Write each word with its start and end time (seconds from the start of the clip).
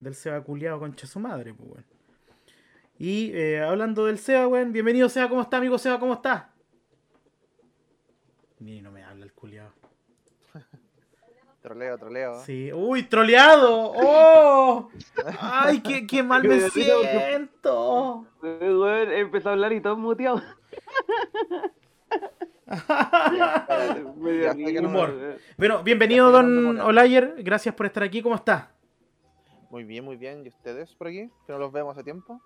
del 0.00 0.14
Seba 0.14 0.40
culiado 0.42 0.78
concha 0.78 1.06
su 1.06 1.20
madre, 1.20 1.54
pues, 1.54 1.70
weón. 1.70 1.84
Y 2.98 3.30
eh, 3.34 3.60
hablando 3.60 4.06
del 4.06 4.18
Seba, 4.18 4.48
weón, 4.48 4.72
bienvenido 4.72 5.08
Seba, 5.08 5.28
¿cómo 5.28 5.42
está, 5.42 5.58
amigo 5.58 5.78
Seba? 5.78 6.00
¿Cómo 6.00 6.14
está? 6.14 6.50
Ni 8.58 8.80
no 8.80 8.90
me 8.90 9.04
habla 9.04 9.24
el 9.24 9.32
culiado. 9.32 9.72
Troleo, 11.62 11.98
troleo. 11.98 12.40
Sí, 12.44 12.72
uy, 12.72 13.02
troleado. 13.02 13.92
¡Oh! 13.94 14.88
¡Ay, 15.38 15.80
qué, 15.80 16.06
qué 16.06 16.22
mal 16.22 16.42
me 16.44 16.60
siento! 16.70 18.24
Weón, 18.40 19.12
empezó 19.12 19.50
a 19.50 19.52
hablar 19.52 19.72
y 19.72 19.80
todo 19.80 19.96
muteado. 19.96 20.42
Humor. 24.80 25.38
Bueno, 25.56 25.82
bienvenido, 25.82 26.30
don 26.30 26.80
Olayer. 26.80 27.36
Gracias 27.38 27.74
por 27.74 27.86
estar 27.86 28.02
aquí. 28.02 28.22
¿Cómo 28.22 28.36
está? 28.36 28.70
Muy 29.70 29.84
bien, 29.84 30.04
muy 30.04 30.16
bien. 30.16 30.44
¿Y 30.44 30.48
ustedes 30.48 30.94
por 30.94 31.08
aquí? 31.08 31.30
Que 31.46 31.52
no 31.52 31.58
los 31.58 31.72
vemos 31.72 31.92
hace 31.92 32.04
tiempo. 32.04 32.40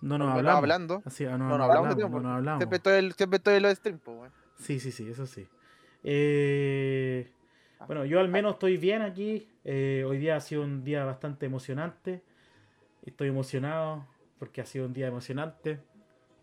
No 0.00 0.18
nos 0.18 0.26
Bueno, 0.32 0.38
hablamos. 0.50 0.58
hablando. 0.62 1.02
Así, 1.04 1.24
ah, 1.24 1.32
no, 1.32 1.38
No, 1.38 1.50
no 1.50 1.58
no 1.58 1.64
hablamos 1.64 1.76
hablamos, 1.92 1.96
tiempo. 1.96 2.16
no 2.20 2.22
nos 2.28 2.36
hablamos. 2.38 2.58
Siempre 2.58 2.76
estoy, 2.76 2.92
el- 2.98 3.12
siempre 3.12 3.36
estoy 3.36 3.54
en 3.54 3.62
los 3.62 3.72
streams, 3.74 4.00
pues, 4.02 4.18
weón. 4.18 4.32
Sí, 4.58 4.80
sí, 4.80 4.90
sí, 4.92 5.08
eso 5.08 5.26
sí. 5.26 5.46
Eh, 6.02 7.30
bueno, 7.86 8.04
yo 8.04 8.20
al 8.20 8.28
menos 8.28 8.54
estoy 8.54 8.76
bien 8.76 9.02
aquí. 9.02 9.48
Eh, 9.64 10.04
hoy 10.06 10.18
día 10.18 10.36
ha 10.36 10.40
sido 10.40 10.62
un 10.62 10.82
día 10.84 11.04
bastante 11.04 11.46
emocionante. 11.46 12.22
Estoy 13.04 13.28
emocionado 13.28 14.06
porque 14.38 14.60
ha 14.60 14.66
sido 14.66 14.86
un 14.86 14.92
día 14.92 15.06
emocionante 15.08 15.80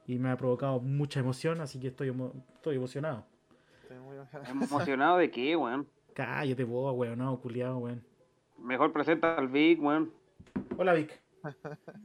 y 0.07 0.17
me 0.19 0.29
ha 0.29 0.37
provocado 0.37 0.79
mucha 0.79 1.19
emoción, 1.19 1.61
así 1.61 1.79
que 1.79 1.87
estoy, 1.87 2.09
emo- 2.09 2.33
estoy 2.55 2.77
emocionado. 2.77 3.25
Estoy 3.83 3.99
muy 3.99 4.17
¿Emocionado 4.49 5.17
de 5.17 5.29
qué, 5.31 5.55
weón? 5.55 5.87
Cállate 6.13 6.63
vos, 6.63 6.95
weón, 6.95 7.19
no, 7.19 7.39
culiado, 7.39 7.77
weón. 7.77 8.03
Mejor 8.63 8.91
presenta 8.91 9.35
al 9.35 9.47
Vic, 9.47 9.81
weón. 9.81 10.11
Hola, 10.77 10.93
Vic. 10.93 11.19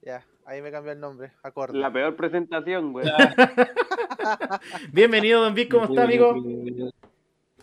Ya, 0.00 0.24
ahí 0.46 0.62
me 0.62 0.70
cambió 0.70 0.92
el 0.92 1.00
nombre. 1.00 1.32
Acorde. 1.42 1.76
La 1.76 1.92
peor 1.92 2.16
presentación, 2.16 2.94
weón. 2.94 3.10
Bienvenido, 4.92 5.42
don 5.42 5.54
Vic, 5.54 5.70
¿cómo 5.70 5.84
está, 5.84 6.04
amigo? 6.04 6.34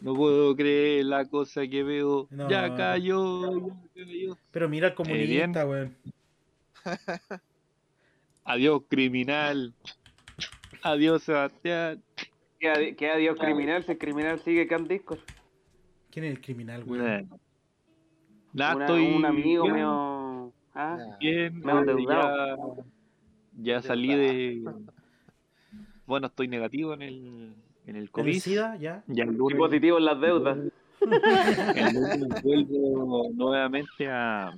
No 0.02 0.14
puedo 0.14 0.56
creer 0.56 1.06
la 1.06 1.26
cosa 1.26 1.66
que 1.66 1.82
veo. 1.82 2.28
No. 2.30 2.48
Ya 2.48 2.76
cayó, 2.76 3.70
ya 3.96 4.06
cayó. 4.06 4.38
Pero 4.52 4.70
mira 4.70 4.90
bien. 4.90 4.96
comunista, 4.96 5.66
weón. 5.66 5.96
Adiós, 8.44 8.84
criminal. 8.90 9.74
Adiós, 10.84 11.24
Sebastián. 11.24 12.04
Que 12.60 13.10
adiós 13.10 13.40
criminal, 13.40 13.84
si 13.84 13.94
el 13.94 13.98
criminal 13.98 14.40
sigue 14.40 14.68
can 14.68 14.88
discos. 14.88 15.20
¿Quién 16.12 16.26
es 16.26 16.32
el 16.32 16.42
criminal, 16.42 16.84
weón? 16.86 17.28
Nah. 17.28 17.38
Nah, 18.56 18.74
Una- 18.76 18.86
estoy 18.86 19.06
Un 19.16 19.26
amigo 19.26 19.64
bien, 19.64 19.76
mío. 19.76 20.54
Ah, 20.74 20.98
bien, 21.20 21.60
Me 21.60 21.72
han 21.74 21.78
endeudado. 21.90 22.78
ya, 23.58 23.74
ya 23.76 23.82
salí 23.82 24.16
de. 24.16 24.64
Bueno, 26.08 26.28
estoy 26.28 26.48
negativo 26.48 26.94
en 26.94 27.02
el, 27.02 27.56
en 27.88 27.96
el 27.96 28.04
¿El 28.04 28.12
COVID. 28.12 28.40
SIDA? 28.40 28.76
¿Ya? 28.78 29.04
Ya 29.08 29.24
el 29.24 29.34
y 29.34 29.56
positivo 29.56 29.98
en 29.98 30.06
las 30.06 30.22
deudas. 30.22 30.58
el 31.02 31.94
lunes 31.96 32.30
vuelvo 32.44 33.32
nuevamente 33.34 34.08
a, 34.08 34.50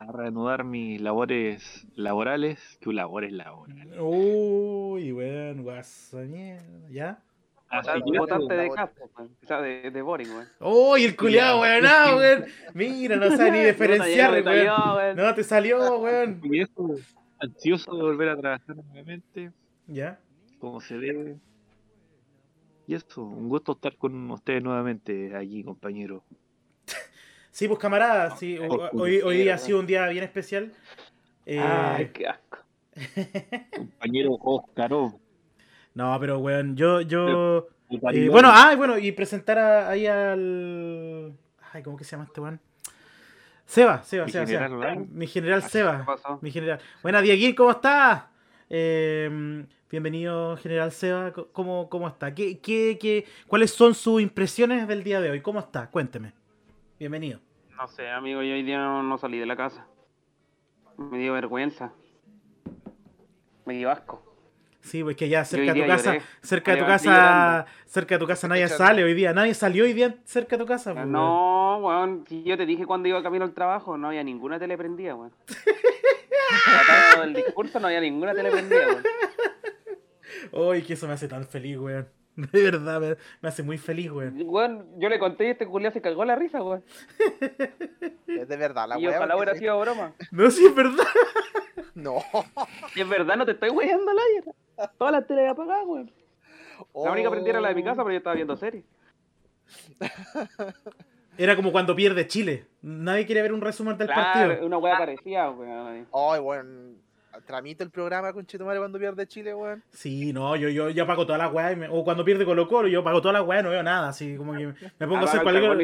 a 0.00 0.12
reanudar 0.12 0.64
mis 0.64 1.00
labores 1.00 1.86
laborales. 1.94 2.78
¿Qué 2.80 2.92
labores 2.92 3.32
laborales? 3.32 3.96
Uy, 4.00 5.12
weón, 5.12 5.62
guasa 5.62 6.18
mierda. 6.22 6.88
¿Ya? 6.90 7.22
Botar- 7.72 8.02
que 8.04 8.18
Botarte 8.18 8.54
de. 8.54 8.68
O 8.70 9.46
sea, 9.46 9.60
de, 9.62 9.90
de 9.90 10.02
boring, 10.02 10.28
weón. 10.30 10.48
¡Uy, 10.60 11.04
el 11.04 11.16
culiado, 11.16 11.60
weón! 11.60 11.84
¡Ah, 11.86 12.14
weón! 12.16 12.44
Mira, 12.74 13.16
no 13.16 13.36
sabe 13.36 13.50
ni 13.52 13.60
diferenciar, 13.64 14.30
No, 14.30 14.36
te 14.42 14.44
salió, 14.44 14.74
weón. 14.76 14.96
weón. 14.96 15.16
No, 15.16 15.34
te 15.34 15.44
salió, 15.44 15.98
weón. 15.98 16.40
Y 16.44 16.60
eso, 16.60 16.96
ansioso 17.38 17.96
de 17.96 18.02
volver 18.02 18.28
a 18.28 18.36
trabajar 18.36 18.76
nuevamente, 18.76 19.50
¿Ya? 19.86 20.18
como 20.58 20.80
se 20.80 20.96
debe. 20.98 21.36
Y 22.86 22.94
eso, 22.94 23.22
un 23.22 23.48
gusto 23.48 23.72
estar 23.72 23.96
con 23.96 24.30
ustedes 24.30 24.62
nuevamente 24.62 25.34
allí, 25.34 25.62
compañero. 25.64 26.22
Sí, 27.50 27.68
pues 27.68 27.78
camaradas, 27.78 28.38
sí, 28.38 28.58
ho- 28.58 28.90
hoy, 28.94 29.20
hoy 29.20 29.38
día 29.38 29.54
ha 29.54 29.58
sido 29.58 29.78
un 29.78 29.86
día 29.86 30.06
bien 30.08 30.24
especial. 30.24 30.72
Eh, 31.46 31.58
Ay, 31.58 32.10
qué 32.12 32.26
asco. 32.26 32.58
Compañero 33.76 34.32
Oscaro. 34.40 35.18
No, 35.94 36.16
pero 36.20 36.38
weón, 36.38 36.76
yo, 36.76 37.00
yo... 37.00 37.68
eh, 38.12 38.28
bueno, 38.30 38.48
ah, 38.52 38.74
bueno, 38.76 38.98
y 38.98 39.12
presentar 39.12 39.58
a- 39.58 39.88
ahí 39.90 40.06
al... 40.06 41.32
Ay, 41.72 41.82
¿cómo 41.82 41.96
que 41.96 42.04
se 42.04 42.12
llama 42.12 42.24
este 42.24 42.40
weón? 42.40 42.60
Seba, 43.64 44.02
Seba, 44.02 44.26
Mi 44.26 44.32
Seba, 44.32 44.46
general 44.46 44.68
Seba. 44.70 44.76
Olayo. 44.78 45.06
Mi 45.10 45.26
general 45.26 45.62
¿Qué 45.62 45.68
Seba. 45.68 46.06
Mi 46.40 46.50
general. 46.50 46.80
Buena, 47.02 47.20
Dieguín, 47.22 47.54
¿cómo 47.54 47.70
estás? 47.70 48.24
Eh, 48.68 49.64
bienvenido, 49.90 50.56
general 50.58 50.92
Seba. 50.92 51.32
¿Cómo, 51.32 51.88
cómo 51.88 52.08
está? 52.08 52.34
¿Qué, 52.34 52.58
qué, 52.60 52.98
qué, 53.00 53.24
¿Cuáles 53.46 53.70
son 53.70 53.94
sus 53.94 54.20
impresiones 54.20 54.86
del 54.88 55.02
día 55.04 55.20
de 55.20 55.30
hoy? 55.30 55.40
¿Cómo 55.40 55.60
está? 55.60 55.88
Cuénteme. 55.90 56.32
Bienvenido. 56.98 57.40
No 57.76 57.88
sé, 57.88 58.08
amigo, 58.10 58.42
yo 58.42 58.52
hoy 58.52 58.62
día 58.62 58.78
no, 58.78 59.02
no 59.02 59.16
salí 59.18 59.38
de 59.38 59.46
la 59.46 59.56
casa. 59.56 59.86
Me 60.98 61.18
dio 61.18 61.32
vergüenza. 61.32 61.92
Me 63.64 63.74
dio 63.74 63.90
asco. 63.90 64.31
Sí, 64.82 65.02
pues 65.02 65.16
que 65.16 65.28
ya 65.28 65.44
cerca 65.44 65.72
de 65.72 65.80
tu 65.80 65.86
casa, 65.86 66.12
lloré. 66.14 66.24
cerca 66.42 66.72
de 66.72 66.76
tu 66.78 66.86
casa, 66.86 67.04
llorando. 67.10 67.70
cerca 67.86 68.14
de 68.16 68.18
tu 68.18 68.26
casa 68.26 68.48
nadie 68.48 68.68
sale 68.68 69.04
hoy 69.04 69.14
día. 69.14 69.32
Nadie 69.32 69.54
salió 69.54 69.84
hoy 69.84 69.92
día 69.92 70.16
cerca 70.24 70.56
de 70.56 70.62
tu 70.64 70.68
casa. 70.68 70.90
pues, 70.92 71.04
weón. 71.04 71.12
No, 71.12 71.78
weón, 71.78 72.24
si 72.28 72.42
yo 72.42 72.56
te 72.56 72.66
dije 72.66 72.84
cuando 72.84 73.08
iba 73.08 73.22
camino 73.22 73.44
al 73.44 73.54
trabajo, 73.54 73.96
no 73.96 74.08
había 74.08 74.24
ninguna 74.24 74.58
tele 74.58 74.76
prendida, 74.76 75.14
weón. 75.14 75.32
Del 77.20 77.34
discurso, 77.34 77.78
no 77.80 77.86
había 77.86 78.00
ninguna 78.00 78.34
tele 78.34 78.50
prendida, 78.50 78.86
weón. 78.88 79.02
Uy, 80.52 80.82
que 80.82 80.94
eso 80.94 81.06
me 81.06 81.12
hace 81.14 81.28
tan 81.28 81.46
feliz, 81.46 81.78
weón. 81.78 82.08
De 82.36 82.62
verdad, 82.62 83.00
me, 83.00 83.16
me 83.40 83.48
hace 83.48 83.62
muy 83.62 83.78
feliz, 83.78 84.10
weón. 84.10 84.34
Weón, 84.46 84.86
yo 84.98 85.08
le 85.08 85.18
conté 85.18 85.46
y 85.46 85.50
este 85.50 85.66
culiao 85.66 85.92
se 85.92 86.00
cagó 86.02 86.24
la 86.24 86.34
risa, 86.34 86.62
weón. 86.62 86.82
Es 88.26 88.48
de 88.48 88.56
verdad, 88.56 88.88
la 88.88 88.98
Y 88.98 89.06
weá, 89.06 89.16
ojalá 89.18 89.34
porque 89.34 89.38
hubiera 89.38 89.52
sí. 89.54 89.58
sido 89.60 89.80
broma. 89.80 90.12
No, 90.30 90.50
sí, 90.50 90.66
es 90.66 90.74
verdad. 90.74 91.04
No. 91.94 92.22
Es 92.96 93.06
verdad, 93.06 93.36
no 93.36 93.44
te 93.44 93.52
estoy 93.52 93.68
weyando, 93.68 94.12
Layer. 94.14 94.54
Todas 94.98 95.12
las 95.12 95.26
teles 95.26 95.50
apagadas, 95.50 95.84
weón. 95.86 96.10
La 96.94 97.12
única 97.12 97.30
prendida 97.30 97.50
era 97.52 97.60
la 97.60 97.68
de 97.68 97.74
mi 97.74 97.84
casa, 97.84 98.02
pero 98.02 98.10
yo 98.12 98.18
estaba 98.18 98.34
viendo 98.36 98.56
series. 98.56 98.84
Era 101.38 101.56
como 101.56 101.72
cuando 101.72 101.94
pierde 101.96 102.26
Chile. 102.26 102.66
Nadie 102.82 103.24
quiere 103.24 103.40
ver 103.40 103.52
un 103.54 103.60
resumen 103.62 103.96
del 103.96 104.06
Claro, 104.08 104.22
partido. 104.50 104.66
una 104.66 104.76
weá 104.78 104.98
parecía, 104.98 105.48
weón. 105.50 106.06
Ay, 106.12 106.40
weón. 106.40 106.98
Tramito 107.46 107.82
el 107.82 107.90
programa 107.90 108.32
con 108.34 108.44
Chetumare 108.44 108.78
cuando 108.78 108.98
pierde 108.98 109.26
Chile, 109.26 109.54
weón. 109.54 109.82
Sí, 109.90 110.32
no, 110.34 110.54
yo, 110.56 110.68
yo, 110.68 110.90
yo 110.90 111.04
apago 111.04 111.24
todas 111.24 111.40
las 111.40 111.50
weas. 111.52 111.72
y 111.72 111.76
me- 111.76 111.88
O 111.88 112.04
cuando 112.04 112.22
pierde 112.24 112.44
Colo 112.44 112.68
Colo, 112.68 112.88
yo 112.88 113.00
apago 113.00 113.22
todas 113.22 113.32
las 113.38 113.46
weas 113.48 113.62
y 113.62 113.64
no 113.64 113.70
veo 113.70 113.82
nada. 113.82 114.08
Así 114.08 114.36
como 114.36 114.52
que 114.52 114.66
me 114.98 115.06
pongo 115.06 115.16
a 115.22 115.24
hacer 115.24 115.42
cualquier, 115.42 115.74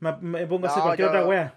me, 0.00 0.16
me 0.16 0.46
pongo 0.46 0.66
a 0.66 0.70
hacer 0.70 0.78
No, 0.78 0.84
cualquier 0.86 1.08
yo- 1.08 1.10
otra 1.10 1.26
wea. 1.26 1.54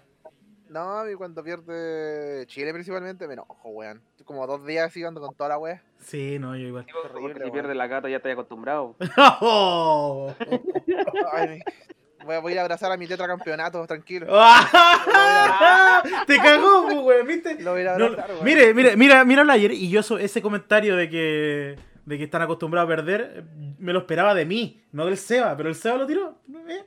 No, 0.68 0.98
a 0.98 1.04
mí 1.04 1.14
cuando 1.14 1.42
pierde 1.44 2.44
Chile 2.48 2.72
principalmente 2.72 3.26
me 3.28 3.34
enojo, 3.34 3.68
weón. 3.68 4.00
Como 4.24 4.46
dos 4.46 4.66
días 4.66 4.86
así 4.88 5.04
ando 5.04 5.20
con 5.20 5.34
toda 5.34 5.50
la 5.50 5.58
weá. 5.58 5.82
Sí, 6.00 6.38
no, 6.40 6.56
yo 6.56 6.66
igual. 6.66 6.86
Porque 6.92 7.08
Terrible, 7.14 7.44
si 7.44 7.50
pierde 7.52 7.74
la 7.74 7.86
gata 7.86 8.08
ya 8.08 8.16
estoy 8.16 8.32
acostumbrado. 8.32 8.96
¡Oh! 9.40 10.34
Ay, 11.32 11.48
mi- 11.48 11.60
voy, 12.24 12.34
a, 12.34 12.40
voy 12.40 12.50
a 12.50 12.54
ir 12.54 12.58
a 12.58 12.62
abrazar 12.62 12.90
a 12.90 12.96
mi 12.96 13.06
tetracampeonato, 13.06 13.86
tranquilo. 13.86 14.26
Te 16.26 16.36
cagó, 16.38 16.84
pues, 16.86 16.98
weón, 16.98 17.26
¿viste? 17.26 17.62
Lo 17.62 17.72
voy 17.72 17.82
a 17.82 17.96
No, 17.96 18.06
abrazar, 18.06 18.30
weón. 18.32 18.44
mire, 18.44 18.74
mire, 18.74 18.96
mira, 18.96 19.24
mira 19.24 19.42
Blayer, 19.44 19.72
y 19.72 19.88
yo 19.88 20.00
eso- 20.00 20.18
ese 20.18 20.42
comentario 20.42 20.96
de 20.96 21.08
que, 21.08 21.76
de 22.04 22.18
que 22.18 22.24
están 22.24 22.42
acostumbrados 22.42 22.90
a 22.90 22.96
perder, 22.96 23.44
me 23.78 23.92
lo 23.92 24.00
esperaba 24.00 24.34
de 24.34 24.44
mí, 24.44 24.82
no 24.92 25.06
del 25.06 25.16
Seba, 25.16 25.56
pero 25.56 25.68
el 25.68 25.74
Seba 25.76 25.96
lo 25.98 26.06
tiró. 26.06 26.38
¿eh? 26.68 26.84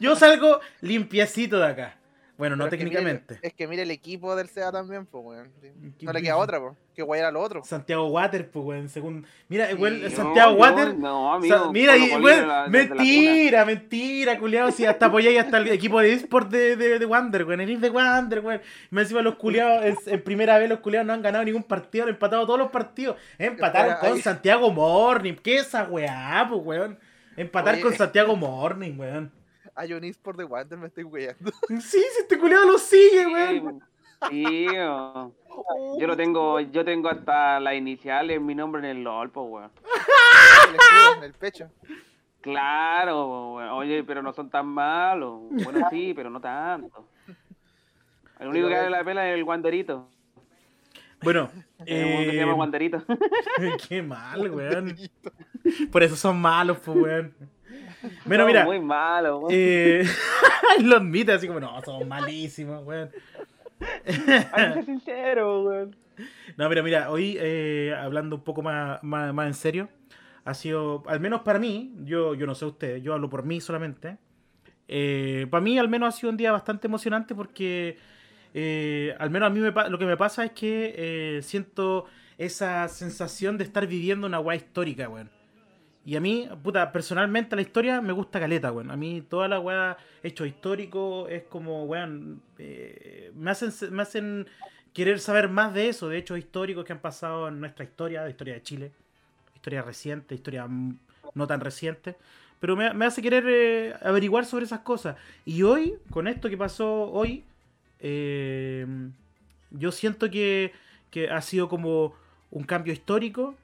Yo 0.00 0.14
salgo 0.16 0.60
limpiecito 0.82 1.58
de 1.58 1.66
acá. 1.66 1.96
Bueno, 2.38 2.54
no 2.54 2.64
es 2.66 2.70
que 2.70 2.76
mire- 2.76 2.90
técnicamente. 2.90 3.38
es 3.40 3.54
que 3.54 3.66
mire 3.66 3.82
el 3.82 3.90
equipo 3.90 4.36
del 4.36 4.48
SEA 4.48 4.70
también, 4.70 5.06
pues, 5.06 5.24
weón. 5.24 5.50
¿Qué- 5.98 6.04
No 6.04 6.12
le 6.12 6.20
queda 6.20 6.36
otra, 6.36 6.60
pues. 6.60 6.74
Que 6.94 7.02
guayar 7.02 7.26
al 7.26 7.36
otro. 7.36 7.64
Santiago 7.64 8.06
Water, 8.08 8.50
pues, 8.50 8.64
weón, 8.64 8.88
según... 8.90 9.26
Mira, 9.48 9.68
Sí, 9.68 9.74
weón, 9.74 10.02
no, 10.02 10.10
Santiago 10.10 10.52
No, 10.52 10.58
Water... 10.58 10.94
No, 10.98 11.40
Sa- 11.48 11.70
mira, 11.70 11.96
y, 11.96 12.10
weón, 12.16 12.46
la- 12.48 12.66
mentira, 12.68 13.64
mentira, 13.64 14.38
culiados. 14.38 14.74
Si 14.74 14.84
hasta 14.84 15.06
apoyáis 15.06 15.38
hasta 15.38 15.58
el 15.58 15.68
equipo 15.68 15.98
de 16.00 16.12
eSport 16.12 16.50
de, 16.50 16.76
de, 16.76 16.98
de 16.98 17.06
Wander, 17.06 17.44
weón. 17.44 17.60
El 17.62 17.80
de 17.80 17.88
Wander, 17.90 18.40
weón. 18.40 18.60
Me 18.90 19.00
encima 19.02 19.22
los 19.22 19.36
culiados, 19.36 19.84
en, 19.84 19.96
en 20.06 20.22
primera 20.22 20.58
vez 20.58 20.68
los 20.68 20.80
culiados 20.80 21.06
no 21.06 21.14
han 21.14 21.22
ganado 21.22 21.42
ningún 21.44 21.62
partido, 21.64 22.04
han 22.04 22.10
empatado 22.10 22.44
todos 22.44 22.58
los 22.58 22.70
partidos. 22.70 23.16
Empataron 23.38 23.92
Espera, 23.92 24.08
con 24.10 24.16
ahí- 24.18 24.22
Santiago 24.22 24.70
Morning. 24.70 25.34
¿Qué 25.42 25.56
es 25.56 25.68
esa 25.68 25.84
weá, 25.84 26.46
pues, 26.50 26.60
weón? 26.62 26.98
Empatar 27.38 27.74
Oye. 27.74 27.82
con 27.82 27.94
Santiago 27.94 28.36
Morning, 28.36 28.94
weón. 28.98 29.32
Hay 29.76 29.92
un 29.92 30.02
eSport 30.04 30.38
de 30.38 30.44
Wander, 30.44 30.78
me 30.78 30.86
estoy 30.86 31.04
weyando. 31.04 31.52
Sí, 31.68 31.80
si 31.80 32.20
este 32.20 32.38
culiado 32.38 32.64
lo 32.64 32.78
sigue, 32.78 33.26
weón. 33.26 33.82
Sí, 34.30 34.66
oh. 34.78 35.30
yo 36.00 36.06
lo 36.06 36.16
tengo, 36.16 36.58
yo 36.60 36.82
tengo 36.82 37.10
hasta 37.10 37.60
las 37.60 37.74
iniciales, 37.74 38.40
mi 38.40 38.54
nombre 38.54 38.80
en 38.80 38.96
el 38.96 39.04
LOL, 39.04 39.30
pues, 39.30 39.46
weón. 39.48 39.70
Escudo 40.72 41.16
en 41.18 41.24
el 41.24 41.34
pecho. 41.34 41.70
Claro, 42.40 43.54
weón. 43.54 43.68
oye, 43.68 44.02
pero 44.02 44.22
no 44.22 44.32
son 44.32 44.48
tan 44.48 44.66
malos. 44.66 45.42
Bueno, 45.50 45.86
sí, 45.90 46.14
pero 46.14 46.30
no 46.30 46.40
tanto. 46.40 47.06
El 48.40 48.48
único 48.48 48.68
que 48.68 48.74
vale 48.74 48.90
la 48.90 49.04
pena 49.04 49.28
es 49.28 49.34
el 49.34 49.44
guanderito. 49.44 50.08
Bueno, 51.22 51.50
El 51.84 52.06
mundo 52.06 52.24
que 52.24 52.30
se 52.30 52.36
llama 52.36 52.52
eh, 52.52 52.56
guanderito. 52.56 53.02
qué 53.88 54.02
mal, 54.02 54.50
weón. 54.50 54.96
Por 55.92 56.02
eso 56.02 56.16
son 56.16 56.40
malos, 56.40 56.78
pues, 56.78 56.96
weón. 56.96 57.34
Bueno, 58.24 58.44
Son 58.44 58.46
mira, 58.46 58.64
Muy 58.64 58.80
malo, 58.80 59.38
weón. 59.38 59.54
eh, 59.54 60.04
lo 60.82 60.96
admite 60.96 61.32
así 61.32 61.46
como, 61.46 61.60
no, 61.60 61.80
son 61.82 62.06
malísimos, 62.08 62.84
weón. 62.84 63.10
Hay 64.52 64.64
que 64.66 64.72
ser 64.72 64.84
sincero, 64.84 65.62
weón. 65.64 65.96
No, 66.56 66.68
pero 66.68 66.82
mira, 66.82 67.10
hoy 67.10 67.36
eh, 67.40 67.94
hablando 67.98 68.36
un 68.36 68.42
poco 68.44 68.62
más, 68.62 69.02
más, 69.02 69.34
más 69.34 69.46
en 69.48 69.54
serio, 69.54 69.88
ha 70.44 70.54
sido, 70.54 71.02
al 71.06 71.20
menos 71.20 71.42
para 71.42 71.58
mí, 71.58 71.94
yo, 72.04 72.34
yo 72.34 72.46
no 72.46 72.54
sé 72.54 72.64
ustedes, 72.64 73.02
yo 73.02 73.12
hablo 73.14 73.28
por 73.28 73.44
mí 73.44 73.60
solamente. 73.60 74.18
eh, 74.88 75.46
para 75.50 75.60
mí 75.62 75.78
al 75.78 75.88
menos 75.88 76.14
ha 76.14 76.18
sido 76.18 76.30
un 76.30 76.36
día 76.38 76.52
bastante 76.52 76.86
emocionante 76.88 77.34
porque 77.34 77.98
eh, 78.54 79.14
al 79.18 79.30
menos 79.30 79.48
a 79.48 79.50
mí 79.50 79.60
me 79.60 79.72
lo 79.90 79.98
que 79.98 80.06
me 80.06 80.16
pasa 80.16 80.44
es 80.44 80.52
que 80.52 81.40
siento 81.42 82.06
esa 82.38 82.88
sensación 82.88 83.58
de 83.58 83.64
estar 83.64 83.86
viviendo 83.86 84.26
una 84.26 84.40
weá 84.40 84.56
histórica, 84.56 85.08
weón. 85.08 85.30
Y 86.06 86.14
a 86.14 86.20
mí, 86.20 86.48
puta, 86.62 86.92
personalmente 86.92 87.56
la 87.56 87.62
historia 87.62 88.00
me 88.00 88.12
gusta 88.12 88.38
caleta, 88.38 88.70
weón. 88.70 88.92
A 88.92 88.96
mí 88.96 89.22
toda 89.28 89.48
la 89.48 89.58
weá 89.58 89.96
hecho 90.22 90.46
histórico 90.46 91.26
es 91.28 91.42
como, 91.42 91.84
weón, 91.84 92.40
eh, 92.58 93.32
me, 93.34 93.50
hacen, 93.50 93.72
me 93.90 94.02
hacen 94.02 94.46
querer 94.92 95.18
saber 95.18 95.48
más 95.48 95.74
de 95.74 95.88
eso, 95.88 96.08
de 96.08 96.18
hechos 96.18 96.38
históricos 96.38 96.84
que 96.84 96.92
han 96.92 97.00
pasado 97.00 97.48
en 97.48 97.58
nuestra 97.58 97.84
historia, 97.84 98.22
la 98.22 98.30
historia 98.30 98.54
de 98.54 98.62
Chile, 98.62 98.92
historia 99.56 99.82
reciente, 99.82 100.36
historia 100.36 100.68
no 101.34 101.46
tan 101.48 101.60
reciente, 101.60 102.16
pero 102.60 102.76
me, 102.76 102.94
me 102.94 103.04
hace 103.04 103.20
querer 103.20 103.44
eh, 103.48 103.94
averiguar 104.00 104.44
sobre 104.46 104.64
esas 104.64 104.80
cosas. 104.80 105.16
Y 105.44 105.64
hoy, 105.64 105.94
con 106.10 106.28
esto 106.28 106.48
que 106.48 106.56
pasó 106.56 107.10
hoy, 107.10 107.42
eh, 107.98 108.86
yo 109.72 109.90
siento 109.90 110.30
que, 110.30 110.72
que 111.10 111.30
ha 111.30 111.42
sido 111.42 111.68
como 111.68 112.14
un 112.52 112.62
cambio 112.62 112.92
histórico 112.92 113.56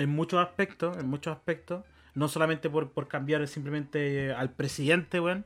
en 0.00 0.10
muchos 0.10 0.40
aspectos, 0.40 0.96
en 0.98 1.08
muchos 1.08 1.36
aspectos, 1.36 1.84
no 2.14 2.28
solamente 2.28 2.68
por, 2.70 2.90
por 2.90 3.08
cambiar 3.08 3.46
simplemente 3.46 4.26
eh, 4.26 4.32
al 4.32 4.50
presidente, 4.50 5.20
weón, 5.20 5.44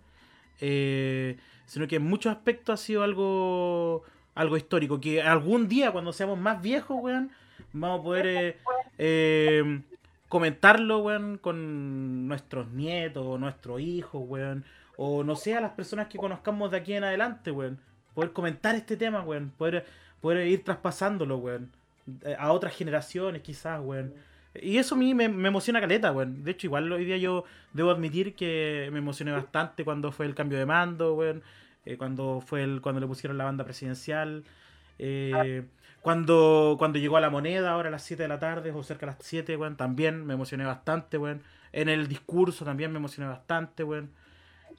eh, 0.60 1.37
sino 1.66 1.87
que 1.88 1.96
en 1.96 2.04
muchos 2.04 2.32
aspectos 2.32 2.81
ha 2.81 2.82
sido 2.82 3.02
algo 3.02 4.04
algo 4.34 4.56
histórico, 4.56 5.00
que 5.00 5.22
algún 5.22 5.69
día 5.69 5.93
cuando 5.93 6.12
seamos 6.12 6.38
más 6.38 6.62
viejos, 6.62 6.99
weón, 7.00 7.31
vamos 7.72 8.00
a 8.00 8.02
poder 8.02 8.26
eh, 8.26 8.56
eh, 8.99 9.81
comentarlo, 10.28 10.98
weón, 11.00 11.38
con 11.38 12.28
nuestros 12.28 12.70
nietos 12.70 13.38
nuestros 13.38 13.81
hijos, 13.81 14.22
weón, 14.26 14.64
o 14.96 15.25
no 15.25 15.37
sé, 15.37 15.55
a 15.55 15.60
las 15.60 15.72
personas 15.72 16.08
que 16.08 16.19
conozcamos 16.19 16.70
de 16.70 16.78
aquí 16.78 16.94
en 16.94 17.05
adelante, 17.05 17.50
weón, 17.50 17.78
poder 18.14 18.32
comentar 18.32 18.75
este 18.75 18.96
tema, 18.96 19.22
weón, 19.22 19.52
poder, 19.56 19.84
poder 20.20 20.46
ir 20.46 20.64
traspasándolo, 20.64 21.37
weón, 21.38 21.70
a 22.38 22.52
otras 22.52 22.75
generaciones 22.75 23.43
quizás, 23.43 23.81
weón. 23.82 24.14
Y 24.54 24.78
eso 24.78 24.94
a 24.94 24.99
mí 24.99 25.14
me, 25.14 25.25
emociona 25.25 25.81
caleta, 25.81 26.12
weón. 26.12 26.44
De 26.44 26.50
hecho, 26.50 26.66
igual 26.66 26.90
hoy 26.93 27.04
día 27.04 27.16
yo 27.16 27.44
debo 27.72 27.90
admitir 27.90 28.34
que 28.34 28.88
me 28.93 28.99
emocioné 28.99 29.32
bastante 29.32 29.84
cuando 29.84 30.12
fue 30.12 30.26
el 30.26 30.34
cambio 30.34 30.58
de 30.58 30.66
mando, 30.66 31.14
weón. 31.14 31.43
eh, 31.87 31.96
cuando 31.96 32.43
fue 32.44 32.62
el, 32.62 32.81
cuando 32.81 33.00
le 33.00 33.06
pusieron 33.06 33.38
la 33.38 33.44
banda 33.44 33.64
presidencial. 33.64 34.44
eh, 34.99 35.64
cuando, 36.02 36.75
cuando 36.78 36.99
llegó 36.99 37.16
a 37.16 37.20
la 37.20 37.31
moneda, 37.31 37.70
ahora 37.72 37.88
a 37.88 37.93
las 37.93 38.02
7 38.02 38.25
de 38.25 38.28
la 38.28 38.40
tarde, 38.40 38.72
o 38.72 38.82
cerca 38.82 39.06
de 39.06 39.12
las 39.12 39.19
7, 39.20 39.56
weón, 39.56 39.76
también 39.76 40.26
me 40.26 40.34
emocioné 40.34 40.64
bastante, 40.64 41.16
weón. 41.16 41.43
En 41.72 41.88
el 41.88 42.08
discurso 42.08 42.64
también 42.64 42.93
me 42.93 42.98
emocioné 42.98 43.28
bastante, 43.28 43.84
weón. 43.84 44.10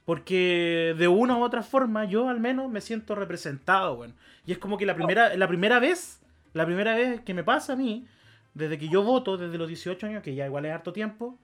Porque 0.04 0.94
de 0.98 1.08
una 1.08 1.36
u 1.36 1.42
otra 1.42 1.62
forma, 1.62 2.04
yo 2.04 2.28
al 2.28 2.40
menos 2.40 2.70
me 2.70 2.82
siento 2.82 3.14
representado, 3.14 3.94
weón. 3.94 4.14
Y 4.46 4.52
es 4.52 4.58
como 4.58 4.76
que 4.76 4.86
la 4.86 4.94
primera, 4.94 5.34
la 5.34 5.48
primera 5.48 5.80
vez, 5.80 6.20
la 6.52 6.66
primera 6.66 6.94
vez 6.94 7.22
que 7.22 7.32
me 7.32 7.42
pasa 7.42 7.72
a 7.72 7.76
mí, 7.76 8.06
desde 8.54 8.78
que 8.78 8.88
yo 8.88 9.02
voto, 9.02 9.36
desde 9.36 9.58
los 9.58 9.68
18 9.68 10.06
años, 10.06 10.22
que 10.22 10.34
ya 10.34 10.46
igual 10.46 10.64
es 10.66 10.72
harto 10.72 10.92
tiempo, 10.92 11.38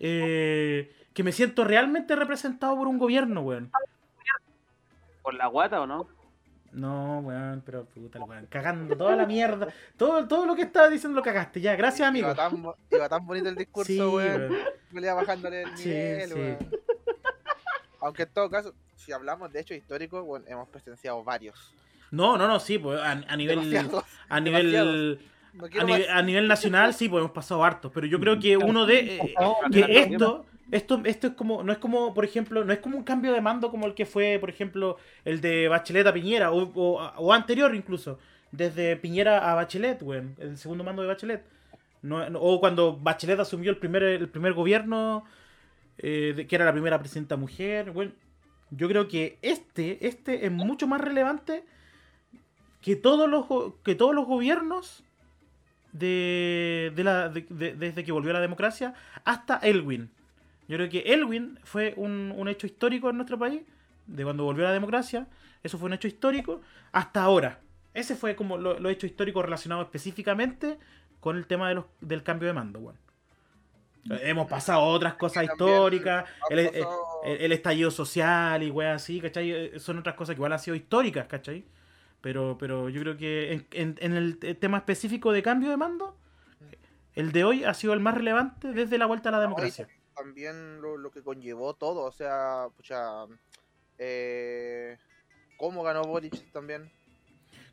eh, 0.00 0.94
que 1.14 1.22
me 1.22 1.32
siento 1.32 1.64
realmente 1.64 2.16
representado 2.16 2.76
por 2.76 2.88
un 2.88 2.98
gobierno, 2.98 3.42
weón. 3.42 3.70
¿Por 5.22 5.34
la 5.34 5.46
guata 5.46 5.80
o 5.80 5.86
no? 5.86 6.08
No, 6.72 7.20
weón, 7.20 7.62
pero 7.64 7.84
puta, 7.84 8.18
el 8.18 8.24
weón. 8.24 8.46
Cagando 8.46 8.96
toda 8.96 9.14
la 9.14 9.26
mierda. 9.26 9.68
Todo, 9.96 10.26
todo 10.26 10.46
lo 10.46 10.56
que 10.56 10.62
estaba 10.62 10.88
diciendo 10.88 11.16
lo 11.16 11.22
cagaste. 11.22 11.60
Ya, 11.60 11.76
gracias, 11.76 12.08
amigo. 12.08 12.26
Iba 12.28 12.34
tan, 12.34 12.62
bo- 12.62 12.76
iba 12.90 13.08
tan 13.08 13.26
bonito 13.26 13.48
el 13.48 13.54
discurso, 13.56 13.92
Sí, 13.92 14.00
weón. 14.00 14.50
weón. 14.50 14.56
Me 14.90 15.00
le 15.00 15.06
iba 15.06 15.14
bajándole 15.14 15.62
el 15.62 15.76
Sí, 15.76 15.88
nivel, 15.90 16.28
sí. 16.30 16.34
weón. 16.34 16.58
Aunque 18.00 18.22
en 18.24 18.30
todo 18.30 18.50
caso, 18.50 18.74
si 18.96 19.12
hablamos 19.12 19.52
de 19.52 19.60
hechos 19.60 19.76
históricos, 19.76 20.24
bueno, 20.24 20.44
hemos 20.48 20.68
presenciado 20.68 21.22
varios. 21.22 21.72
No, 22.10 22.36
no, 22.36 22.48
no, 22.48 22.58
sí, 22.58 22.78
pues 22.78 23.00
a, 23.00 23.12
a 23.12 23.36
nivel. 23.36 23.60
Demasiados. 23.70 24.04
A 24.28 24.40
nivel. 24.40 24.72
demasiados. 24.72 25.18
No 25.52 25.66
A 25.66 25.84
nivel, 25.84 26.06
más. 26.08 26.16
a 26.16 26.22
nivel 26.22 26.48
nacional 26.48 26.94
sí, 26.94 27.08
pues 27.08 27.20
hemos 27.20 27.32
pasado 27.32 27.62
hartos, 27.64 27.92
pero 27.94 28.06
yo 28.06 28.18
creo 28.18 28.38
que 28.38 28.56
uno 28.56 28.86
de... 28.86 29.16
eh, 29.16 29.34
que 29.70 29.98
esto, 30.00 30.46
esto, 30.70 31.02
esto 31.04 31.26
es 31.26 31.32
como, 31.34 31.62
no 31.62 31.72
es 31.72 31.78
como, 31.78 32.14
por 32.14 32.24
ejemplo, 32.24 32.64
no 32.64 32.72
es 32.72 32.78
como 32.78 32.96
un 32.96 33.04
cambio 33.04 33.32
de 33.32 33.40
mando 33.42 33.70
como 33.70 33.86
el 33.86 33.94
que 33.94 34.06
fue, 34.06 34.38
por 34.40 34.48
ejemplo, 34.48 34.96
el 35.26 35.40
de 35.42 35.68
Bachelet 35.68 36.06
a 36.06 36.12
Piñera, 36.14 36.50
o, 36.52 36.62
o- 36.74 37.12
o 37.18 37.32
anterior 37.34 37.74
incluso, 37.74 38.18
desde 38.50 38.96
Piñera 38.96 39.50
a 39.50 39.54
Bachelet, 39.54 40.02
weón, 40.02 40.34
el 40.38 40.56
segundo 40.56 40.84
mando 40.84 41.02
de 41.02 41.08
Bachelet. 41.08 41.44
No- 42.00 42.28
no- 42.30 42.40
o 42.40 42.58
cuando 42.58 42.96
Bachelet 42.96 43.38
asumió 43.38 43.70
el 43.70 43.76
primer, 43.76 44.02
el 44.04 44.28
primer 44.30 44.54
gobierno, 44.54 45.24
eh, 45.98 46.32
de- 46.34 46.46
que 46.46 46.56
era 46.56 46.64
la 46.64 46.72
primera 46.72 46.98
presidenta 46.98 47.36
mujer, 47.36 47.90
bueno, 47.90 48.12
yo 48.70 48.88
creo 48.88 49.06
que 49.06 49.38
este, 49.42 50.06
este 50.06 50.46
es 50.46 50.50
mucho 50.50 50.86
más 50.86 51.00
relevante 51.02 51.64
que 52.80 52.96
todos 52.96 53.28
los, 53.28 53.44
que 53.84 53.94
todos 53.94 54.14
los 54.14 54.26
gobiernos 54.26 55.04
de, 55.92 56.92
de 56.94 57.04
la, 57.04 57.28
de- 57.28 57.46
de- 57.48 57.74
desde 57.74 58.04
que 58.04 58.12
volvió 58.12 58.32
la 58.32 58.40
democracia 58.40 58.94
hasta 59.24 59.56
Elwin. 59.58 60.10
Yo 60.68 60.76
creo 60.76 60.88
que 60.88 61.00
Elwin 61.00 61.58
fue 61.64 61.94
un, 61.96 62.32
un 62.36 62.48
hecho 62.48 62.66
histórico 62.66 63.10
en 63.10 63.16
nuestro 63.16 63.38
país, 63.38 63.62
de 64.06 64.24
cuando 64.24 64.44
volvió 64.44 64.64
la 64.64 64.72
democracia, 64.72 65.26
eso 65.62 65.78
fue 65.78 65.86
un 65.86 65.92
hecho 65.92 66.08
histórico, 66.08 66.60
hasta 66.92 67.22
ahora. 67.22 67.60
Ese 67.94 68.16
fue 68.16 68.34
como 68.36 68.56
lo, 68.56 68.78
lo 68.78 68.88
hecho 68.88 69.06
histórico 69.06 69.42
relacionado 69.42 69.82
específicamente 69.82 70.78
con 71.20 71.36
el 71.36 71.46
tema 71.46 71.68
de 71.68 71.74
los, 71.76 71.84
del 72.00 72.22
cambio 72.22 72.48
de 72.48 72.54
mando, 72.54 72.78
weón. 72.80 72.96
Hemos 74.22 74.48
pasado 74.48 74.82
otras 74.82 75.14
cosas 75.14 75.44
históricas, 75.44 76.24
el, 76.50 77.52
estallido 77.52 77.88
social 77.92 78.60
y 78.64 78.70
weas 78.70 79.00
así, 79.00 79.20
¿cachai? 79.20 79.78
Son 79.78 79.96
otras 79.98 80.16
cosas 80.16 80.34
que 80.34 80.38
igual 80.38 80.52
han 80.52 80.58
sido 80.58 80.74
históricas, 80.74 81.26
¿cachai? 81.28 81.64
Pero, 82.22 82.56
pero 82.58 82.88
yo 82.88 83.00
creo 83.02 83.16
que 83.16 83.52
en, 83.52 83.66
en- 83.72 83.98
en 84.00 84.12
el 84.14 84.38
te- 84.38 84.54
tema 84.54 84.78
específico 84.78 85.32
de 85.32 85.42
cambio 85.42 85.68
de 85.70 85.76
mando, 85.76 86.16
el 87.14 87.32
de 87.32 87.44
hoy 87.44 87.64
ha 87.64 87.74
sido 87.74 87.92
el 87.92 88.00
más 88.00 88.14
relevante 88.14 88.72
desde 88.72 88.96
la 88.96 89.06
vuelta 89.06 89.28
a 89.28 89.32
la 89.32 89.38
No, 89.38 89.42
democracia. 89.44 89.88
También 90.14 90.80
lo, 90.80 90.96
lo 90.96 91.10
que 91.10 91.22
conllevó 91.22 91.74
todo, 91.74 92.04
o 92.04 92.12
sea, 92.12 92.68
pucha, 92.76 93.26
eh, 93.98 94.96
cómo 95.58 95.82
ganó 95.82 96.02
Boric 96.04 96.50
también, 96.52 96.90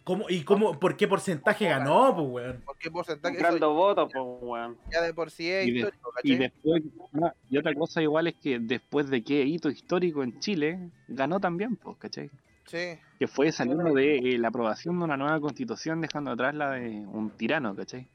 ¿Cómo, 0.04 0.26
¿Y 0.28 0.44
cómo, 0.44 0.80
por 0.80 0.98
qué 0.98 1.08
porcentaje 1.08 1.66
¿Cómo 1.68 1.78
ganó, 1.80 2.16
pues, 2.16 2.28
weón? 2.48 2.62
por 2.66 2.78
qué 2.80 2.90
porcentaje, 2.90 3.36
Comprando 3.36 3.74
votos, 3.74 4.10
pues, 4.12 4.26
weón. 4.42 4.78
ya 4.92 5.02
de 5.02 5.14
por 5.14 5.30
sí 5.30 5.48
es 5.52 5.68
Y 5.68 5.72
de- 5.72 5.80
histórico, 5.80 6.10
Y 6.24 6.30
¿cachai? 6.32 6.38
después, 6.40 6.84
ah, 7.22 7.34
y 7.50 7.58
otra 7.58 7.76
cosa 7.76 8.02
igual 8.02 8.26
es 8.28 8.36
que 8.36 8.58
después 8.60 9.10
de 9.10 9.24
qué 9.24 9.44
hito 9.44 9.70
histórico 9.70 10.24
en 10.24 10.40
Chile, 10.40 10.90
ganó 11.08 11.40
también, 11.40 11.76
pues, 11.76 11.98
¿cachai? 11.98 12.32
Sí, 12.66 12.98
Que 13.20 13.28
fue 13.28 13.52
saliendo 13.52 13.94
de 13.94 14.18
eh, 14.18 14.38
la 14.40 14.48
aprobación 14.48 14.98
de 14.98 15.04
una 15.04 15.18
nueva 15.18 15.40
constitución, 15.42 16.00
dejando 16.02 16.32
atrás 16.32 16.56
la 16.56 16.72
de 16.72 16.90
un 16.90 17.30
tirano, 17.32 17.76
¿cachai? 17.76 18.08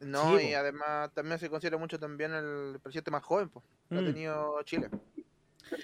no, 0.00 0.36
Sí, 0.38 0.46
y 0.48 0.52
po. 0.52 0.58
además 0.58 1.12
también 1.14 1.38
se 1.38 1.48
considera 1.50 1.76
mucho 1.78 1.98
también 1.98 2.32
el 2.32 2.78
presidente 2.82 3.10
más 3.10 3.22
joven, 3.24 3.48
pues, 3.48 3.64
que 3.88 3.96
ha 3.98 4.00
Mm. 4.00 4.04
tenido 4.04 4.62
Chile. 4.64 4.88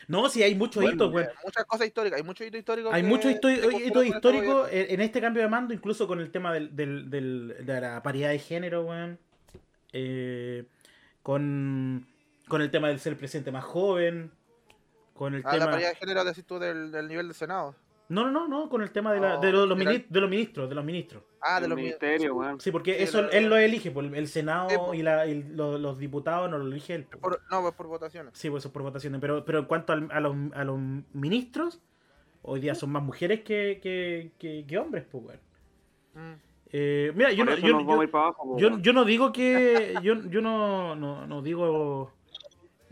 No, 0.09 0.29
sí, 0.29 0.43
hay 0.43 0.55
muchos 0.55 0.83
Bueno, 0.83 0.95
hitos, 0.97 1.13
weón. 1.13 1.29
Eh, 1.29 1.33
muchas 1.45 1.65
cosas 1.67 1.87
históricas, 1.87 2.17
hay 2.19 2.23
muchos 2.25 2.47
hitos 2.47 2.59
históricos. 2.59 2.93
Hay 2.95 3.03
muchos 3.03 3.31
hitos 3.33 4.05
históricos 4.07 4.69
en, 4.73 5.01
este 5.01 5.21
cambio 5.21 5.43
de 5.43 5.49
mando, 5.49 5.75
incluso 5.75 6.07
con 6.09 6.21
el 6.21 6.31
tema 6.31 6.53
del, 6.53 6.75
del- 6.75 7.11
del- 7.11 7.57
de 7.67 7.81
la 7.81 8.03
paridad 8.03 8.31
de 8.31 8.39
género, 8.39 8.83
weón. 8.85 9.19
Eh, 9.93 10.65
con, 11.23 12.07
con 12.49 12.63
el 12.63 12.71
tema 12.71 12.89
del 12.89 12.99
ser 13.01 13.13
el 13.13 13.19
presidente 13.19 13.53
más 13.53 13.65
joven. 13.65 14.31
Con 15.13 15.35
el 15.35 15.43
Ah, 15.45 15.53
la 15.53 15.59
tema. 15.61 15.71
paridad 15.73 15.91
de 15.91 15.97
género 15.97 16.25
decís 16.25 16.45
tú 16.45 16.59
del, 16.59 16.91
del 16.91 17.07
nivel 17.09 17.27
del 17.29 17.35
Senado. 17.37 17.75
No, 18.09 18.25
no, 18.25 18.31
no, 18.31 18.49
no, 18.49 18.69
con 18.69 18.83
el 18.83 18.91
tema 18.91 19.13
de, 19.15 19.21
la- 19.21 19.35
No, 19.37 19.41
de, 19.41 19.51
los, 19.53 19.69
los 19.69 19.79
general. 19.79 19.95
mini- 20.01 20.07
de 20.11 20.21
los 20.21 20.31
ministros, 20.31 20.69
de 20.69 20.75
los 20.75 20.85
ministros. 20.85 21.23
Ah, 21.41 21.61
de 21.61 21.69
los 21.69 21.77
ministerio, 21.77 22.35
weón. 22.35 22.61
Sí, 22.61 22.71
porque 22.71 22.97
Sí, 22.99 23.03
eso 23.05 23.23
la- 23.23 23.29
él 23.29 23.47
lo 23.47 23.57
elige, 23.57 23.91
pues, 23.91 24.13
el 24.13 24.29
Senado 24.29 24.69
pues. 24.87 24.99
y, 24.99 25.03
la- 25.03 25.27
y 25.27 25.43
lo- 25.43 25.79
los 25.79 25.99
diputados 25.99 26.51
no 26.51 26.59
lo 26.59 26.67
elige 26.67 26.95
él. 26.95 27.05
pues. 27.11 27.21
Por- 27.21 27.41
no, 27.51 27.63
pues 27.63 27.75
por 27.75 27.87
votaciones. 27.87 28.33
Sí, 28.37 28.51
pues 28.51 28.61
eso 28.63 28.69
es 28.69 28.73
por 28.73 28.83
votaciones. 28.83 29.21
Pero, 29.21 29.45
pero 29.45 29.59
en 29.61 29.65
cuanto 29.65 29.93
al- 29.95 30.09
a, 30.13 30.21
los, 30.21 30.37
a 30.55 30.65
los 30.65 30.79
ministros, 31.15 31.81
hoy 32.43 32.61
día 32.61 32.75
son 32.75 32.91
más 32.93 33.03
mujeres 33.03 33.41
que, 33.41 33.81
que, 33.83 34.33
que- 34.39 34.65
que 34.67 34.79
hombres, 34.79 35.05
pues, 35.11 35.25
weón. 35.25 35.41
Mm. 36.15 36.41
Eh, 36.77 37.13
mira, 37.15 37.31
yo 37.33 37.45
Por 37.45 37.55
no, 37.55 37.67
yo, 37.67 37.81
yo- 37.81 38.01
a 38.01 38.05
ir 38.05 38.11
para 38.11 38.25
abajo, 38.25 38.57
yo, 38.59 38.79
yo 38.79 38.93
no 38.93 39.05
digo 39.05 39.33
que. 39.33 39.95
Yo, 40.03 40.15
yo 40.29 40.41
no, 40.41 40.95
no, 40.97 41.27
no 41.27 41.41
digo 41.41 42.11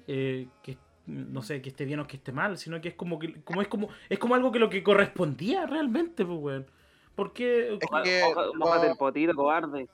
eh, 0.07 0.47
que, 0.63 0.77
no 1.07 1.43
sé, 1.43 1.61
que 1.63 1.69
esté 1.71 1.85
bien 1.85 2.01
o 2.01 2.07
que 2.07 2.17
esté 2.17 2.33
mal, 2.33 2.57
sino 2.59 2.81
que 2.81 2.89
es 2.89 2.95
como 2.95 3.19
que 3.19 3.43
como 3.43 3.63
es 3.63 3.69
como 3.69 3.89
es 4.09 4.19
como 4.19 4.35
algo 4.35 4.53
que 4.53 4.59
lo 4.59 4.71
que 4.71 4.83
correspondía 4.83 5.67
realmente, 5.67 6.25
pues 6.25 6.39
weón. 6.41 6.67
¿Por 7.15 7.33
qué? 7.33 7.75
Es 7.75 7.79
que- 8.05 8.23
Mójate 8.57 8.87
el 8.91 8.97
potito, 8.97 9.35
cobarde. 9.35 9.89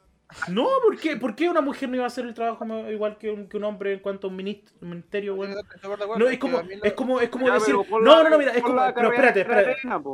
No, 0.50 0.68
¿por 0.84 0.98
qué? 0.98 1.16
¿por 1.16 1.34
qué 1.34 1.48
una 1.48 1.62
mujer 1.62 1.88
no 1.88 1.94
iba 1.94 2.04
a 2.04 2.08
hacer 2.08 2.26
el 2.26 2.34
trabajo 2.34 2.66
igual 2.90 3.16
que 3.16 3.30
un, 3.30 3.48
que 3.48 3.56
un 3.56 3.64
hombre 3.64 3.94
en 3.94 4.00
cuanto 4.00 4.26
a 4.26 4.30
un 4.30 4.36
minist- 4.36 4.72
un 4.82 4.90
ministerio, 4.90 5.32
acuerdo, 5.32 6.18
No, 6.18 6.28
es 6.28 6.38
como, 6.38 6.60
es 6.60 6.92
como, 6.92 7.20
es 7.20 7.28
como 7.30 7.50
decir, 7.50 7.74
no, 7.74 8.00
no, 8.22 8.28
no, 8.28 8.38
mira, 8.38 8.52
es 8.52 8.62
como, 8.62 8.74
no, 8.74 8.86
espérate, 8.88 9.40
espérate, 9.40 9.70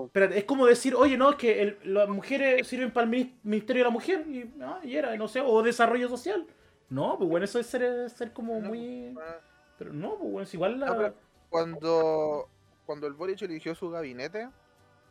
espérate, 0.06 0.38
es 0.38 0.44
como 0.44 0.66
decir, 0.66 0.94
oye, 0.94 1.16
no, 1.16 1.30
es 1.30 1.36
que 1.36 1.60
el- 1.62 1.78
las 1.82 2.08
mujeres 2.08 2.64
sirven 2.68 2.92
para 2.92 3.06
el 3.06 3.10
minis- 3.10 3.32
Ministerio 3.42 3.80
de 3.82 3.88
la 3.88 3.90
Mujer, 3.92 4.24
y, 4.28 4.48
ah, 4.62 4.78
y 4.84 4.94
era, 4.94 5.16
no 5.16 5.26
sé, 5.26 5.40
o 5.44 5.62
Desarrollo 5.64 6.08
Social. 6.08 6.46
No, 6.90 7.16
pues 7.18 7.28
bueno, 7.28 7.44
eso 7.44 7.58
es 7.58 7.66
ser, 7.66 8.08
ser 8.08 8.32
como 8.32 8.60
muy, 8.60 9.16
ah, 9.20 9.40
pero 9.78 9.92
no, 9.92 10.10
pues 10.18 10.30
bueno, 10.30 10.40
es 10.42 10.54
igual 10.54 10.80
la... 10.80 10.86
No, 10.86 10.96
pero- 10.96 11.14
Cuando, 11.50 12.48
cuando 12.86 13.06
el 13.06 13.12
Boric 13.14 13.42
eligió 13.42 13.74
su 13.74 13.90
gabinete, 13.90 14.48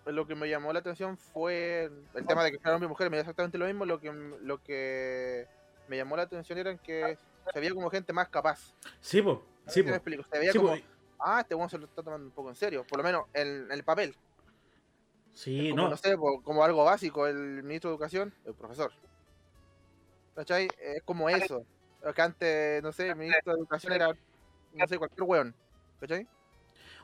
lo 0.05 0.27
que 0.27 0.35
me 0.35 0.49
llamó 0.49 0.73
la 0.73 0.79
atención 0.79 1.17
fue 1.17 1.89
el 2.13 2.25
tema 2.27 2.43
de 2.43 2.51
que 2.51 2.57
fueran 2.59 2.75
hombres 2.75 2.87
y 2.87 2.89
mujeres, 2.89 3.11
me 3.11 3.17
dio 3.17 3.21
exactamente 3.21 3.57
lo 3.57 3.65
mismo, 3.65 3.85
lo 3.85 3.99
que, 3.99 4.11
lo 4.11 4.61
que 4.61 5.47
me 5.87 5.95
llamó 5.97 6.17
la 6.17 6.23
atención 6.23 6.57
era 6.59 6.75
que 6.77 7.17
se 7.53 7.59
veía 7.59 7.73
como 7.73 7.89
gente 7.89 8.11
más 8.13 8.27
capaz. 8.29 8.73
Sí, 8.99 9.21
pues, 9.21 9.37
sí, 9.67 9.83
me 9.83 9.91
explico, 9.91 10.23
se 10.31 10.39
veía 10.39 10.51
Sí, 10.51 10.57
como, 10.59 10.75
ah, 11.19 11.39
este 11.41 11.55
weón 11.55 11.69
se 11.69 11.77
lo 11.77 11.85
está 11.85 12.03
tomando 12.03 12.25
un 12.27 12.33
poco 12.33 12.49
en 12.49 12.55
serio, 12.55 12.85
por 12.87 12.97
lo 12.97 13.03
menos 13.05 13.25
en, 13.33 13.47
en 13.65 13.71
el 13.71 13.83
papel. 13.83 14.13
sí, 15.33 15.69
como, 15.69 15.83
no, 15.83 15.89
no 15.91 15.97
sé, 15.97 16.17
po- 16.17 16.41
como 16.43 16.63
algo 16.65 16.83
básico, 16.83 17.25
el 17.27 17.63
ministro 17.63 17.89
de 17.89 17.95
Educación, 17.95 18.33
el 18.45 18.53
profesor. 18.55 18.91
¿Cachai? 20.35 20.67
Es 20.79 21.01
como 21.03 21.29
eso. 21.29 21.65
Que 22.15 22.21
antes, 22.21 22.83
no 22.83 22.91
sé, 22.91 23.07
el 23.09 23.15
ministro 23.15 23.53
de 23.53 23.59
Educación 23.59 23.93
era, 23.93 24.09
no 24.73 24.87
sé, 24.87 24.97
cualquier 24.97 25.23
weón. 25.23 25.55
¿Cachai? 25.99 26.27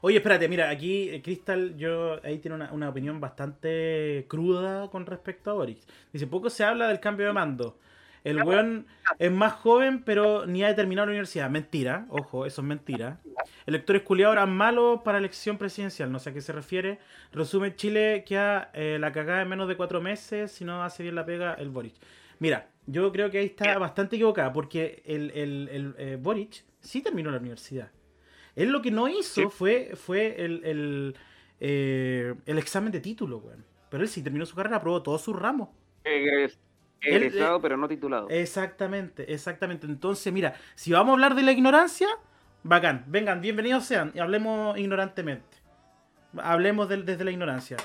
Oye, 0.02 0.18
espérate, 0.18 0.48
mira, 0.48 0.70
aquí 0.70 1.10
eh, 1.10 1.22
Crystal, 1.22 1.76
yo 1.78 2.24
ahí 2.24 2.40
tiene 2.40 2.56
una, 2.56 2.72
una 2.72 2.90
opinión 2.90 3.20
bastante 3.20 4.26
cruda 4.30 4.90
con 4.90 5.06
respecto 5.06 5.52
a 5.52 5.56
Boric. 5.56 5.80
Dice, 6.14 6.28
poco 6.28 6.50
se 6.50 6.64
habla 6.64 6.88
del 6.88 7.00
cambio 7.00 7.28
de 7.28 7.34
mando. 7.34 7.78
El 8.24 8.44
weón 8.44 8.86
es 9.18 9.32
más 9.32 9.54
joven, 9.54 10.04
pero 10.04 10.46
ni 10.46 10.64
ha 10.64 10.76
terminado 10.76 11.06
la 11.08 11.12
universidad. 11.12 11.50
Mentira, 11.50 12.06
ojo, 12.10 12.46
eso 12.46 12.62
es 12.62 12.68
mentira. 12.68 13.20
Electores 13.66 14.02
culiados 14.04 14.34
eran 14.34 14.52
malos 14.52 15.02
para 15.04 15.18
elección 15.18 15.58
presidencial, 15.58 16.12
no 16.12 16.20
sé 16.20 16.30
a 16.32 16.34
qué 16.34 16.42
se 16.42 16.52
refiere. 16.52 17.00
Resumen, 17.32 17.76
Chile 17.76 18.24
queda 18.28 18.72
eh, 18.74 18.98
la 19.00 19.12
cagada 19.12 19.42
en 19.42 19.50
menos 19.50 19.68
de 19.68 19.78
cuatro 19.78 20.02
meses, 20.02 20.52
si 20.52 20.66
no 20.66 20.84
hace 20.84 21.04
bien 21.04 21.16
la 21.16 21.26
pega 21.26 21.54
el 21.54 21.70
Boric. 21.70 21.96
Mira, 22.40 22.68
yo 22.88 23.12
creo 23.12 23.30
que 23.30 23.40
ahí 23.40 23.46
está 23.46 23.78
bastante 23.78 24.16
equivocada, 24.18 24.52
porque 24.52 25.02
el, 25.06 25.32
el, 25.32 25.70
el, 25.72 25.96
eh, 25.98 26.18
Boric 26.20 26.64
sí 26.82 27.02
terminó 27.02 27.32
la 27.32 27.38
universidad. 27.38 27.92
Él 28.56 28.70
lo 28.70 28.82
que 28.82 28.92
no 28.92 29.08
hizo 29.08 29.42
Sí. 29.42 29.48
fue, 29.50 29.92
fue 29.96 30.44
el, 30.44 30.64
el, 30.66 31.16
eh, 31.60 32.36
el 32.46 32.58
examen 32.58 32.92
de 32.92 33.00
título, 33.00 33.38
weón. 33.38 33.64
Pero 33.90 34.04
él 34.04 34.10
sí 34.10 34.22
terminó 34.22 34.46
su 34.46 34.56
carrera, 34.56 34.78
aprobó 34.78 35.02
todos 35.02 35.22
sus 35.22 35.36
ramos. 35.36 35.70
Egres- 36.04 36.58
Él- 37.02 37.24
Egresado, 37.24 37.62
pero 37.62 37.78
no 37.78 37.88
titulado. 37.88 38.28
Exactamente, 38.30 39.34
exactamente. 39.34 39.88
Entonces, 39.88 40.32
mira, 40.34 40.56
si 40.76 40.92
vamos 40.92 41.12
a 41.12 41.14
hablar 41.14 41.36
de 41.36 41.44
la 41.44 41.52
ignorancia, 41.54 42.08
bacán. 42.64 43.06
Vengan, 43.08 43.40
bienvenidos 43.42 43.86
sean 43.86 44.12
y 44.14 44.20
hablemos 44.20 44.78
ignorantemente. 44.78 45.58
Hablemos 46.38 46.90
desde 46.90 47.24
la 47.24 47.32
ignorancia. 47.32 47.78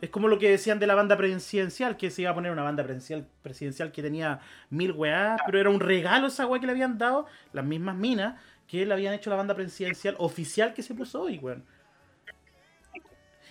Es 0.00 0.10
como 0.10 0.28
lo 0.28 0.38
que 0.38 0.48
decían 0.50 0.78
de 0.78 0.86
la 0.86 0.94
banda 0.94 1.16
presidencial, 1.16 1.96
que 1.96 2.10
se 2.10 2.22
iba 2.22 2.30
a 2.30 2.34
poner 2.34 2.52
una 2.52 2.62
banda 2.62 2.84
presidencial, 2.84 3.26
presidencial 3.42 3.90
que 3.90 4.00
tenía 4.02 4.40
mil 4.70 4.92
weás, 4.92 5.40
pero 5.44 5.58
era 5.58 5.70
un 5.70 5.80
regalo 5.80 6.28
esa 6.28 6.46
weá 6.46 6.60
que 6.60 6.66
le 6.66 6.72
habían 6.72 6.98
dado 6.98 7.26
las 7.52 7.64
mismas 7.64 7.96
minas 7.96 8.40
que 8.68 8.84
le 8.86 8.92
habían 8.92 9.14
hecho 9.14 9.30
la 9.30 9.36
banda 9.36 9.54
presidencial 9.54 10.14
oficial 10.18 10.74
que 10.74 10.82
se 10.82 10.94
puso 10.94 11.22
hoy, 11.22 11.38
weón. 11.38 11.64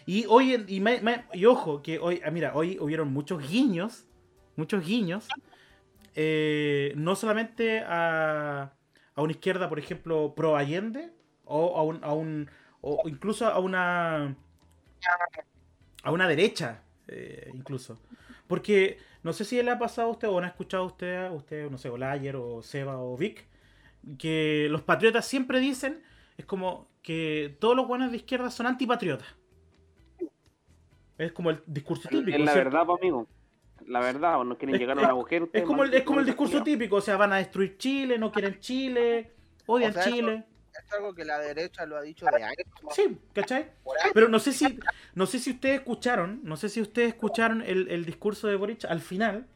Y 0.06 0.26
hoy, 0.30 0.54
en- 0.54 0.66
y, 0.70 0.80
me- 0.80 1.02
me- 1.02 1.26
y 1.34 1.46
ojo, 1.46 1.82
que 1.82 2.00
hoy, 2.00 2.22
ah, 2.26 2.32
mira, 2.32 2.52
hoy 2.56 2.78
hubieron 2.80 3.12
muchos 3.12 3.46
guiños, 3.50 4.06
muchos 4.56 4.86
guiños, 4.86 5.28
eh, 6.16 6.94
no 6.96 7.16
solamente 7.16 7.82
a, 7.82 8.72
a 9.16 9.22
una 9.22 9.32
izquierda, 9.32 9.68
por 9.68 9.80
ejemplo, 9.80 10.34
pro 10.34 10.56
Allende, 10.56 11.12
o 11.44 11.78
a 11.78 11.84
un, 11.84 12.04
a 12.04 12.14
un 12.14 12.50
o 12.82 13.02
incluso 13.10 13.48
a 13.48 13.60
una 13.60 14.36
a 16.08 16.12
una 16.12 16.26
derecha, 16.28 16.84
eh, 17.10 17.52
incluso. 17.54 18.00
Porque 18.48 18.98
no 19.24 19.34
sé 19.34 19.44
si 19.44 19.62
le 19.62 19.72
ha 19.72 19.78
pasado 19.78 20.08
a 20.08 20.12
usted 20.12 20.30
o 20.30 20.40
no 20.40 20.46
ha 20.46 20.50
escuchado 20.50 20.84
a 20.84 20.88
usted, 20.88 21.30
usted, 21.32 21.70
no 21.70 21.78
sé, 21.78 21.90
o 21.90 21.98
Layer 21.98 22.38
o 22.38 22.64
Seba 22.64 22.98
o 22.98 23.18
Vic, 23.18 23.46
que 24.18 24.68
los 24.70 24.82
patriotas 24.84 25.26
siempre 25.28 25.60
dicen, 25.60 26.02
es 26.38 26.46
como 26.46 26.88
que 27.02 27.58
todos 27.60 27.76
los 27.76 27.88
buenos 27.90 28.12
de 28.12 28.18
izquierda 28.18 28.50
son 28.50 28.68
antipatriotas. 28.68 29.28
Es 31.18 31.34
como 31.34 31.50
el 31.50 31.62
discurso 31.66 32.04
Es 32.10 32.18
típico. 32.18 32.38
la 32.38 32.54
¿cierto? 32.54 32.70
verdad, 32.78 32.96
amigo. 32.98 33.28
La 33.86 34.00
verdad, 34.00 34.40
o 34.40 34.44
no 34.46 34.58
quieren 34.58 34.76
Es- 34.76 34.80
llegar 34.82 34.98
a 34.98 35.02
es- 35.02 35.06
un 35.06 35.10
agujero. 35.12 35.50
Es 35.52 35.64
como 35.64 35.84
el, 35.84 35.94
es 35.94 36.04
como 36.04 36.20
el 36.22 36.26
discurso 36.26 36.64
típico, 36.64 36.96
o 36.98 37.02
sea, 37.02 37.18
van 37.18 37.34
a 37.34 37.38
destruir 37.38 37.78
Chile, 37.78 38.18
no 38.18 38.32
quieren 38.32 38.60
Chile, 38.62 39.34
odian 39.66 39.92
O 39.92 39.94
sea, 39.94 40.04
eso- 40.04 40.14
Algo 40.92 41.14
que 41.14 41.26
la 41.26 41.40
derecha 41.40 41.86
lo 41.86 41.98
ha 41.98 42.02
dicho 42.02 42.26
de 42.26 42.44
años. 42.44 42.58
Sí, 42.92 43.18
¿cachai? 43.34 43.72
Pero 44.14 44.30
no 44.30 44.40
sé 44.40 44.54
si, 44.54 44.80
no 45.16 45.26
sé 45.26 45.40
si 45.40 45.52
ustedes 45.52 45.80
escucharon, 45.80 46.40
no 46.44 46.56
sé 46.58 46.70
si 46.70 46.82
ustedes 46.82 47.10
escucharon 47.10 47.62
el, 47.62 47.90
el 47.90 48.06
discurso 48.06 48.48
de 48.48 48.56
Boric 48.56 48.86
al 48.86 49.02
final. 49.02 49.48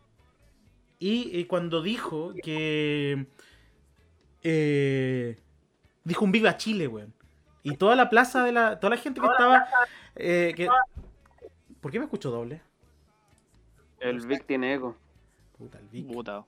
Y, 1.04 1.46
cuando 1.46 1.82
dijo 1.82 2.32
que 2.44 3.26
eh, 4.44 5.36
dijo 6.04 6.26
un 6.26 6.32
viva 6.32 6.58
Chile, 6.58 6.88
weón. 6.88 7.12
Y 7.64 7.76
toda 7.78 7.96
la 7.96 8.10
plaza 8.10 8.44
de 8.44 8.52
la. 8.52 8.80
Toda 8.80 8.92
la 8.96 9.02
gente 9.02 9.20
que 9.20 9.28
estaba. 9.28 9.68
eh, 10.16 10.54
que- 10.56 10.68
¿Por 11.80 11.92
qué 11.92 11.98
me 11.98 12.06
escucho 12.06 12.30
doble? 12.30 12.62
El 14.00 14.20
Vic 14.28 14.46
tiene 14.46 14.76
eco. 14.76 14.96
Puta, 15.58 15.80
el 15.80 15.88
Vic. 15.88 16.08
Puta. 16.08 16.46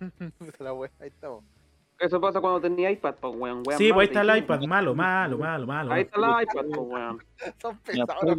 La 0.58 0.72
wea, 0.72 0.90
ahí 1.00 1.08
estamos. 1.08 1.44
Eso 2.00 2.18
pasa 2.20 2.40
cuando 2.40 2.60
tenía 2.62 2.90
iPad, 2.90 3.14
pues, 3.20 3.34
weón. 3.36 3.62
weón, 3.66 3.78
Sí, 3.78 3.92
pues 3.92 4.08
ahí 4.08 4.14
está 4.16 4.22
el 4.32 4.38
iPad, 4.38 4.62
malo, 4.62 4.94
malo, 4.94 5.36
malo, 5.38 5.66
malo. 5.66 5.92
Ahí 5.92 6.02
está 6.02 6.16
el 6.16 6.42
iPad, 6.44 6.64
pues, 6.74 6.80
weón. 6.80 7.22
Son 7.60 7.78
pesados. 7.78 8.36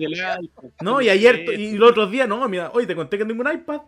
No, 0.81 0.99
y 0.99 1.09
ayer 1.09 1.45
y 1.59 1.73
los 1.77 1.91
otros 1.91 2.09
días, 2.09 2.27
no, 2.27 2.47
mira, 2.49 2.71
hoy 2.73 2.87
te 2.87 2.95
conté 2.95 3.17
que 3.19 3.25
tengo 3.25 3.41
un 3.47 3.51
iPad. 3.53 3.81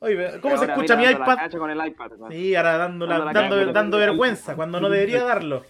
Oye, 0.00 0.40
¿cómo 0.40 0.56
se 0.56 0.64
escucha 0.64 0.96
mi 0.96 1.04
iPad? 1.04 1.36
cacha 1.36 1.58
con 1.58 1.70
el 1.70 1.86
iPad, 1.86 2.12
weón. 2.16 2.32
Sí, 2.32 2.54
ahora 2.54 2.78
dando, 2.78 3.06
la- 3.06 3.18
Dando 3.18 3.24
la 3.32 3.32
dando, 3.40 3.56
cara, 3.56 3.72
dando 3.72 3.96
pero- 3.98 4.12
vergüenza, 4.12 4.56
cuando 4.56 4.80
no 4.80 4.88
debería 4.88 5.22
darlo. 5.22 5.64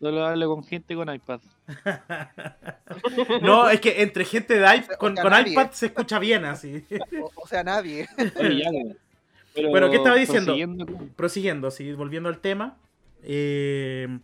Solo 0.00 0.24
hablo 0.26 0.48
con 0.48 0.64
gente 0.64 0.94
con 0.96 1.14
iPad. 1.14 1.40
No, 3.42 3.68
es 3.68 3.80
que 3.80 4.02
entre 4.02 4.24
gente 4.24 4.54
de 4.58 4.76
iPad, 4.76 4.94
O 4.96 4.98
con, 4.98 5.14
sea, 5.14 5.22
con 5.22 5.32
nadie. 5.32 5.52
iPad 5.52 5.70
se 5.72 5.86
escucha 5.86 6.18
bien 6.18 6.44
así. 6.44 6.84
O, 7.22 7.30
o 7.42 7.46
sea, 7.46 7.62
nadie. 7.62 8.08
Oye, 8.36 8.62
ya, 8.62 8.70
güey. 8.70 8.96
Pero 9.54 9.70
Bueno, 9.70 9.90
¿qué 9.90 9.96
estaba 9.96 10.16
diciendo? 10.16 10.52
prosiguiendo 10.52 10.86
Prosiguiendo, 11.16 11.70
sí, 11.70 11.92
volviendo 11.92 12.28
al 12.28 12.38
tema. 12.38 12.76
eh, 13.22 14.18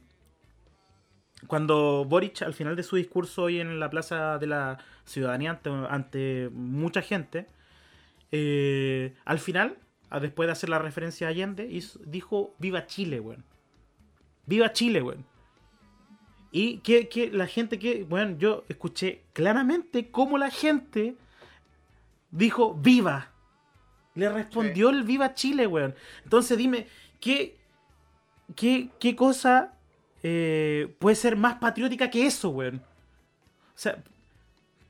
cuando 1.46 2.04
Boric, 2.08 2.42
al 2.42 2.54
final 2.54 2.74
de 2.76 2.82
su 2.82 2.96
discurso 2.96 3.42
hoy 3.44 3.60
en 3.60 3.78
la 3.78 3.90
Plaza 3.90 4.38
de 4.38 4.46
la 4.46 4.78
Ciudadanía, 5.04 5.50
ante, 5.50 5.70
ante 5.90 6.48
mucha 6.52 7.02
gente, 7.02 7.46
eh, 8.32 9.14
al 9.24 9.38
final, 9.38 9.76
después 10.20 10.46
de 10.48 10.52
hacer 10.52 10.70
la 10.70 10.78
referencia 10.78 11.26
a 11.26 11.30
Allende, 11.30 11.66
hizo- 11.70 12.00
dijo: 12.04 12.54
Viva 12.58 12.86
Chile, 12.86 13.20
weón. 13.20 13.44
Viva 14.46 14.72
Chile, 14.72 15.02
weón. 15.02 15.24
Y 16.50 16.78
que, 16.78 17.08
que 17.08 17.30
la 17.30 17.46
gente 17.46 17.78
que, 17.78 18.04
bueno, 18.04 18.36
yo 18.38 18.64
escuché 18.68 19.20
claramente 19.34 20.10
cómo 20.10 20.38
la 20.38 20.50
gente 20.50 21.16
dijo 22.30 22.74
viva. 22.74 23.30
Le 24.16 24.28
respondió 24.28 24.90
el 24.90 25.04
viva 25.04 25.34
Chile, 25.34 25.66
weón. 25.66 25.94
Entonces 26.24 26.58
dime, 26.58 26.86
¿qué, 27.20 27.56
qué, 28.54 28.88
qué 28.98 29.14
cosa 29.14 29.72
eh, 30.22 30.94
puede 30.98 31.14
ser 31.16 31.36
más 31.36 31.56
patriótica 31.58 32.10
que 32.10 32.26
eso, 32.26 32.50
weón? 32.50 32.76
O 32.76 33.78
sea, 33.78 34.02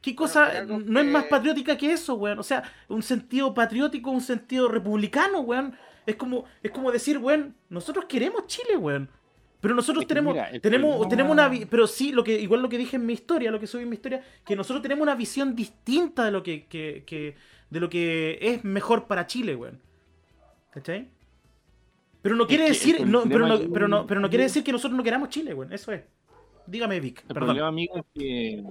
¿qué 0.00 0.14
cosa 0.14 0.64
no 0.64 1.00
es 1.00 1.06
más 1.06 1.24
patriótica 1.24 1.76
que 1.76 1.92
eso, 1.92 2.14
weón? 2.14 2.38
O 2.38 2.42
sea, 2.44 2.62
un 2.88 3.02
sentido 3.02 3.52
patriótico, 3.52 4.10
un 4.10 4.20
sentido 4.20 4.68
republicano, 4.68 5.40
weón. 5.40 5.76
Es 6.06 6.14
como, 6.16 6.44
es 6.62 6.70
como 6.70 6.92
decir, 6.92 7.18
weón, 7.18 7.54
nosotros 7.68 8.04
queremos 8.04 8.46
Chile, 8.46 8.76
weón. 8.76 9.10
Pero 9.60 9.74
nosotros 9.74 10.02
Es 10.02 10.06
que 10.08 10.14
tenemos, 10.14 10.34
mira, 10.34 10.50
tenemos, 10.60 10.90
problema- 10.96 11.08
tenemos 11.08 11.32
una 11.32 11.66
pero 11.68 11.86
sí, 11.88 12.12
lo 12.12 12.22
que, 12.22 12.38
igual 12.40 12.62
lo 12.62 12.68
que 12.68 12.78
dije 12.78 12.96
en 12.96 13.06
mi 13.06 13.14
historia, 13.14 13.50
lo 13.50 13.58
que 13.58 13.66
subí 13.66 13.82
en 13.82 13.88
mi 13.88 13.94
historia, 13.96 14.22
que 14.44 14.54
nosotros 14.54 14.82
tenemos 14.82 15.02
una 15.02 15.14
visión 15.16 15.56
distinta 15.56 16.26
de 16.26 16.30
lo 16.30 16.42
que, 16.44 16.66
que- 16.66 17.02
que- 17.04 17.34
de 17.70 17.80
lo 17.80 17.88
que 17.88 18.38
es 18.40 18.64
mejor 18.64 19.06
para 19.06 19.26
Chile, 19.26 19.56
weón. 19.56 19.80
¿Cachai? 20.70 21.08
Pero 22.22 22.36
no 22.36 22.44
Es 22.44 22.48
quiere 22.48 22.64
que 22.64 22.70
decir, 22.70 23.06
no, 23.06 23.22
pero, 23.24 23.46
no, 23.46 23.58
pero, 23.72 23.88
no, 23.88 24.06
pero 24.06 24.20
no 24.20 24.28
quiere 24.28 24.44
decir 24.44 24.64
que 24.64 24.72
nosotros 24.72 24.96
no 24.96 25.02
queramos 25.04 25.28
Chile, 25.28 25.54
weón. 25.54 25.72
Eso 25.72 25.92
es. 25.92 26.02
Dígame, 26.66 26.98
Vic. 27.00 27.20
El 27.20 27.28
Perdón. 27.28 27.44
problema, 27.44 27.68
amigo, 27.68 27.96
es 27.98 28.04
que 28.14 28.64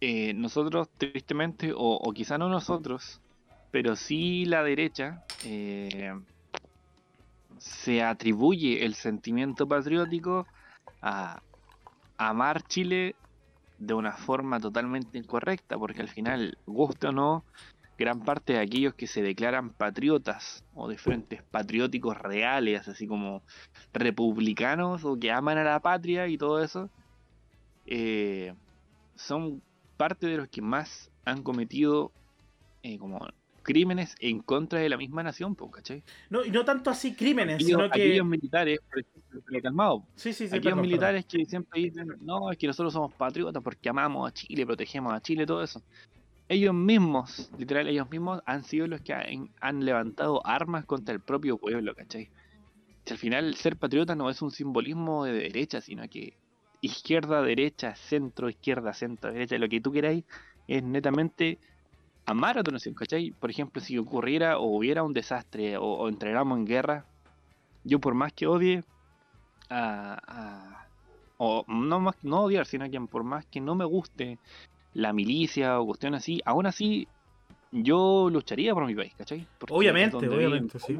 eh, 0.00 0.34
nosotros, 0.34 0.88
tristemente, 0.98 1.72
o, 1.72 1.78
o 1.96 2.12
quizá 2.12 2.36
no 2.36 2.48
nosotros, 2.48 3.20
pero 3.70 3.96
sí 3.96 4.44
la 4.44 4.62
derecha, 4.62 5.24
eh, 5.44 6.12
se 7.58 8.02
atribuye 8.02 8.84
el 8.84 8.94
sentimiento 8.94 9.66
patriótico 9.66 10.46
a 11.00 11.40
amar 12.18 12.62
Chile 12.66 13.14
de 13.78 13.94
una 13.94 14.12
forma 14.12 14.60
totalmente 14.60 15.18
incorrecta, 15.18 15.78
porque 15.78 16.02
al 16.02 16.08
final, 16.08 16.58
guste 16.66 17.08
o 17.08 17.12
no, 17.12 17.44
gran 17.98 18.24
parte 18.24 18.54
de 18.54 18.58
aquellos 18.60 18.94
que 18.94 19.06
se 19.06 19.22
declaran 19.22 19.70
patriotas 19.70 20.64
o 20.74 20.88
de 20.88 20.98
frentes 20.98 21.42
patrióticos 21.42 22.18
reales, 22.18 22.88
así 22.88 23.06
como 23.06 23.42
republicanos 23.92 25.04
o 25.04 25.18
que 25.18 25.30
aman 25.30 25.58
a 25.58 25.64
la 25.64 25.80
patria 25.80 26.26
y 26.28 26.36
todo 26.36 26.62
eso, 26.62 26.90
eh, 27.86 28.54
son 29.14 29.62
parte 29.96 30.26
de 30.26 30.38
los 30.38 30.48
que 30.48 30.62
más 30.62 31.10
han 31.24 31.42
cometido 31.42 32.12
eh, 32.82 32.98
como 32.98 33.26
crímenes 33.62 34.14
en 34.20 34.40
contra 34.40 34.78
de 34.78 34.88
la 34.88 34.96
misma 34.96 35.22
nación, 35.22 35.56
po, 35.56 35.70
¿cachai? 35.70 36.04
No, 36.30 36.44
y 36.44 36.50
no 36.50 36.64
tanto 36.64 36.90
así 36.90 37.14
crímenes, 37.14 37.56
Aquellos, 37.56 37.80
sino 37.80 37.90
que. 37.90 38.02
aquellos 38.02 38.26
militares, 38.26 38.78
por 38.88 39.00
ejemplo, 39.00 39.62
calmado, 39.62 40.06
Sí, 40.16 40.32
sí, 40.32 40.48
sí. 40.48 40.56
aquellos 40.56 40.62
perdón, 40.64 40.82
militares 40.82 41.24
que 41.26 41.44
siempre 41.46 41.80
dicen, 41.80 42.08
no, 42.20 42.52
es 42.52 42.58
que 42.58 42.66
nosotros 42.66 42.92
somos 42.92 43.12
patriotas 43.14 43.62
porque 43.62 43.88
amamos 43.88 44.28
a 44.28 44.34
Chile, 44.34 44.66
protegemos 44.66 45.12
a 45.14 45.20
Chile, 45.20 45.46
todo 45.46 45.62
eso. 45.62 45.82
Ellos 46.48 46.74
mismos, 46.74 47.50
literal, 47.56 47.88
ellos 47.88 48.08
mismos 48.10 48.40
han 48.46 48.64
sido 48.64 48.86
los 48.86 49.00
que 49.02 49.14
han, 49.14 49.84
levantado 49.84 50.46
armas 50.46 50.84
contra 50.86 51.14
el 51.14 51.22
propio 51.22 51.58
pueblo, 51.58 51.94
¿cachai? 51.94 52.30
Si 53.06 53.12
al 53.14 53.18
final 53.18 53.54
ser 53.56 53.78
patriota 53.78 54.14
no 54.14 54.30
es 54.30 54.42
un 54.42 54.50
simbolismo 54.50 55.24
de 55.24 55.32
derecha, 55.32 55.80
sino 55.80 56.08
que 56.08 56.38
izquierda, 56.80 57.42
derecha, 57.42 57.94
centro, 57.96 58.50
izquierda, 58.50 58.92
centro, 58.94 59.32
derecha, 59.32 59.58
lo 59.58 59.68
que 59.68 59.80
tú 59.80 59.92
queráis, 59.92 60.24
es 60.66 60.82
netamente 60.82 61.60
amar 62.26 62.58
a 62.58 62.64
tu 62.64 62.70
nación, 62.72 62.94
¿cachai? 62.94 63.32
Por 63.32 63.50
ejemplo, 63.50 63.80
si 63.82 63.98
ocurriera 63.98 64.58
o 64.58 64.76
hubiera 64.76 65.02
un 65.02 65.12
desastre 65.14 65.76
o, 65.78 65.84
o 65.84 66.08
entráramos 66.08 66.58
en 66.58 66.66
guerra, 66.66 67.08
yo 67.84 68.00
por 68.00 68.14
más 68.14 68.32
que 68.34 68.46
odie 68.46 68.84
a, 69.70 70.18
a- 70.26 70.90
o 71.38 71.64
no 71.68 72.00
más 72.00 72.16
no 72.22 72.44
odiar, 72.44 72.66
sino 72.66 72.88
que 72.90 73.00
por 73.02 73.24
más 73.24 73.46
que 73.46 73.60
no 73.60 73.74
me 73.74 73.84
guste 73.84 74.40
la 74.94 75.12
milicia 75.12 75.80
o 75.80 75.86
cuestiones 75.86 76.22
así, 76.22 76.40
aún 76.44 76.66
así 76.66 77.06
yo 77.72 78.28
lucharía 78.30 78.72
por 78.74 78.86
mi 78.86 78.94
país, 78.94 79.12
¿cachai? 79.16 79.46
Porque 79.58 79.74
Obviamente, 79.74 80.16
vive 80.18 80.36
obviamente, 80.36 80.78
sí. 80.78 80.98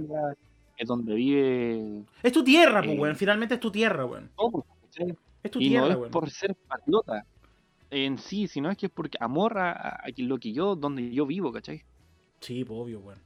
Es 0.77 0.89
donde 0.89 1.15
vive 1.15 2.03
Es 2.23 2.33
tu 2.33 2.43
tierra, 2.43 2.83
pues, 2.83 2.97
Eh, 2.97 3.01
weón. 3.01 3.17
Finalmente 3.17 3.55
es 3.55 3.61
tu 3.61 3.71
tierra, 3.71 4.05
weón. 4.05 4.31
Es 5.43 5.51
tu 5.51 5.61
Y 5.61 5.69
tierra, 5.69 5.87
no 5.87 5.93
es 5.93 5.99
weón. 5.99 6.11
por 6.11 6.31
ser 6.31 6.55
patriota 6.69 7.25
en 7.91 8.19
sí, 8.19 8.49
sino 8.49 8.71
es 8.71 8.77
que 8.77 8.87
es 8.87 8.93
porque 8.93 9.17
amor 9.21 9.57
a, 9.59 9.71
a 9.73 10.05
lo 10.17 10.39
que 10.39 10.53
yo, 10.53 10.75
donde 10.75 11.11
yo 11.13 11.27
vivo, 11.27 11.53
¿cachai? 11.53 11.85
Sí, 12.41 12.65
pues, 12.65 12.77
obvio, 12.79 12.99
weón. 13.01 13.21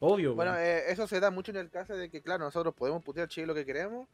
Obvio, 0.00 0.34
Bueno, 0.34 0.56
eh, 0.58 0.82
eso 0.88 1.06
se 1.06 1.20
da 1.20 1.30
mucho 1.30 1.52
en 1.52 1.58
el 1.58 1.70
caso 1.70 1.94
de 1.96 2.10
que, 2.10 2.20
claro, 2.20 2.44
nosotros 2.44 2.74
podemos 2.74 3.02
putear 3.04 3.28
Chile 3.28 3.46
lo 3.46 3.54
que 3.54 3.64
queremos, 3.64 4.08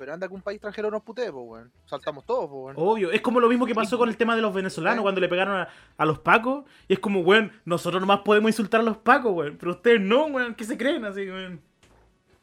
pero 0.00 0.14
anda 0.14 0.26
que 0.26 0.32
un 0.34 0.40
país 0.40 0.56
extranjero 0.56 0.90
nos 0.90 1.02
putee, 1.02 1.30
pues, 1.30 1.44
weón. 1.46 1.72
Saltamos 1.84 2.24
todos, 2.24 2.48
pues, 2.48 2.74
weón. 2.74 2.74
Obvio. 2.78 3.12
Es 3.12 3.20
como 3.20 3.38
lo 3.38 3.48
mismo 3.50 3.66
que 3.66 3.74
pasó 3.74 3.98
con 3.98 4.08
el 4.08 4.16
tema 4.16 4.34
de 4.34 4.40
los 4.40 4.54
venezolanos 4.54 4.96
Sí. 4.98 5.02
cuando 5.02 5.20
le 5.20 5.28
pegaron 5.28 5.56
a, 5.58 5.68
a 5.98 6.04
los 6.06 6.18
pacos. 6.20 6.64
Y 6.88 6.94
es 6.94 6.98
como, 6.98 7.20
weón, 7.20 7.52
nosotros 7.66 8.00
nomás 8.00 8.20
podemos 8.20 8.48
insultar 8.48 8.80
a 8.80 8.84
los 8.84 8.96
pacos, 8.96 9.32
weón. 9.34 9.58
Pero 9.60 9.72
ustedes 9.72 10.00
no, 10.00 10.24
weón. 10.26 10.54
¿Qué 10.54 10.64
se 10.64 10.78
creen 10.78 11.04
así, 11.04 11.28
weón? 11.30 11.60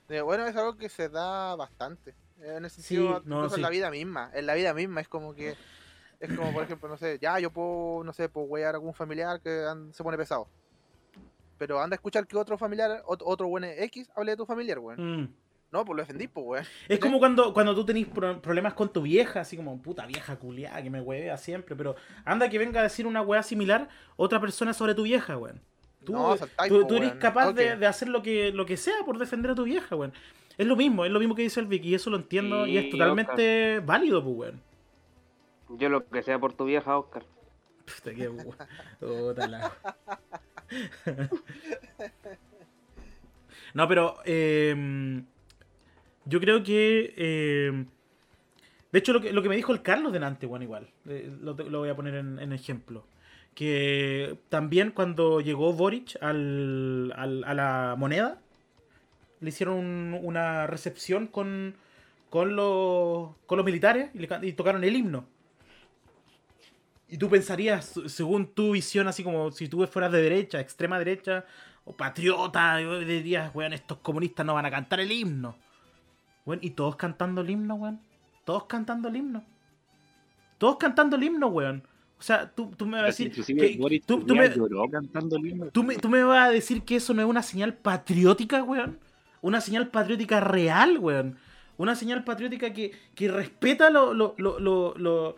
Eh, 0.09 0.21
bueno, 0.21 0.45
es 0.45 0.55
algo 0.55 0.77
que 0.77 0.87
se 0.87 1.09
da 1.09 1.55
bastante. 1.55 2.11
eh, 2.39 2.53
En 2.57 2.65
el 2.65 2.69
Sí, 2.69 2.81
sentido, 2.83 3.21
no, 3.25 3.37
incluso 3.37 3.55
sí. 3.55 3.59
en 3.59 3.63
la 3.63 3.69
vida 3.69 3.89
misma. 3.89 4.29
En 4.35 4.45
la 4.45 4.53
vida 4.53 4.73
misma 4.75 5.01
es 5.01 5.07
como 5.07 5.33
que. 5.33 5.55
Es 6.19 6.31
como, 6.35 6.51
por 6.53 6.63
ejemplo, 6.63 6.87
no 6.89 6.97
sé, 6.97 7.17
ya 7.21 7.39
yo 7.39 7.51
puedo, 7.51 8.03
no 8.03 8.13
sé, 8.13 8.29
puedo 8.29 8.45
wear 8.47 8.73
a 8.73 8.77
algún 8.77 8.93
familiar 8.93 9.41
que 9.41 9.65
se 9.91 10.03
pone 10.03 10.17
pesado. 10.17 10.47
Pero 11.57 11.79
anda 11.81 11.95
a 11.95 11.97
escuchar 11.97 12.27
que 12.27 12.37
otro 12.37 12.57
familiar, 12.57 13.03
ot- 13.05 13.23
otro 13.25 13.47
buen 13.47 13.63
X, 13.63 14.09
hable 14.15 14.31
de 14.31 14.37
tu 14.37 14.45
familiar, 14.45 14.77
weón. 14.79 15.21
Mm. 15.23 15.33
No, 15.71 15.83
pues 15.83 15.97
lo 15.97 16.03
defendí, 16.03 16.27
pues, 16.27 16.45
weón. 16.47 16.65
Es 16.87 16.99
como 16.99 17.19
cuando, 17.19 17.53
cuando 17.53 17.75
tú 17.75 17.85
tenés 17.85 18.07
pro- 18.07 18.41
problemas 18.41 18.73
con 18.73 18.91
tu 18.91 19.01
vieja, 19.01 19.41
así 19.41 19.57
como 19.57 19.81
puta 19.81 20.05
vieja 20.05 20.37
culiada 20.37 20.81
que 20.81 20.89
me 20.89 21.01
huevea 21.01 21.37
siempre, 21.37 21.75
pero 21.75 21.95
anda 22.23 22.49
que 22.49 22.57
venga 22.57 22.79
a 22.79 22.83
decir 22.83 23.05
una 23.05 23.21
weá 23.21 23.43
similar 23.43 23.89
otra 24.15 24.39
persona 24.39 24.73
sobre 24.73 24.95
tu 24.95 25.03
vieja, 25.03 25.37
weón. 25.37 25.59
Tú, 26.05 26.13
No, 26.13 26.37
saltáis, 26.37 26.71
tú, 26.71 26.81
po, 26.81 26.87
tú 26.87 26.95
eres 26.95 27.09
weón. 27.09 27.19
capaz 27.19 27.51
de, 27.51 27.85
hacer 27.85 28.07
lo 28.07 28.21
que, 28.23 28.53
lo 28.53 28.65
que 28.65 28.77
sea 28.77 28.95
por 29.05 29.17
defender 29.17 29.51
a 29.51 29.55
tu 29.55 29.65
vieja, 29.65 29.93
weón. 29.95 30.13
Es 30.57 30.65
lo 30.65 30.77
mismo, 30.77 31.03
es 31.03 31.11
lo 31.11 31.19
mismo 31.19 31.35
que 31.35 31.41
dice 31.41 31.59
el 31.59 31.67
Vicky, 31.67 31.89
y 31.89 31.95
eso 31.95 32.09
lo 32.09 32.15
entiendo 32.17 32.65
y 32.65 32.77
es 32.77 32.89
totalmente 32.89 33.81
válido, 33.81 34.23
pues, 34.23 34.35
weón. 34.37 34.61
Yo 35.77 35.89
lo 35.89 36.07
que 36.07 36.23
sea 36.23 36.39
por 36.39 36.53
tu 36.53 36.63
vieja, 36.63 36.97
Oscar. 36.97 37.23
Puta, 37.85 38.15
qué 38.15 38.29
weón. 38.29 38.55
No, 43.73 43.87
pero 43.87 44.15
eh, 44.25 45.21
yo 46.27 46.39
creo 46.39 46.63
que. 46.63 47.13
eh, 47.17 47.85
de 48.91 48.99
hecho, 48.99 49.13
lo 49.13 49.21
que, 49.21 49.33
lo 49.33 49.41
que 49.43 49.49
me 49.49 49.55
dijo 49.55 49.73
el 49.73 49.81
Carlos 49.81 50.13
delante, 50.13 50.45
weón, 50.47 50.63
igual. 50.63 50.87
eh, 51.07 51.29
lo, 51.41 51.53
lo 51.53 51.79
voy 51.79 51.89
a 51.89 51.95
poner 51.95 52.15
en, 52.15 52.39
ejemplo. 52.53 53.05
Que 53.53 54.37
también 54.49 54.91
cuando 54.91 55.41
llegó 55.41 55.73
Boric 55.73 56.17
al, 56.21 57.13
al- 57.15 57.43
a 57.43 57.53
la 57.53 57.95
moneda, 57.97 58.39
le 59.41 59.49
hicieron 59.49 59.75
un- 59.77 60.19
una 60.23 60.67
recepción 60.67 61.27
con, 61.27 61.75
con, 62.29 62.55
los, 62.55 63.31
con 63.45 63.57
los 63.57 63.65
militares 63.65 64.09
y, 64.13 64.19
le 64.19 64.29
y 64.43 64.53
tocaron 64.53 64.83
el 64.83 64.95
himno. 64.95 65.25
Y 67.09 67.17
tú 67.17 67.29
pensarías, 67.29 67.93
según 68.07 68.47
tu 68.53 68.71
visión, 68.73 69.07
así 69.07 69.23
como 69.23 69.51
si 69.51 69.69
tú 69.69 69.85
fueras 69.87 70.11
de 70.11 70.21
derecha, 70.21 70.59
extrema 70.59 70.99
derecha, 70.99 71.45
o 71.85 71.95
patriota, 71.95 72.81
y 72.81 73.05
dirías, 73.05 73.53
weón, 73.55 73.71
estos 73.73 73.99
comunistas 73.99 74.45
no 74.45 74.53
van 74.55 74.65
a 74.65 74.71
cantar 74.71 74.99
el 74.99 75.11
himno. 75.11 75.55
Weón, 76.47 76.59
y 76.63 76.71
todos 76.71 76.95
cantando 76.95 77.41
el 77.41 77.49
himno, 77.51 77.75
weón. 77.75 77.99
Todos 78.45 78.63
cantando 78.65 79.09
el 79.09 79.17
himno. 79.17 79.43
Todos 80.57 80.77
cantando 80.77 81.15
el 81.17 81.23
himno, 81.23 81.47
weón. 81.47 81.83
O 82.17 82.21
sea, 82.23 82.49
tú, 82.49 82.71
tú 82.75 82.85
me 82.87 82.93
vas 82.97 83.03
a 83.03 83.07
decir. 83.07 83.27
Inclusive 83.27 83.71
que- 83.73 83.77
Boris 83.77 84.01
tú, 84.05 84.21
tú 84.25 84.33
me, 84.35 84.49
lloró 84.49 84.89
cantando 84.89 85.35
el 85.35 85.45
himno. 85.45 85.67
tú, 85.67 85.83
me, 85.83 85.97
tú 85.97 86.09
me 86.09 86.23
vas 86.23 86.47
a 86.47 86.51
decir 86.51 86.81
que 86.81 86.95
eso 86.95 87.13
no 87.13 87.21
es 87.21 87.27
una 87.27 87.43
señal 87.43 87.75
patriótica, 87.75 88.63
weón. 88.63 88.97
Una 89.41 89.61
señal 89.61 89.89
patriótica 89.89 90.39
real, 90.39 90.97
weón. 90.97 91.37
Una 91.77 91.95
señal 91.95 92.23
patriótica 92.23 92.73
que, 92.73 92.91
que 93.13 93.27
respeta 93.27 93.91
lo, 93.91 94.13
lo, 94.15 94.33
lo, 94.37 94.59
lo, 94.59 94.95
lo, 94.97 95.35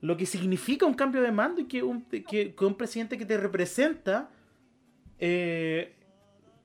lo 0.00 0.16
que 0.16 0.26
significa 0.26 0.84
un 0.86 0.94
cambio 0.94 1.20
de 1.22 1.30
mando 1.30 1.60
y 1.60 1.66
que 1.66 1.82
un, 1.82 2.02
que, 2.02 2.22
que 2.54 2.64
un 2.64 2.74
presidente 2.74 3.16
que 3.18 3.26
te 3.26 3.36
representa 3.36 4.30
eh, 5.20 5.94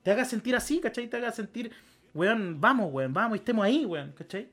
te 0.02 0.10
haga 0.10 0.24
sentir 0.24 0.56
así, 0.56 0.80
¿cachai? 0.80 1.08
Te 1.08 1.18
haga 1.18 1.30
sentir, 1.30 1.70
weón, 2.14 2.60
vamos, 2.60 2.92
weón, 2.92 3.12
vamos, 3.12 3.36
y 3.36 3.40
estemos 3.40 3.64
ahí, 3.64 3.84
weón, 3.84 4.12
¿cachai? 4.12 4.48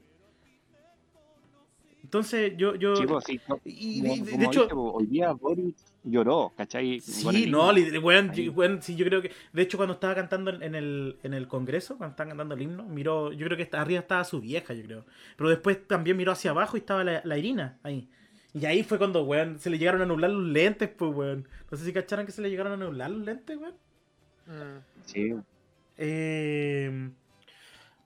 Entonces, 2.03 2.53
yo, 2.57 2.75
yo... 2.75 2.95
Sí, 2.95 3.05
pues, 3.05 3.23
sí, 3.25 3.39
no, 3.47 3.55
y, 3.55 3.59
como- 3.59 3.61
y- 3.65 4.01
de 4.01 4.31
como 4.31 4.43
hecho, 4.45 4.61
dije, 4.63 4.73
pues, 4.73 4.91
hoy 4.95 5.05
día 5.05 5.31
Boris 5.33 5.75
lloró, 6.03 6.51
¿cachai? 6.57 6.99
Sí, 7.01 7.45
no, 7.47 7.67
weón, 8.01 8.31
yo- 8.33 8.51
weón, 8.53 8.81
sí, 8.81 8.95
yo 8.95 9.05
creo 9.05 9.21
que. 9.21 9.31
De 9.53 9.61
hecho, 9.61 9.77
cuando 9.77 9.93
estaba 9.93 10.15
cantando 10.15 10.49
en 10.51 10.73
el, 10.75 11.17
en 11.21 11.33
el 11.35 11.47
Congreso, 11.47 11.97
cuando 11.97 12.13
estaban 12.13 12.29
cantando 12.29 12.55
el 12.55 12.61
himno, 12.63 12.83
miró. 12.85 13.31
Yo 13.31 13.45
creo 13.45 13.57
que 13.57 13.63
está- 13.63 13.81
arriba 13.81 13.99
estaba 13.99 14.23
su 14.23 14.41
vieja, 14.41 14.73
yo 14.73 14.83
creo. 14.85 15.05
Pero 15.35 15.49
después 15.51 15.85
también 15.87 16.17
miró 16.17 16.31
hacia 16.31 16.49
abajo 16.51 16.77
y 16.77 16.79
estaba 16.79 17.03
la, 17.03 17.21
la 17.23 17.37
Irina 17.37 17.77
ahí. 17.83 18.09
Y 18.55 18.65
ahí 18.65 18.81
fue 18.81 18.97
cuando, 18.97 19.23
weón, 19.23 19.59
se 19.59 19.69
le 19.69 19.77
llegaron 19.77 20.01
a 20.01 20.05
nublar 20.07 20.31
los 20.31 20.47
lentes, 20.47 20.89
pues, 20.89 21.13
weón. 21.13 21.47
No 21.69 21.77
sé 21.77 21.85
si 21.85 21.93
cacharon 21.93 22.25
que 22.25 22.31
se 22.31 22.41
le 22.41 22.49
llegaron 22.49 22.73
a 22.73 22.77
nublar 22.77 23.11
los 23.11 23.23
lentes, 23.23 23.55
weón. 23.55 23.75
Mm. 24.47 24.81
Sí, 25.05 25.35
Eh, 25.97 27.09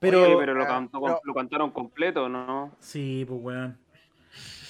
pero. 0.03 0.23
Oye, 0.23 0.35
pero 0.37 0.53
lo, 0.53 0.63
ah, 0.63 0.67
cantó, 0.67 1.01
pero- 1.01 1.19
lo 1.23 1.33
cantaron 1.33 1.71
completo, 1.71 2.29
¿no? 2.29 2.75
Sí, 2.79 3.25
pues, 3.27 3.39
weón. 3.41 3.77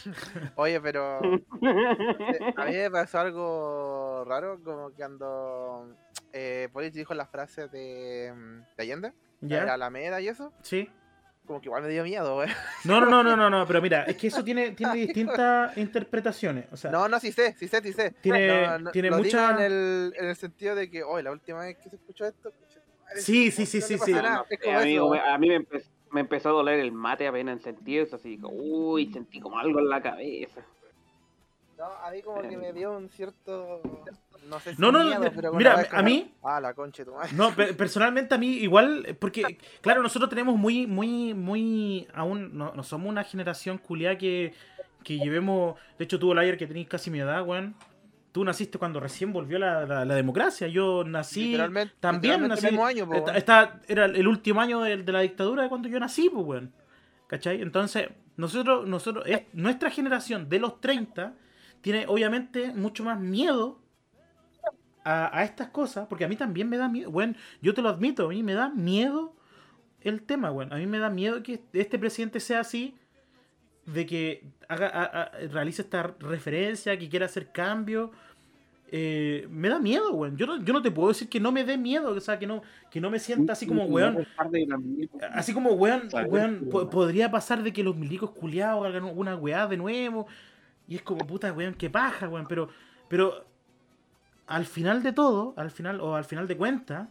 Oye, 0.56 0.82
pero 0.82 1.20
eh, 1.24 2.54
a 2.58 2.66
mí 2.66 2.74
me 2.74 2.92
pasó 2.92 3.20
algo 3.20 4.24
raro, 4.26 4.60
como 4.64 4.90
que 4.90 4.96
cuando 4.98 5.96
eh, 6.34 6.70
dijo 6.92 7.14
las 7.14 7.30
frases 7.30 7.72
de, 7.72 8.34
mm, 8.36 8.76
de 8.78 8.84
Allende, 8.84 9.14
de 9.42 9.56
la 9.60 9.66
¿Ya? 9.66 9.74
Alameda 9.74 10.20
y 10.20 10.28
eso, 10.28 10.52
Sí. 10.62 10.90
como 11.46 11.62
que 11.62 11.68
igual 11.68 11.84
me 11.84 11.90
dio 11.90 12.04
miedo, 12.04 12.36
güey. 12.36 12.50
No, 12.86 13.00
no, 13.00 13.06
no, 13.10 13.24
no, 13.24 13.36
no, 13.38 13.50
no, 13.50 13.66
pero 13.66 13.82
mira, 13.82 14.04
es 14.04 14.18
que 14.18 14.28
eso 14.28 14.44
tiene, 14.44 14.72
tiene 14.76 14.94
distintas 14.96 15.78
interpretaciones. 15.78 16.66
O 16.72 16.76
sea, 16.78 16.92
No, 16.92 17.08
no, 17.08 17.20
sí 17.20 17.32
sé, 17.32 17.54
sí 17.58 17.68
sé, 17.68 17.82
sí 17.82 17.94
sé. 17.94 18.12
Tiene- 18.22 18.48
No, 18.68 18.80
no, 18.80 18.92
tiene 18.92 19.10
lo 19.10 19.18
digo 19.20 19.40
en 19.40 19.60
el, 19.60 20.14
en 20.18 20.26
el 20.26 20.36
sentido 20.36 20.76
de 20.76 20.90
que, 20.90 21.04
hoy 21.04 21.24
la 21.24 21.32
última 21.32 21.60
vez 21.62 21.78
que 21.78 21.90
se 21.90 21.96
escuchó 21.96 22.26
esto, 22.26 22.52
Sí, 23.16 23.52
sí, 23.52 23.66
sí, 23.66 23.82
sí, 23.82 23.98
sí. 23.98 24.14
como 24.14 25.14
a 25.14 25.38
mí 25.38 25.48
me, 25.50 25.60
empe- 25.62 25.86
me 26.12 26.22
empezó 26.22 26.50
a 26.50 26.52
doler 26.54 26.80
el 26.80 26.92
mate 26.92 27.28
apenas 27.28 27.62
sentí 27.62 27.98
eso, 27.98 28.16
así 28.16 28.38
que, 28.38 28.46
uy, 28.46 29.12
sentí 29.12 29.40
como 29.40 29.58
algo 29.60 29.80
en 29.80 29.90
la 29.90 30.02
cabeza. 30.02 30.62
No, 31.78 31.86
a 31.86 32.12
mí 32.12 32.22
como 32.22 32.42
que 32.42 32.56
me 32.56 32.72
dio 32.72 32.92
un 32.96 33.10
cierto, 33.10 33.82
no 34.48 34.60
sé 34.60 34.76
si 34.76 34.82
No, 34.82 34.92
no, 34.92 35.04
miedo, 35.04 35.24
no, 35.24 35.32
pero 35.36 35.54
mira, 35.54 35.80
a 35.80 35.86
como, 35.90 36.04
mí- 36.04 36.32
Ah, 36.44 36.62
la 36.62 36.74
concha 36.74 37.04
de 37.04 37.10
tu 37.10 37.16
madre. 37.16 37.32
No, 37.34 37.54
pe- 37.56 37.74
personalmente 37.74 38.36
a 38.36 38.38
mí 38.38 38.48
igual, 38.58 39.18
porque, 39.20 39.58
claro, 39.82 40.02
nosotros 40.04 40.30
tenemos 40.30 40.56
muy, 40.56 40.86
muy, 40.86 41.34
muy, 41.34 42.08
aún, 42.14 42.56
no, 42.56 42.74
no 42.76 42.84
somos 42.84 43.10
una 43.10 43.24
generación 43.24 43.80
culiada 43.80 44.18
que, 44.18 44.54
que 45.04 45.18
llevemos, 45.18 45.78
de 45.98 46.06
hecho 46.06 46.20
tuvo 46.20 46.34
el 46.34 46.40
ayer 46.40 46.58
que 46.58 46.68
tenéis 46.68 46.88
casi 46.88 47.10
mi 47.10 47.20
edad, 47.20 47.44
weón, 47.46 47.76
tú 48.34 48.44
naciste 48.44 48.78
cuando 48.78 49.00
recién 49.00 49.32
volvió 49.32 49.58
la, 49.60 49.86
la- 49.86 50.04
la 50.04 50.16
democracia. 50.16 50.68
Yo 50.68 51.06
nací. 51.06 51.46
Literalmente- 51.46 51.94
también 52.02 52.42
literalmente 52.42 52.56
nací. 52.56 52.66
el 52.68 52.72
mismo 52.74 52.86
año, 52.86 53.06
po, 53.08 53.14
esta- 53.14 53.26
weón. 53.32 53.38
esta- 53.38 53.82
era 53.88 54.06
el 54.06 54.28
último 54.28 54.60
año 54.60 54.82
de, 54.82 54.98
de 54.98 55.12
la 55.14 55.22
dictadura 55.22 55.64
de 55.64 55.70
cuando 55.70 55.88
yo 55.88 55.98
nací, 56.02 56.30
pues, 56.30 56.46
weón. 56.46 56.74
¿Cachai? 57.28 57.62
Entonces, 57.62 58.10
nosotros, 58.36 58.86
nosotros, 58.88 59.24
es, 59.28 59.44
nuestra 59.54 59.90
generación 59.90 60.50
de 60.50 60.60
los 60.60 60.82
30 60.82 61.34
tiene 61.82 62.06
obviamente 62.08 62.74
mucho 62.74 63.04
más 63.04 63.20
miedo 63.20 63.80
a, 65.04 65.38
a 65.38 65.44
estas 65.44 65.70
cosas, 65.70 66.08
porque 66.08 66.26
a 66.26 66.28
mí 66.28 66.36
también 66.36 66.70
me 66.70 66.78
da 66.78 66.88
miedo, 66.90 67.10
weón, 67.10 67.36
yo 67.62 67.74
te 67.74 67.82
lo 67.82 67.90
admito, 67.90 68.26
a 68.26 68.30
mí 68.30 68.42
me 68.44 68.54
da 68.54 68.70
miedo 68.70 69.36
el 70.02 70.22
tema, 70.24 70.52
weón, 70.52 70.72
a 70.74 70.78
mí 70.78 70.88
me 70.88 71.00
da 71.00 71.10
miedo 71.10 71.44
que 71.44 71.62
este 71.74 72.00
presidente 72.00 72.40
sea 72.40 72.62
así, 72.62 72.96
de 73.86 74.06
que 74.06 74.44
haga, 74.68 74.88
a- 74.88 75.24
a- 75.24 75.32
realice 75.52 75.82
esta 75.82 76.04
referencia, 76.20 76.98
que 76.98 77.10
quiera 77.10 77.26
hacer 77.26 77.52
cambios. 77.52 78.10
Eh, 78.96 79.48
me 79.50 79.70
da 79.70 79.80
miedo, 79.80 80.14
weón. 80.14 80.38
Yo 80.38 80.46
no, 80.46 80.64
yo 80.64 80.72
no 80.72 80.82
te 80.82 80.92
puedo 80.92 81.08
decir 81.10 81.28
que 81.28 81.40
no 81.40 81.52
me 81.52 81.64
dé 81.64 81.78
miedo, 81.80 82.12
o 82.12 82.20
sea, 82.20 82.38
que 82.38 82.46
no, 82.46 82.62
que 82.92 83.02
no 83.02 83.10
me 83.10 83.18
sienta 83.20 83.54
así 83.54 83.66
como, 83.66 83.86
weón, 83.86 84.14
Así 85.34 85.52
como, 85.54 85.72
weón, 85.72 86.10
weón, 86.30 86.60
po- 86.70 86.90
podría 86.92 87.32
pasar 87.32 87.64
de 87.64 87.74
que 87.74 87.84
los 87.84 87.96
milicos 87.96 88.30
culiados 88.32 88.86
hagan 88.86 89.06
una 89.06 89.36
weá 89.36 89.66
de 89.68 89.78
nuevo. 89.78 90.28
Y 90.88 90.96
es 90.98 91.02
como, 91.02 91.26
puta, 91.26 91.52
weón, 91.52 91.74
qué 91.74 91.90
paja, 91.90 92.30
weón. 92.30 92.46
Pero, 92.48 92.70
pero 93.10 93.46
al 94.46 94.66
final 94.66 95.02
de 95.02 95.12
todo, 95.12 95.56
al 95.58 95.72
final, 95.72 96.00
o 96.00 96.16
al 96.16 96.26
final 96.26 96.48
de 96.48 96.56
cuentas, 96.56 97.08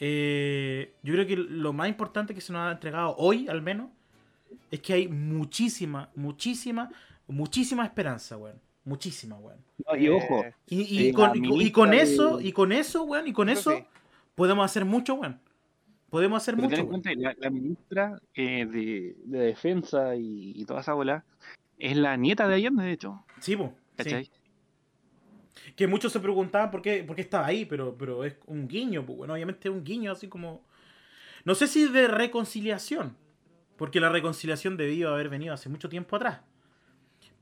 eh, 0.00 0.94
yo 1.02 1.14
creo 1.14 1.26
que 1.26 1.36
lo 1.36 1.72
más 1.72 1.88
importante 1.88 2.34
que 2.34 2.40
se 2.40 2.52
nos 2.52 2.62
ha 2.62 2.72
entregado 2.72 3.14
hoy, 3.18 3.46
al 3.48 3.62
menos, 3.62 3.90
es 4.70 4.80
que 4.80 4.92
hay 4.94 5.08
muchísima, 5.08 6.10
muchísima, 6.14 6.90
muchísima 7.26 7.84
esperanza, 7.84 8.36
weón. 8.36 8.60
Muchísima, 8.84 9.36
weón. 9.36 9.58
No, 9.86 9.96
y 9.96 10.08
ojo, 10.08 10.44
Eh, 10.44 10.54
Y, 10.68 10.82
y 10.82 11.08
Eh, 11.08 11.12
con, 11.14 11.34
y 11.36 11.48
con- 11.48 11.60
y 11.62 11.70
con 11.72 11.90
ministra 11.90 12.12
eso, 12.14 12.36
de- 12.38 12.44
y 12.48 12.52
con 12.52 12.72
eso, 12.72 13.02
weón, 13.04 13.26
y 13.26 13.32
con 13.32 13.48
Eso 13.48 13.70
sí. 13.72 13.84
podemos 14.34 14.64
hacer 14.64 14.84
mucho, 14.84 15.14
weón. 15.14 15.40
Podemos 16.10 16.42
hacer 16.42 16.54
Pero 16.54 16.64
mucho. 16.68 16.76
ten 16.76 16.84
en 16.84 16.88
cuenta 16.90 17.10
la, 17.16 17.34
la 17.38 17.50
ministra 17.50 18.20
eh, 18.34 18.66
de, 18.66 19.16
de 19.24 19.38
Defensa 19.38 20.14
y, 20.14 20.52
y 20.54 20.64
toda 20.64 20.80
esa 20.80 20.92
bola 20.92 21.24
es 21.78 21.96
la 21.96 22.16
nieta 22.16 22.46
de 22.46 22.54
Allende, 22.54 22.84
de 22.84 22.92
hecho. 22.92 23.24
Sí, 23.40 23.56
po, 23.56 23.74
sí. 23.74 23.96
¿Cachai? 23.96 24.30
Que 25.76 25.86
muchos 25.86 26.12
se 26.12 26.20
preguntaban 26.20 26.70
por 26.70 26.82
qué, 26.82 27.02
por 27.04 27.16
qué 27.16 27.22
estaba 27.22 27.46
ahí, 27.46 27.64
pero, 27.64 27.96
pero 27.96 28.22
es 28.24 28.36
un 28.46 28.68
guiño, 28.68 29.04
pues 29.04 29.18
bueno, 29.18 29.34
obviamente 29.34 29.68
es 29.68 29.74
un 29.74 29.82
guiño 29.82 30.12
así 30.12 30.28
como. 30.28 30.62
No 31.44 31.54
sé 31.54 31.66
si 31.66 31.88
de 31.88 32.06
reconciliación, 32.06 33.16
porque 33.76 34.00
la 34.00 34.08
reconciliación 34.08 34.76
debió 34.76 35.10
haber 35.12 35.28
venido 35.28 35.54
hace 35.54 35.68
mucho 35.68 35.88
tiempo 35.88 36.16
atrás. 36.16 36.40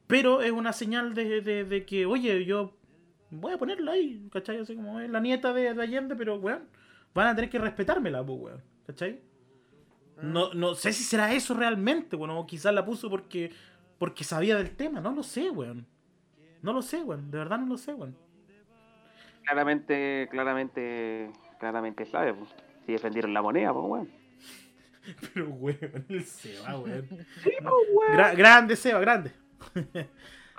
Pero 0.07 0.43
es 0.43 0.51
una 0.53 0.73
señal 0.73 1.15
de, 1.15 1.41
de- 1.41 1.65
de 1.65 1.87
que, 1.87 2.07
oye, 2.07 2.45
yo 2.45 2.77
voy 3.31 3.53
a 3.55 3.59
ponerla 3.59 3.93
ahí, 3.93 4.29
¿cachai? 4.33 4.59
Así 4.59 4.75
como 4.77 5.01
es 5.01 5.09
la 5.11 5.21
nieta 5.21 5.53
de, 5.53 5.73
de 5.75 5.83
Allende, 5.83 6.17
pero, 6.17 6.37
weón, 6.37 6.69
van 7.15 7.29
a 7.29 7.35
tener 7.35 7.49
que 7.51 7.59
respetármela, 7.59 8.25
pues, 8.25 8.39
weón, 8.41 8.63
¿cachai? 8.87 9.21
No, 10.21 10.53
no 10.55 10.75
sé 10.75 10.93
si 10.93 11.03
será 11.05 11.33
eso 11.33 11.55
realmente, 11.55 12.17
bueno, 12.17 12.39
o 12.39 12.47
quizás 12.47 12.75
la 12.75 12.85
puso 12.85 13.09
porque, 13.11 13.51
porque 13.99 14.23
sabía 14.25 14.57
del 14.57 14.77
tema, 14.77 15.01
no 15.01 15.13
lo 15.13 15.23
sé, 15.23 15.51
weón. 15.51 15.87
No 16.61 16.73
lo 16.73 16.83
sé, 16.83 17.03
weón, 17.03 17.31
de 17.31 17.39
verdad 17.39 17.59
no 17.59 17.67
lo 17.67 17.79
sé, 17.79 17.95
weón. 17.95 18.17
Claramente, 19.45 20.29
claramente, 20.31 21.31
claramente 21.59 22.05
sabe, 22.07 22.35
pues. 22.35 22.51
Si 22.87 22.93
defendieron 22.93 23.33
la 23.33 23.43
moneda, 23.43 23.73
pues, 23.73 23.85
weón. 23.87 24.22
Pero, 25.35 25.49
weón, 25.51 26.05
el 26.09 26.25
Seba, 26.25 26.79
weón. 26.79 27.07
Sí, 27.43 27.51
pues, 27.61 27.61
weón. 27.93 28.13
Gra- 28.19 28.37
grande, 28.37 28.77
Seba, 28.77 29.01
grande. 29.01 29.33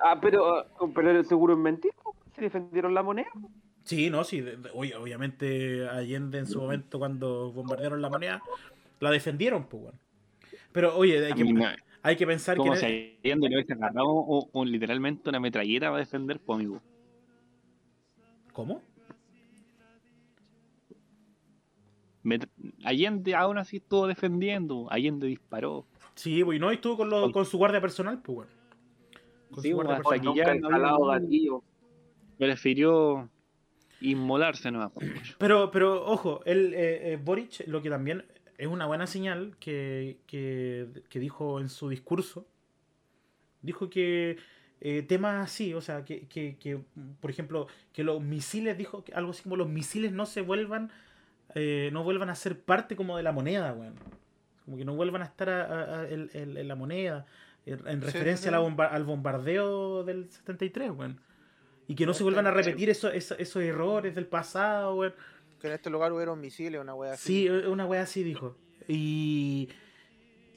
Ah, 0.05 0.19
pero, 0.19 0.57
ah, 0.57 0.65
pero 0.93 1.23
seguro 1.23 1.53
es 1.53 1.59
mentira, 1.59 1.93
si 2.35 2.41
defendieron 2.41 2.93
la 2.93 3.03
moneda. 3.03 3.29
Sí, 3.83 4.09
no, 4.09 4.23
sí. 4.25 4.41
de- 4.41 4.57
de- 4.57 4.69
oye, 4.73 4.93
obviamente 4.95 5.87
Allende 5.87 6.39
en 6.39 6.47
su 6.47 6.59
momento 6.59 6.99
cuando 6.99 7.53
bombardearon 7.53 8.01
la 8.01 8.09
moneda, 8.09 8.41
la 8.99 9.11
defendieron, 9.11 9.65
pues, 9.65 9.83
weón. 9.83 9.99
Pero, 10.73 10.97
oye, 10.97 11.23
hay 11.25 11.31
A 11.31 11.35
que, 11.35 11.75
hay 12.01 12.15
que 12.17 12.27
pensar 12.27 12.55
que... 12.55 12.59
como 12.63 12.75
si 12.75 12.85
Allende 13.23 13.47
le 13.49 13.55
hubiese 13.57 13.73
agarrado 13.73 14.07
o- 14.09 14.49
o 14.51 14.65
literalmente 14.65 15.29
una 15.29 15.39
metralleta 15.39 15.85
para 15.87 15.99
defender, 15.99 16.39
pues 16.39 16.57
amigo. 16.57 16.81
¿Cómo? 18.51 18.81
Met- 22.23 22.47
Allende 22.83 23.35
aún 23.35 23.57
así 23.57 23.77
estuvo 23.77 24.07
defendiendo, 24.07 24.87
Allende 24.89 25.27
disparó. 25.27 25.85
Sí, 26.15 26.43
pues, 26.43 26.57
y 26.57 26.59
no, 26.59 26.71
y 26.71 26.75
estuvo 26.75 26.97
con, 26.97 27.09
lo- 27.09 27.31
con 27.31 27.45
su 27.45 27.57
guardia 27.57 27.81
personal, 27.81 28.21
pues. 28.21 28.47
Con 29.51 29.61
Sí, 29.63 29.69
su 29.69 29.75
guardia 29.75 29.97
hasta 29.97 30.09
personal. 30.09 30.31
aquí 30.31 30.37
ya 31.43 31.49
no. 31.49 31.63
Prefirió 32.37 33.29
inmolarse 34.01 34.71
nomás. 34.71 34.91
pues. 34.93 35.09
Pero, 35.37 35.71
pero, 35.71 36.05
ojo, 36.05 36.41
el 36.45 36.73
eh, 36.73 37.13
eh, 37.13 37.19
Boric, 37.23 37.67
lo 37.67 37.81
que 37.81 37.89
también 37.89 38.25
es 38.57 38.67
una 38.67 38.85
buena 38.85 39.07
señal 39.07 39.55
que, 39.59 40.17
que, 40.27 40.87
que 41.09 41.19
dijo 41.19 41.59
en 41.59 41.69
su 41.69 41.89
discurso, 41.89 42.45
dijo 43.61 43.89
que 43.89 44.37
eh, 44.81 45.01
temas 45.03 45.43
así, 45.43 45.73
o 45.73 45.81
sea, 45.81 46.03
que, 46.03 46.27
que, 46.27 46.57
que, 46.59 46.79
por 47.21 47.29
ejemplo, 47.31 47.67
que 47.93 48.03
los 48.03 48.21
misiles, 48.21 48.77
dijo 48.77 49.03
que 49.03 49.13
algo 49.13 49.31
así 49.31 49.43
como 49.43 49.55
los 49.55 49.69
misiles 49.69 50.11
no 50.11 50.25
se 50.25 50.41
vuelvan, 50.41 50.91
eh, 51.55 51.89
no 51.93 52.03
vuelvan 52.03 52.29
a 52.29 52.35
ser 52.35 52.59
parte 52.59 52.95
como 52.95 53.17
de 53.17 53.23
la 53.23 53.31
moneda, 53.31 53.73
weón. 53.73 53.95
Como 54.65 54.77
que 54.77 54.85
no 54.85 54.95
vuelvan 54.95 55.21
a 55.21 55.25
estar 55.25 55.49
a- 55.49 55.63
a- 55.65 55.99
a- 56.01 56.07
en, 56.09 56.67
la 56.67 56.75
moneda, 56.75 57.25
en, 57.65 57.85
en 57.87 57.99
Sí, 58.01 58.05
referencia 58.05 58.43
sí. 58.43 58.47
a 58.49 58.51
la 58.51 58.59
bomba- 58.59 58.87
al 58.89 59.03
bombardeo 59.03 60.03
del 60.03 60.29
73, 60.31 60.91
weón. 60.91 61.19
Y 61.87 61.95
que 61.95 62.05
no 62.05 62.13
se 62.13 62.23
vuelvan 62.23 62.47
a 62.47 62.51
repetir 62.51 62.89
esos, 62.89 63.13
esos, 63.13 63.37
esos 63.39 63.61
errores 63.61 64.15
del 64.15 64.25
pasado, 64.25 64.95
weón. 64.95 65.13
Que 65.59 65.67
en 65.67 65.73
este 65.73 65.89
lugar 65.89 66.11
hubiera 66.13 66.31
un 66.31 66.39
misil, 66.41 66.77
una 66.77 66.93
wea 66.95 67.13
así. 67.13 67.25
Sí, 67.43 67.47
eh, 67.47 67.67
una 67.67 67.85
wea 67.85 68.01
así 68.03 68.23
dijo. 68.23 68.57
Y, 68.87 69.69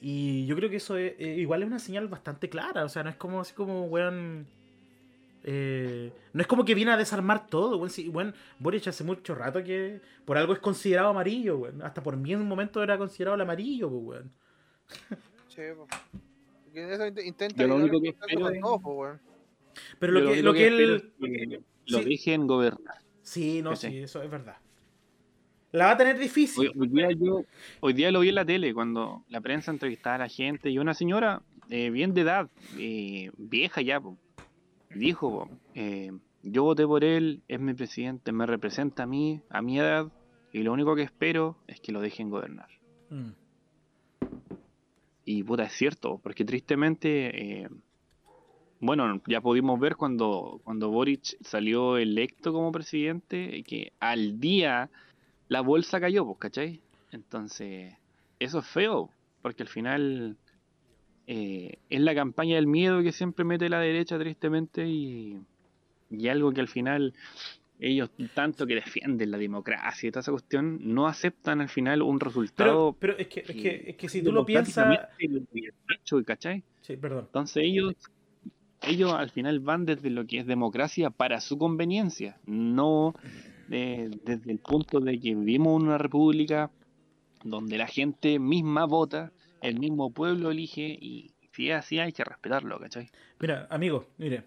y 0.01 0.45
yo 0.45 0.55
creo 0.55 0.69
que 0.69 0.77
eso 0.77 0.97
es, 0.97 1.13
eh, 1.19 1.35
igual 1.37 1.61
es 1.63 1.67
una 1.67 1.79
señal 1.79 2.07
bastante 2.07 2.49
clara. 2.49 2.83
O 2.85 2.89
sea, 2.89 3.03
no 3.03 3.09
es 3.09 3.15
como 3.15 3.41
así 3.41 3.53
como, 3.53 3.83
weón. 3.85 4.47
Eh, 5.49 6.11
no 6.33 6.41
es 6.41 6.47
como 6.47 6.65
que 6.65 6.75
viene 6.75 6.91
a 6.91 6.97
desarmar 6.97 7.47
todo, 7.47 7.77
weón. 7.77 7.89
Sí, 7.89 8.09
weón, 8.09 8.35
Boric 8.59 8.85
hace 8.87 9.05
mucho 9.05 9.33
rato 9.33 9.63
que 9.63 10.01
por 10.25 10.37
algo 10.37 10.51
es 10.51 10.59
considerado 10.59 11.07
amarillo, 11.09 11.57
weón. 11.57 11.81
Hasta 11.81 12.03
por 12.03 12.17
mí 12.17 12.33
en 12.33 12.41
un 12.41 12.47
momento 12.49 12.83
era 12.83 12.97
considerado 12.97 13.35
el 13.35 13.41
amarillo, 13.41 13.89
pues, 13.89 14.03
weón. 14.03 14.31
Sí, 15.47 15.61
eso 15.61 17.05
int- 17.07 17.25
intenta 17.25 17.61
Yo 17.63 17.67
lo 17.67 17.75
único 17.77 18.01
que 18.01 18.09
espero 18.09 18.49
es- 18.49 18.61
todos, 18.61 18.81
po, 18.81 18.91
weón. 18.93 19.19
Pero 19.99 20.13
Yo 20.13 20.19
lo 20.21 20.31
que, 20.33 20.41
lo 20.43 20.53
que 20.53 20.67
él. 20.67 20.95
es 20.95 21.01
que 21.47 21.61
lo 21.87 21.99
sí. 21.99 22.05
dejen 22.05 22.45
gobernar. 22.47 22.95
Sí, 23.21 23.61
no, 23.61 23.75
Sí. 23.75 23.87
sí, 23.89 23.97
eso 23.99 24.21
es 24.21 24.29
verdad. 24.29 24.57
La 25.71 25.85
va 25.85 25.91
a 25.91 25.97
tener 25.97 26.17
difícil. 26.17 26.69
Hoy, 26.69 26.73
hoy 26.79 26.87
día 26.89 27.09
yo, 27.11 27.43
hoy 27.81 27.93
día 27.93 28.11
lo 28.11 28.19
vi 28.21 28.29
en 28.29 28.35
la 28.35 28.45
tele 28.45 28.73
cuando 28.73 29.23
la 29.29 29.41
prensa 29.41 29.71
entrevistaba 29.71 30.15
a 30.15 30.19
la 30.19 30.27
gente 30.29 30.69
y 30.69 30.77
una 30.79 30.93
señora 30.93 31.41
eh, 31.69 31.89
bien 31.89 32.13
de 32.13 32.21
edad, 32.21 32.49
eh, 32.77 33.31
vieja 33.37 33.81
ya, 33.81 33.99
po, 33.99 34.17
dijo, 34.89 35.49
eh, 35.75 36.11
yo 36.43 36.63
voté 36.63 36.85
por 36.85 37.03
él, 37.03 37.41
es 37.47 37.59
mi 37.59 37.73
presidente, 37.73 38.31
me 38.31 38.45
representa 38.45 39.03
a 39.03 39.05
mí, 39.05 39.41
a 39.49 39.61
mi 39.61 39.79
edad, 39.79 40.11
y 40.51 40.63
lo 40.63 40.73
único 40.73 40.95
que 40.95 41.03
espero 41.03 41.57
es 41.67 41.79
que 41.79 41.91
lo 41.91 42.01
dejen 42.01 42.29
gobernar. 42.29 42.69
Mm. 43.09 43.31
Y 45.25 45.43
puta, 45.43 45.63
es 45.63 45.73
cierto, 45.73 46.19
porque 46.23 46.45
tristemente, 46.45 47.63
eh, 47.63 47.69
bueno, 48.79 49.21
ya 49.27 49.41
pudimos 49.41 49.79
ver 49.79 49.97
cuando, 49.97 50.61
cuando 50.63 50.89
Boric 50.89 51.37
salió 51.41 51.97
electo 51.97 52.53
como 52.53 52.71
presidente, 52.71 53.63
que 53.63 53.91
al 53.99 54.39
día 54.39 54.89
la 55.49 55.61
bolsa 55.61 55.99
cayó, 55.99 56.33
¿cachai? 56.35 56.81
Entonces, 57.11 57.93
eso 58.39 58.59
es 58.59 58.67
feo, 58.67 59.09
porque 59.41 59.63
al 59.63 59.69
final 59.69 60.37
eh, 61.27 61.77
es 61.89 62.01
la 62.01 62.15
campaña 62.15 62.55
del 62.55 62.67
miedo 62.67 63.03
que 63.03 63.11
siempre 63.11 63.45
mete 63.45 63.69
la 63.69 63.79
derecha, 63.79 64.17
tristemente, 64.17 64.87
y, 64.87 65.39
y 66.09 66.27
algo 66.29 66.51
que 66.53 66.61
al 66.61 66.67
final 66.67 67.13
ellos, 67.79 68.09
tanto 68.33 68.65
que 68.65 68.75
defienden 68.75 69.31
la 69.31 69.37
democracia 69.37 70.07
y 70.07 70.11
toda 70.11 70.21
esa 70.21 70.31
cuestión, 70.31 70.79
no 70.81 71.07
aceptan 71.07 71.61
al 71.61 71.69
final 71.69 72.01
un 72.01 72.19
resultado 72.19 72.95
Pero, 72.99 73.15
pero 73.15 73.21
es 73.21 73.27
que, 73.27 73.41
es 73.41 73.61
que, 73.61 73.83
es 73.89 73.95
que 73.95 74.09
si 74.09 74.23
tú 74.23 74.31
lo 74.31 74.45
piensas. 74.45 74.99
¿cachai? 76.25 76.63
Sí, 76.81 76.97
perdón. 76.97 77.25
Entonces 77.25 77.63
ellos, 77.63 77.93
ellos 78.81 79.13
al 79.13 79.29
final 79.29 79.59
van 79.59 79.85
desde 79.85 80.09
lo 80.09 80.25
que 80.25 80.39
es 80.39 80.47
democracia 80.47 81.09
para 81.09 81.39
su 81.39 81.57
conveniencia, 81.57 82.39
no 82.45 83.13
eh, 83.69 84.09
desde 84.23 84.51
el 84.51 84.59
punto 84.59 84.99
de 84.99 85.19
que 85.19 85.35
vivimos 85.35 85.81
en 85.81 85.87
una 85.87 85.97
república 85.97 86.71
donde 87.43 87.77
la 87.77 87.87
gente 87.87 88.39
misma 88.39 88.85
vota, 88.85 89.31
el 89.61 89.79
mismo 89.79 90.11
pueblo 90.11 90.51
elige 90.51 90.97
y 90.99 91.33
si 91.53 91.69
es 91.71 91.77
así 91.77 91.99
hay 91.99 92.13
que 92.13 92.23
respetarlo, 92.23 92.79
¿cachai? 92.79 93.09
Mira, 93.39 93.67
amigo, 93.69 94.07
mire, 94.17 94.43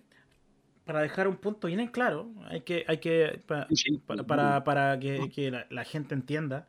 para 0.85 1.01
dejar 1.01 1.29
un 1.29 1.37
punto 1.37 1.67
bien 1.69 1.81
en 1.81 1.89
claro, 1.89 2.31
hay 2.47 2.61
que, 2.63 2.85
hay 2.89 2.99
que, 2.99 3.41
pa- 3.47 3.69
para, 4.07 4.25
para, 4.27 4.65
para 4.65 5.01
que, 5.01 5.31
que 5.35 5.51
la, 5.51 5.67
la 5.71 5.85
gente 5.85 6.15
entienda, 6.15 6.69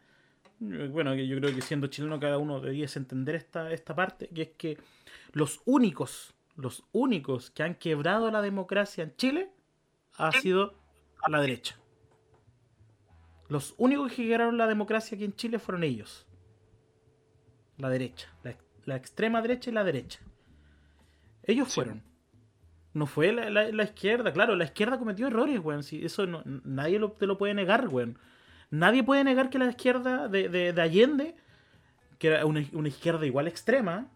bueno, 0.60 1.16
yo 1.16 1.38
creo 1.38 1.56
que 1.56 1.62
siendo 1.62 1.88
chileno 1.88 2.20
cada 2.20 2.38
uno 2.38 2.60
debiese 2.60 3.00
entender 3.00 3.36
esta, 3.36 3.72
esta 3.72 3.96
parte, 3.96 4.28
que 4.30 4.42
es 4.44 4.50
que 4.58 4.78
los 5.34 5.62
únicos, 5.66 6.34
los 6.56 6.84
únicos 6.92 7.50
que 7.52 7.64
han 7.64 7.76
quebrado 7.76 8.30
la 8.32 8.42
democracia 8.42 9.04
en 9.04 9.16
Chile 9.16 9.50
ha 10.18 10.34
sido 10.34 10.76
la 11.28 11.42
derecha. 11.42 11.78
Los 13.48 13.74
únicos 13.78 14.12
que 14.14 14.24
llegaron 14.24 14.58
la 14.58 14.68
democracia 14.68 15.16
aquí 15.16 15.26
en 15.26 15.36
Chile 15.36 15.60
fueron 15.60 15.84
ellos. 15.84 16.26
La 17.78 17.90
derecha. 17.90 18.28
La, 18.44 18.56
la 18.86 18.96
extrema 18.96 19.42
derecha 19.42 19.70
y 19.70 19.74
la 19.74 19.84
derecha. 19.84 20.20
Ellos 21.44 21.70
Sí. 21.70 21.76
fueron. 21.76 22.04
No 22.94 23.06
fue 23.06 23.32
la, 23.32 23.50
la- 23.50 23.72
la 23.72 23.84
izquierda. 23.84 24.34
Claro, 24.34 24.56
la 24.56 24.66
izquierda 24.66 25.00
cometió 25.00 25.28
errores, 25.28 25.60
weón. 25.60 25.84
Si 25.84 26.04
eso 26.06 26.26
no- 26.28 26.44
nadie 26.46 27.00
lo- 27.00 27.12
te 27.14 27.26
lo 27.26 27.38
puede 27.38 27.54
negar, 27.54 27.88
weón. 27.88 28.18
Nadie 28.70 29.04
puede 29.04 29.24
negar 29.24 29.50
que 29.50 29.60
la 29.60 29.70
izquierda 29.70 30.28
de, 30.28 30.50
de- 30.50 30.74
de 30.74 30.82
Allende, 30.82 31.36
que 32.20 32.28
era 32.28 32.46
una, 32.46 32.64
una 32.74 32.88
izquierda 32.88 33.26
igual 33.26 33.48
extrema, 33.48 34.08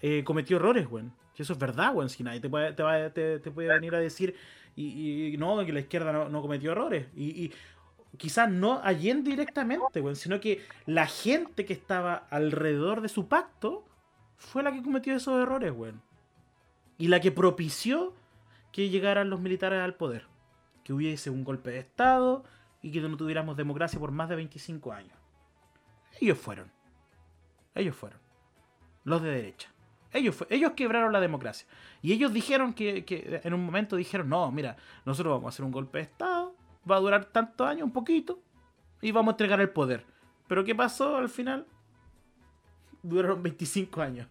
eh, 0.00 0.24
cometió 0.24 0.56
errores, 0.56 0.86
weón. 0.90 1.12
Si 1.34 1.42
eso 1.42 1.52
es 1.52 1.58
verdad, 1.58 1.94
weón. 1.94 2.08
Si 2.08 2.22
nadie 2.24 2.40
te 2.40 2.48
puede, 2.48 2.72
te 2.72 2.82
va- 2.82 3.10
te- 3.10 3.38
te 3.38 3.50
puede 3.50 3.68
venir 3.68 3.94
a 3.94 3.98
decir 4.00 4.34
y, 4.74 5.34
y 5.34 5.36
no, 5.36 5.64
que 5.64 5.72
la 5.72 5.80
izquierda 5.80 6.12
no, 6.12 6.28
no 6.28 6.40
cometió 6.42 6.72
errores. 6.72 7.06
Y, 7.14 7.44
y 7.44 7.52
quizás 8.16 8.50
no 8.50 8.80
Allende 8.82 9.30
directamente, 9.30 10.14
sino 10.14 10.40
que 10.40 10.64
la 10.86 11.06
gente 11.06 11.64
que 11.64 11.72
estaba 11.72 12.26
alrededor 12.30 13.00
de 13.00 13.08
su 13.08 13.28
pacto 13.28 13.84
fue 14.36 14.62
la 14.62 14.72
que 14.72 14.82
cometió 14.82 15.14
esos 15.14 15.40
errores, 15.40 15.72
weón. 15.74 16.02
Y 16.98 17.08
la 17.08 17.20
que 17.20 17.32
propició 17.32 18.14
que 18.70 18.88
llegaran 18.88 19.30
los 19.30 19.40
militares 19.40 19.80
al 19.80 19.94
poder. 19.94 20.26
Que 20.84 20.92
hubiese 20.92 21.30
un 21.30 21.44
golpe 21.44 21.70
de 21.70 21.78
Estado 21.78 22.44
y 22.80 22.90
que 22.90 23.00
no 23.00 23.16
tuviéramos 23.16 23.56
democracia 23.56 23.98
por 23.98 24.10
más 24.10 24.28
de 24.28 24.36
25 24.36 24.92
años. 24.92 25.16
Ellos 26.20 26.38
fueron. 26.38 26.70
Ellos 27.74 27.94
fueron. 27.96 28.20
Los 29.04 29.22
de 29.22 29.30
derecha. 29.30 29.72
Ellos, 30.12 30.44
ellos 30.50 30.72
quebraron 30.72 31.12
la 31.12 31.20
democracia. 31.20 31.66
Y 32.02 32.12
ellos 32.12 32.32
dijeron 32.32 32.74
que, 32.74 33.04
que 33.04 33.40
en 33.44 33.54
un 33.54 33.64
momento 33.64 33.96
dijeron, 33.96 34.28
no, 34.28 34.50
mira, 34.50 34.76
nosotros 35.06 35.32
vamos 35.32 35.46
a 35.46 35.48
hacer 35.50 35.64
un 35.64 35.72
golpe 35.72 35.98
de 35.98 36.04
Estado, 36.04 36.51
va 36.90 36.96
a 36.96 37.00
durar 37.00 37.26
tantos 37.26 37.66
años, 37.66 37.84
un 37.84 37.92
poquito, 37.92 38.40
y 39.00 39.12
vamos 39.12 39.32
a 39.32 39.34
entregar 39.34 39.60
el 39.60 39.70
poder. 39.70 40.04
Pero 40.48 40.64
¿qué 40.64 40.74
pasó 40.74 41.16
al 41.16 41.28
final? 41.28 41.66
Duraron 43.02 43.42
25 43.42 44.00
años. 44.02 44.28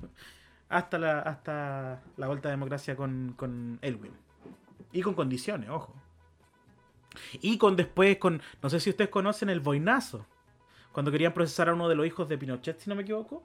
Hasta 0.70 0.98
la, 0.98 1.20
hasta 1.20 2.02
la 2.18 2.28
vuelta 2.28 2.48
a 2.48 2.52
democracia 2.52 2.96
con, 2.96 3.34
con 3.36 3.80
Elwin. 3.82 4.14
Y 4.94 5.02
con 5.02 5.14
condiciones, 5.14 5.70
ojo. 5.70 5.94
Y 7.42 7.58
con 7.58 7.76
después, 7.76 8.18
con. 8.18 8.42
No 8.62 8.70
sé 8.70 8.80
si 8.80 8.90
ustedes 8.90 9.10
conocen 9.10 9.50
el 9.50 9.60
boinazo. 9.60 10.26
Cuando 10.92 11.12
querían 11.12 11.34
procesar 11.34 11.70
a 11.70 11.74
uno 11.74 11.88
de 11.90 11.96
los 11.96 12.06
hijos 12.06 12.28
de 12.28 12.38
Pinochet, 12.38 12.80
si 12.80 12.90
no 12.90 12.96
me 12.96 13.04
equivoco. 13.04 13.44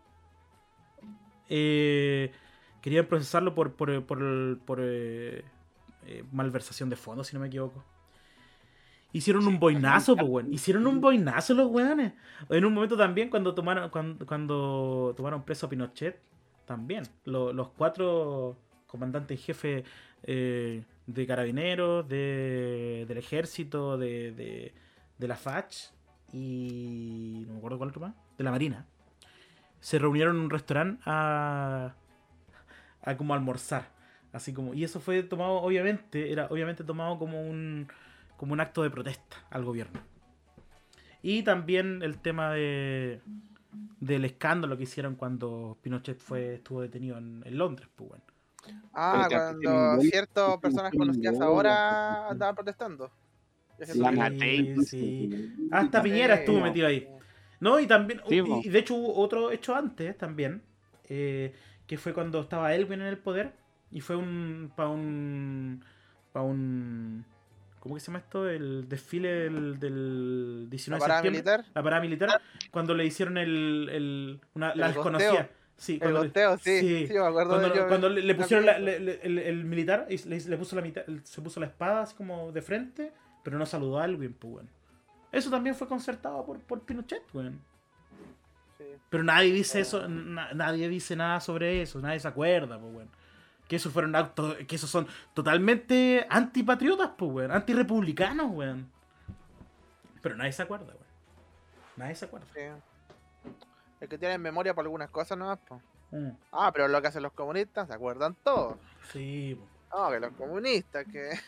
Eh, 1.49 2.33
querían 2.81 3.07
procesarlo 3.07 3.55
por, 3.55 3.75
por, 3.75 4.05
por, 4.05 4.59
por, 4.61 4.79
eh, 4.83 5.45
eh, 6.07 6.25
malversación 6.33 6.89
de 6.89 6.97
fondos, 6.97 7.29
si 7.29 7.35
no 7.35 7.41
me 7.41 7.47
equivoco. 7.47 7.85
Hicieron 9.13 9.47
un 9.47 9.59
boinazo, 9.59 10.15
pues, 10.17 10.29
weón. 10.29 10.53
Hicieron 10.53 10.87
un 10.87 11.01
boinazo 11.01 11.55
los 11.55 11.71
weones. 11.71 12.13
En 12.51 12.65
un 12.65 12.75
momento 12.75 12.97
también, 12.97 13.31
cuando 13.31 13.55
tomaron, 13.55 13.89
cuando, 13.91 14.27
cuando 14.27 15.15
tomaron 15.17 15.43
preso 15.45 15.67
a 15.67 15.69
Pinochet, 15.71 16.21
también. 16.67 17.05
lo- 17.25 17.53
los 17.53 17.69
cuatro 17.71 18.57
comandantes 18.87 19.43
jefes 19.45 19.85
eh, 20.25 20.83
de 21.07 21.27
carabineros, 21.27 22.07
de, 22.09 23.05
del 23.09 23.19
ejército, 23.19 23.97
de, 23.97 24.33
de, 24.33 24.75
de 25.19 25.29
la 25.29 25.37
FACH 25.37 25.91
y. 26.33 27.45
no 27.47 27.53
me 27.55 27.59
acuerdo 27.59 27.79
cuál 27.79 27.91
otro 27.91 28.01
más. 28.03 28.15
De 28.37 28.45
la 28.45 28.51
Marina. 28.51 28.85
Se 29.81 29.99
reunieron 29.99 30.37
en 30.37 30.43
un 30.43 30.51
restaurante 30.51 31.01
a. 31.07 31.95
a 33.03 33.17
como 33.17 33.35
almorzar. 33.35 33.89
Así 34.33 34.53
como. 34.53 34.75
Y 34.75 34.85
eso 34.85 35.01
fue 35.01 35.23
tomado, 35.23 35.53
obviamente, 35.63 36.33
era 36.33 36.47
obviamente 36.51 36.85
tomado 36.85 37.19
como 37.19 37.41
un. 37.43 37.89
Como 38.37 38.53
un 38.53 38.61
acto 38.61 38.83
de 38.83 38.91
protesta 38.91 39.37
al 39.51 39.65
gobierno. 39.65 40.01
Y 41.23 41.43
también 41.43 42.03
el 42.03 42.19
tema 42.19 42.53
de. 42.53 43.21
del 44.01 44.25
escándalo 44.25 44.77
que 44.77 44.85
hicieron 44.85 45.17
cuando 45.17 45.79
Pinochet 45.83 46.21
fue, 46.21 46.55
estuvo 46.55 46.83
detenido 46.83 47.19
en, 47.19 47.43
en 47.45 47.59
Londres, 47.59 47.89
pues 47.95 48.11
bueno. 48.11 48.25
Ah, 48.93 49.29
cuando 49.31 50.01
ciertas 50.03 50.59
personas 50.59 50.93
conocidas 50.93 51.41
ahora 51.41 52.29
andaban 52.29 52.55
protestando. 52.55 53.11
Sí. 53.83 54.75
Sí. 54.85 55.55
Hasta 55.71 56.03
Piñera 56.03 56.37
estuvo 56.37 56.61
metido 56.61 56.87
ahí. 56.87 57.09
No, 57.61 57.79
y 57.81 57.87
también, 57.87 58.21
y 58.29 58.69
de 58.69 58.79
hecho 58.79 58.95
hubo 58.95 59.19
otro 59.19 59.51
hecho 59.51 59.75
antes 59.75 60.17
también, 60.17 60.63
eh, 61.05 61.55
que 61.87 61.97
fue 61.97 62.13
cuando 62.13 62.41
estaba 62.41 62.75
Elwin 62.75 63.01
en 63.01 63.07
el 63.07 63.19
poder, 63.19 63.55
y 63.91 64.01
fue 64.01 64.17
un, 64.17 64.73
para 64.77 64.91
un, 64.91 65.85
para 66.33 66.45
un, 66.45 67.25
¿cómo 67.87 67.95
que 67.95 68.01
se 68.01 68.07
llama 68.07 68.19
esto? 68.21 68.49
El 68.49 68.89
desfile 68.89 69.29
del, 69.29 69.79
del 69.81 70.65
La 70.65 70.71
19 70.71 70.99
de 70.99 71.01
parada 71.01 71.23
septiembre, 71.23 71.31
militar. 71.53 71.73
la 71.75 71.83
parada 71.83 72.03
militar, 72.03 72.41
cuando 72.71 72.95
le 72.95 73.05
hicieron 73.07 73.39
el, 73.39 73.89
el 73.93 74.41
una, 74.55 74.75
la 74.75 74.87
El 74.89 74.95
desconocida. 74.95 75.49
Sí, 75.79 75.99
El 76.03 76.13
gosteo, 76.15 76.57
sí, 76.57 76.81
sí. 76.81 77.07
sí, 77.07 77.13
me 77.13 77.19
acuerdo 77.27 77.59
cuando, 77.59 77.69
de 77.69 77.87
cuando 77.87 78.09
le, 78.09 78.35
pusieron 78.35 78.65
la- 78.65 78.79
bien. 78.79 78.85
le- 78.87 79.01
le- 79.01 79.21
el, 79.23 79.39
el 79.39 79.65
militar 79.65 80.07
y 80.09 80.17
le, 80.49 80.57
puso 80.57 80.75
la 80.75 80.81
mitad, 80.81 81.03
se 81.25 81.43
puso 81.43 81.61
la 81.61 81.67
espada 81.67 82.01
así 82.01 82.15
como 82.15 82.51
de 82.51 82.63
frente, 82.63 83.13
pero 83.45 83.59
no 83.59 83.67
saludó 83.67 83.99
a 84.01 84.07
Elwin, 84.07 84.33
pues 84.33 84.53
bueno. 84.55 84.69
Eso 85.33 85.51
también 85.51 85.75
fue 85.75 85.87
concertado 85.87 86.47
por, 86.47 86.61
por 86.61 86.81
Pinochet, 86.81 87.23
weón. 87.35 87.61
Sí. 88.79 88.85
Pero 89.11 89.23
nadie 89.23 89.53
dice 89.53 89.81
eso, 89.81 90.09
na- 90.09 90.53
nadie 90.55 90.89
dice 90.89 91.15
nada 91.15 91.41
sobre 91.41 91.83
eso, 91.83 92.01
nadie 92.01 92.21
se 92.21 92.29
acuerda, 92.29 92.79
pues 92.79 92.95
weón. 92.95 93.09
Que 93.69 93.77
esos 93.77 93.93
fueron 93.93 94.15
actos, 94.15 94.55
que 94.69 94.77
esos 94.77 94.89
son 94.89 95.09
totalmente 95.35 96.27
antipatriotas, 96.31 97.11
pues 97.19 97.31
weón, 97.33 97.51
antirepublicanos, 97.53 98.51
weón. 98.53 98.91
Pero 100.23 100.37
nadie 100.37 100.53
se 100.53 100.63
acuerda, 100.63 100.87
weón. 100.87 100.99
Nadie 101.97 102.15
se 102.15 102.25
acuerda. 102.27 102.47
Sí. 102.55 102.61
El 104.01 104.09
que 104.09 104.19
tiene 104.19 104.39
memoria 104.39 104.75
por 104.75 104.85
algunas 104.85 105.11
cosas 105.11 105.37
nomás, 105.39 105.59
po. 105.67 105.81
Mm, 106.13 106.31
Ah, 106.53 106.71
pero 106.73 106.87
lo 106.89 107.01
que 107.03 107.09
hacen 107.09 107.23
los 107.23 107.33
comunistas, 107.33 107.89
se 107.89 107.95
acuerdan 107.95 108.37
todos. 108.45 108.77
Sí, 109.13 109.59
po. 109.91 109.99
No, 109.99 110.11
que 110.11 110.21
los 110.21 110.33
comunistas, 110.35 111.05
que. 111.11 111.31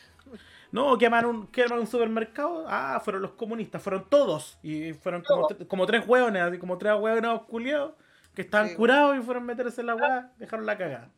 No, 0.71 0.95
quemaron 0.99 1.35
un, 1.35 1.47
quemaron 1.47 1.79
un 1.79 1.87
supermercado. 1.87 2.63
Ah, 2.67 3.01
fueron 3.03 3.23
los 3.23 3.31
comunistas, 3.31 3.81
fueron 3.81 4.07
todos. 4.07 4.59
Y 4.61 4.93
fueron 4.93 5.23
como, 5.23 5.47
tre- 5.47 5.65
como 5.67 5.87
tres 5.87 6.07
hueones, 6.07 6.43
así 6.43 6.59
como 6.59 6.77
tres 6.77 6.93
hueones 6.99 7.41
culiados 7.47 7.93
que 8.35 8.43
estaban 8.43 8.69
Sí. 8.69 8.75
curados 8.75 9.17
y 9.17 9.21
fueron 9.21 9.43
a 9.43 9.45
meterse 9.47 9.81
en 9.81 9.87
la 9.87 9.95
hueá, 9.95 10.31
dejaron 10.37 10.67
la 10.67 10.77
cagada. 10.77 11.09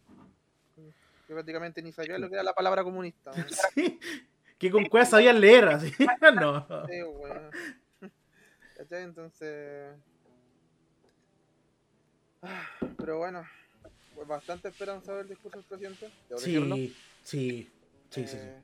Que 1.32 1.36
prácticamente 1.36 1.82
ni 1.82 1.94
sabía 1.94 2.18
lo 2.18 2.28
que 2.28 2.36
era 2.36 2.44
la 2.44 2.54
palabra 2.54 2.84
comunista. 2.84 3.32
weón. 3.32 3.48
Sí, 3.74 4.00
que 4.60 4.70
con 4.70 4.86
cueva 4.86 5.06
sabían 5.06 5.40
leer, 5.40 5.66
así. 5.70 5.90
no. 6.36 6.68
Sí. 6.88 8.10
Entonces. 8.92 9.96
Ah, 12.42 12.68
Pero 12.98 13.20
bueno, 13.20 13.48
pues 14.14 14.28
bastante 14.28 14.68
esperanzador 14.68 15.22
el 15.22 15.30
discurso 15.30 15.60
del 15.60 15.66
presidente. 15.68 16.12
sí, 16.38 16.96
sí, 17.24 17.72
sí, 18.10 18.28
sí. 18.28 18.38
Eh, 18.38 18.62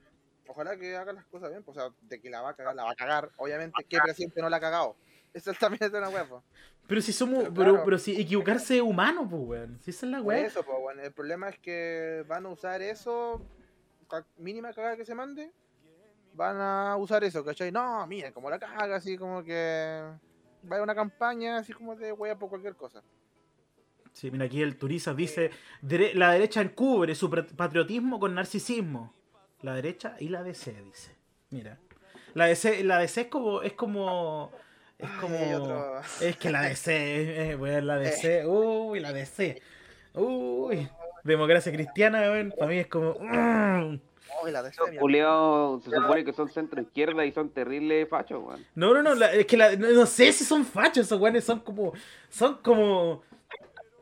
Ojalá 0.47 0.75
que 0.77 0.95
haga 0.95 1.13
las 1.13 1.25
cosas 1.25 1.51
bien, 1.51 1.63
pues, 1.63 1.77
o 1.77 1.81
sea, 1.81 1.89
de 2.01 2.19
que 2.19 2.29
la 2.29 2.41
va 2.41 2.49
a 2.49 2.53
cagar, 2.55 2.75
la 2.75 2.83
va 2.83 2.91
a 2.91 2.95
cagar. 2.95 3.29
Obviamente, 3.37 3.85
¿qué 3.87 3.97
presidente 3.99 4.41
no 4.41 4.49
la 4.49 4.57
ha 4.57 4.61
cagado? 4.61 4.97
Eso 5.33 5.53
también 5.53 5.83
es 5.83 5.91
una 5.91 6.09
hueá, 6.09 6.25
Pero 6.87 7.01
si 7.01 7.11
somos, 7.13 7.39
Pero 7.43 7.53
pero, 7.53 7.69
claro. 7.71 7.85
pero 7.85 7.97
si 7.99 8.19
equivocarse 8.19 8.77
es 8.77 8.81
humano, 8.81 9.27
pues, 9.29 9.41
weón. 9.43 9.79
Si 9.81 9.91
esa 9.91 10.05
es 10.05 10.11
la 10.11 10.21
weá. 10.21 10.45
eso, 10.45 10.63
pues, 10.63 10.77
bueno, 10.81 11.01
el 11.03 11.11
problema 11.11 11.49
es 11.49 11.59
que 11.59 12.23
van 12.27 12.45
a 12.45 12.49
usar 12.49 12.81
eso, 12.81 13.41
mínima 14.37 14.73
cagada 14.73 14.95
que 14.97 15.05
se 15.05 15.13
mande, 15.13 15.51
van 16.33 16.57
a 16.59 16.95
usar 16.97 17.23
eso, 17.23 17.43
¿cachai? 17.43 17.71
No, 17.71 18.05
miren, 18.07 18.31
como 18.33 18.49
la 18.49 18.57
caga, 18.59 18.95
así 18.95 19.17
como 19.17 19.43
que 19.43 20.01
va 20.71 20.77
a 20.77 20.81
una 20.83 20.95
campaña 20.95 21.57
así 21.57 21.73
como 21.73 21.95
de 21.95 22.11
wea 22.13 22.37
por 22.37 22.49
cualquier 22.49 22.75
cosa. 22.75 23.01
Sí, 24.13 24.31
mira, 24.31 24.45
aquí 24.45 24.61
el 24.63 24.77
Turiza 24.77 25.13
dice: 25.13 25.51
"Dere- 25.81 26.13
la 26.15 26.31
derecha 26.31 26.61
encubre 26.61 27.13
su 27.13 27.29
pat- 27.29 27.53
patriotismo 27.53 28.19
con 28.19 28.33
narcisismo. 28.33 29.13
La 29.61 29.75
derecha 29.75 30.15
y 30.19 30.29
la 30.29 30.41
DC, 30.43 30.71
dice. 30.83 31.15
Mira. 31.51 31.77
La 32.33 32.45
DC, 32.45 32.83
la 32.83 32.99
DC 32.99 33.21
es 33.21 33.27
como. 33.27 33.61
Es 33.61 33.73
como. 33.73 34.51
Es 34.99 35.09
como. 35.21 35.55
otro- 35.57 36.01
Es 36.21 36.37
que 36.37 36.49
la 36.49 36.61
DC, 36.63 37.51
eh, 37.51 37.55
weón, 37.55 37.87
la 37.87 37.97
DC. 37.97 38.45
Uy, 38.47 38.99
la 38.99 39.13
DC. 39.13 39.61
Uy. 40.15 40.89
Democracia 41.23 41.71
cristiana, 41.71 42.21
weón. 42.21 42.53
Para 42.57 42.67
mí 42.71 42.77
es 42.79 42.87
como. 42.87 43.15
mm. 43.19 43.99
Ay, 44.45 44.51
la 44.51 44.71
Semia. 44.71 44.99
culeados 44.99 45.83
se 45.83 45.89
supone 45.91 46.23
que 46.25 46.33
son 46.33 46.49
centro 46.49 46.79
izquierda 46.81 47.25
y 47.25 47.31
son 47.31 47.49
terribles 47.49 48.07
fachos, 48.09 48.43
weón. 48.43 48.65
No, 48.75 48.93
no, 48.93 49.01
no. 49.01 49.15
la- 49.15 49.31
es 49.33 49.45
que 49.45 49.57
la- 49.57 49.75
no, 49.75 49.89
no 49.89 50.05
sé 50.05 50.31
si 50.31 50.43
son 50.43 50.65
fachos 50.65 51.05
esos 51.05 51.19
weones. 51.19 51.43
Son 51.43 51.59
como. 51.59 51.93
Son 52.29 52.55
como. 52.61 53.23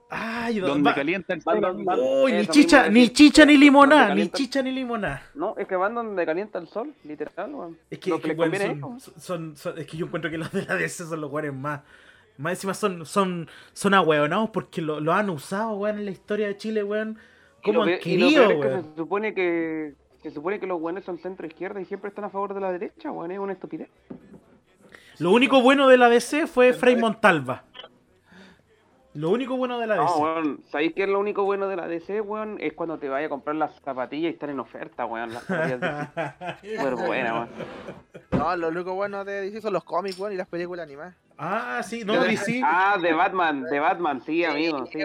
Ay, 0.10 0.60
Donde 0.60 0.90
va- 0.90 0.96
calienta 0.96 1.34
el 1.34 1.42
Van 1.44 1.62
sol. 1.62 2.00
Uy, 2.24 2.34
ni 2.34 2.48
chicha, 2.48 2.90
ni 2.90 3.10
chicha 3.10 3.44
ni 3.46 3.58
limonada, 3.58 4.14
ni 4.14 4.30
chicha 4.30 4.62
ni 4.62 4.72
limonada. 4.72 5.24
No, 5.34 5.56
es 5.58 5.68
que 5.68 5.76
van 5.76 5.96
donde 5.96 6.26
calienta 6.26 6.60
el 6.60 6.68
sol, 6.68 6.94
literal. 7.04 7.76
Es 7.90 8.00
que, 8.00 8.12
es 8.14 8.22
son, 8.38 8.54
ellos. 8.54 9.12
son- 9.18 9.58
son- 9.58 9.78
es 9.80 9.86
que 9.88 9.98
yo 9.98 10.06
encuentro 10.06 10.30
que 10.30 10.38
los 10.38 10.52
de 10.52 10.64
la 10.66 10.76
DC 10.76 11.06
son 11.06 11.22
los 11.22 11.32
weones 11.32 11.54
más. 11.54 11.82
Más 12.38 12.52
encima 12.54 12.74
son, 12.74 13.06
son, 13.06 13.50
son 13.74 13.94
ahueonados 13.94 14.50
porque 14.52 14.82
lo, 14.82 15.00
lo 15.00 15.14
han 15.14 15.30
usado, 15.30 15.74
weón, 15.78 16.00
en 16.00 16.06
la 16.06 16.12
historia 16.12 16.48
de 16.48 16.58
Chile, 16.58 16.84
weón. 16.84 17.18
Como 17.64 17.84
han 17.84 17.98
querido, 18.00 18.44
es 18.52 18.60
que 18.60 18.82
se 18.90 18.96
supone 18.96 19.34
que 19.34 19.94
Se 20.22 20.32
supone 20.32 20.60
que 20.60 20.68
los 20.68 20.80
buenos 20.80 21.04
son 21.04 21.18
centro 21.18 21.48
izquierda 21.48 21.80
y 21.82 21.86
siempre 21.86 22.10
están 22.10 22.26
a 22.26 22.30
favor 22.30 22.54
de 22.54 22.60
la 22.62 22.72
derecha, 22.72 23.10
weón. 23.12 23.32
Es 23.32 23.40
una 23.40 23.54
estupidez. 23.54 23.90
Lo 25.18 25.32
único 25.32 25.62
bueno 25.62 25.88
de 25.88 25.98
la 25.98 26.10
DC 26.10 26.46
fue 26.48 26.74
Frei 26.74 26.96
Montalva. 26.98 27.64
Lo 29.16 29.30
único 29.30 29.56
bueno 29.56 29.80
de 29.80 29.88
la 29.88 29.96
DC. 29.96 30.06
No, 30.06 30.18
weón. 30.18 30.62
¿Sabéis 30.66 30.94
qué 30.94 31.04
es 31.04 31.10
lo 31.10 31.20
único 31.20 31.44
bueno 31.46 31.68
de 31.70 31.78
la 31.78 31.88
DC, 31.88 32.20
weón? 32.22 32.58
Es 32.60 32.74
cuando 32.74 33.00
te 33.00 33.08
vayas 33.08 33.28
a 33.28 33.30
comprar 33.30 33.56
las 33.56 33.74
zapatillas 33.82 34.32
y 34.32 34.34
están 34.34 34.50
en 34.50 34.60
oferta, 34.60 35.06
weón. 35.06 35.34
Las 35.34 35.44
zapatillas 35.46 35.80
de 36.62 36.78
Súper 36.78 36.96
buena, 36.96 37.34
weón. 37.34 37.50
No, 38.32 38.56
lo 38.58 38.68
único 38.68 38.94
bueno 38.94 39.24
de 39.24 39.42
DC 39.42 39.62
son 39.62 39.72
los 39.74 39.86
cómics, 39.86 40.20
weón, 40.20 40.34
y 40.34 40.36
las 40.36 40.48
películas 40.50 40.86
animadas. 40.86 41.16
ah, 41.38 41.82
sí, 41.82 42.04
no, 42.04 42.22
DC. 42.24 42.62
Ah, 42.64 42.98
de 43.02 43.14
Batman, 43.14 43.64
de 43.64 43.80
Batman, 43.80 44.22
sí, 44.22 44.44
amigo. 44.44 44.86
Sí. 44.88 45.00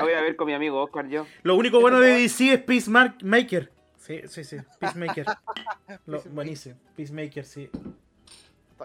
voy 0.00 0.12
a 0.12 0.20
ver 0.22 0.34
con 0.34 0.48
mi 0.48 0.54
amigo 0.54 0.82
Oscar 0.82 1.06
yo. 1.06 1.24
Lo 1.44 1.54
único 1.54 1.80
bueno 1.80 2.00
de 2.00 2.08
DC 2.18 2.54
es 2.54 2.60
Peacemaker. 2.62 3.70
Sí, 3.96 4.22
sí, 4.26 4.42
sí, 4.42 4.56
Peacemaker. 4.80 5.26
Lo- 6.06 6.20
buenísimo, 6.32 6.74
Peacemaker, 6.96 7.44
sí. 7.44 7.70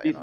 Dijo. 0.03 0.19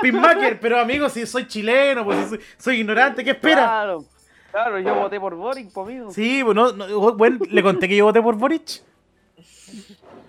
Peacemaker, 0.00 0.60
pero 0.60 0.78
amigo, 0.80 1.08
si 1.08 1.26
soy 1.26 1.46
chileno, 1.46 2.04
pues 2.04 2.18
si 2.24 2.28
soy, 2.30 2.40
soy 2.58 2.76
ignorante, 2.80 3.22
¿qué 3.24 3.30
espera? 3.30 3.62
Claro, 3.64 4.04
claro, 4.50 4.78
yo 4.80 4.94
voté 4.94 5.18
por 5.20 5.34
Boric, 5.34 5.72
po, 5.72 5.82
amigo. 5.82 6.10
Sí, 6.10 6.42
pues 6.44 6.54
no, 6.54 6.72
no, 6.72 7.14
bueno, 7.14 7.38
le 7.48 7.62
conté 7.62 7.88
que 7.88 7.96
yo 7.96 8.04
voté 8.04 8.20
por 8.22 8.36
Boric. 8.36 8.82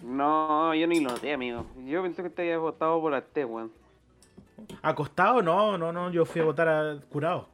No, 0.04 0.74
yo 0.76 0.86
ni 0.88 1.00
lo 1.00 1.12
noté, 1.12 1.34
amigo. 1.34 1.66
Yo 1.86 2.02
pensé 2.04 2.22
que 2.24 2.30
te 2.30 2.42
había 2.44 2.58
votado 2.58 3.00
por 3.02 3.14
Arte, 3.14 3.46
weón. 3.46 3.72
¿Acostado? 4.82 5.42
No, 5.42 5.78
no, 5.78 5.92
no, 5.92 6.12
yo 6.12 6.26
fui 6.26 6.42
a 6.42 6.46
votar 6.46 6.68
a 6.68 6.98
curado. 7.10 7.48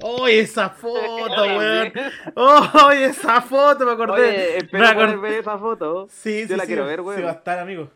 ¡Oh, 0.00 0.26
esa 0.26 0.70
foto, 0.70 1.42
weón! 1.56 1.92
¡Oh, 2.34 2.90
esa 2.90 3.40
foto! 3.42 3.84
Me 3.84 3.92
acordé. 3.92 4.14
Oye, 4.22 4.48
Me 4.52 4.56
espero 4.58 4.84
acor- 4.86 4.94
poder 4.94 5.18
ver 5.18 5.32
esa 5.34 5.58
foto. 5.58 6.06
Sí, 6.10 6.40
Yo 6.42 6.48
sí, 6.48 6.54
la 6.56 6.62
sí, 6.62 6.66
quiero 6.66 6.86
ver, 6.86 6.98
Sí 7.00 7.04
weón. 7.06 7.24
va 7.24 7.28
a 7.30 7.34
estar, 7.34 7.58
amigo. 7.58 7.88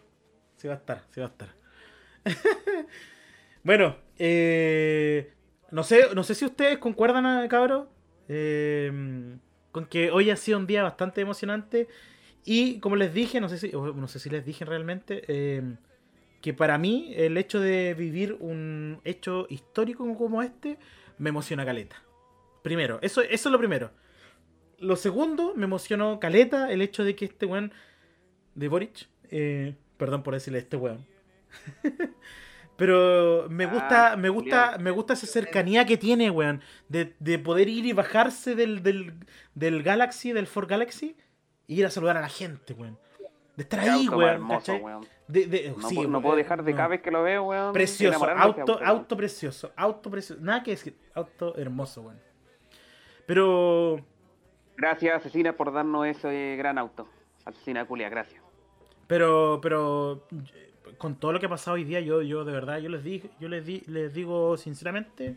Sí 0.56 0.68
va 0.68 0.74
a 0.74 0.76
estar, 0.76 1.02
sí 1.10 1.20
va 1.20 1.26
a 1.26 1.30
estar. 1.30 1.48
bueno, 3.64 3.96
eh, 4.18 5.32
no 5.70 5.82
sé, 5.82 6.14
no 6.14 6.22
sé 6.22 6.34
si 6.34 6.44
ustedes 6.44 6.78
concuerdan, 6.78 7.26
ah, 7.26 7.46
cabros, 7.48 7.88
eh, 8.28 9.36
con 9.72 9.86
que 9.86 10.10
hoy 10.10 10.30
ha 10.30 10.36
sido 10.36 10.58
un 10.58 10.66
día 10.66 10.82
bastante 10.82 11.20
emocionante 11.20 11.88
y 12.44 12.78
como 12.78 12.96
les 12.96 13.12
dije, 13.12 13.40
no 13.40 13.48
sé 13.48 13.58
si, 13.58 13.72
no 13.72 14.08
sé 14.08 14.18
si 14.20 14.30
les 14.30 14.44
dije 14.44 14.64
realmente, 14.64 15.24
eh, 15.26 15.62
que 16.40 16.54
para 16.54 16.78
mí 16.78 17.12
el 17.16 17.36
hecho 17.36 17.60
de 17.60 17.94
vivir 17.94 18.36
un 18.38 19.00
hecho 19.04 19.46
histórico 19.50 20.16
como 20.16 20.42
este 20.42 20.78
me 21.18 21.30
emociona 21.30 21.64
caleta. 21.64 21.96
Primero, 22.62 22.98
eso, 23.02 23.20
eso 23.22 23.48
es 23.48 23.52
lo 23.52 23.58
primero. 23.58 23.90
Lo 24.78 24.96
segundo, 24.96 25.54
me 25.56 25.64
emocionó 25.64 26.20
caleta 26.20 26.70
el 26.70 26.82
hecho 26.82 27.02
de 27.04 27.16
que 27.16 27.24
este 27.24 27.46
weón 27.46 27.72
de 28.54 28.68
Boric, 28.68 29.08
eh, 29.30 29.74
perdón 29.96 30.22
por 30.22 30.34
decirle 30.34 30.60
este 30.60 30.76
weón. 30.76 31.04
Pero 32.76 33.46
me 33.48 33.64
gusta, 33.66 34.12
Ah, 34.12 34.16
me 34.16 34.28
gusta, 34.28 34.76
me 34.78 34.90
gusta 34.90 35.14
esa 35.14 35.26
cercanía 35.26 35.86
que 35.86 35.96
tiene, 35.96 36.30
weón. 36.30 36.60
De, 36.88 37.14
de 37.20 37.38
poder 37.38 37.68
ir 37.70 37.86
y 37.86 37.92
bajarse 37.94 38.54
del, 38.54 38.82
del, 38.82 39.14
del 39.54 39.82
Galaxy, 39.82 40.32
del 40.32 40.46
Ford 40.46 40.68
Galaxy, 40.68 41.16
e 41.68 41.74
ir 41.74 41.86
a 41.86 41.90
saludar 41.90 42.18
a 42.18 42.20
la 42.20 42.28
gente, 42.28 42.74
weón. 42.74 42.98
De 43.56 43.62
estar 43.62 43.80
ahí, 43.80 44.06
weón. 44.08 44.24
hermoso, 44.34 44.58
¿cachai? 44.72 44.80
weón. 44.82 45.06
De- 45.26 45.46
de- 45.46 45.74
No, 45.78 45.88
sí, 45.88 45.94
puedo- 45.94 46.08
no 46.10 46.20
puedo 46.20 46.36
dejar 46.36 46.62
de 46.62 46.70
no. 46.72 46.76
cada 46.76 46.88
vez 46.88 47.00
que 47.00 47.10
lo 47.10 47.22
veo, 47.22 47.44
weón. 47.44 47.72
Precioso, 47.72 48.28
auto, 48.28 48.78
auto 48.84 49.16
precioso, 49.16 49.72
auto 49.74 50.10
precioso. 50.10 50.40
Nada 50.42 50.62
que 50.62 50.72
decir, 50.72 50.98
auto 51.14 51.56
hermoso, 51.56 52.02
weón. 52.02 52.20
Pero 53.26 54.04
Gracias, 54.76 55.16
asesina, 55.16 55.56
por 55.56 55.72
darnos 55.72 56.06
ese 56.06 56.56
gran 56.58 56.76
auto. 56.76 57.08
Asesina 57.46 57.86
culia, 57.86 58.10
gracias. 58.10 58.42
Pero, 59.06 59.60
pero 59.62 60.26
con 60.98 61.16
todo 61.16 61.32
lo 61.32 61.40
que 61.40 61.46
ha 61.46 61.50
pasado 61.50 61.74
hoy 61.74 61.84
día, 61.84 62.00
yo, 62.00 62.22
yo 62.22 62.44
de 62.44 62.52
verdad, 62.52 62.78
yo 62.78 62.88
les 62.88 63.02
dije, 63.04 63.30
yo 63.40 63.48
les 63.48 63.64
di, 63.66 63.80
les 63.86 64.14
digo 64.14 64.56
sinceramente, 64.56 65.36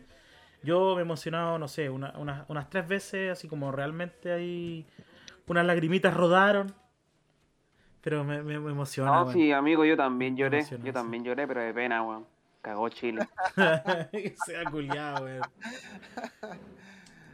yo 0.62 0.94
me 0.94 1.00
he 1.00 1.04
emocionado, 1.04 1.58
no 1.58 1.68
sé, 1.68 1.90
una- 1.90 2.12
una- 2.18 2.44
unas 2.48 2.68
tres 2.70 2.86
veces, 2.86 3.32
así 3.32 3.48
como 3.48 3.72
realmente 3.72 4.32
hay 4.32 4.86
unas 5.46 5.66
lagrimitas 5.66 6.14
rodaron. 6.14 6.72
Pero 8.02 8.24
me, 8.24 8.42
me, 8.42 8.58
me 8.58 8.70
emociona. 8.70 9.10
No, 9.10 9.30
sí, 9.30 9.52
amigo, 9.52 9.84
yo 9.84 9.94
también 9.96 10.34
lloré. 10.36 10.62
Yo 10.62 10.78
sí. 10.78 10.92
también 10.92 11.22
lloré, 11.22 11.46
pero 11.46 11.60
de 11.60 11.74
pena, 11.74 12.02
weón. 12.02 12.26
Cagó 12.62 12.88
Chile. 12.88 13.28
que 14.12 14.34
sea 14.46 14.64
culiado, 14.70 15.24
weón. 15.24 15.42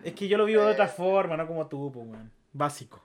Es 0.03 0.15
que 0.15 0.27
yo 0.27 0.37
lo 0.39 0.45
vivo 0.45 0.63
de 0.65 0.73
otra 0.73 0.89
forma, 0.89 1.37
no 1.37 1.47
como 1.47 1.67
tú, 1.69 1.91
pues, 1.93 2.07
weón. 2.07 2.31
Básico. 2.53 3.01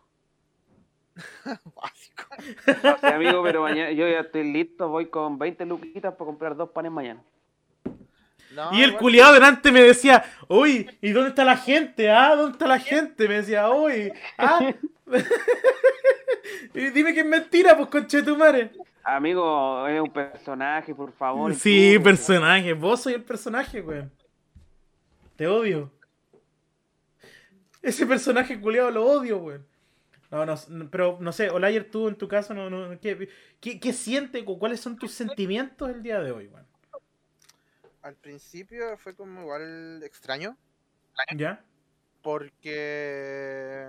Básico. 1.75 2.23
Sí, 2.99 3.07
amigo, 3.07 3.43
pero 3.43 3.61
mañana 3.61 3.91
yo 3.91 4.07
ya 4.07 4.21
estoy 4.21 4.51
listo. 4.51 4.89
Voy 4.89 5.07
con 5.07 5.37
20 5.37 5.65
luquitas 5.65 6.13
para 6.13 6.25
comprar 6.25 6.55
dos 6.55 6.69
panes 6.69 6.91
mañana. 6.91 7.21
No, 8.55 8.73
Y 8.73 8.83
el 8.83 8.97
culiado 8.97 9.33
delante 9.33 9.71
me 9.71 9.81
decía, 9.81 10.25
uy, 10.49 10.89
¿y 11.01 11.11
dónde 11.11 11.29
está 11.29 11.45
la 11.45 11.55
gente? 11.55 12.11
Ah, 12.11 12.35
¿dónde 12.35 12.51
está 12.51 12.67
la 12.67 12.79
gente? 12.79 13.27
Me 13.27 13.35
decía, 13.35 13.69
uy, 13.69 14.11
ah. 14.37 14.73
y 16.73 16.89
dime 16.89 17.13
que 17.13 17.21
es 17.21 17.25
mentira, 17.25 17.77
pues 17.77 17.87
conche 17.89 18.21
tu 18.21 18.35
madre. 18.35 18.71
Amigo, 19.03 19.87
es 19.87 20.01
un 20.01 20.11
personaje, 20.11 20.93
por 20.93 21.11
favor. 21.13 21.55
Sí, 21.55 21.93
tú, 21.95 22.03
personaje, 22.03 22.73
vos 22.73 23.01
soy 23.01 23.13
el 23.13 23.23
personaje, 23.23 23.81
weón. 23.81 24.11
Te 25.35 25.47
odio. 25.47 25.89
Ese 27.81 28.05
personaje 28.05 28.59
culiado 28.59 28.91
lo 28.91 29.05
odio, 29.05 29.37
weón. 29.37 29.70
No, 30.31 30.45
no, 30.45 30.55
pero 30.89 31.17
no 31.19 31.33
sé, 31.33 31.49
Olayer, 31.49 31.91
tú 31.91 32.07
en 32.07 32.15
tu 32.15 32.29
caso, 32.29 32.53
no, 32.53 32.69
no, 32.69 32.97
¿qué, 33.01 33.29
qué, 33.59 33.79
qué 33.81 33.91
sientes? 33.91 34.41
o 34.47 34.57
¿Cuáles 34.57 34.79
son 34.79 34.97
tus 34.97 35.11
sentimientos 35.11 35.89
el 35.89 36.01
día 36.01 36.21
de 36.21 36.31
hoy, 36.31 36.47
weón? 36.47 36.65
Al 38.01 38.15
principio 38.15 38.97
fue 38.97 39.13
como 39.13 39.41
igual 39.41 40.01
extraño, 40.03 40.57
¿Ya? 41.35 41.63
porque 42.21 43.87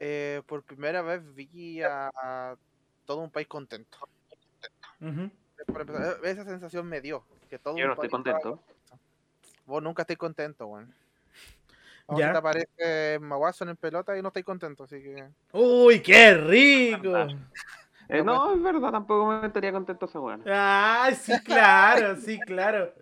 eh, 0.00 0.42
por 0.46 0.62
primera 0.62 1.00
vez 1.02 1.22
vi 1.34 1.82
a, 1.82 2.10
a 2.14 2.56
todo 3.06 3.20
un 3.22 3.30
país 3.30 3.48
contento. 3.48 3.98
Empezar, 5.00 6.18
e- 6.22 6.30
esa 6.30 6.44
sensación 6.44 6.86
me 6.86 7.00
dio. 7.00 7.24
Que 7.48 7.58
todo 7.58 7.76
Yo 7.76 7.86
no 7.86 7.94
un 7.94 8.04
estoy 8.04 8.10
país 8.10 8.26
estaba 8.26 8.40
contento. 8.40 8.98
Vos 9.64 9.82
nunca 9.82 10.02
estáis 10.02 10.18
contento, 10.18 10.66
weón. 10.66 10.94
Ya. 12.16 12.32
te 12.32 12.38
aparece 12.38 13.18
Maguason 13.20 13.68
en 13.68 13.76
pelota 13.76 14.16
y 14.16 14.22
no 14.22 14.28
estáis 14.28 14.46
contento, 14.46 14.84
así 14.84 15.02
que. 15.02 15.28
Uy, 15.52 16.00
qué 16.00 16.34
rico. 16.34 17.12
Eh, 18.10 18.22
No, 18.24 18.54
es 18.54 18.62
verdad, 18.62 18.90
tampoco 18.90 19.26
me 19.26 19.46
estaría 19.46 19.70
contento 19.70 20.06
esa 20.06 20.18
weón. 20.18 20.42
Ay, 20.48 21.14
sí, 21.14 21.38
claro, 21.44 22.16
sí, 22.20 22.40
claro. 22.40 22.94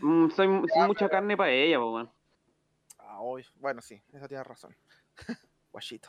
Mm, 0.00 0.30
soy, 0.30 0.48
soy 0.74 0.86
mucha 0.88 1.08
carne 1.08 1.36
para 1.36 1.52
ella, 1.52 1.78
weón. 1.78 2.10
Ah, 2.98 3.20
bueno, 3.60 3.80
sí, 3.80 4.02
eso 4.12 4.26
tienes 4.26 4.44
razón. 4.44 4.74
Guachito. 5.70 6.08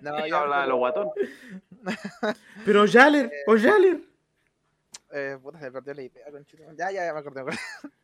No, 0.00 0.26
Yo 0.26 0.38
hablaba 0.38 0.62
de 0.62 0.68
los 0.68 0.78
guatón. 0.78 1.10
Pero 2.64 2.86
Yaler, 2.86 3.30
o 3.46 3.56
Yaler. 3.56 4.00
Eh, 5.12 5.38
puta, 5.42 5.58
se 5.58 5.66
me 5.66 5.72
perdió 5.72 5.92
la 5.92 6.02
idea, 6.02 6.30
conchito. 6.30 6.62
Ya, 6.74 6.90
ya, 6.90 7.04
ya 7.04 7.12
me 7.12 7.20
acordé. 7.20 7.44
me 7.44 7.52
acordé. 7.52 7.97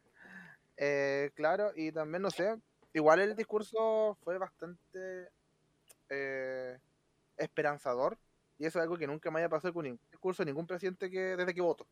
Eh, 0.76 1.30
claro, 1.34 1.72
y 1.76 1.92
también, 1.92 2.22
no 2.22 2.30
sé, 2.30 2.56
igual 2.92 3.20
el 3.20 3.36
discurso 3.36 4.16
fue 4.22 4.38
bastante 4.38 5.28
eh, 6.08 6.78
esperanzador. 7.36 8.18
Y 8.58 8.66
eso 8.66 8.78
es 8.78 8.84
algo 8.84 8.96
que 8.96 9.06
nunca 9.06 9.30
me 9.30 9.40
haya 9.40 9.48
pasado 9.48 9.74
con 9.74 9.84
ningún 9.84 10.00
discurso 10.10 10.42
de 10.42 10.50
ningún 10.50 10.66
presidente 10.66 11.10
que 11.10 11.36
desde 11.36 11.54
que 11.54 11.60
voto. 11.60 11.86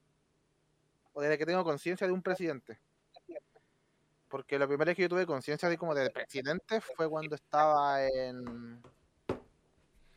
O 1.13 1.21
desde 1.21 1.37
que 1.37 1.47
tengo 1.47 1.65
conciencia 1.65 2.07
de 2.07 2.13
un 2.13 2.23
presidente. 2.23 2.79
Porque 4.29 4.59
la 4.59 4.67
primera 4.67 4.87
vez 4.89 4.97
que 4.97 5.03
yo 5.03 5.09
tuve 5.09 5.27
conciencia 5.27 5.69
de 5.69 5.77
como 5.77 5.95
de 5.95 6.09
presidente 6.11 6.81
fue 6.81 7.09
cuando 7.09 7.35
estaba 7.35 8.07
en... 8.07 8.81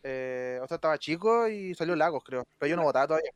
Eh, 0.04 0.60
o 0.62 0.68
sea, 0.68 0.76
estaba 0.76 0.98
chico 1.00 1.48
y 1.48 1.74
salió 1.74 1.96
Lagos, 1.96 2.24
creo. 2.24 2.46
Pero 2.60 2.70
yo 2.70 2.76
no 2.76 2.84
votaba 2.84 3.08
todavía. 3.08 3.32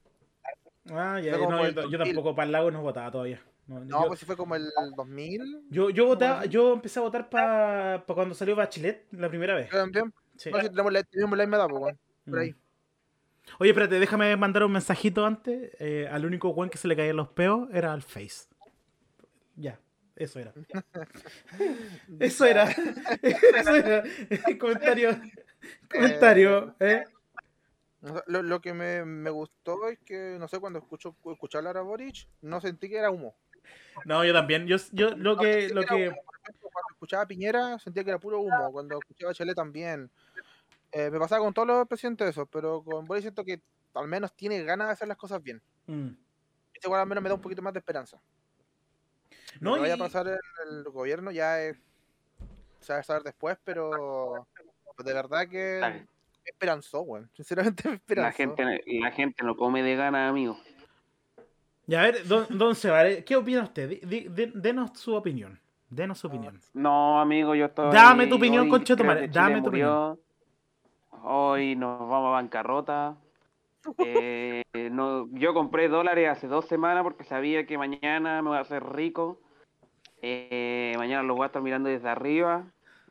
Ah, 0.92 1.20
ya, 1.20 1.32
no, 1.32 1.68
yo, 1.68 1.72
yo 1.72 1.98
2000. 1.98 2.00
tampoco 2.00 2.36
para 2.36 2.46
el 2.46 2.52
lago 2.52 2.72
no 2.72 2.82
votaba 2.82 3.12
todavía. 3.12 3.44
No, 3.70 3.86
No, 3.86 4.02
yo, 4.02 4.08
pues 4.08 4.20
sí 4.20 4.26
fue 4.26 4.36
como 4.36 4.56
el 4.56 4.68
2000. 4.96 5.62
yo, 5.70 5.90
yo 5.92 6.08
votaba, 6.08 6.46
yo 6.46 6.74
empecé 6.74 7.00
a 7.00 7.04
votar 7.04 7.30
para 7.30 8.04
cuando 8.08 8.34
salió 8.34 8.56
Bachelet 8.56 9.06
la 9.12 9.30
primera 9.30 9.54
vez. 9.56 9.70
También. 9.70 10.12
Sí. 10.36 10.50
No, 10.50 10.60
si 10.60 10.70
tenemos 10.70 10.92
la, 10.92 11.04
tenemos 11.04 11.38
la 11.38 11.44
misma 11.46 11.58
edad, 11.58 11.68
pues, 11.70 11.96
por 12.28 12.40
ahí. 12.40 12.52
Mm. 12.52 12.56
Oye, 13.60 13.72
espérate, 13.72 14.00
déjame 14.00 14.36
mandar 14.38 14.64
un 14.64 14.72
mensajito 14.72 15.26
antes. 15.26 15.72
Eh, 15.80 16.08
al 16.12 16.26
único 16.26 16.54
buen 16.54 16.70
que 16.70 16.78
se 16.78 16.88
le 16.88 16.96
caían 16.96 17.16
los 17.16 17.30
peos 17.30 17.70
era 17.72 17.94
al 17.94 18.02
Face. 18.02 18.48
Ya, 19.56 19.80
eso 20.16 20.40
era. 20.40 20.54
Eso 22.20 22.46
era. 22.46 22.70
Eso 23.22 23.76
era. 23.76 24.04
comentario. 24.60 25.20
Comentario, 25.92 26.76
¿eh? 26.80 27.04
Lo, 28.28 28.42
lo 28.44 28.62
que 28.62 28.74
me, 28.74 29.04
me 29.04 29.30
gustó 29.30 29.88
es 29.90 30.00
que, 30.00 30.38
no 30.40 30.48
sé, 30.48 30.60
cuando 30.60 30.80
escucho 30.80 31.16
escuché 31.32 31.58
hablar 31.58 31.78
a 31.78 31.82
Boric, 31.82 32.28
no 32.42 32.62
sentí 32.62 32.88
que 32.90 32.98
era 32.98 33.12
humo. 33.12 33.36
No, 34.06 34.24
yo 34.24 34.34
también. 34.34 34.66
Yo, 34.68 34.78
yo 34.92 35.10
lo 35.12 35.36
No 35.36 35.38
que, 35.38 35.70
lo 35.70 35.84
que. 35.84 36.10
humo. 36.10 36.18
Cuando 36.72 36.94
escuchaba 36.94 37.24
a 37.24 37.28
Piñera 37.28 37.80
sentía 37.80 38.04
que 38.04 38.10
era 38.12 38.20
puro 38.20 38.40
humo, 38.40 38.72
cuando 38.72 38.98
escuchaba 39.00 39.32
a 39.32 39.36
Chile 39.36 39.54
también. 39.54 40.10
Eh, 40.92 41.10
me 41.12 41.20
pasaba 41.20 41.44
con 41.44 41.54
todos 41.54 41.68
los 41.68 41.88
presidentes 41.88 42.30
eso, 42.30 42.46
pero 42.48 42.82
con 42.84 43.06
Boris 43.06 43.24
siento 43.24 43.44
que 43.44 43.62
al 43.94 44.08
menos 44.08 44.34
tiene 44.34 44.64
ganas 44.64 44.88
de 44.88 44.94
hacer 44.94 45.08
las 45.08 45.18
cosas 45.18 45.42
bien. 45.44 45.62
Mm. 45.88 46.10
Este 46.74 46.88
igual 46.88 47.02
al 47.02 47.08
menos 47.08 47.22
me 47.22 47.30
da 47.30 47.36
un 47.36 47.42
poquito 47.42 47.62
más 47.62 47.74
de 47.74 47.80
esperanza. 47.80 48.20
No, 49.60 49.76
que 49.76 49.82
vaya 49.82 49.94
a 49.94 49.98
y- 49.98 50.00
pasar 50.00 50.28
en 50.28 50.38
el 50.68 50.84
gobierno 50.86 51.32
ya 51.32 51.62
es, 51.62 51.78
se 52.80 52.94
va 52.94 53.00
a 53.00 53.04
saber 53.04 53.24
después, 53.24 53.58
pero 53.64 54.48
pues 54.96 55.06
de 55.06 55.14
verdad 55.14 55.48
que 55.48 56.06
esperanzó, 56.46 57.02
weón. 57.02 57.30
Sinceramente 57.36 57.84
me 57.86 57.92
la 57.92 57.96
esperanzó. 58.30 58.38
gente, 58.38 58.84
la 59.00 59.12
gente 59.12 59.44
no 59.44 59.56
come 59.56 59.84
de 59.84 59.96
ganas, 59.96 60.30
amigo. 60.30 60.58
Ya, 61.90 62.02
a 62.02 62.04
ver, 62.04 62.28
don, 62.28 62.46
don 62.52 62.76
Seba, 62.76 63.08
eh, 63.08 63.24
¿qué 63.24 63.36
opina 63.36 63.64
usted? 63.64 64.00
Denos 64.54 64.92
su 64.94 65.16
opinión. 65.16 65.60
Denos 65.90 66.20
su 66.20 66.28
opinión. 66.28 66.62
No, 66.72 67.20
amigo, 67.20 67.56
yo 67.56 67.66
estoy. 67.66 67.92
Dame 67.92 68.28
tu 68.28 68.36
opinión, 68.36 68.70
que 68.70 68.84
Chile 68.84 69.28
dame 69.30 69.56
tu 69.56 69.72
murió. 69.72 70.20
Hoy 71.24 71.76
nos 71.76 72.00
vamos 72.00 72.28
a 72.28 72.32
bancarrota. 72.32 73.18
Eh, 74.06 74.62
no, 74.92 75.30
yo 75.32 75.54
compré 75.54 75.88
dólares 75.88 76.30
hace 76.30 76.48
dos 76.48 76.66
semanas 76.66 77.02
porque 77.02 77.24
sabía 77.24 77.66
que 77.66 77.78
mañana 77.78 78.42
me 78.42 78.50
voy 78.50 78.58
a 78.58 78.62
hacer 78.62 78.84
rico. 78.84 79.40
Eh, 80.22 80.94
mañana 80.98 81.24
los 81.24 81.38
voy 81.38 81.46
a 81.46 81.48
estar 81.48 81.62
mirando 81.62 81.90
desde 81.90 82.10
arriba. 82.10 82.66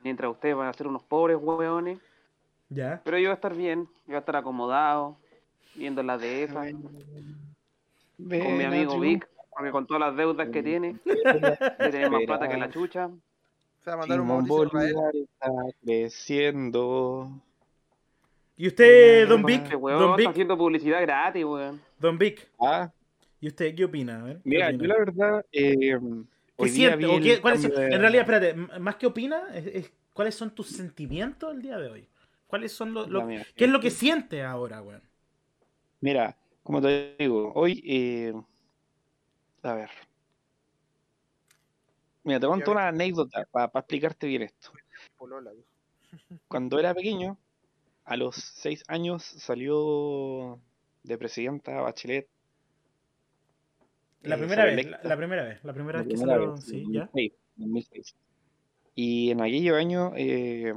Mientras 0.04 0.30
ustedes 0.30 0.54
van 0.54 0.68
a 0.68 0.72
ser 0.74 0.86
unos 0.86 1.02
pobres 1.02 1.38
hueones. 1.40 1.98
Ya. 2.68 3.00
Pero 3.02 3.16
yo 3.16 3.24
voy 3.24 3.32
a 3.32 3.34
estar 3.34 3.56
bien, 3.56 3.86
yo 3.86 4.08
voy 4.08 4.16
a 4.16 4.18
estar 4.18 4.36
acomodado, 4.36 5.16
viendo 5.74 6.02
las 6.02 6.20
de 6.20 6.44
con 8.18 8.56
mi 8.58 8.64
amigo 8.64 8.98
Vic, 9.00 9.28
porque 9.50 9.70
con 9.70 9.86
todas 9.86 10.00
las 10.00 10.16
deudas 10.16 10.48
que 10.50 10.62
tiene, 10.62 10.96
de 11.04 11.90
tener 11.90 12.10
más 12.10 12.22
plata 12.26 12.48
que 12.48 12.56
la 12.56 12.70
chucha. 12.70 13.10
Se 13.84 13.90
va 13.90 13.94
a 13.94 13.96
mandar 13.98 14.20
un 14.20 14.26
Simón. 14.26 14.46
Bolívar 14.46 15.14
está 15.14 15.50
creciendo. 15.84 17.30
¿Y 18.56 18.66
usted, 18.66 19.28
don 19.28 19.44
Vic? 19.44 19.62
Este 19.62 19.76
weón 19.76 19.98
Don 20.00 20.10
está 20.10 20.16
Vic, 20.16 20.28
haciendo 20.30 20.58
publicidad 20.58 21.00
gratis, 21.02 21.44
weón. 21.44 21.80
don 21.98 22.18
Vic, 22.18 22.48
Ah, 22.60 22.90
¿y 23.40 23.46
usted 23.48 23.74
qué 23.74 23.84
opina? 23.84 24.20
A 24.20 24.24
ver, 24.24 24.36
¿qué 24.36 24.42
mira, 24.44 24.66
opina? 24.68 24.82
yo 24.82 24.88
la 24.88 24.98
verdad. 24.98 25.46
Eh, 25.52 25.98
¿Qué 26.56 26.68
siente? 26.68 26.96
vi 26.96 27.04
¿O 27.04 27.16
el 27.18 27.22
qué- 27.22 27.40
cuáles 27.40 27.62
son- 27.62 27.70
cambio 27.70 27.88
de- 27.88 27.94
En 27.94 28.00
realidad, 28.00 28.22
espérate, 28.22 28.54
más 28.80 28.96
que 28.96 29.06
opina, 29.06 29.42
es- 29.54 29.66
es- 29.66 29.92
¿cuáles 30.12 30.34
son 30.34 30.50
tus 30.50 30.66
sentimientos 30.70 31.54
el 31.54 31.62
día 31.62 31.78
de 31.78 31.88
hoy? 31.88 32.08
¿Cuáles 32.48 32.72
son 32.72 32.92
los, 32.92 33.08
mira, 33.08 33.46
¿Qué 33.54 33.66
es 33.66 33.70
lo 33.70 33.78
que 33.78 33.90
sientes 33.90 34.42
ahora, 34.44 34.82
weón? 34.82 35.02
Mira, 36.00 36.36
como 36.68 36.82
te 36.82 37.16
digo, 37.18 37.50
hoy. 37.54 37.82
eh, 37.82 38.34
a 39.62 39.74
ver. 39.74 39.90
Mira, 42.24 42.38
te 42.40 42.46
cuento 42.46 42.72
una 42.72 42.88
anécdota 42.88 43.46
para 43.50 43.70
explicarte 43.74 44.26
bien 44.26 44.42
esto. 44.42 44.70
Cuando 46.46 46.78
era 46.78 46.94
pequeño, 46.94 47.38
a 48.04 48.16
los 48.18 48.36
seis 48.36 48.84
años 48.86 49.22
salió 49.24 50.60
de 51.04 51.16
presidenta 51.16 51.80
Bachelet. 51.80 52.28
La 54.22 54.34
eh, 54.34 54.38
primera 54.38 54.62
salió 54.62 54.76
vez, 54.76 54.86
la, 54.90 55.00
la 55.02 55.16
primera 55.16 55.42
vez, 55.44 55.64
la 55.64 55.72
primera 55.72 55.98
La 55.98 56.04
vez 56.04 56.08
que 56.08 56.16
primera 56.16 56.34
salió, 56.34 56.52
vez, 56.52 56.64
sí, 56.64 56.76
en 56.76 56.92
ya. 56.92 57.00
2006, 57.06 57.32
2006. 57.56 58.14
Y 58.94 59.30
en 59.30 59.40
aquellos 59.40 59.76
años 59.78 60.12
eh, 60.16 60.74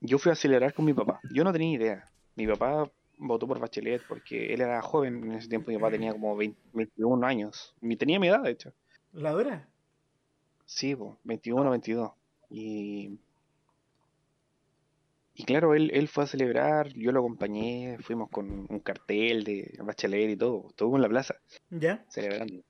yo 0.00 0.18
fui 0.18 0.30
a 0.30 0.32
acelerar 0.34 0.74
con 0.74 0.84
mi 0.84 0.92
papá. 0.92 1.20
Yo 1.32 1.44
no 1.44 1.52
tenía 1.52 1.76
idea. 1.76 2.04
Mi 2.36 2.46
papá 2.46 2.90
votó 3.20 3.46
por 3.46 3.58
Bachelet 3.58 4.02
porque 4.08 4.52
él 4.52 4.60
era 4.60 4.82
joven 4.82 5.24
en 5.24 5.32
ese 5.32 5.48
tiempo. 5.48 5.70
Mi 5.70 5.76
papá 5.76 5.90
tenía 5.90 6.12
como 6.12 6.36
20 6.36 6.58
21 6.72 7.26
años. 7.26 7.74
Ni 7.80 7.96
tenía 7.96 8.18
mi 8.18 8.28
edad, 8.28 8.42
de 8.42 8.50
hecho. 8.50 8.72
¿La 9.12 9.32
dura? 9.32 9.68
Sí, 10.66 10.94
po, 10.94 11.18
21, 11.24 11.70
22. 11.70 12.12
Y, 12.50 13.18
y 15.34 15.44
claro, 15.44 15.74
él, 15.74 15.90
él 15.92 16.08
fue 16.08 16.24
a 16.24 16.26
celebrar, 16.26 16.88
yo 16.94 17.12
lo 17.12 17.20
acompañé, 17.20 17.98
fuimos 18.00 18.30
con 18.30 18.66
un 18.68 18.80
cartel 18.80 19.44
de 19.44 19.78
Bachelet 19.82 20.30
y 20.30 20.36
todo, 20.36 20.66
estuvo 20.68 20.96
en 20.96 21.02
la 21.02 21.08
plaza 21.08 21.36
¿Ya? 21.70 22.04
celebrando. 22.08 22.62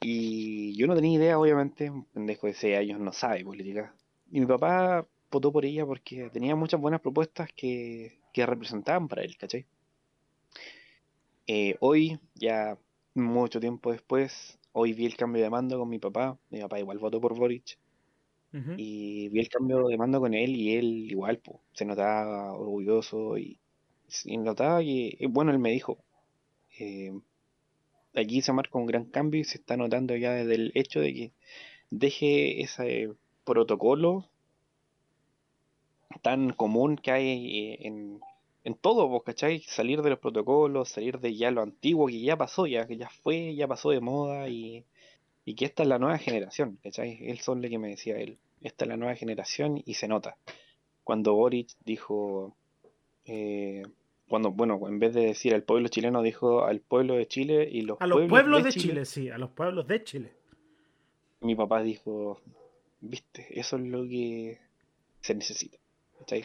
Y 0.00 0.76
yo 0.76 0.86
no 0.86 0.94
tenía 0.94 1.18
idea, 1.18 1.38
obviamente, 1.38 1.90
un 1.90 2.04
pendejo 2.04 2.46
de 2.46 2.54
6 2.54 2.78
años 2.78 3.00
no 3.00 3.12
sabe 3.12 3.44
política. 3.44 3.94
Y 4.30 4.40
mi 4.40 4.46
papá 4.46 5.06
votó 5.30 5.52
por 5.52 5.64
ella 5.64 5.86
porque 5.86 6.30
tenía 6.30 6.56
muchas 6.56 6.80
buenas 6.80 7.00
propuestas 7.00 7.48
que, 7.54 8.18
que 8.36 8.44
representaban 8.44 9.08
para 9.08 9.22
él, 9.22 9.34
¿cachai? 9.38 9.64
Eh, 11.46 11.76
hoy, 11.80 12.20
ya 12.34 12.76
mucho 13.14 13.60
tiempo 13.60 13.92
después, 13.92 14.58
hoy 14.72 14.92
vi 14.92 15.06
el 15.06 15.16
cambio 15.16 15.42
de 15.42 15.48
mando 15.48 15.78
con 15.78 15.88
mi 15.88 15.98
papá. 15.98 16.38
Mi 16.50 16.60
papá 16.60 16.78
igual 16.78 16.98
votó 16.98 17.18
por 17.18 17.34
Boric. 17.34 17.78
Y 18.76 19.30
vi 19.30 19.40
el 19.40 19.48
cambio 19.48 19.86
de 19.88 19.96
mando 19.96 20.20
con 20.20 20.34
él 20.34 20.54
y 20.54 20.76
él 20.76 21.10
igual, 21.10 21.38
po, 21.38 21.62
se 21.72 21.86
notaba 21.86 22.52
orgulloso 22.52 23.38
y, 23.38 23.58
y 24.24 24.36
notaba 24.36 24.80
que, 24.80 25.16
eh, 25.18 25.26
bueno, 25.28 25.50
él 25.50 25.58
me 25.58 25.70
dijo, 25.70 25.98
eh, 26.78 27.12
aquí 28.14 28.42
se 28.42 28.52
marca 28.52 28.78
un 28.78 28.86
gran 28.86 29.06
cambio 29.06 29.40
y 29.40 29.44
se 29.44 29.58
está 29.58 29.78
notando 29.78 30.14
ya 30.14 30.32
desde 30.32 30.54
el 30.54 30.72
hecho 30.74 31.00
de 31.00 31.14
que 31.14 31.32
deje 31.90 32.62
ese 32.62 33.14
protocolo 33.44 34.28
tan 36.22 36.52
común 36.52 36.96
que 36.96 37.10
hay 37.10 37.58
eh, 37.58 37.78
en, 37.86 38.20
en 38.64 38.74
todo, 38.74 39.08
¿vos 39.08 39.22
cachai? 39.22 39.60
Salir 39.60 40.02
de 40.02 40.10
los 40.10 40.18
protocolos, 40.18 40.88
salir 40.88 41.20
de 41.20 41.34
ya 41.36 41.50
lo 41.50 41.62
antiguo 41.62 42.06
que 42.06 42.20
ya 42.20 42.36
pasó, 42.36 42.66
ya 42.66 42.86
que 42.86 42.96
ya 42.96 43.08
fue, 43.08 43.54
ya 43.54 43.68
pasó 43.68 43.90
de 43.90 44.00
moda 44.00 44.48
y, 44.48 44.84
y 45.44 45.54
que 45.54 45.64
esta 45.64 45.82
es 45.82 45.88
la 45.88 45.98
nueva 45.98 46.18
generación, 46.18 46.78
¿cachai? 46.82 47.18
Él 47.22 47.38
son 47.38 47.62
que 47.62 47.78
me 47.78 47.88
decía 47.88 48.16
él, 48.18 48.38
esta 48.62 48.84
es 48.84 48.88
la 48.88 48.96
nueva 48.96 49.14
generación 49.14 49.82
y 49.84 49.94
se 49.94 50.08
nota. 50.08 50.36
Cuando 51.04 51.34
Boric 51.34 51.68
dijo, 51.84 52.56
eh, 53.24 53.82
cuando, 54.28 54.50
bueno, 54.50 54.80
en 54.88 54.98
vez 54.98 55.14
de 55.14 55.26
decir 55.26 55.54
al 55.54 55.62
pueblo 55.62 55.88
chileno, 55.88 56.20
dijo 56.22 56.64
al 56.64 56.80
pueblo 56.80 57.14
de 57.14 57.28
Chile 57.28 57.68
y 57.70 57.82
los 57.82 58.00
A 58.00 58.06
los 58.06 58.18
pueblos 58.18 58.30
pueblos 58.30 58.64
de 58.64 58.70
de 58.70 58.72
Chile, 58.72 59.04
sí, 59.04 59.30
a 59.30 59.38
los 59.38 59.50
pueblos 59.50 59.86
de 59.86 60.02
Chile. 60.02 60.32
mi 61.40 61.54
papá 61.54 61.82
dijo, 61.82 62.40
viste, 63.00 63.46
eso 63.50 63.76
es 63.76 63.82
lo 63.82 64.02
que 64.02 64.58
se 65.20 65.34
necesita. 65.34 65.78
¿Cachai? 66.18 66.44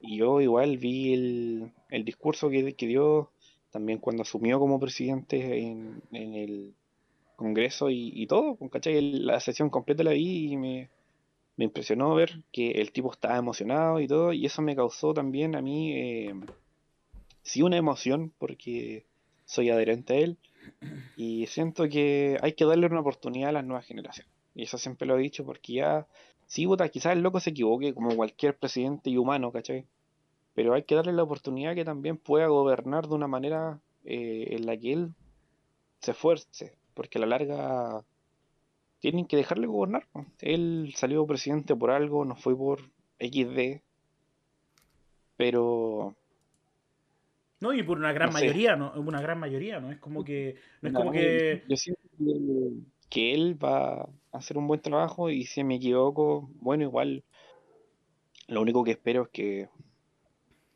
Y 0.00 0.18
yo 0.18 0.40
igual 0.40 0.78
vi 0.78 1.14
el, 1.14 1.72
el 1.90 2.04
discurso 2.04 2.50
que, 2.50 2.74
que 2.74 2.86
dio 2.86 3.30
también 3.70 3.98
cuando 3.98 4.22
asumió 4.22 4.58
como 4.58 4.78
presidente 4.78 5.58
en, 5.58 6.02
en 6.12 6.34
el 6.34 6.74
Congreso 7.36 7.90
y, 7.90 8.12
y 8.14 8.26
todo, 8.26 8.56
¿cachai? 8.70 9.00
La 9.20 9.40
sesión 9.40 9.70
completa 9.70 10.04
la 10.04 10.12
vi 10.12 10.52
y 10.52 10.56
me, 10.56 10.88
me 11.56 11.64
impresionó 11.64 12.14
ver 12.14 12.42
que 12.52 12.72
el 12.72 12.92
tipo 12.92 13.12
estaba 13.12 13.36
emocionado 13.36 14.00
y 14.00 14.08
todo, 14.08 14.32
y 14.32 14.46
eso 14.46 14.62
me 14.62 14.76
causó 14.76 15.14
también 15.14 15.54
a 15.54 15.62
mí, 15.62 15.92
eh, 15.92 16.34
sí, 17.42 17.62
una 17.62 17.76
emoción, 17.76 18.32
porque 18.38 19.06
soy 19.44 19.70
adherente 19.70 20.14
a 20.14 20.18
él, 20.18 20.38
y 21.16 21.46
siento 21.46 21.88
que 21.88 22.38
hay 22.40 22.54
que 22.54 22.64
darle 22.64 22.86
una 22.86 23.00
oportunidad 23.00 23.50
a 23.50 23.52
las 23.52 23.64
nuevas 23.64 23.86
generaciones. 23.86 24.32
Y 24.54 24.62
eso 24.64 24.78
siempre 24.78 25.06
lo 25.06 25.18
he 25.18 25.22
dicho 25.22 25.44
porque 25.44 25.74
ya, 25.74 26.06
sí, 26.46 26.66
puta, 26.66 26.88
quizás 26.88 27.12
el 27.12 27.22
loco 27.22 27.40
se 27.40 27.50
equivoque 27.50 27.94
como 27.94 28.14
cualquier 28.16 28.56
presidente 28.56 29.10
y 29.10 29.16
humano, 29.18 29.52
¿cachai? 29.52 29.86
Pero 30.54 30.74
hay 30.74 30.84
que 30.84 30.94
darle 30.94 31.12
la 31.12 31.22
oportunidad 31.24 31.74
que 31.74 31.84
también 31.84 32.16
pueda 32.16 32.46
gobernar 32.48 33.08
de 33.08 33.14
una 33.14 33.28
manera 33.28 33.80
eh, 34.04 34.48
en 34.50 34.66
la 34.66 34.76
que 34.76 34.92
él 34.92 35.10
se 36.00 36.12
esfuerce, 36.12 36.76
porque 36.94 37.18
a 37.18 37.22
la 37.22 37.26
larga 37.26 38.04
tienen 39.00 39.26
que 39.26 39.36
dejarle 39.36 39.66
gobernar. 39.66 40.06
Él 40.40 40.92
salió 40.96 41.26
presidente 41.26 41.76
por 41.76 41.90
algo, 41.90 42.24
no 42.24 42.36
fue 42.36 42.56
por 42.56 42.80
XD, 43.18 43.82
pero 45.36 46.14
No, 47.60 47.72
y 47.72 47.82
por 47.82 47.98
una 47.98 48.12
gran 48.12 48.28
No 48.28 48.38
sé. 48.38 48.46
mayoría, 48.46 48.76
¿no? 48.76 48.92
Una 48.94 49.20
gran 49.20 49.38
mayoría, 49.38 49.80
¿no? 49.80 49.90
Es 49.90 49.98
como 49.98 50.24
que. 50.24 50.56
No 50.82 50.88
es 50.88 50.94
como 50.94 51.12
que. 51.12 51.62
Yo 51.68 51.76
siento 51.76 52.02
que, 52.18 52.70
que 53.10 53.34
él 53.34 53.62
va 53.62 54.08
hacer 54.34 54.58
un 54.58 54.66
buen 54.66 54.80
trabajo 54.80 55.30
y 55.30 55.44
si 55.44 55.64
me 55.64 55.76
equivoco, 55.76 56.50
bueno, 56.60 56.84
igual 56.84 57.24
lo 58.48 58.60
único 58.60 58.84
que 58.84 58.92
espero 58.92 59.22
es 59.22 59.28
que 59.30 59.68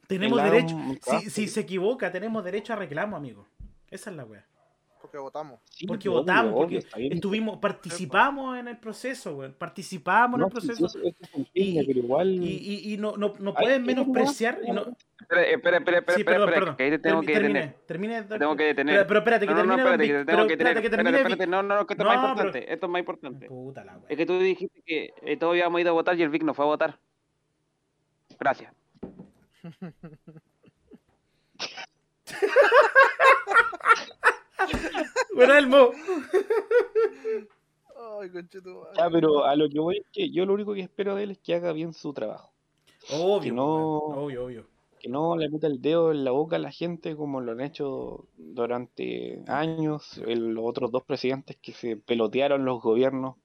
Tenemos 0.06 0.42
derecho. 0.42 0.76
Si, 1.02 1.30
si 1.30 1.48
se 1.48 1.60
equivoca, 1.60 2.10
tenemos 2.10 2.42
derecho 2.44 2.72
a 2.72 2.76
reclamo, 2.76 3.16
amigo. 3.16 3.46
Esa 3.90 4.10
es 4.10 4.16
la 4.16 4.24
wea. 4.24 4.46
Porque 5.00 5.18
votamos. 5.18 5.60
Sí, 5.70 5.86
Porque 5.86 6.08
obvio, 6.08 6.20
votamos, 6.20 6.52
obvio, 6.54 6.80
porque 6.90 7.08
estuvimos, 7.14 7.58
participamos 7.58 8.58
en 8.58 8.68
el 8.68 8.78
proceso, 8.78 9.36
weón. 9.36 9.54
Participamos 9.54 10.36
en 10.36 10.40
No, 10.40 10.46
el 10.46 10.52
sí, 10.60 10.66
proceso. 10.68 10.98
y- 11.54 11.98
igual 11.98 12.30
Y, 12.34 12.46
y, 12.84 12.94
y 12.94 12.96
no, 12.96 13.16
no, 13.16 13.32
no 13.38 13.54
pueden 13.54 13.82
¿qué 13.82 13.86
menospreciar. 13.94 14.58
Y 14.66 14.72
no... 14.72 14.86
Espera, 15.20 15.42
espera, 15.44 15.76
espera, 15.78 15.98
espera, 15.98 16.14
Sí, 16.16 16.20
espera, 16.22 16.36
perdón, 16.38 16.48
espera, 16.48 16.60
perdón. 16.60 16.76
que 16.76 16.82
ahí 16.84 16.90
te 16.90 16.98
tengo 16.98 17.20
que 17.20 17.32
termine, 17.32 17.58
detener. 17.60 17.86
termine. 17.86 18.22
Te 18.22 18.38
tengo 18.38 18.56
que 18.56 18.64
detener. 18.64 18.94
Pero, 18.96 19.06
pero 19.08 19.18
espérate, 19.20 19.46
que 19.46 19.52
No, 19.54 19.58
no, 19.58 19.64
no, 19.64 19.76
termine. 19.76 19.84
espérate, 19.84 20.06
que 20.06 20.12
te 20.12 20.24
pero 20.24 20.36
tengo 20.36 20.46
que 20.48 20.52
espérate, 20.54 20.74
detener. 20.74 20.82
que 20.82 20.86
Espérate, 20.86 21.12
termine. 21.12 21.32
espérate, 21.32 21.50
no, 21.50 21.62
no, 21.62 21.86
que 21.86 21.94
esto 21.94 22.02
es 22.02 22.08
No, 22.08 22.14
más 22.14 22.18
pero- 22.18 22.28
importante. 22.30 22.72
Esto 22.72 22.86
es 22.86 22.92
más 22.92 22.98
importante. 23.00 23.46
Puta 23.48 23.84
la 23.84 23.96
wea. 23.98 24.06
Es 24.08 24.16
que 24.16 24.26
tú 24.26 24.38
dijiste 24.38 24.82
que 24.86 25.10
eh, 25.22 25.36
todos 25.36 25.50
habíamos 25.52 25.80
ido 25.80 25.90
a 25.90 25.92
votar 25.92 26.18
y 26.18 26.22
el 26.22 26.30
Vic 26.30 26.42
no 26.44 26.54
fue 26.54 26.64
a 26.64 26.68
votar. 26.68 26.98
Gracias. 28.40 28.72
Bueno, 35.34 35.54
Elmo. 35.54 35.90
Ay. 38.20 38.30
Ya, 38.96 39.10
pero 39.10 39.44
a 39.44 39.54
lo 39.56 39.68
que 39.68 39.78
voy 39.80 39.98
es 39.98 40.06
que 40.12 40.30
yo 40.30 40.44
lo 40.46 40.54
único 40.54 40.74
que 40.74 40.80
espero 40.80 41.14
de 41.14 41.24
él 41.24 41.30
es 41.32 41.38
que 41.38 41.54
haga 41.54 41.72
bien 41.72 41.92
su 41.92 42.12
trabajo. 42.12 42.52
Obvio, 43.12 43.40
Que 43.40 43.52
no- 43.52 43.96
obvio, 43.98 44.44
obvio. 44.46 44.66
Que 45.00 45.08
no 45.08 45.36
le 45.36 45.48
meta 45.48 45.66
el 45.68 45.80
dedo 45.80 46.10
en 46.10 46.24
la 46.24 46.32
boca 46.32 46.56
a 46.56 46.58
la 46.58 46.72
gente 46.72 47.14
como 47.16 47.40
lo 47.40 47.52
han 47.52 47.60
hecho 47.60 48.26
durante 48.36 49.42
años 49.46 50.18
el- 50.26 50.48
los 50.54 50.64
otros 50.66 50.90
dos 50.90 51.04
presidentes 51.04 51.56
que 51.56 51.72
se 51.72 51.96
pelotearon 51.96 52.64
los 52.64 52.82
gobiernos. 52.82 53.36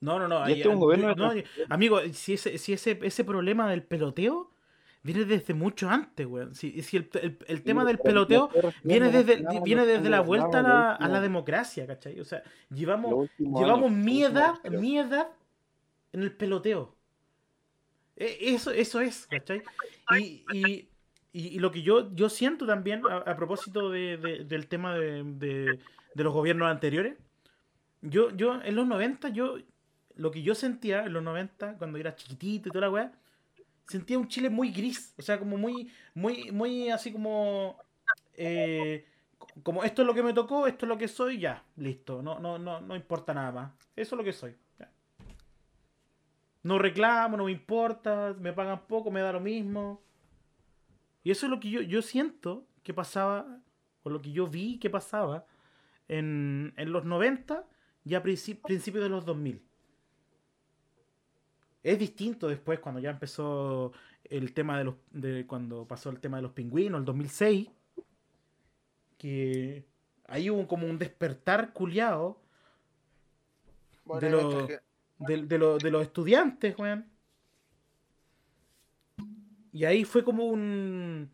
No, 0.00 0.18
no, 0.18 0.28
no. 0.28 0.40
Y 0.40 0.42
ahí- 0.42 0.52
este 0.54 0.68
es 0.68 0.74
un 0.74 0.80
gobierno 0.80 1.08
de 1.32 1.44
amigo, 1.70 1.98
si 2.12 2.34
ese, 2.34 2.58
si 2.58 2.74
ese, 2.74 2.98
ese 3.02 3.24
problema 3.24 3.70
del 3.70 3.82
peloteo 3.82 4.50
viene 5.12 5.24
desde 5.24 5.54
mucho 5.54 5.88
antes, 5.88 6.26
weón. 6.26 6.54
Si, 6.54 6.82
si 6.82 6.96
el, 6.98 7.08
el- 7.22 7.38
el 7.46 7.62
tema 7.62 7.82
del 7.84 7.98
peloteo 7.98 8.48
viene 8.84 9.10
desde, 9.10 9.42
viene 9.64 9.86
desde 9.86 10.10
la 10.10 10.20
vuelta 10.26 10.58
a 10.58 10.62
la, 10.62 10.92
a 10.92 11.08
la 11.08 11.20
democracia, 11.22 11.86
¿cachai? 11.86 12.20
O 12.20 12.24
sea, 12.24 12.42
llevamos, 12.70 13.10
llevamos 13.60 13.90
mi 13.90 14.22
edad, 14.22 14.54
mi 14.80 14.98
edad 14.98 15.28
en 16.12 16.22
el 16.22 16.32
peloteo. 16.32 16.94
E- 18.16 18.36
Eso, 18.54 18.70
eso 18.70 19.00
es, 19.00 19.26
¿cachai? 19.28 19.62
Y, 20.18 20.44
y- 20.52 20.88
y- 21.32 21.48
y 21.54 21.58
lo 21.58 21.70
que 21.70 21.82
yo, 21.82 22.14
yo 22.14 22.28
siento 22.28 22.66
también, 22.66 23.02
a, 23.08 23.16
a 23.18 23.36
propósito 23.36 23.90
de- 23.90 24.16
de- 24.18 24.44
del 24.44 24.66
tema 24.66 24.94
de 24.98 25.78
los 26.14 26.32
gobiernos 26.34 26.68
anteriores, 26.70 27.16
yo, 28.02 28.30
yo 28.36 28.60
en 28.62 28.74
los 28.76 28.86
90, 28.86 29.28
yo, 29.30 29.56
lo 30.16 30.30
que 30.30 30.42
yo 30.42 30.54
sentía 30.54 31.04
en 31.06 31.12
los 31.12 31.22
90, 31.22 31.78
cuando 31.78 31.96
era 31.98 32.14
chiquitito 32.14 32.68
y 32.68 32.72
toda 32.72 32.82
la 32.86 32.90
weá, 32.90 33.12
sentía 33.88 34.18
un 34.18 34.28
Chile 34.28 34.50
muy 34.50 34.70
gris, 34.70 35.14
o 35.18 35.22
sea, 35.22 35.38
como 35.38 35.56
muy, 35.56 35.90
muy, 36.14 36.52
muy 36.52 36.90
así 36.90 37.10
como, 37.12 37.76
eh, 38.34 39.04
como 39.64 39.82
esto 39.82 40.02
es 40.02 40.06
lo 40.06 40.14
que 40.14 40.22
me 40.22 40.32
tocó, 40.34 40.66
esto 40.68 40.86
es 40.86 40.88
lo 40.88 40.98
que 40.98 41.08
soy, 41.08 41.38
ya, 41.40 41.64
listo, 41.76 42.22
no, 42.22 42.38
no, 42.38 42.58
no, 42.58 42.80
no 42.80 42.94
importa 42.94 43.34
nada 43.34 43.50
más, 43.52 43.72
eso 43.96 44.14
es 44.14 44.18
lo 44.18 44.24
que 44.24 44.32
soy. 44.32 44.54
No 46.62 46.78
reclamo, 46.78 47.36
no 47.36 47.44
me 47.44 47.52
importa, 47.52 48.34
me 48.38 48.52
pagan 48.52 48.86
poco, 48.86 49.10
me 49.10 49.20
da 49.20 49.32
lo 49.32 49.40
mismo. 49.40 50.02
Y 51.22 51.30
eso 51.30 51.46
es 51.46 51.50
lo 51.50 51.60
que 51.60 51.70
yo, 51.70 51.80
yo 51.82 52.02
siento 52.02 52.66
que 52.82 52.92
pasaba, 52.92 53.60
o 54.02 54.10
lo 54.10 54.20
que 54.20 54.32
yo 54.32 54.46
vi 54.48 54.78
que 54.78 54.90
pasaba 54.90 55.46
en, 56.08 56.74
en 56.76 56.92
los 56.92 57.04
90 57.04 57.64
y 58.04 58.14
a 58.14 58.22
princi- 58.22 58.60
principios 58.60 59.04
de 59.04 59.10
los 59.10 59.24
2000. 59.24 59.62
Es 61.82 61.98
distinto 61.98 62.48
después 62.48 62.80
cuando 62.80 63.00
ya 63.00 63.10
empezó 63.10 63.92
el 64.24 64.52
tema 64.52 64.78
de 64.78 64.84
los. 64.84 64.94
De 65.10 65.46
cuando 65.46 65.86
pasó 65.86 66.10
el 66.10 66.20
tema 66.20 66.36
de 66.38 66.42
los 66.42 66.52
pingüinos, 66.52 66.98
el 66.98 67.04
2006. 67.04 67.68
Que 69.16 69.84
ahí 70.26 70.50
hubo 70.50 70.66
como 70.68 70.86
un 70.86 70.98
despertar 70.98 71.72
culiado 71.72 72.40
Bueno, 74.04 74.20
de 74.20 74.26
hay 74.26 74.32
lo- 74.32 74.48
otra 74.48 74.66
que- 74.66 74.80
de, 75.18 75.42
de 75.46 75.58
lo- 75.58 75.78
de 75.78 75.90
los 75.90 76.02
estudiantes, 76.02 76.78
weón. 76.78 77.06
Y 79.72 79.84
ahí 79.84 80.04
fue 80.04 80.24
como 80.24 80.44
un. 80.46 81.30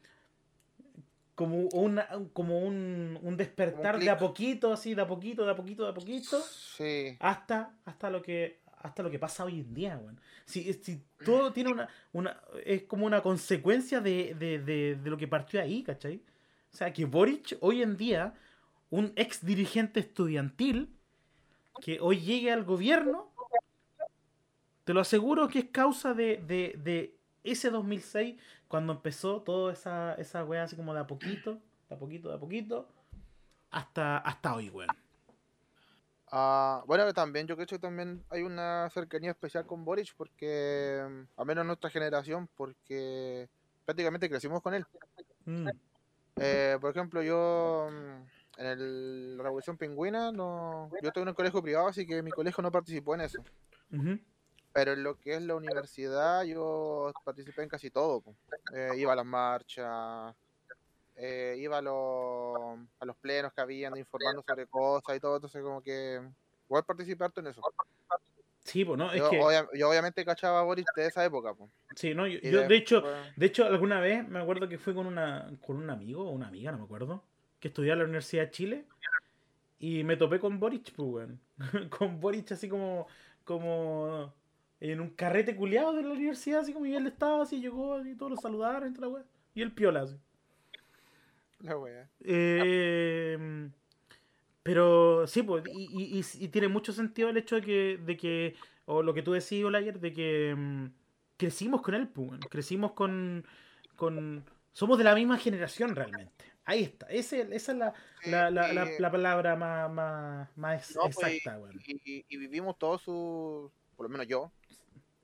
Como, 1.35 1.63
una, 1.73 2.07
como 2.33 2.61
un, 2.61 3.19
un 3.21 3.37
despertar 3.37 3.99
de 3.99 4.09
a 4.09 4.17
poquito, 4.17 4.73
así, 4.73 4.95
de 4.95 5.03
a 5.03 5.07
poquito, 5.09 5.45
de 5.45 5.51
a 5.51 5.57
poquito, 5.57 5.83
de 5.83 5.91
a 5.91 5.95
poquito 5.95 6.41
Sí. 6.77 7.17
hasta, 7.19 7.75
hasta 7.85 8.09
lo 8.09 8.23
que 8.23 8.61
hasta 8.85 9.03
lo 9.03 9.11
que 9.11 9.19
pasa 9.19 9.45
hoy 9.45 9.61
en 9.61 9.73
día, 9.73 9.97
weón. 9.97 10.21
Si, 10.45 10.71
si 10.75 11.03
todo 11.25 11.53
tiene 11.55 11.73
una, 11.73 11.89
una 12.13 12.39
es 12.67 12.83
como 12.83 13.07
una 13.07 13.23
consecuencia 13.23 14.01
de, 14.01 14.35
de, 14.39 14.59
de, 14.59 14.97
de 14.97 15.11
lo 15.11 15.17
que 15.17 15.27
partió 15.27 15.61
ahí, 15.61 15.83
¿cachai? 15.83 16.21
O 16.71 16.77
sea, 16.77 16.93
que 16.93 17.07
Boric 17.07 17.57
hoy 17.61 17.81
en 17.81 17.97
día, 17.97 18.35
un 18.91 19.13
ex 19.17 19.43
dirigente 19.43 20.01
estudiantil, 20.01 20.95
que 21.81 21.99
hoy 21.99 22.21
llegue 22.21 22.53
al 22.53 22.65
gobierno, 22.65 23.33
te 24.85 24.93
lo 24.93 25.01
aseguro 25.01 25.49
que 25.49 25.61
es 25.61 25.71
causa 25.71 26.13
de, 26.13 26.37
de, 26.47 26.79
de 26.85 27.17
ese 27.43 27.71
2006, 27.71 28.37
cuando 28.69 28.93
empezó 28.93 29.41
toda 29.41 29.73
esa, 29.73 30.15
esa 30.17 30.45
weá 30.45 30.65
así 30.65 30.77
como 30.77 30.93
de 30.93 31.01
a 31.01 31.07
poquito, 31.07 31.59
de 31.89 31.95
a 31.95 31.99
poquito, 31.99 32.29
de 32.29 32.35
a 32.35 32.39
poquito, 32.39 32.87
hasta, 33.71 34.19
hasta 34.19 34.55
hoy, 34.55 34.69
weón. 34.69 35.04
Ah, 36.37 36.83
bueno, 36.89 37.13
también 37.15 37.47
yo 37.47 37.55
creo 37.55 37.65
que 37.69 37.79
también 37.79 38.25
hay 38.29 38.43
una 38.43 38.91
cercanía 38.91 39.31
especial 39.31 39.65
con 39.67 39.85
Boric 39.85 40.17
porque, 40.17 41.01
mm, 41.09 41.41
al 41.41 41.47
menos 41.47 41.65
nuestra 41.65 41.91
generación, 41.91 42.49
porque 42.57 43.49
prácticamente 43.85 44.29
crecimos 44.29 44.61
con 44.61 44.75
él. 44.75 44.85
Mm. 45.45 45.69
Eh, 46.35 46.77
por 46.81 46.91
ejemplo, 46.91 47.23
yo 47.23 47.89
mm, 47.89 48.61
en 48.61 48.67
el- 48.67 49.37
la 49.37 49.45
Revolución 49.45 49.79
Pingüina, 49.79 50.33
no, 50.33 50.91
yo 51.01 51.07
estoy 51.09 51.23
en 51.23 51.29
un 51.29 51.35
colegio 51.35 51.63
privado, 51.63 51.87
así 51.87 52.05
que 52.05 52.21
mi 52.21 52.33
colegio 52.33 52.63
no 52.63 52.73
participó 52.73 53.15
en 53.15 53.21
eso. 53.21 53.45
Pero 54.73 54.93
en 54.95 55.05
lo 55.05 55.17
que 55.21 55.37
es 55.37 55.43
la 55.43 55.55
universidad, 55.55 56.43
yo 56.43 57.13
participé 57.25 57.63
en 57.63 57.69
casi 57.69 57.93
todo. 57.93 58.25
Eh, 58.75 58.97
iba 58.99 59.13
a 59.13 59.17
las 59.17 59.25
marchas, 59.25 60.35
eh, 61.17 61.57
iba 61.59 61.79
a 61.79 61.83
los, 61.83 62.79
a 62.99 63.05
los 63.05 63.17
plenos 63.17 63.53
que 63.53 63.61
habían 63.61 63.97
informando 63.97 64.43
sobre 64.47 64.67
cosas 64.67 65.17
y 65.17 65.21
todo, 65.21 65.37
entonces 65.37 65.63
como 65.63 65.83
que 65.83 66.21
voy 66.69 66.81
a 66.81 66.83
participar 66.83 67.27
harto 67.27 67.41
en 67.41 67.49
eso. 67.49 67.63
Sí, 68.65 68.85
pues 68.85 68.99
no, 68.99 69.13
es 69.13 69.19
Yo, 69.21 69.31
que. 69.31 69.41
obvia- 69.41 69.69
yo 69.75 69.91
obviamente 69.91 70.25
cachaba 70.25 70.61
a 70.61 70.63
Boris 70.63 70.87
de 70.97 71.07
esa 71.07 71.25
época. 71.25 71.55
po. 71.55 71.71
Sí, 71.95 72.15
no, 72.15 72.27
yo, 72.27 72.41
de 72.41 72.77
hecho, 72.77 73.03
de 73.37 73.47
hecho, 73.47 73.67
alguna 73.67 74.01
vez 74.01 74.27
me 74.27 74.41
acuerdo 74.41 74.69
que 74.69 74.79
fui 74.79 74.95
con 74.95 75.07
una 75.07 75.53
con 75.61 75.77
un 75.77 75.91
amigo 75.91 76.27
o 76.27 76.31
una 76.31 76.49
amiga, 76.49 76.73
no 76.73 76.79
me 76.79 76.85
acuerdo, 76.85 77.23
que 77.61 77.69
estudiaba 77.69 77.95
en 77.95 77.99
la 78.01 78.05
Universidad 78.05 78.45
de 78.45 78.51
Chile 78.51 78.87
y 79.79 80.03
me 80.03 80.17
topé 80.17 80.41
con 80.41 80.59
Boric, 80.59 80.93
pues, 80.95 81.09
weón. 81.09 81.41
con 81.91 82.21
Boric 82.21 82.53
así 82.53 82.69
como 82.69 83.07
como 83.45 84.35
en 84.81 85.01
un 85.01 85.11
carrete 85.11 85.55
culiado 85.55 85.93
de 85.93 86.03
la 86.03 86.13
universidad, 86.13 86.61
así 86.61 86.73
como 86.73 86.87
y 86.87 86.97
él 86.97 87.07
estaba 87.07 87.43
así, 87.43 87.61
llegó 87.61 88.05
y 88.05 88.17
todos 88.17 88.33
lo 88.33 88.37
saludaron 88.39 88.91
y 88.91 88.95
toda 88.95 89.09
la 89.09 89.15
weá. 89.15 89.25
Y 89.55 89.63
el 89.63 89.73
piola 89.73 90.03
así. 90.03 90.19
La 91.65 91.79
wea. 91.79 92.11
Eh, 92.21 93.71
pero 94.63 95.27
sí, 95.27 95.43
pues, 95.43 95.65
y, 95.73 95.89
y- 95.91 96.19
y- 96.21 96.45
y 96.45 96.49
tiene 96.49 96.69
mucho 96.69 96.93
sentido 96.93 97.31
el 97.31 97.37
hecho 97.39 97.57
de 97.57 97.63
que, 97.63 97.99
de 98.05 98.17
que 98.17 98.55
o 98.85 99.03
lo 99.03 99.15
que 99.15 99.23
tú 99.23 99.33
decías, 99.33 99.65
Olayer, 99.65 99.99
de 99.99 100.13
que 100.13 100.55
mm, 100.55 100.87
crecimos 101.39 101.81
con 101.81 101.95
él, 101.95 102.09
pues, 102.09 102.39
crecimos 102.51 102.93
con, 102.93 103.47
con... 103.97 104.45
Somos 104.75 104.99
de 104.99 105.05
la 105.05 105.15
misma 105.15 105.39
generación 105.39 105.97
realmente. 105.97 106.45
Ahí 106.67 106.83
está, 106.83 107.07
Ese, 107.07 107.43
esa 107.55 107.73
es 107.73 107.79
la, 107.79 107.95
la, 108.27 108.51
la, 108.51 108.73
la- 108.73 108.85
y- 108.93 108.99
la 109.01 109.11
palabra 109.11 109.57
más, 109.57 109.91
más, 109.91 110.57
más 110.57 110.95
No, 110.95 111.03
pues, 111.11 111.17
exacta, 111.37 111.59
y, 112.29 112.37
vivimos 112.37 112.79
todo 112.79 112.99
su, 112.99 113.71
por 113.97 114.05
lo 114.05 114.11
menos 114.11 114.27
yo, 114.27 114.51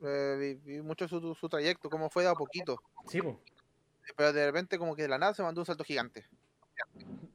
eh, 0.03 0.36
vi, 0.38 0.55
vi 0.55 0.80
mucho 0.82 1.07
su, 1.07 1.34
su 1.34 1.49
trayecto, 1.51 1.91
cómo 1.91 2.09
fue 2.09 2.22
de 2.22 2.30
a 2.30 2.34
poquito. 2.34 2.82
Sí, 3.09 3.20
pues. 3.20 3.36
Pero 4.16 4.32
de 4.32 4.46
repente 4.46 4.78
como 4.78 4.94
que 4.96 5.03
de 5.03 5.09
la 5.09 5.18
nada 5.18 5.34
se 5.34 5.42
mandó 5.42 5.61
un 5.61 5.66
salto 5.66 5.84
gigante. 5.84 6.26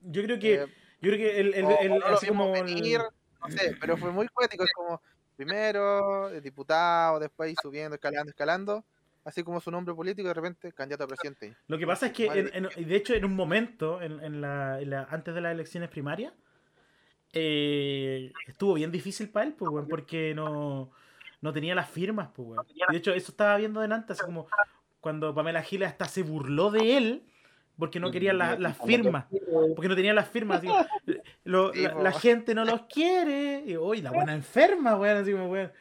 Yo 0.01 0.24
creo 0.24 0.39
que, 0.39 0.53
Eh, 0.55 0.68
yo 1.01 1.11
creo 1.11 1.18
que 1.18 1.39
el, 1.39 1.53
el- 1.53 1.72
el- 1.82 1.99
lo 1.99 2.05
así 2.07 2.28
como 2.28 2.53
el- 2.55 2.63
venir, 2.66 2.99
no 2.99 3.49
sé, 3.51 3.76
pero 3.80 3.97
fue 3.97 4.11
muy 4.11 4.28
poético, 4.30 4.63
es 4.63 4.72
como 4.74 5.01
primero 5.36 6.30
eh, 6.30 6.41
diputado, 6.41 7.20
después 7.20 7.53
subiendo, 7.61 7.95
escalando, 7.95 8.30
escalando, 8.30 8.86
así 9.24 9.43
como 9.43 9.59
su 9.61 9.72
nombre 9.72 9.93
político, 9.95 10.28
de 10.28 10.34
repente 10.34 10.72
candidato 10.74 11.03
a 11.03 11.07
presidente. 11.07 11.55
Lo 11.68 11.78
que 11.78 11.86
pasa 11.88 12.07
es 12.07 12.13
que, 12.13 12.26
en- 12.28 12.88
de 12.88 12.95
hecho, 12.95 13.13
en 13.13 13.26
un 13.26 13.36
momento, 13.36 14.01
en, 14.01 14.20
en 14.24 14.41
la, 14.41 14.80
en 14.82 14.89
la- 14.89 15.03
antes 15.09 15.34
de 15.34 15.41
las 15.41 15.51
elecciones 15.53 15.89
primarias, 15.89 16.34
eh, 17.34 18.32
estuvo 18.47 18.74
bien 18.76 18.91
difícil 18.91 19.30
para 19.30 19.45
él, 19.47 19.53
pues, 19.53 19.70
weón, 19.72 19.88
porque 19.88 20.34
no, 20.34 20.91
no 21.41 21.53
tenía 21.53 21.76
las 21.76 21.89
firmas, 21.89 22.30
pues, 22.34 22.47
weón. 22.49 22.68
De 22.89 22.97
hecho, 22.97 23.13
eso 23.13 23.32
estaba 23.32 23.57
viendo 23.57 23.82
delante, 23.82 24.13
así 24.13 24.24
como 24.24 24.47
cuando 25.06 25.36
Pamela 25.36 25.62
Giles 25.62 25.88
hasta 25.88 26.06
se 26.06 26.24
burló 26.24 26.72
de 26.72 26.97
él 26.97 27.24
porque 27.78 27.99
no 27.99 28.10
quería 28.10 28.34
la- 28.34 28.58
las 28.58 28.76
firmas, 28.76 29.26
porque 29.76 29.88
no 29.88 29.95
tenía 29.95 30.16
las 30.16 30.28
firmas. 30.28 30.58
así, 30.58 30.68
lo- 31.43 31.72
Sí, 31.74 31.84
la, 31.84 32.12
gente 32.12 32.56
no 32.56 32.66
los 32.66 32.82
quiere. 32.88 33.62
Y, 33.68 33.78
uy, 33.78 34.01
la 34.01 34.10
buena 34.10 34.34
enferma, 34.34 34.95
weón, 34.95 35.18
así 35.18 35.32
como, 35.32 35.47
weón. 35.51 35.72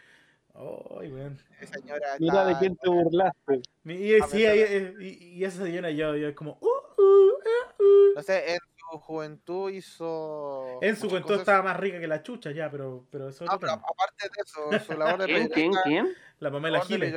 Ay, 0.55 1.11
weón. 1.11 1.39
Señora 1.73 2.07
Mira 2.19 2.45
de 2.45 2.59
quién 2.59 2.77
te 2.77 2.87
burlaste. 2.91 3.63
Y, 3.87 4.21
sí, 4.31 4.45
ahí- 4.45 4.95
y, 5.01 5.07
y 5.39 5.45
esa 5.45 5.63
señora 5.65 5.91
yo, 5.91 6.15
yo 6.17 6.29
es 6.29 6.35
como, 6.35 6.59
uh, 6.61 6.67
uh, 6.67 7.31
eh, 7.47 7.83
uh. 7.83 8.15
No 8.17 8.23
sé, 8.23 8.53
en 8.53 8.59
su 8.91 8.99
juventud 8.99 9.71
hizo. 9.71 10.67
En 10.83 10.97
su 10.97 11.09
cosas- 11.09 11.39
estaba 11.39 11.63
más 11.63 11.79
rica 11.81 11.99
que 11.99 12.07
la 12.09 12.23
chucha 12.23 12.51
ya, 12.51 12.71
pero, 12.71 13.07
pero 13.11 13.31
eso 13.31 13.47
pero 13.47 13.59
tema. 13.59 13.73
aparte 13.73 14.29
de 14.37 14.43
eso, 14.45 14.85
su 14.85 14.99
labor 14.99 15.21
de 15.21 15.27
¿Quién, 15.27 15.49
quién, 15.49 15.73
quién? 15.85 16.09
La 16.41 16.51
Pamela 16.51 16.83
Giles. 16.83 17.15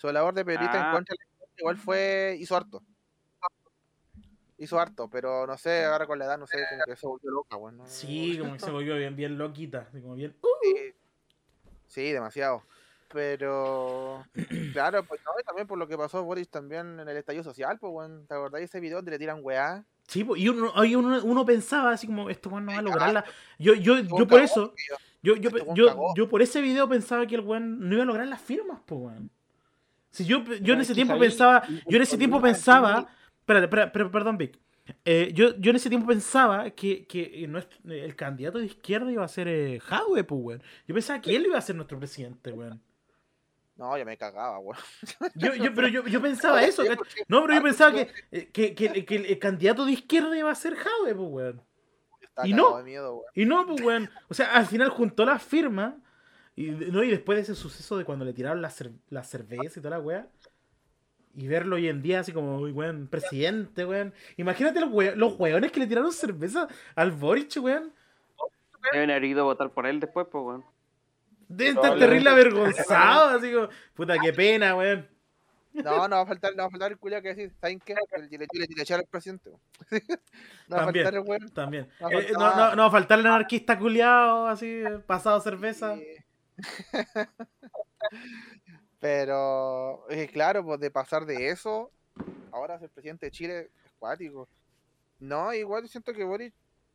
Su 0.00 0.10
labor 0.10 0.32
de 0.34 0.44
periodista 0.44 0.78
en 0.78 0.84
Ah. 0.86 0.92
contra 0.92 1.12
de 1.12 1.18
la 1.18 1.30
iglesia 1.34 1.54
igual 1.58 1.76
fue. 1.76 2.36
hizo 2.40 2.56
harto. 2.56 2.82
Hizo 4.56 4.78
harto, 4.78 5.08
pero 5.08 5.46
no 5.46 5.56
sé, 5.56 5.84
ahora 5.84 6.06
con 6.06 6.18
la 6.18 6.26
edad, 6.26 6.38
no 6.38 6.46
sé, 6.46 6.58
como 6.70 6.82
que 6.84 6.96
se 6.96 7.06
volvió 7.06 7.30
loca, 7.30 7.56
weón. 7.56 7.78
no- 7.78 7.86
Sí, 7.86 8.36
como 8.38 8.52
que 8.54 8.58
se 8.60 8.70
volvió 8.70 8.94
bien, 8.96 9.16
bien 9.16 9.38
loquita. 9.38 9.88
como 9.90 10.14
bien. 10.14 10.34
uh. 10.42 10.46
Sí, 10.62 10.94
sí, 11.86 12.12
demasiado. 12.12 12.62
Pero, 13.12 14.22
claro, 14.72 15.02
pues 15.04 15.20
no, 15.24 15.32
y 15.40 15.44
también 15.44 15.66
por 15.66 15.78
lo 15.78 15.88
que 15.88 15.96
pasó 15.98 16.22
Boris 16.24 16.48
también 16.48 17.00
en 17.00 17.08
el 17.08 17.16
estallido 17.16 17.42
social, 17.44 17.78
pues, 17.78 17.92
weón. 17.92 18.26
¿Te 18.26 18.34
acordás 18.34 18.60
de 18.60 18.64
ese 18.66 18.80
video 18.80 18.98
donde 18.98 19.10
le 19.12 19.18
tiran 19.18 19.40
weá? 19.42 19.84
Sí, 20.06 20.24
po, 20.24 20.36
y 20.36 20.48
uno, 20.48 20.72
uno, 20.74 21.24
uno 21.24 21.46
pensaba 21.46 21.92
así 21.92 22.06
como, 22.06 22.28
esto 22.30 22.50
weón 22.50 22.66
no 22.66 22.72
va 22.72 22.78
a 22.78 22.82
lograrla. 22.82 23.24
Yo, 23.58 23.74
yo, 23.74 23.98
yo 23.98 24.14
un 24.16 24.26
por 24.28 24.40
eso, 24.40 24.74
yo, 25.22 25.36
yo, 25.36 25.50
yo, 25.74 26.14
yo 26.14 26.28
por 26.28 26.42
ese 26.42 26.60
video 26.60 26.88
pensaba 26.88 27.26
que 27.26 27.34
el 27.36 27.40
weón 27.42 27.80
no 27.88 27.94
iba 27.94 28.02
a 28.02 28.06
lograr 28.06 28.26
las 28.28 28.40
firmas, 28.42 28.80
pues 28.86 29.00
weón. 29.00 29.30
Si 30.10 30.24
yo, 30.24 30.42
yo 30.44 30.74
en 30.74 30.80
es 30.80 30.86
ese 30.88 30.94
tiempo 30.94 31.18
pensaba, 31.18 31.62
yo 31.86 31.96
en 31.96 32.02
ese 32.02 32.18
tiempo 32.18 32.40
pensaba, 32.40 33.08
espérate, 33.40 33.68
perdón, 34.08 34.38
Vic. 34.38 34.58
Eh, 35.04 35.30
yo, 35.32 35.56
yo 35.58 35.70
en 35.70 35.76
ese 35.76 35.88
tiempo 35.88 36.08
pensaba 36.08 36.68
que, 36.70 37.06
que 37.06 37.46
nuestro- 37.46 37.78
el 37.92 38.16
candidato 38.16 38.58
de 38.58 38.66
izquierda 38.66 39.10
iba 39.12 39.24
a 39.24 39.28
ser 39.28 39.46
eh, 39.46 39.78
Jadwe, 39.80 40.24
pues, 40.24 40.40
weón. 40.42 40.62
Yo 40.88 40.94
pensaba 40.94 41.20
que 41.20 41.34
él 41.36 41.46
iba 41.46 41.56
a 41.56 41.60
ser 41.60 41.76
nuestro 41.76 41.96
presidente, 41.98 42.50
weón. 42.50 42.80
No, 43.76 43.96
ya 43.96 44.04
me 44.04 44.16
cagaba, 44.16 44.58
weón. 44.58 44.76
Yo, 45.36 45.54
yo, 45.54 45.72
pero 45.74 45.86
yo, 45.86 46.04
yo 46.06 46.20
pensaba 46.20 46.62
eso. 46.64 46.82
No, 47.28 47.42
pero 47.42 47.54
yo 47.54 47.62
pensaba 47.62 47.92
que, 47.92 48.10
eh, 48.32 48.48
que, 48.52 48.74
que- 48.74 49.16
el 49.16 49.38
candidato 49.38 49.84
de 49.86 49.92
izquierda 49.92 50.36
iba 50.36 50.50
a 50.50 50.54
ser 50.56 50.74
Jadwe, 50.74 51.14
pues, 51.14 51.28
weón. 51.30 51.62
Y 52.44 52.52
no. 52.52 52.82
miedo. 52.82 53.22
Y 53.34 53.44
no, 53.44 53.66
pues, 53.66 53.80
weón. 53.82 54.10
O 54.28 54.34
sea, 54.34 54.52
al 54.54 54.66
final 54.66 54.88
juntó 54.88 55.24
las 55.24 55.40
firmas. 55.42 55.94
Y, 56.60 56.70
no, 56.92 57.02
y 57.02 57.10
después 57.10 57.36
de 57.36 57.42
ese 57.42 57.54
suceso 57.54 57.96
de 57.96 58.04
cuando 58.04 58.24
le 58.24 58.32
tiraron 58.32 58.60
la, 58.60 58.68
cer- 58.70 58.98
la 59.08 59.24
cerveza 59.24 59.78
y 59.78 59.82
toda 59.82 59.96
la 59.96 60.00
weá. 60.00 60.26
Y 61.34 61.46
verlo 61.48 61.76
hoy 61.76 61.88
en 61.88 62.02
día 62.02 62.20
así 62.20 62.32
como, 62.32 62.58
uy, 62.58 62.72
weón, 62.72 63.06
presidente, 63.06 63.84
weón. 63.86 64.12
Imagínate 64.36 64.80
los, 64.80 64.90
we- 64.92 65.14
los 65.16 65.38
weones 65.38 65.72
que 65.72 65.80
le 65.80 65.86
tiraron 65.86 66.12
cerveza 66.12 66.68
al 66.96 67.12
Boric, 67.12 67.50
weón. 67.62 67.92
Deben 68.92 69.10
haber 69.10 69.24
ido 69.24 69.40
a 69.42 69.44
votar 69.44 69.70
por 69.70 69.86
él 69.86 70.00
después, 70.00 70.26
pues, 70.30 70.44
weón. 70.44 70.64
Deben 71.48 71.76
estar 71.76 71.98
terrible 71.98 72.30
avergonzados, 72.30 73.34
así 73.42 73.52
como, 73.52 73.68
puta, 73.94 74.18
qué 74.18 74.32
pena, 74.32 74.74
weón. 74.76 75.08
No, 75.72 76.08
no 76.08 76.16
va 76.16 76.22
a 76.22 76.26
faltar, 76.26 76.50
no 76.56 76.62
va 76.64 76.66
a 76.66 76.70
faltar 76.70 76.90
el 76.92 76.98
culiao 76.98 77.22
que 77.22 77.28
decir, 77.28 77.52
¿saben 77.60 77.78
qué? 77.78 77.94
El 78.12 78.28
chile 78.28 78.46
chile 78.52 78.66
chile 78.66 78.82
echar 78.82 78.98
al 78.98 79.06
presidente. 79.06 79.50
weón. 79.50 79.60
No 80.68 80.76
va 80.76 80.82
a 80.82 80.84
También. 80.86 81.04
faltar 81.04 81.22
el 81.22 81.28
weón. 81.28 81.48
También. 81.50 81.88
No 82.00 82.10
Eh, 82.10 82.28
no, 82.32 82.40
faltaba. 82.40 82.70
no, 82.70 82.76
no 82.76 82.82
va 82.82 82.88
a 82.88 82.90
faltar 82.90 83.18
el 83.20 83.26
anarquista 83.26 83.78
culiado, 83.78 84.46
así, 84.48 84.82
pasado 85.06 85.40
cerveza. 85.40 85.96
Pero, 89.00 90.08
eh, 90.10 90.28
claro, 90.28 90.64
pues 90.64 90.80
de 90.80 90.90
pasar 90.90 91.24
de 91.24 91.48
eso, 91.48 91.90
ahora 92.52 92.78
ser 92.78 92.90
presidente 92.90 93.26
de 93.26 93.32
Chile 93.32 93.70
es 93.84 93.92
cuático. 93.98 94.48
No, 95.18 95.52
igual 95.54 95.88
siento 95.88 96.12
que 96.12 96.24
Boric, 96.24 96.54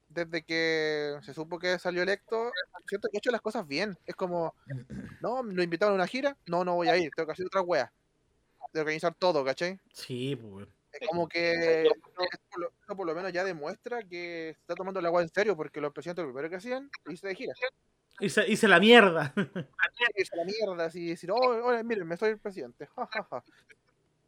desde 0.10 0.44
que 0.44 1.18
se 1.24 1.34
supo 1.34 1.58
que 1.60 1.80
salió 1.80 2.04
electo, 2.04 2.52
siento 2.88 3.08
que 3.10 3.18
ha 3.18 3.20
hecho 3.20 3.32
las 3.32 3.42
cosas 3.42 3.68
bien. 3.68 3.98
Es 4.06 4.16
como, 4.16 4.54
no, 5.22 5.44
lo 5.44 5.64
invitaron 5.64 5.94
a 5.94 5.96
una 5.96 6.08
gira, 6.08 6.38
no, 6.46 6.64
no 6.64 6.76
voy 6.76 6.90
a 6.90 6.98
ir, 6.98 7.12
tengo 7.16 7.28
que 7.28 7.34
hacer 7.34 7.46
otra 7.48 7.62
wea. 7.62 7.92
De 8.74 8.82
organizar 8.82 9.16
todo, 9.16 9.44
¿cachai? 9.46 9.80
Sí, 9.94 10.36
pues. 10.36 10.68
Es 10.92 11.08
como 11.08 11.28
que 11.28 11.84
eso 11.84 11.94
por, 12.50 12.60
lo, 12.60 12.72
eso 12.84 12.96
por 12.96 13.06
lo 13.06 13.16
menos 13.16 13.34
ya 13.34 13.44
demuestra 13.44 14.04
que 14.04 14.54
se 14.56 14.62
está 14.62 14.76
tomando 14.76 15.00
el 15.00 15.06
agua 15.06 15.22
en 15.22 15.30
serio, 15.30 15.56
porque 15.56 15.82
los 15.82 15.92
presidentes 15.92 16.24
lo 16.24 16.32
primero 16.32 16.50
que 16.50 16.56
hacían, 16.56 16.90
irse 17.08 17.28
de 17.28 17.36
gira. 17.36 17.54
Hice, 18.20 18.46
hice 18.48 18.68
la 18.68 18.80
mierda. 18.80 19.34
A 19.36 20.36
la 20.36 20.46
mierda, 20.46 20.86
así 20.86 21.08
decir, 21.08 21.32
oh, 21.32 21.38
oh, 21.38 21.84
miren, 21.84 22.08
me 22.08 22.18
soy 22.18 22.32
el 22.32 22.40
presidente. 22.40 22.88
ja, 22.88 23.08
ja, 23.08 23.24
ja". 23.30 23.44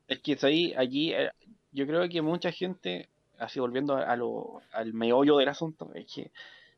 Es 0.08 0.20
que 0.20 0.38
ahí, 0.42 0.74
allí, 0.78 1.14
eh, 1.14 1.32
yo 1.72 1.86
creo 1.86 2.08
que 2.10 2.22
mucha 2.22 2.52
gente, 2.52 3.10
así 3.38 3.60
volviendo 3.60 3.96
a 3.96 4.16
lo, 4.16 4.62
al 4.72 4.94
meollo 4.94 5.38
del 5.38 5.50
asunto, 5.50 5.92
es 5.94 6.14
que 6.14 6.32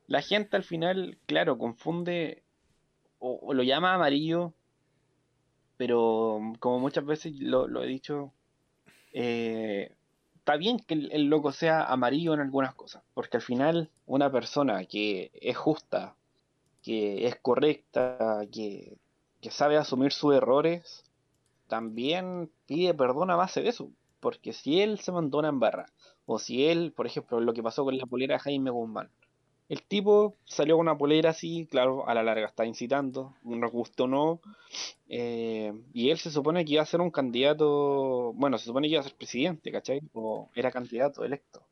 la 0.06 0.22
gente 0.22 0.56
al 0.56 0.64
final, 0.64 1.18
claro, 1.26 1.56
confunde 1.56 2.42
o, 3.18 3.38
o 3.42 3.54
lo 3.54 3.62
llama 3.62 3.94
amarillo, 3.94 4.52
pero 5.76 6.38
mm, 6.40 6.54
como 6.56 6.80
muchas 6.80 7.04
veces 7.06 7.38
lo, 7.38 7.68
lo 7.68 7.82
he 7.82 7.86
dicho, 7.86 8.32
eh, 9.12 9.92
está 10.34 10.56
bien 10.56 10.78
que 10.80 10.94
el, 10.94 11.12
el 11.12 11.24
loco 11.26 11.52
sea 11.52 11.84
amarillo 11.84 12.34
en 12.34 12.40
algunas 12.40 12.74
cosas, 12.74 13.02
porque 13.14 13.36
al 13.36 13.42
final 13.42 13.90
una 14.06 14.30
persona 14.32 14.84
que 14.84 15.30
es 15.34 15.56
justa, 15.56 16.16
que 16.82 17.26
es 17.26 17.36
correcta, 17.36 18.46
que, 18.52 18.96
que 19.40 19.50
sabe 19.50 19.76
asumir 19.76 20.12
sus 20.12 20.34
errores, 20.34 21.04
también 21.68 22.50
pide 22.66 22.94
perdón 22.94 23.30
a 23.30 23.36
base 23.36 23.62
de 23.62 23.70
eso. 23.70 23.90
Porque 24.20 24.52
si 24.52 24.80
él 24.82 24.98
se 24.98 25.12
mandó 25.12 25.38
una 25.38 25.48
embarra, 25.48 25.86
o 26.26 26.38
si 26.38 26.66
él, 26.66 26.92
por 26.92 27.06
ejemplo, 27.06 27.40
lo 27.40 27.54
que 27.54 27.62
pasó 27.62 27.84
con 27.84 27.96
la 27.96 28.06
polera 28.06 28.34
de 28.34 28.40
Jaime 28.40 28.70
Guzmán, 28.70 29.10
el 29.70 29.82
tipo 29.84 30.36
salió 30.44 30.76
con 30.76 30.86
una 30.86 30.98
polera 30.98 31.30
así, 31.30 31.66
claro, 31.70 32.06
a 32.08 32.12
la 32.12 32.24
larga 32.24 32.46
está 32.46 32.66
incitando, 32.66 33.36
nos 33.44 33.70
gustó 33.70 34.04
o 34.04 34.08
no, 34.08 34.40
eh, 35.08 35.72
y 35.92 36.10
él 36.10 36.18
se 36.18 36.30
supone 36.32 36.64
que 36.64 36.72
iba 36.72 36.82
a 36.82 36.86
ser 36.86 37.00
un 37.00 37.12
candidato, 37.12 38.32
bueno, 38.34 38.58
se 38.58 38.64
supone 38.64 38.88
que 38.88 38.94
iba 38.94 39.00
a 39.00 39.04
ser 39.04 39.14
presidente, 39.14 39.70
¿cachai? 39.70 40.00
O 40.12 40.50
era 40.56 40.72
candidato 40.72 41.24
electo. 41.24 41.62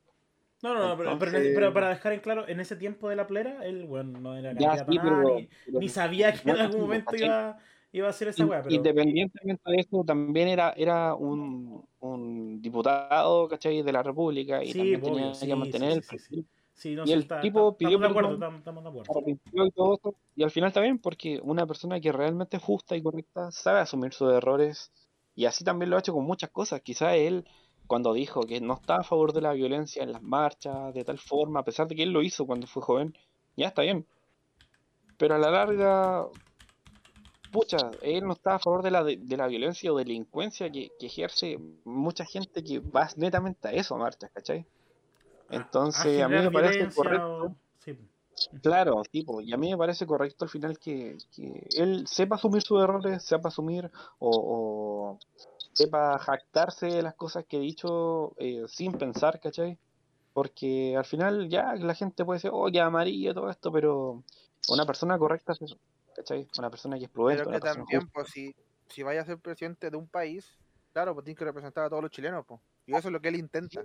No, 0.60 0.74
no, 0.74 0.88
no, 0.88 0.98
pero, 0.98 1.18
pero, 1.54 1.72
para 1.72 1.88
dejar 1.90 2.12
en 2.12 2.20
claro, 2.20 2.48
en 2.48 2.58
ese 2.60 2.74
tiempo 2.76 3.08
de 3.08 3.16
la 3.16 3.26
plera, 3.26 3.64
él, 3.64 3.86
bueno, 3.86 4.18
no 4.18 4.36
era 4.36 4.52
Ya, 4.54 4.76
sí, 4.78 4.84
nada, 4.96 5.22
ni, 5.24 5.48
ni 5.78 5.88
sabía 5.88 6.32
que 6.32 6.50
en 6.50 6.56
algún 6.58 6.80
momento 6.80 7.14
iba, 7.16 7.58
iba 7.92 8.06
a 8.08 8.10
hacer 8.10 8.28
esa 8.28 8.44
weá, 8.44 8.62
pero... 8.62 8.76
Independientemente 8.76 9.70
de 9.70 9.76
eso, 9.80 10.04
también 10.04 10.48
era, 10.48 10.72
era 10.76 11.14
un, 11.14 11.86
un 12.00 12.60
diputado, 12.60 13.48
¿cachai? 13.48 13.82
De 13.82 13.92
la 13.92 14.02
República 14.02 14.62
y 14.64 14.72
Sí, 14.72 14.80
también 14.80 15.00
obvio, 15.00 15.14
tenía 15.14 15.34
sí, 15.34 15.46
que 15.46 15.56
mantener 15.56 15.92
sí, 15.92 15.94
el 15.98 16.02
sí, 16.02 16.18
sí, 16.18 16.18
sí. 16.18 16.34
perfil 16.34 16.46
Sí, 16.74 16.94
no, 16.94 17.04
Y 17.04 17.12
el 17.12 17.22
está- 17.22 17.40
tipo 17.42 17.60
está- 17.70 17.78
pidió 17.78 17.98
de 17.98 18.06
acuerdo, 18.06 18.28
perdón. 18.30 18.34
estamos, 18.34 18.58
estamos 18.58 18.84
de 18.84 18.90
acuerdo. 18.90 19.10
arrepintió 19.10 19.66
y 19.66 19.70
todo 19.72 19.94
eso, 19.94 20.14
y 20.36 20.42
al 20.42 20.50
final 20.50 20.72
bien 20.82 20.98
porque 20.98 21.40
una 21.42 21.66
persona 21.66 22.00
que 22.00 22.12
realmente 22.12 22.56
es 22.58 22.62
justa 22.62 22.96
y 22.96 23.02
correcta 23.02 23.50
sabe 23.50 23.80
asumir 23.80 24.12
sus 24.12 24.32
errores 24.32 24.92
y 25.34 25.46
así 25.46 25.64
también 25.64 25.90
lo 25.90 25.96
ha 25.96 26.00
hecho 26.00 26.12
con 26.12 26.24
muchas 26.24 26.50
cosas. 26.50 26.80
Quizá 26.82 27.14
él, 27.16 27.46
cuando 27.88 28.12
dijo 28.14 28.46
que 28.46 28.60
no 28.60 28.74
está 28.74 28.96
a 28.98 29.04
favor 29.04 29.32
de 29.32 29.40
la 29.42 29.52
violencia 29.54 30.02
en 30.04 30.12
las 30.12 30.22
marchas, 30.22 30.94
de 30.94 31.04
tal 31.04 31.18
forma, 31.18 31.60
a 31.60 31.64
pesar 31.64 31.88
de 31.88 31.96
que 31.96 32.04
él 32.04 32.12
lo 32.12 32.22
hizo 32.22 32.46
cuando 32.46 32.66
fue 32.68 32.82
joven, 32.82 33.16
ya 33.56 33.68
está 33.68 33.82
bien. 33.82 34.06
Pero 35.18 35.34
a 35.34 35.38
la 35.38 35.50
larga, 35.50 36.26
pucha, 37.52 37.78
él 38.02 38.24
no 38.26 38.32
está 38.34 38.56
a 38.56 38.58
favor 38.58 38.82
de 38.82 38.90
la, 38.90 39.02
de, 39.04 39.16
de 39.16 39.36
la 39.36 39.46
violencia 39.46 39.92
o 39.92 39.96
delincuencia 39.96 40.70
que, 40.70 40.90
que 40.98 41.06
ejerce 41.06 41.58
mucha 41.84 42.24
gente 42.24 42.62
que 42.62 42.78
va 42.80 43.08
netamente 43.16 43.68
a 43.68 43.72
eso, 43.72 43.96
marchas, 43.96 44.30
¿cachai? 44.32 44.66
A- 45.48 45.56
Entonces, 45.56 46.22
a 46.22 46.28
mí 46.28 46.34
me 46.36 46.50
parece 46.50 46.88
correcto. 46.94 47.44
o- 47.46 47.56
sí. 47.84 47.96
Claro, 48.62 49.02
tipo, 49.10 49.40
y 49.40 49.52
a 49.52 49.56
mí 49.56 49.70
me 49.70 49.76
parece 49.76 50.06
correcto 50.06 50.44
al 50.44 50.48
final 50.50 50.78
que, 50.78 51.16
que 51.34 51.66
él 51.76 52.06
sepa 52.06 52.36
asumir 52.36 52.62
sus 52.62 52.80
errores, 52.80 53.24
sepa 53.24 53.48
asumir 53.48 53.90
o, 54.20 54.30
o 54.30 55.18
sepa 55.78 56.18
jactarse 56.18 56.86
de 56.86 57.02
las 57.02 57.14
cosas 57.14 57.44
que 57.46 57.56
he 57.56 57.60
dicho 57.60 58.34
eh, 58.38 58.64
sin 58.66 58.92
pensar, 58.92 59.38
¿cachai? 59.38 59.78
Porque 60.32 60.96
al 60.96 61.04
final 61.04 61.48
ya 61.48 61.74
la 61.76 61.94
gente 61.94 62.24
puede 62.24 62.38
decir, 62.38 62.50
oh, 62.52 62.68
que 62.70 62.80
amarillo 62.80 63.32
todo 63.32 63.48
esto, 63.48 63.70
pero 63.70 64.24
una 64.68 64.84
persona 64.86 65.16
correcta 65.16 65.52
es 65.52 65.62
eso, 65.62 65.78
¿cachai? 66.16 66.48
Una 66.58 66.68
persona 66.68 66.98
que 66.98 67.04
es 67.04 67.10
prudente, 67.10 67.44
Pero 67.44 67.54
que 67.54 67.60
también, 67.60 68.00
justa. 68.00 68.12
pues, 68.12 68.28
si, 68.30 68.54
si 68.88 69.04
vaya 69.04 69.20
a 69.20 69.24
ser 69.24 69.38
presidente 69.38 69.88
de 69.88 69.96
un 69.96 70.08
país, 70.08 70.58
claro, 70.92 71.14
pues 71.14 71.24
tiene 71.24 71.38
que 71.38 71.44
representar 71.44 71.84
a 71.84 71.88
todos 71.88 72.02
los 72.02 72.10
chilenos, 72.10 72.44
pues. 72.44 72.60
Y 72.86 72.96
eso 72.96 73.08
es 73.08 73.12
lo 73.12 73.20
que 73.20 73.28
él 73.28 73.36
intenta. 73.36 73.82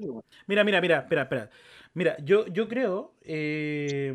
Mira, 0.48 0.64
mira, 0.64 0.82
mira, 0.82 1.00
espera, 1.00 1.24
espera. 1.24 1.50
Mira, 1.94 2.18
yo, 2.24 2.48
yo 2.48 2.68
creo 2.68 3.14
eh, 3.22 4.14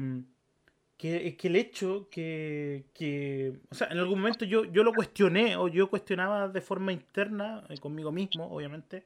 que, 0.99 1.37
que 1.37 1.49
el 1.49 1.57
hecho 1.57 2.09
que, 2.11 2.87
que, 2.93 3.55
o 3.71 3.75
sea, 3.75 3.87
en 3.87 3.99
algún 3.99 4.19
momento 4.19 4.45
yo, 4.45 4.65
yo 4.65 4.83
lo 4.83 4.93
cuestioné 4.93 5.57
o 5.57 5.69
yo 5.69 5.89
cuestionaba 5.89 6.49
de 6.49 6.61
forma 6.61 6.93
interna, 6.93 7.65
eh, 7.69 7.79
conmigo 7.79 8.11
mismo, 8.11 8.51
obviamente, 8.51 9.05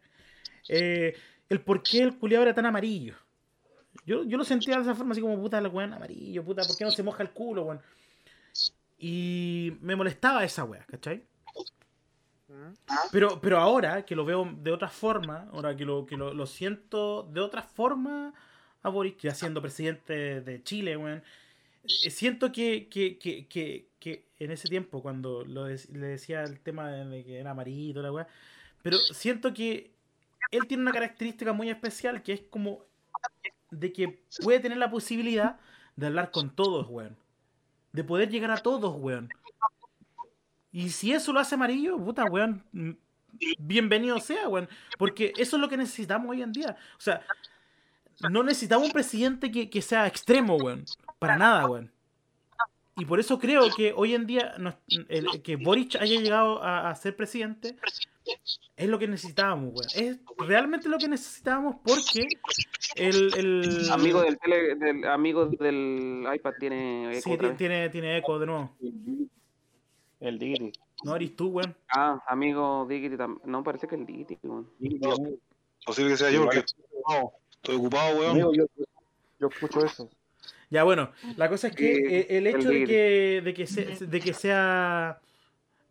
eh, 0.69 1.15
el 1.51 1.61
por 1.61 1.83
qué 1.83 2.03
el 2.03 2.17
culiado 2.17 2.45
era 2.45 2.55
tan 2.55 2.65
amarillo. 2.65 3.15
Yo, 4.07 4.25
yo 4.25 4.39
lo 4.39 4.45
sentía 4.45 4.77
de 4.77 4.83
esa 4.83 4.95
forma, 4.95 5.13
así 5.13 5.21
como, 5.21 5.39
puta, 5.39 5.59
el 5.59 5.67
weón 5.67 5.93
amarillo, 5.93 6.43
puta, 6.43 6.63
¿por 6.65 6.77
qué 6.77 6.85
no 6.85 6.91
se 6.91 7.03
moja 7.03 7.23
el 7.23 7.31
culo, 7.31 7.65
weón? 7.65 7.81
Y 8.99 9.77
me 9.83 9.95
molestaba 9.95 10.43
esa 10.45 10.65
weá, 10.65 10.85
¿cachai? 10.87 11.23
Pero, 13.11 13.39
pero 13.41 13.59
ahora 13.59 14.05
que 14.07 14.17
lo 14.17 14.25
veo 14.25 14.51
de 14.57 14.73
otra 14.73 14.89
forma, 14.89 15.49
ahora 15.53 15.77
que 15.77 15.85
lo, 15.85 16.07
que 16.07 16.17
lo, 16.17 16.33
lo 16.33 16.47
siento 16.47 17.25
de 17.25 17.41
otra 17.41 17.63
forma 17.63 18.33
a 18.83 18.89
Boris, 18.89 19.17
ya 19.19 19.35
siendo 19.35 19.61
presidente 19.61 20.41
de 20.41 20.63
Chile, 20.63 20.97
weón, 20.97 21.23
siento 21.87 22.53
que, 22.53 22.89
que, 22.89 23.19
que, 23.19 23.47
que, 23.99 24.29
en 24.39 24.51
ese 24.51 24.69
tiempo, 24.69 25.03
cuando 25.03 25.45
lo 25.45 25.69
le 25.69 26.07
decía 26.07 26.43
el 26.43 26.61
tema 26.61 26.91
de, 26.91 27.05
de 27.05 27.25
que 27.25 27.39
era 27.39 27.53
amarillo, 27.53 28.03
la 28.03 28.13
weá, 28.13 28.27
pero 28.83 28.97
siento 28.99 29.53
que 29.55 29.93
él 30.51 30.67
tiene 30.67 30.83
una 30.83 30.93
característica 30.93 31.53
muy 31.53 31.71
especial 31.71 32.23
que 32.23 32.33
es 32.33 32.41
como 32.51 32.85
de 33.71 33.93
que 33.93 34.23
puede 34.43 34.61
tener 34.61 34.79
la 34.79 34.91
posibilidad 34.91 35.59
de 35.97 36.07
hablar 36.07 36.31
con 36.31 36.55
todos, 36.55 36.87
weón. 36.89 37.17
De 37.93 38.05
poder 38.05 38.31
llegar 38.31 38.51
a 38.51 38.59
todos, 38.59 38.95
weón. 38.99 39.29
Y 40.71 40.91
si 40.91 41.13
eso 41.13 41.33
lo 41.33 41.41
hace 41.41 41.55
amarillo, 41.55 41.99
puta, 41.99 42.25
weón, 42.25 42.63
mm, 42.73 42.93
bienvenido 43.59 44.21
sea, 44.21 44.49
weón. 44.49 44.69
Porque 44.99 45.33
eso 45.37 45.57
es 45.57 45.61
lo 45.61 45.69
que 45.69 45.77
necesitamos 45.77 46.31
hoy 46.31 46.43
en 46.43 46.53
día. 46.53 46.77
O 46.99 47.01
sea, 47.01 47.23
no 48.31 48.43
necesitamos 48.43 48.87
un 48.87 48.93
presidente 48.93 49.51
que, 49.51 49.69
que 49.71 49.83
sea 49.83 50.07
extremo, 50.07 50.57
weón. 50.57 50.85
Para 51.23 51.37
nada, 51.39 51.69
weón. 51.69 51.89
y 52.97 53.05
por 53.05 53.21
eso 53.21 53.39
creo 53.39 53.63
que 53.77 53.93
hoy 53.97 54.13
en 54.15 54.27
día 54.27 54.55
no- 54.59 54.75
el- 55.09 55.41
que 55.41 55.55
Boric 55.55 55.95
haya 56.01 56.21
llegado 56.21 56.61
a, 56.63 56.91
a 56.91 56.95
ser 56.97 57.15
presidente 57.17 57.77
es 58.77 58.89
lo 58.89 58.99
que 58.99 59.07
necesitábamos, 59.07 59.73
weón. 59.73 59.89
Es 59.95 60.19
realmente 60.49 60.89
lo 60.89 60.99
que 60.99 61.07
necesitábamos 61.07 61.77
porque 61.85 62.27
el... 62.97 63.33
el- 63.37 63.89
Amigo 63.93 64.21
del, 64.23 64.37
tele, 64.37 64.75
del 64.75 65.05
amigo 65.05 65.47
del 65.47 66.25
iPad 66.35 66.55
tiene 66.59 67.17
eco 67.17 67.31
Sí, 67.31 67.39
tiene, 67.57 67.89
tiene 67.91 68.19
eco 68.19 68.39
de 68.41 68.47
nuevo. 68.47 68.77
El 70.19 70.39
Digity. 70.41 70.73
No 71.05 71.15
eres 71.15 71.37
tú, 71.37 71.49
weón. 71.51 71.77
Ah, 71.89 72.21
amigo 72.27 72.85
Diggity 72.89 73.15
tam- 73.17 73.41
No, 73.45 73.63
parece 73.63 73.87
que 73.87 73.95
el 73.95 74.05
Diggity, 74.07 74.39
weón. 74.43 74.69
Posible 75.87 76.11
que 76.11 76.17
sea 76.17 76.31
yo 76.33 76.43
porque 76.43 76.59
estoy 76.59 76.85
ocupado. 76.93 77.33
Estoy 77.53 77.77
ocupado, 77.77 78.19
weón. 78.19 78.31
Amigo, 78.33 78.53
yo, 78.55 78.65
yo 79.39 79.47
escucho 79.47 79.85
eso. 79.85 80.11
Ya, 80.73 80.85
bueno, 80.85 81.13
la 81.37 81.51
cosa 81.51 81.69
es 81.69 81.77
que 81.77 81.95
Sí, 81.97 82.03
eh, 82.07 82.27
el 82.31 82.47
el 82.47 82.55
hecho 82.57 82.71
de 82.71 82.85
que, 82.85 83.43
de 83.45 83.53
que, 83.55 83.67
se- 83.67 84.07
de 84.07 84.21
que 84.21 84.33
sea... 84.33 85.21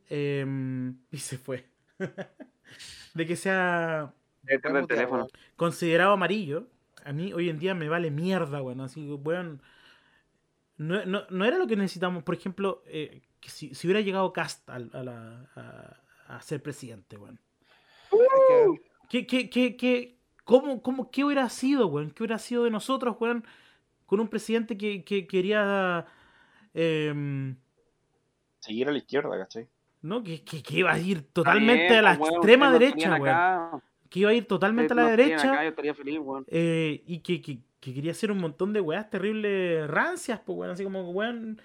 em, 0.10 0.98
y 1.12 1.18
se 1.18 1.38
fue. 1.38 1.66
de 3.14 3.26
que 3.28 3.36
sea 3.36 4.12
el 4.48 4.88
teléfono. 4.88 5.28
considerado 5.56 6.14
amarillo, 6.14 6.68
a 7.06 7.14
mí 7.14 7.32
hoy 7.32 7.50
en 7.50 7.60
día 7.60 7.76
me 7.76 7.90
vale 7.90 8.10
mierda, 8.10 8.62
weón. 8.64 8.82
Así 8.82 9.06
que, 9.06 9.14
weón. 9.14 9.62
No, 10.78 11.06
no, 11.06 11.26
no 11.30 11.46
era 11.46 11.60
lo 11.60 11.68
que 11.68 11.76
necesitamos, 11.76 12.24
por 12.24 12.34
ejemplo, 12.34 12.82
eh, 12.88 13.22
que 13.40 13.50
si, 13.52 13.76
si 13.76 13.86
hubiera 13.86 14.02
llegado 14.02 14.34
Cast 14.34 14.68
al- 14.68 14.90
a, 14.94 15.04
la- 15.04 15.48
a- 15.56 16.36
a 16.38 16.42
ser 16.42 16.64
presidente, 16.64 17.18
weón. 17.18 17.40
Es 18.12 18.20
que- 18.48 18.82
¿Qué, 19.10 19.28
qué, 19.28 19.50
qué, 19.52 19.76
qué, 19.78 20.18
cómo, 20.44 20.82
cómo, 20.82 21.12
¿Qué 21.12 21.24
hubiera 21.24 21.48
sido, 21.50 21.86
weón? 21.86 22.10
¿Qué 22.10 22.24
hubiera 22.24 22.40
sido 22.40 22.64
de 22.64 22.72
nosotros, 22.72 23.16
weón? 23.20 23.46
Con 24.12 24.20
un 24.20 24.28
presidente 24.28 24.78
que, 24.78 25.06
que 25.06 25.26
quería. 25.26 26.06
em, 26.74 27.56
Seguir 28.60 28.90
a 28.90 28.92
la 28.92 28.98
izquierda, 28.98 29.38
¿cachai? 29.38 29.70
¿no? 30.02 30.22
Que, 30.22 30.44
que, 30.44 30.62
que 30.62 30.80
iba 30.80 30.92
a 30.92 31.00
ir 31.00 31.22
totalmente 31.32 31.96
a 31.98 32.02
la 32.02 32.18
pues, 32.18 32.30
extrema 32.34 32.74
derecha, 32.74 33.16
weón. 33.16 33.82
Que 34.10 34.20
iba 34.20 34.32
a 34.32 34.34
ir 34.34 34.46
totalmente 34.50 34.92
a 34.92 34.98
la 34.98 35.08
derecha. 35.12 35.54
acá, 35.54 35.64
yo 35.64 35.70
estaría 35.70 35.94
feliz, 35.94 36.20
weón. 36.20 36.44
eh, 36.50 37.02
y 37.08 37.20
que, 37.20 37.42
que, 37.42 37.60
que 37.80 37.94
quería 37.94 38.12
hacer 38.12 38.34
un 38.34 38.40
montón 38.40 38.74
de 38.74 38.82
weas 38.82 39.10
terribles 39.10 39.90
rancias, 39.90 40.42
pues, 40.46 40.58
weón. 40.58 40.72
Así 40.74 40.84
como, 40.84 41.10
weón, 41.12 41.62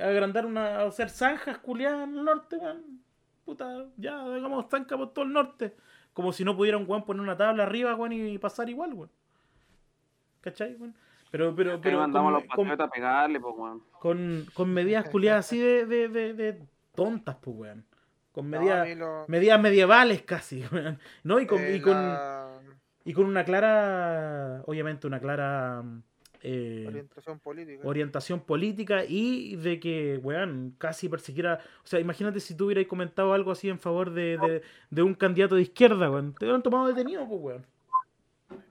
agrandar 0.00 0.46
una. 0.46 0.82
hacer 0.82 1.10
zanjas 1.10 1.58
culiadas 1.58 2.06
en 2.08 2.16
el 2.16 2.24
norte, 2.24 2.58
weón. 2.58 3.02
Puta, 3.44 3.86
ya, 3.96 4.20
hagamos 4.20 4.66
zanjas 4.70 4.96
por 4.96 5.12
todo 5.12 5.24
el 5.24 5.32
norte. 5.32 5.74
Como 6.12 6.32
si 6.32 6.44
no 6.44 6.56
pudiera 6.56 6.78
un 6.78 6.88
weón 6.88 7.04
poner 7.04 7.22
una 7.22 7.36
tabla 7.36 7.64
arriba, 7.64 7.96
weón, 7.96 8.12
y 8.12 8.38
pasar 8.38 8.70
igual, 8.70 8.94
weón. 8.94 9.10
¿Cachai, 10.42 10.76
weón? 10.76 10.94
Pero, 11.30 11.54
pero, 11.54 11.70
Pero 11.72 11.80
pero. 11.82 11.98
mandamos 11.98 12.32
los 12.32 12.42
con- 12.44 12.48
patriotas 12.66 12.86
a 12.88 12.90
pegarle, 12.90 13.40
pues, 13.40 13.54
weón. 13.56 13.82
con, 14.00 14.46
con 14.54 14.72
medidas 14.72 15.08
culiadas 15.10 15.46
así 15.46 15.58
de, 15.58 15.84
de, 15.86 16.08
de, 16.08 16.34
de 16.34 16.62
tontas, 16.94 17.36
pues, 17.40 17.56
weón. 17.56 17.84
Con 18.32 18.50
no, 18.50 18.58
medidas, 18.58 18.96
lo- 18.96 19.24
medidas 19.28 19.60
medievales 19.60 20.22
casi, 20.22 20.62
weón. 20.72 20.98
¿No? 21.24 21.40
Y 21.40 21.46
con, 21.46 21.60
eh, 21.60 21.76
y, 21.76 21.80
con, 21.80 21.92
la 21.94 22.58
y 23.04 23.12
con 23.12 23.26
una 23.26 23.44
clara, 23.44 24.62
obviamente, 24.66 25.06
una 25.06 25.18
clara 25.20 25.82
eh, 26.42 26.84
orientación 26.86 27.38
política. 27.40 27.80
orientación 27.84 28.40
política 28.40 29.04
y 29.06 29.56
de 29.56 29.80
que, 29.80 30.18
weón, 30.22 30.74
casi 30.78 31.08
persiguiera. 31.08 31.60
O 31.84 31.86
sea, 31.86 32.00
imagínate 32.00 32.40
si 32.40 32.54
tú 32.56 32.66
hubieras 32.66 32.86
comentado 32.86 33.32
algo 33.34 33.50
así 33.50 33.68
en 33.68 33.78
favor 33.78 34.12
de, 34.12 34.38
de, 34.38 34.62
de 34.90 35.02
un 35.02 35.14
candidato 35.14 35.56
de 35.56 35.62
izquierda, 35.62 36.10
weón. 36.10 36.32
Te 36.34 36.44
hubieran 36.46 36.62
tomado 36.62 36.86
detenido, 36.86 37.26
pues, 37.28 37.40
weón. 37.42 37.66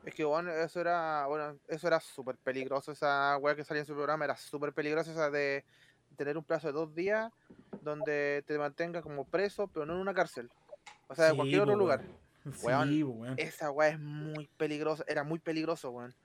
Es 0.06 0.16
que 0.16 0.24
bueno, 0.24 0.52
eso 0.52 0.80
era, 0.82 1.26
bueno, 1.28 1.58
eso 1.68 1.88
era 1.88 2.00
súper 2.00 2.36
peligroso, 2.38 2.92
esa 2.92 3.38
weá 3.38 3.56
que 3.56 3.64
salía 3.64 3.82
en 3.82 3.86
su 3.88 3.94
programa 3.94 4.26
era 4.26 4.36
súper 4.38 4.74
peligrosa, 4.74 5.12
esa 5.12 5.30
de 5.30 5.64
tener 6.16 6.38
un 6.38 6.44
plazo 6.44 6.68
de 6.68 6.74
dos 6.74 6.96
días 6.96 7.32
donde 7.82 8.44
te 8.48 8.58
mantenga 8.58 9.02
como 9.02 9.26
preso, 9.26 9.68
pero 9.68 9.86
no 9.86 9.94
en 9.94 10.00
una 10.00 10.14
cárcel. 10.14 10.50
O 11.08 11.16
sea, 11.16 11.26
en 11.28 11.32
Sí, 11.32 11.38
cualquier 11.38 11.62
otro 11.62 11.76
lugar. 11.76 12.00
weón. 12.02 12.18
Sí, 12.56 12.66
Weón, 12.66 13.02
po, 13.02 13.22
weón. 13.22 13.36
Esa 13.38 13.72
weá 13.72 13.90
es 13.90 14.00
muy 14.00 14.48
peligrosa, 14.58 15.04
era 15.08 15.24
muy 15.24 15.38
peligroso, 15.40 15.92
weón. 15.92 16.16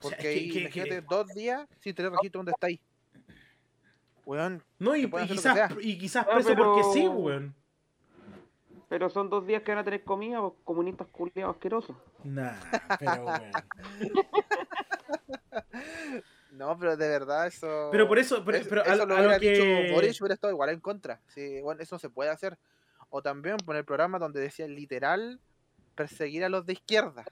O 0.00 0.08
sea, 0.08 0.16
Porque 0.16 0.36
imagínate, 0.36 0.90
que- 0.90 1.00
dos 1.02 1.28
días 1.34 1.68
sin 1.80 1.94
tener 1.94 2.10
registro 2.12 2.38
donde 2.40 2.52
estáis. 2.52 2.80
Weón, 4.24 4.62
No, 4.78 4.94
y, 4.96 5.10
quizás, 5.28 5.54
sea. 5.54 5.68
y 5.80 5.98
quizás 5.98 6.26
Ah, 6.28 6.34
preso 6.34 6.48
pero- 6.50 6.64
porque 6.74 6.82
sí, 6.98 7.06
weón. 7.08 7.54
Pero 8.88 9.10
son 9.10 9.28
dos 9.28 9.46
días 9.46 9.62
que 9.62 9.72
van 9.72 9.80
a 9.80 9.84
tener 9.84 10.02
comida, 10.02 10.40
pues, 10.40 10.54
comunistas 10.64 11.06
culiados 11.08 11.56
asquerosos. 11.56 11.94
Nah, 12.24 12.54
pero 12.98 13.26
weón. 13.26 13.50
no, 16.52 16.78
pero 16.78 16.96
de 16.96 17.08
verdad 17.08 17.46
eso... 17.46 17.88
Pero 17.92 18.08
por 18.08 18.18
eso, 18.18 18.44
pero, 18.44 18.58
Es- 18.58 18.66
pero 18.66 18.80
a, 18.82 18.84
eso 18.84 18.92
a 18.94 18.96
lo 18.96 19.06
lo 19.06 19.14
hubiera 19.16 19.38
que. 19.38 19.50
dicho 19.50 19.94
Boric 19.94 20.16
hubiera 20.20 20.34
estado 20.34 20.52
igual 20.52 20.70
en 20.70 20.80
contra. 20.80 21.20
Sí, 21.28 21.60
bueno, 21.60 21.82
eso 21.82 21.98
se 21.98 22.08
puede 22.10 22.30
hacer. 22.30 22.58
O 23.10 23.22
también 23.22 23.56
poner 23.58 23.84
programas 23.84 24.20
donde 24.20 24.40
decía 24.40 24.66
literal 24.66 25.40
perseguir 25.94 26.44
a 26.44 26.48
los 26.48 26.64
de 26.64 26.74
izquierda, 26.74 27.24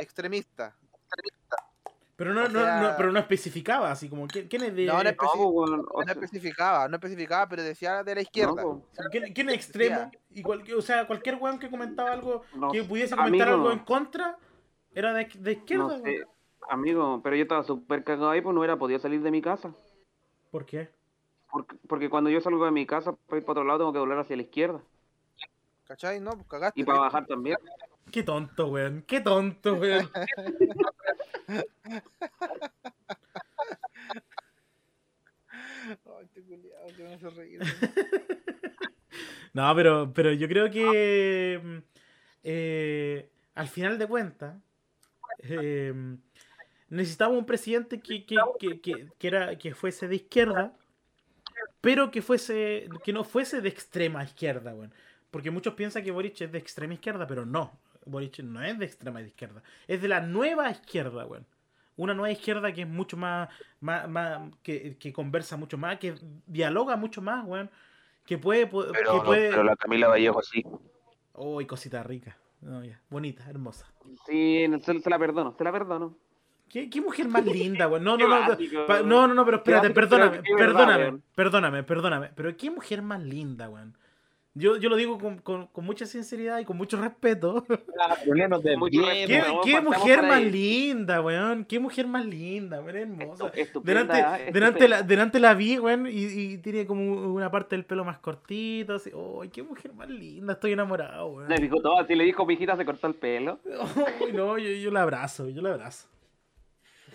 extremistas. 0.00 0.74
Pero 2.20 2.34
no, 2.34 2.44
o 2.44 2.48
no, 2.50 2.60
sea- 2.60 2.82
no, 2.82 2.96
pero 2.98 3.12
no 3.12 3.18
especificaba 3.18 3.90
así 3.90 4.10
como 4.10 4.26
¿quién, 4.26 4.46
quién 4.46 4.62
es 4.64 4.76
de 4.76 4.84
No, 4.84 4.92
no 4.92 5.04
No, 5.04 5.10
Especi- 5.10 5.16
pues, 5.32 5.40
o 5.40 5.66
No 6.00 6.04
sea, 6.04 6.12
especificaba, 6.12 6.86
no 6.86 6.96
especificaba, 6.96 7.48
pero 7.48 7.62
decía 7.62 8.02
de 8.04 8.14
la 8.14 8.20
izquierda. 8.20 8.62
no, 8.62 8.82
¿quién, 9.10 9.32
quién 9.32 9.48
es 9.48 9.54
extremo? 9.54 10.10
Y 10.28 10.42
cualquier, 10.42 10.76
o 10.76 10.82
sea, 10.82 11.06
cualquier 11.06 11.36
weón 11.36 11.58
que 11.58 11.70
comentaba 11.70 12.12
algo, 12.12 12.42
pues, 12.42 12.54
no 12.56 12.70
que 12.72 12.84
pudiese 12.84 13.16
comentar 13.16 13.48
amigo, 13.48 13.62
algo 13.68 13.72
en 13.72 13.78
contra, 13.86 14.36
era 14.94 15.14
de, 15.14 15.30
de 15.34 15.52
izquierda, 15.52 15.96
no 15.96 16.04
sé, 16.04 16.26
amigo, 16.68 17.22
pero 17.24 17.36
yo 17.36 17.42
estaba 17.44 17.62
súper 17.64 18.04
cagado 18.04 18.28
ahí, 18.28 18.42
pues 18.42 18.52
no 18.52 18.60
hubiera 18.60 18.76
podido 18.76 18.98
salir 19.00 19.22
de 19.22 19.30
mi 19.30 19.40
casa. 19.40 19.72
¿Por 20.50 20.66
qué? 20.66 20.90
Porque, 21.50 21.74
porque 21.88 22.10
cuando 22.10 22.28
yo 22.28 22.42
salgo 22.42 22.66
de 22.66 22.70
mi 22.70 22.84
casa 22.84 23.12
para 23.12 23.38
ir 23.38 23.46
para 23.46 23.52
otro 23.60 23.64
lado 23.64 23.78
tengo 23.78 23.92
que 23.94 23.98
doblar 23.98 24.18
hacia 24.18 24.36
la 24.36 24.42
izquierda. 24.42 24.82
¿Cachai? 25.86 26.20
No, 26.20 26.32
pues 26.32 26.46
cagaste. 26.48 26.78
Y 26.82 26.84
para 26.84 26.98
bajar 27.00 27.24
también. 27.26 27.56
Qué 28.12 28.22
tonto, 28.22 28.66
weón. 28.66 29.04
Qué 29.06 29.20
tonto, 29.20 29.72
weón. 29.76 30.10
Ay, 36.06 36.26
culiao 36.46 36.86
que 36.96 37.02
me 37.02 37.14
hace 37.14 37.30
reír. 37.30 37.60
No, 39.52 39.74
pero, 39.74 40.12
pero 40.12 40.32
yo 40.32 40.46
creo 40.46 40.70
que 40.70 41.60
mm, 41.60 41.78
eh, 42.44 43.28
al 43.54 43.66
final 43.66 43.98
de 43.98 44.06
cuentas 44.06 44.56
eh, 45.40 45.92
necesitamos 46.88 47.36
un 47.36 47.46
presidente 47.46 48.00
que, 48.00 48.24
que, 48.24 48.36
que, 48.80 49.08
que, 49.18 49.26
era, 49.26 49.58
que 49.58 49.74
fuese 49.74 50.06
de 50.06 50.16
izquierda, 50.16 50.76
pero 51.80 52.12
que 52.12 52.22
fuese 52.22 52.88
que 53.02 53.12
no 53.12 53.24
fuese 53.24 53.60
de 53.60 53.68
extrema 53.68 54.22
izquierda, 54.22 54.74
weón. 54.74 54.94
Porque 55.30 55.50
muchos 55.50 55.74
piensan 55.74 56.02
que 56.04 56.10
Boric 56.10 56.40
es 56.40 56.52
de 56.52 56.58
extrema 56.58 56.94
izquierda, 56.94 57.26
pero 57.26 57.46
no. 57.46 57.78
Boric 58.06 58.38
no 58.40 58.62
es 58.62 58.78
de 58.78 58.84
extrema 58.86 59.20
izquierda. 59.22 59.62
Es 59.86 60.00
de 60.02 60.08
la 60.08 60.20
nueva 60.20 60.70
izquierda, 60.70 61.26
weón. 61.26 61.46
Una 61.96 62.14
nueva 62.14 62.30
izquierda 62.32 62.72
que 62.72 62.82
es 62.82 62.88
mucho 62.88 63.16
más, 63.16 63.48
más, 63.80 64.08
más 64.08 64.40
que, 64.62 64.96
que 64.96 65.12
conversa 65.12 65.56
mucho 65.56 65.76
más, 65.76 65.98
que 65.98 66.14
dialoga 66.46 66.96
mucho 66.96 67.20
más, 67.20 67.44
weón. 67.46 67.70
Que 68.24 68.38
puede, 68.38 68.66
Pero, 68.66 68.92
que 68.92 69.02
no, 69.04 69.24
puede... 69.24 69.50
pero 69.50 69.64
la 69.64 69.76
Camila 69.76 70.08
Vallejo 70.08 70.42
sí. 70.42 70.64
Uy, 71.34 71.66
cosita 71.66 72.02
rica. 72.02 72.36
No, 72.60 72.84
ya. 72.84 73.00
Bonita, 73.08 73.48
hermosa. 73.48 73.86
Sí, 74.26 74.66
no, 74.68 74.78
se, 74.80 75.00
se 75.00 75.10
la 75.10 75.18
perdono, 75.18 75.54
se 75.56 75.64
la 75.64 75.72
perdono. 75.72 76.16
¿Qué, 76.68 76.88
qué 76.88 77.00
mujer 77.00 77.26
más 77.28 77.44
linda, 77.44 77.86
güey. 77.86 78.00
No, 78.04 78.16
no, 78.16 78.28
no. 78.28 78.46
pa- 78.86 78.94
weón. 78.94 79.08
No, 79.08 79.26
no, 79.26 79.34
no, 79.34 79.44
pero 79.44 79.56
espérate, 79.58 79.90
perdóname, 79.90 80.42
perdóname, 80.56 81.02
weón. 81.04 81.22
perdóname, 81.34 81.82
perdóname. 81.82 82.30
Pero 82.34 82.56
qué 82.56 82.70
mujer 82.70 83.02
más 83.02 83.20
linda, 83.22 83.68
weón. 83.68 83.96
Yo, 84.52 84.76
yo 84.78 84.88
lo 84.88 84.96
digo 84.96 85.16
con, 85.16 85.38
con, 85.38 85.68
con 85.68 85.84
mucha 85.84 86.06
sinceridad 86.06 86.58
y 86.58 86.64
con 86.64 86.76
mucho 86.76 87.00
respeto. 87.00 87.64
Mucho 88.78 89.02
desviemos. 89.06 89.30
¿Qué, 89.30 89.40
weón, 89.42 89.60
qué 89.64 89.80
mujer 89.80 90.22
más 90.22 90.32
ahí. 90.38 90.50
linda, 90.50 91.20
weón. 91.20 91.64
Qué 91.64 91.78
mujer 91.78 92.06
más 92.08 92.26
linda, 92.26 92.80
weón. 92.80 92.96
Hermosa. 92.96 93.44
Estu- 93.52 93.52
estupenda, 93.54 94.02
Delante, 94.14 94.52
delante, 94.52 94.68
estupenda. 94.78 94.96
la, 94.96 95.02
delante 95.04 95.38
la 95.40 95.54
vi, 95.54 95.78
weón, 95.78 96.06
y, 96.08 96.10
y 96.24 96.58
tiene 96.58 96.84
como 96.84 97.32
una 97.32 97.48
parte 97.50 97.76
del 97.76 97.84
pelo 97.84 98.04
más 98.04 98.18
cortito. 98.18 98.94
Así. 98.94 99.12
Uy, 99.14 99.50
qué 99.50 99.62
mujer 99.62 99.92
más 99.94 100.08
linda. 100.10 100.54
Estoy 100.54 100.72
enamorado, 100.72 101.28
weón. 101.28 101.48
Le 101.48 101.56
dijo 101.56 101.80
todo 101.80 101.98
así, 102.00 102.14
le 102.16 102.24
dijo, 102.24 102.44
mi 102.44 102.54
hijita 102.54 102.76
se 102.76 102.84
cortó 102.84 103.06
el 103.06 103.14
pelo. 103.14 103.60
Uy, 104.20 104.32
no, 104.32 104.58
yo, 104.58 104.68
yo 104.68 104.90
la 104.90 105.02
abrazo, 105.02 105.48
yo 105.48 105.62
la 105.62 105.70
abrazo. 105.74 106.08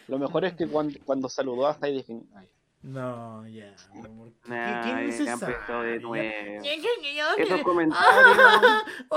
Lo 0.08 0.18
mejor 0.20 0.46
es 0.46 0.54
que 0.54 0.68
cuando, 0.68 0.98
cuando 1.04 1.28
saludó 1.28 1.68
a 1.68 1.78
Heidi 1.82 2.04
Fin- 2.04 2.30
ay, 2.36 2.48
No, 2.86 3.48
ya. 3.48 3.76
mi 3.94 4.06
amor. 4.06 4.30
¿Qué, 4.44 4.50
Nah, 4.52 4.84
qué 4.84 4.90
ya 4.90 4.96
necesario? 5.02 5.56
empezó 5.56 5.82
de 5.82 6.00
nuevo. 6.00 6.64
Esos 7.38 7.62
comentarios. 7.64 8.84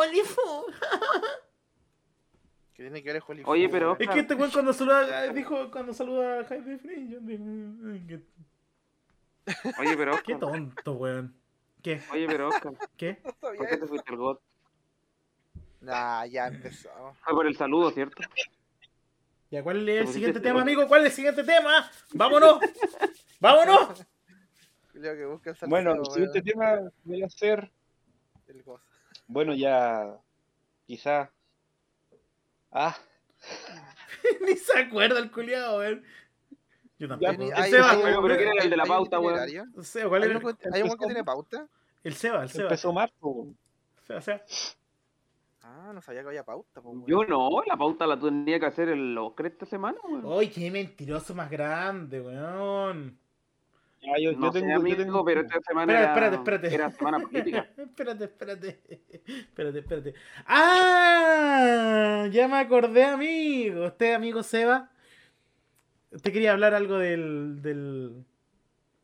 Que 2.74 2.84
tiene 2.84 3.02
que 3.02 3.12
ver 3.12 3.22
Hollywood. 3.26 3.50
Oye, 3.50 3.68
pero- 3.68 3.96
Es 3.98 4.08
que 4.08 4.20
este 4.20 4.34
weón 4.36 4.52
cuando 4.52 4.72
saluda, 4.72 5.24
eh, 5.26 5.32
dijo, 5.34 5.68
cuando 5.72 5.92
saluda 5.92 6.38
a 6.38 6.44
dijo, 6.44 7.44
"Ay, 7.90 8.04
qué, 8.06 8.20
Oye, 9.80 9.96
pero 9.96 10.12
qué 10.24 10.34
Oscar. 10.34 10.38
tonto, 10.38 10.92
weón. 10.92 11.34
¿Qué? 11.82 12.00
Oye, 12.12 12.26
pero 12.28 12.48
Oscar, 12.48 12.74
¿Qué? 12.96 13.20
No 13.24 13.32
¿por 13.32 13.66
qué 13.68 13.76
te 13.78 13.86
fuiste 13.86 14.10
al 14.12 14.16
GOT? 14.16 14.40
Nah, 15.80 16.24
ya 16.26 16.46
empezó. 16.46 16.88
Fue 17.24 17.34
por 17.34 17.46
el 17.48 17.56
saludo, 17.56 17.90
¿cierto? 17.90 18.22
Ya, 19.50 19.62
¿cuál 19.64 19.88
es 19.88 20.00
el 20.02 20.08
siguiente 20.08 20.38
tema, 20.40 20.62
amigo? 20.62 20.86
¿Cuál 20.86 21.00
es 21.00 21.06
el 21.06 21.12
siguiente 21.12 21.42
tema? 21.42 21.90
¡Vámonos! 22.14 22.60
¡Vámonos! 23.40 24.04
Que 24.92 25.50
el 25.50 25.56
Bueno, 25.68 25.92
el 25.94 26.06
siguiente 26.06 26.42
tema 26.42 26.80
voy 27.04 27.22
a 27.22 27.26
hacer. 27.26 27.70
El 28.48 28.62
gozo. 28.64 28.82
Bueno, 29.28 29.54
ya. 29.54 30.16
Quizá. 30.88 31.30
Ah, 32.72 32.96
Ni 34.44 34.56
se 34.56 34.76
acuerda 34.76 35.20
el 35.20 35.30
culiado, 35.30 35.78
weón. 35.78 36.02
Yo 36.98 37.06
tampoco. 37.06 37.30
Hay- 37.54 37.64
El 37.66 37.70
Seba, 37.70 37.90
hay- 37.92 38.02
pero 38.02 38.36
¿quién 38.36 38.48
era 38.48 38.64
el 38.64 38.70
de 38.70 38.76
la 38.76 38.84
pauta, 38.86 39.20
weón? 39.20 39.38
el 39.38 39.84
Seba, 39.84 40.08
¿cuál 40.08 40.22
¿Hay 40.24 40.30
era? 40.30 40.38
hay 40.72 40.82
un 40.82 40.88
weón 40.88 40.98
que 40.98 41.04
tiene 41.06 41.22
pauta? 41.24 41.68
El 42.02 42.14
Seba, 42.14 42.42
el 42.42 42.48
Seba. 42.48 42.64
empezó 42.64 42.92
marzo. 42.92 43.46
Seba, 44.04 44.20
Seba. 44.20 44.42
Ah, 45.62 45.92
no 45.94 46.02
sabía 46.02 46.22
que 46.22 46.28
había 46.28 46.44
pauta. 46.44 46.80
po, 46.80 46.90
weón. 46.90 47.06
Yo 47.06 47.24
no, 47.24 47.62
la 47.66 47.76
pauta 47.76 48.04
la 48.04 48.18
tenía 48.18 48.58
que 48.58 48.66
hacer 48.66 48.88
en 48.88 49.14
los 49.14 49.28
Oscar 49.28 49.46
esta 49.46 49.64
semana, 49.66 49.98
weón. 50.02 50.24
Uy, 50.24 50.48
qué 50.48 50.70
mentiroso 50.72 51.36
más 51.36 51.48
grande, 51.48 52.20
weón. 52.20 53.16
Ah, 54.04 54.18
yo, 54.18 54.30
yo 54.32 54.38
No 54.38 54.52
sé, 54.52 54.60
tengo, 54.60 54.72
yo 54.72 54.78
amigo, 54.78 54.96
tengo- 54.96 55.24
pero 55.24 55.40
esta 55.40 55.60
semana 55.60 55.92
Espérate, 55.92 56.18
era, 56.26 56.36
espérate, 56.36 56.66
espérate. 56.68 56.74
era 56.74 56.90
semana 56.90 57.18
política. 57.18 57.68
espérate, 57.76 58.24
espérate. 58.24 58.80
Espérate, 59.26 59.78
espérate. 59.80 60.14
¡Ah! 60.46 62.28
Ya 62.30 62.48
me 62.48 62.56
acordé, 62.58 63.04
amigo. 63.04 63.86
Usted, 63.86 64.14
amigo 64.14 64.42
Seba. 64.42 64.90
Usted 66.10 66.32
quería 66.32 66.52
hablar 66.52 66.74
algo 66.74 66.98
del. 66.98 67.60
del. 67.62 68.24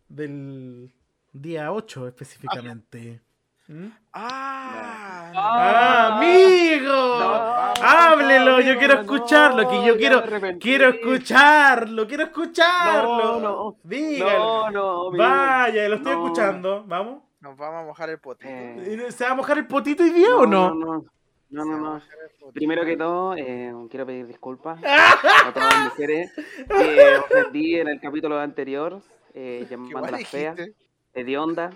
del 0.08 0.92
día 1.32 1.72
8 1.72 2.06
específicamente. 2.08 3.20
¿Mm? 3.66 3.86
Ah, 4.12 5.32
¡Ah, 5.34 6.16
amigo! 6.18 6.92
Háblelo, 7.82 8.60
yo 8.60 8.78
quiero 8.78 9.00
escucharlo, 9.00 9.68
que 9.68 9.84
yo 9.86 9.96
quiero- 9.96 10.22
Quiero 10.60 10.88
escucharlo, 10.90 12.06
quiero 12.06 12.24
escucharlo. 12.24 13.18
No, 13.18 13.40
no. 13.40 13.76
Dígalo. 13.82 14.70
No, 14.70 15.10
no. 15.10 15.16
Vaya, 15.16 15.88
lo 15.88 15.96
estoy 15.96 16.12
No. 16.14 16.24
escuchando. 16.24 16.84
Vamos. 16.86 17.22
nos 17.40 17.56
vamos 17.58 17.82
a 17.82 17.84
mojar 17.86 18.08
el 18.08 18.18
potito. 18.18 18.48
Eh, 18.50 19.12
¿Se 19.12 19.24
va 19.24 19.32
a 19.32 19.34
mojar 19.34 19.58
el 19.58 19.66
potito 19.66 20.02
hoy 20.02 20.10
día 20.10 20.34
o 20.34 20.46
no? 20.46 20.74
No, 20.74 20.74
no, 20.74 21.04
no, 21.50 21.64
no, 21.64 21.78
no. 21.78 22.02
Primero 22.54 22.84
que 22.86 22.96
todo, 22.96 23.34
eh, 23.36 23.70
quiero 23.90 24.06
pedir 24.06 24.26
disculpas 24.26 24.78
a 24.82 25.52
todas 25.52 25.74
las 25.74 25.84
mujeres 25.90 26.32
que 26.68 27.16
ofendí 27.18 27.76
en 27.80 27.88
el 27.88 28.00
capítulo 28.00 28.38
anterior, 28.40 29.02
eh, 29.34 29.66
llamándolas 29.70 30.26
feas, 30.28 30.56
hediondas, 31.12 31.74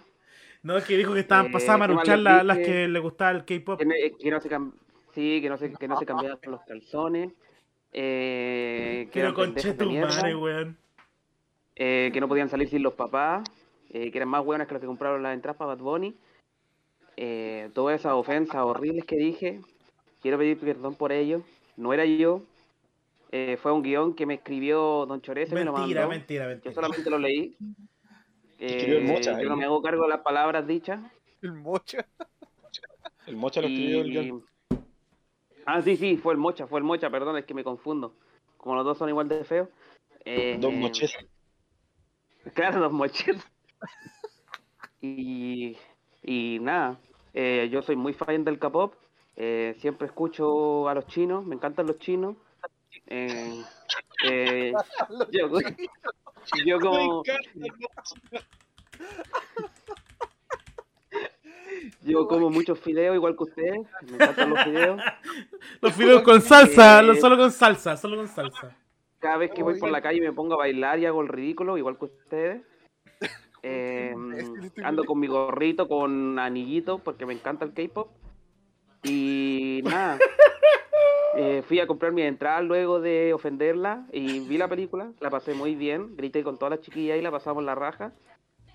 No, 0.68 0.76
es 0.76 0.84
que 0.84 0.98
dijo 0.98 1.14
que 1.14 1.20
estaban 1.20 1.46
Eh, 1.46 1.50
pasadas 1.50 1.70
a 1.70 1.74
¿qué 1.74 1.78
más 1.78 1.88
maruchar 1.88 2.18
les 2.18 2.24
la- 2.24 2.44
las 2.44 2.58
que 2.58 2.88
le 2.88 2.98
gustaba 2.98 3.30
el 3.30 3.46
K-pop. 3.46 3.78
que, 3.78 3.86
no- 3.86 3.94
que 4.20 4.30
no 4.30 4.38
se 4.38 4.48
sí, 5.14 5.40
que 5.40 5.48
no 5.48 5.56
se, 5.56 5.72
que 5.72 5.88
no 5.88 5.98
se 5.98 6.04
cambiaban 6.04 6.38
los 6.42 6.60
calzones, 6.60 7.32
eh, 7.90 9.08
que 9.10 9.20
Pero 9.20 9.32
con 9.32 9.54
Chetumare, 9.54 10.36
weón. 10.36 10.76
eh, 11.74 12.10
que 12.12 12.20
no 12.20 12.28
podían 12.28 12.50
salir 12.50 12.68
sin 12.68 12.82
los 12.82 12.92
papás, 12.92 13.48
eh, 13.88 14.10
que 14.10 14.18
eran 14.18 14.28
más 14.28 14.44
buenas 14.44 14.66
que 14.68 14.74
los 14.74 14.82
que 14.82 14.86
compraron 14.86 15.22
las 15.22 15.32
entradas 15.32 15.56
para 15.56 15.68
Bad 15.74 15.78
Bunny. 15.82 16.14
Eh, 17.16 17.70
todas 17.72 17.98
esas 17.98 18.12
ofensas 18.12 18.56
horribles 18.62 19.06
que 19.06 19.16
dije, 19.16 19.62
quiero 20.20 20.36
pedir 20.36 20.58
perdón 20.58 20.96
por 20.96 21.12
ello. 21.12 21.40
No 21.78 21.94
era 21.94 22.04
yo, 22.04 22.42
eh, 23.32 23.56
fue 23.62 23.72
un 23.72 23.82
guion 23.82 24.14
que 24.14 24.26
me 24.26 24.34
escribió 24.34 25.06
Don 25.06 25.22
Chorese, 25.22 25.54
me 25.54 25.64
lo 25.64 25.72
Mentira, 25.72 26.02
mandó. 26.02 26.14
mentira, 26.14 26.44
Yo 26.44 26.48
mentira. 26.50 26.74
solamente 26.74 27.08
lo 27.08 27.18
leí. 27.18 27.56
Escribió 28.58 28.98
el 28.98 29.04
Eh, 29.04 29.12
Mocha, 29.12 29.40
yo 29.40 29.48
no 29.48 29.56
me 29.56 29.64
hago 29.64 29.82
cargo 29.82 30.02
de 30.04 30.08
las 30.10 30.20
palabras 30.20 30.66
dichas. 30.66 31.00
El 31.42 31.52
mocha. 31.54 32.06
El 33.26 33.36
Mocha 33.36 33.60
lo 33.60 33.68
escribió 33.68 34.00
el 34.02 34.08
Y... 34.08 34.10
guion. 34.10 34.44
Ah, 35.66 35.82
sí, 35.82 35.96
sí, 35.96 36.16
fue 36.16 36.32
el 36.32 36.38
Mocha, 36.38 36.66
fue 36.66 36.78
el 36.80 36.84
Mocha, 36.84 37.10
perdón, 37.10 37.36
es 37.36 37.44
que 37.44 37.54
me 37.54 37.64
confundo. 37.64 38.14
Como 38.56 38.74
los 38.74 38.84
dos 38.84 38.98
son 38.98 39.08
igual 39.08 39.28
de 39.28 39.44
feos. 39.44 39.68
Eh, 40.24 40.56
Don 40.60 40.78
Moches. 40.78 41.14
Claro, 42.54 42.80
dos 42.80 42.92
moches. 42.92 43.36
y, 45.00 45.76
y 46.22 46.58
nada, 46.60 46.98
eh, 47.34 47.68
yo 47.70 47.82
soy 47.82 47.96
muy 47.96 48.12
fan 48.14 48.44
del 48.44 48.58
K-pop. 48.58 48.94
eh, 49.36 49.76
siempre 49.78 50.06
escucho 50.06 50.88
a 50.88 50.94
los 50.94 51.06
chinos, 51.06 51.44
me 51.44 51.54
encantan 51.54 51.86
los 51.86 51.98
chinos. 51.98 52.36
Eh, 53.06 53.62
eh, 54.24 54.72
yo, 55.32 55.48
yo 56.66 56.78
como, 56.80 57.22
yo 62.02 62.26
como 62.28 62.50
muchos 62.50 62.78
fideos, 62.80 63.14
igual 63.14 63.36
que 63.36 63.44
ustedes. 63.44 63.86
Me 64.08 64.14
encantan 64.14 64.50
los 64.50 64.64
fideos. 64.64 65.00
Los 65.80 65.92
fideos 65.94 66.22
con 66.22 66.40
salsa, 66.40 67.00
Eh, 67.00 67.02
lo- 67.02 67.14
solo 67.16 67.36
con 67.36 67.50
salsa, 67.52 67.96
solo 67.96 68.16
con 68.16 68.28
salsa. 68.28 68.76
Cada 69.20 69.36
vez 69.36 69.50
que 69.52 69.62
voy 69.62 69.78
por 69.78 69.90
la 69.90 70.00
calle 70.00 70.20
me 70.20 70.32
pongo 70.32 70.54
a 70.54 70.58
bailar 70.58 70.98
y 70.98 71.06
hago 71.06 71.20
el 71.22 71.28
ridículo, 71.28 71.76
igual 71.76 71.98
que 71.98 72.04
ustedes. 72.06 72.62
Eh, 73.62 74.14
ando 74.84 75.04
con 75.04 75.18
mi 75.18 75.26
gorrito, 75.26 75.88
con 75.88 76.38
anillito, 76.38 76.98
porque 76.98 77.26
me 77.26 77.34
encanta 77.34 77.64
el 77.64 77.72
K-pop. 77.74 78.08
Y 79.02 79.80
nada. 79.84 80.18
Eh, 81.36 81.62
fui 81.66 81.80
a 81.80 81.86
comprar 81.86 82.12
mi 82.12 82.22
entrada 82.22 82.60
luego 82.62 83.00
de 83.00 83.32
ofenderla 83.34 84.06
y 84.12 84.40
vi 84.40 84.58
la 84.58 84.68
película, 84.68 85.12
la 85.20 85.30
pasé 85.30 85.54
muy 85.54 85.74
bien, 85.74 86.16
grité 86.16 86.42
con 86.42 86.58
todas 86.58 86.70
las 86.70 86.80
chiquillas 86.80 87.18
y 87.18 87.22
la 87.22 87.30
pasamos 87.30 87.64
la 87.64 87.74
raja. 87.74 88.12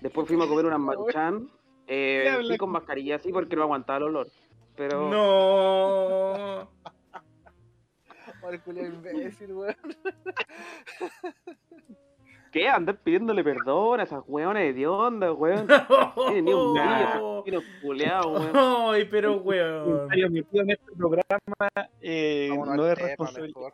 Después 0.00 0.26
fuimos 0.26 0.46
a 0.46 0.48
comer 0.48 0.66
unas 0.66 0.80
maruchan. 0.80 1.48
Eh, 1.86 2.38
fui 2.46 2.56
con 2.56 2.70
mascarilla 2.70 3.16
así 3.16 3.32
porque 3.32 3.56
no 3.56 3.62
aguantaba 3.62 3.98
el 3.98 4.04
olor. 4.04 4.28
Pero 4.76 5.10
No. 5.10 6.68
Ay, 8.46 8.58
culiao 8.58 8.86
imbécil, 8.86 9.54
weón. 9.54 9.74
¿qué? 12.54 12.68
Andar 12.68 12.96
pidiéndole 12.96 13.42
perdón 13.42 13.98
a 14.00 14.04
esas 14.04 14.22
hueones 14.26 14.72
hediondas, 14.72 15.34
weón. 15.36 15.66
Tiene 16.28 16.42
ni 16.42 16.52
un 16.52 16.72
brillo, 16.72 17.44
esos 17.44 17.64
culeados, 17.82 18.40
weón. 18.40 18.54
Ay, 18.94 19.04
pero 19.10 19.36
weón. 19.38 19.84
Comentario 19.84 20.26
emitido 20.26 20.62
en 20.62 20.70
este 20.70 20.92
programa 20.96 21.68
eh, 22.00 22.50
no 22.56 22.86
es 22.86 22.96
responsabilidad, 22.96 23.72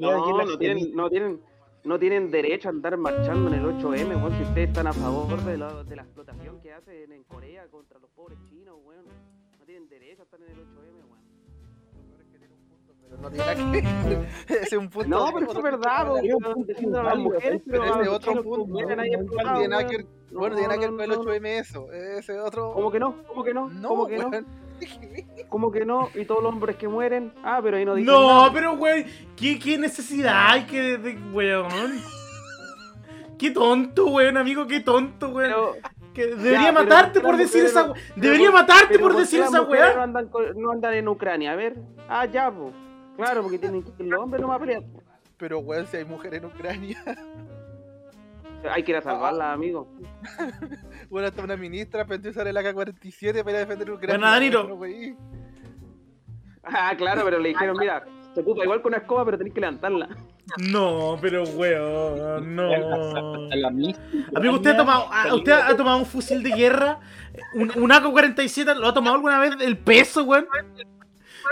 No, 0.00 0.44
no 0.44 0.56
tienen, 0.56 0.94
no 0.94 1.10
tienen, 1.10 1.40
no 1.84 1.98
tienen 1.98 2.30
derecho 2.30 2.68
a 2.68 2.70
andar 2.70 2.96
marchando 2.96 3.52
en 3.52 3.54
el 3.54 3.64
8M, 3.64 4.08
weón, 4.16 4.32
si 4.36 4.42
ustedes 4.44 4.68
están 4.68 4.86
a 4.86 4.92
favor 4.92 5.42
de 5.42 5.58
la, 5.58 5.82
de 5.82 5.96
la 5.96 6.02
explotación 6.02 6.60
que 6.60 6.72
hacen 6.72 7.10
en 7.10 7.24
Corea 7.24 7.66
contra 7.68 7.98
los 7.98 8.10
pobres 8.10 8.38
chinos, 8.48 8.76
weón. 8.84 9.04
No 9.58 9.64
tienen 9.66 9.88
derecho 9.88 10.22
a 10.22 10.24
estar 10.24 10.40
en 10.40 10.48
el 10.48 10.58
8M, 10.58 10.94
weón. 10.94 11.05
No 13.20 13.30
tiene 13.30 13.54
nada 13.54 13.72
que 13.72 14.26
Ese 14.54 14.62
es 14.62 14.72
un 14.74 14.88
punto. 14.90 15.08
No, 15.08 15.30
pero 15.32 15.46
eso 15.50 15.58
es 15.58 15.62
verdad, 15.62 16.06
pero 17.66 17.84
ese 17.84 18.08
otro 18.08 18.42
punto, 18.42 18.66
No 18.68 18.76
tiene 18.86 18.96
nada 19.68 19.86
que 19.86 20.06
Bueno, 20.30 20.54
tiene 20.56 20.68
nada 20.68 20.80
que 20.80 20.86
ver 20.86 20.90
con 20.90 21.00
el 21.02 21.08
No, 21.10 21.16
no, 21.16 21.22
no. 21.24 21.30
8M 21.30 21.46
eso. 21.60 21.92
Ese 21.92 22.38
otro. 22.40 22.72
¿Cómo 22.72 22.90
que 22.90 23.00
no? 23.00 23.22
¿Cómo 23.28 23.44
que 23.44 23.54
no? 23.54 23.68
No, 23.68 23.88
¿Cómo 23.88 24.06
que 24.06 24.18
no? 24.18 24.30
¿Cómo 25.48 25.72
que 25.72 25.86
no? 25.86 26.10
¿Y 26.14 26.24
todos 26.26 26.42
los 26.42 26.52
hombres 26.52 26.76
que 26.76 26.86
mueren? 26.88 27.32
Ah, 27.42 27.60
pero 27.62 27.78
ahí 27.78 27.84
no 27.86 27.94
dicen 27.94 28.12
No, 28.12 28.28
nada. 28.40 28.52
pero 28.52 28.72
weón, 28.74 29.04
¿qué, 29.36 29.58
qué 29.58 29.78
necesidad 29.78 30.34
hay 30.50 30.64
que 30.66 30.98
de, 30.98 31.16
weón? 31.32 31.70
Qué 33.38 33.50
tonto, 33.50 34.06
weón, 34.06 34.38
amigo, 34.38 34.66
qué 34.66 34.80
tonto, 34.80 35.28
weón. 35.28 35.50
Pero, 35.50 35.74
Que 36.14 36.26
debería 36.34 36.72
matarte 36.72 37.20
¿por 37.20 37.36
decir 37.36 37.64
mujeres 37.64 37.70
esa 37.70 37.92
pero 37.92 38.00
Debería 38.16 38.50
matarte 38.50 38.86
pero 38.94 39.02
por 39.02 39.16
decir 39.16 39.40
esa 39.40 39.60
mujeres 39.62 39.88
No 39.88 39.92
weá. 39.94 40.02
andan, 40.04 40.30
no 40.56 40.70
andan 40.72 40.94
en 40.94 41.06
Ucrania, 41.08 41.52
a 41.52 41.56
ver. 41.56 41.76
Ah, 42.08 42.24
ya, 42.24 42.50
pues. 42.50 42.72
Claro, 43.16 43.42
porque 43.42 43.58
tienen 43.58 43.82
que 43.82 43.90
ir 44.02 44.08
los 44.10 44.20
hombres 44.20 44.42
no 44.42 44.52
a 44.52 44.58
pelear. 44.58 44.82
po. 44.82 45.02
Pero, 45.38 45.58
weón, 45.60 45.86
si 45.86 45.98
hay 45.98 46.04
mujeres 46.04 46.40
en 46.42 46.46
Ucrania. 46.46 47.02
Hay 48.70 48.82
que 48.82 48.90
ir 48.92 48.96
a 48.96 49.02
salvarla, 49.02 49.52
amigo. 49.52 49.88
Bueno, 51.08 51.28
hasta 51.28 51.44
una 51.44 51.56
ministra 51.56 52.02
aprendió 52.02 52.30
a 52.30 52.32
usar 52.32 52.48
el 52.48 52.56
AK-47 52.56 53.44
para 53.44 53.58
defender 53.58 53.88
Ucrania. 53.92 54.26
Danilo. 54.26 54.62
Bueno, 54.62 54.74
wey. 54.74 55.16
Ah, 56.64 56.92
claro, 56.96 57.22
pero 57.24 57.38
le 57.38 57.50
dijeron, 57.50 57.76
mira, 57.78 58.04
se 58.34 58.40
ocupa 58.40 58.64
igual 58.64 58.82
con 58.82 58.90
una 58.90 59.02
escoba, 59.02 59.24
pero 59.24 59.38
tenés 59.38 59.54
que 59.54 59.60
levantarla. 59.60 60.08
No, 60.58 61.16
pero 61.20 61.44
weón, 61.44 62.56
no. 62.56 62.70
Amigo, 64.34 64.54
¿usted 64.54 64.70
ha 64.70 64.76
tomado, 64.76 65.06
ah, 65.12 65.32
usted 65.32 65.52
ha 65.52 65.76
tomado 65.76 65.98
un 65.98 66.06
fusil 66.06 66.42
de 66.42 66.50
guerra? 66.50 66.98
¿Un, 67.54 67.70
un 67.76 67.92
AK-47? 67.92 68.74
¿Lo 68.74 68.88
ha 68.88 68.94
tomado 68.94 69.14
alguna 69.14 69.38
vez 69.38 69.54
el 69.60 69.78
peso, 69.78 70.24
weón? 70.24 70.48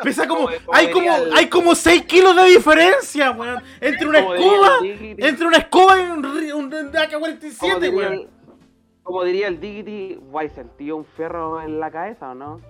Pesa 0.02 0.26
como. 0.26 0.48
Hay 0.72 0.90
como, 0.90 1.10
hay 1.34 1.48
como 1.48 1.74
6 1.74 2.02
kilos 2.06 2.34
de 2.36 2.44
diferencia, 2.46 3.30
weón. 3.30 3.62
Entre 3.80 4.06
una 4.06 4.18
escoba. 4.18 4.70
Entre 4.82 5.46
una 5.46 5.56
escoba 5.58 6.00
y 6.00 6.10
un, 6.10 6.22
ri- 6.22 6.52
un 6.54 6.70
como 6.70 6.98
AK-47, 6.98 7.80
diría 7.80 7.96
weón. 7.96 8.28
Como 9.02 9.22
diría 9.24 9.48
el 9.48 9.60
Diggity, 9.60 10.18
¿hay 10.34 10.48
sentido 10.48 10.96
un 10.96 11.04
fierro 11.04 11.60
en 11.60 11.78
la 11.78 11.90
cabeza 11.90 12.30
o 12.30 12.34
no? 12.34 12.60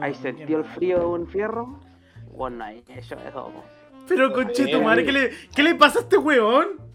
¿Hay 0.00 0.14
sentido 0.14 0.58
el 0.60 0.64
frío 0.64 0.98
de 0.98 1.04
un 1.06 1.26
fierro? 1.28 1.80
Bueno, 2.32 2.64
eso, 2.68 3.16
eso. 3.26 3.44
po. 3.52 3.64
Pero 4.08 4.32
conche 4.32 4.66
tu 4.66 4.82
madre, 4.82 5.04
¿qué 5.04 5.12
le, 5.12 5.30
¿qué 5.54 5.62
le 5.62 5.74
pasa 5.76 6.00
a 6.00 6.02
este 6.02 6.16
weón? 6.16 6.89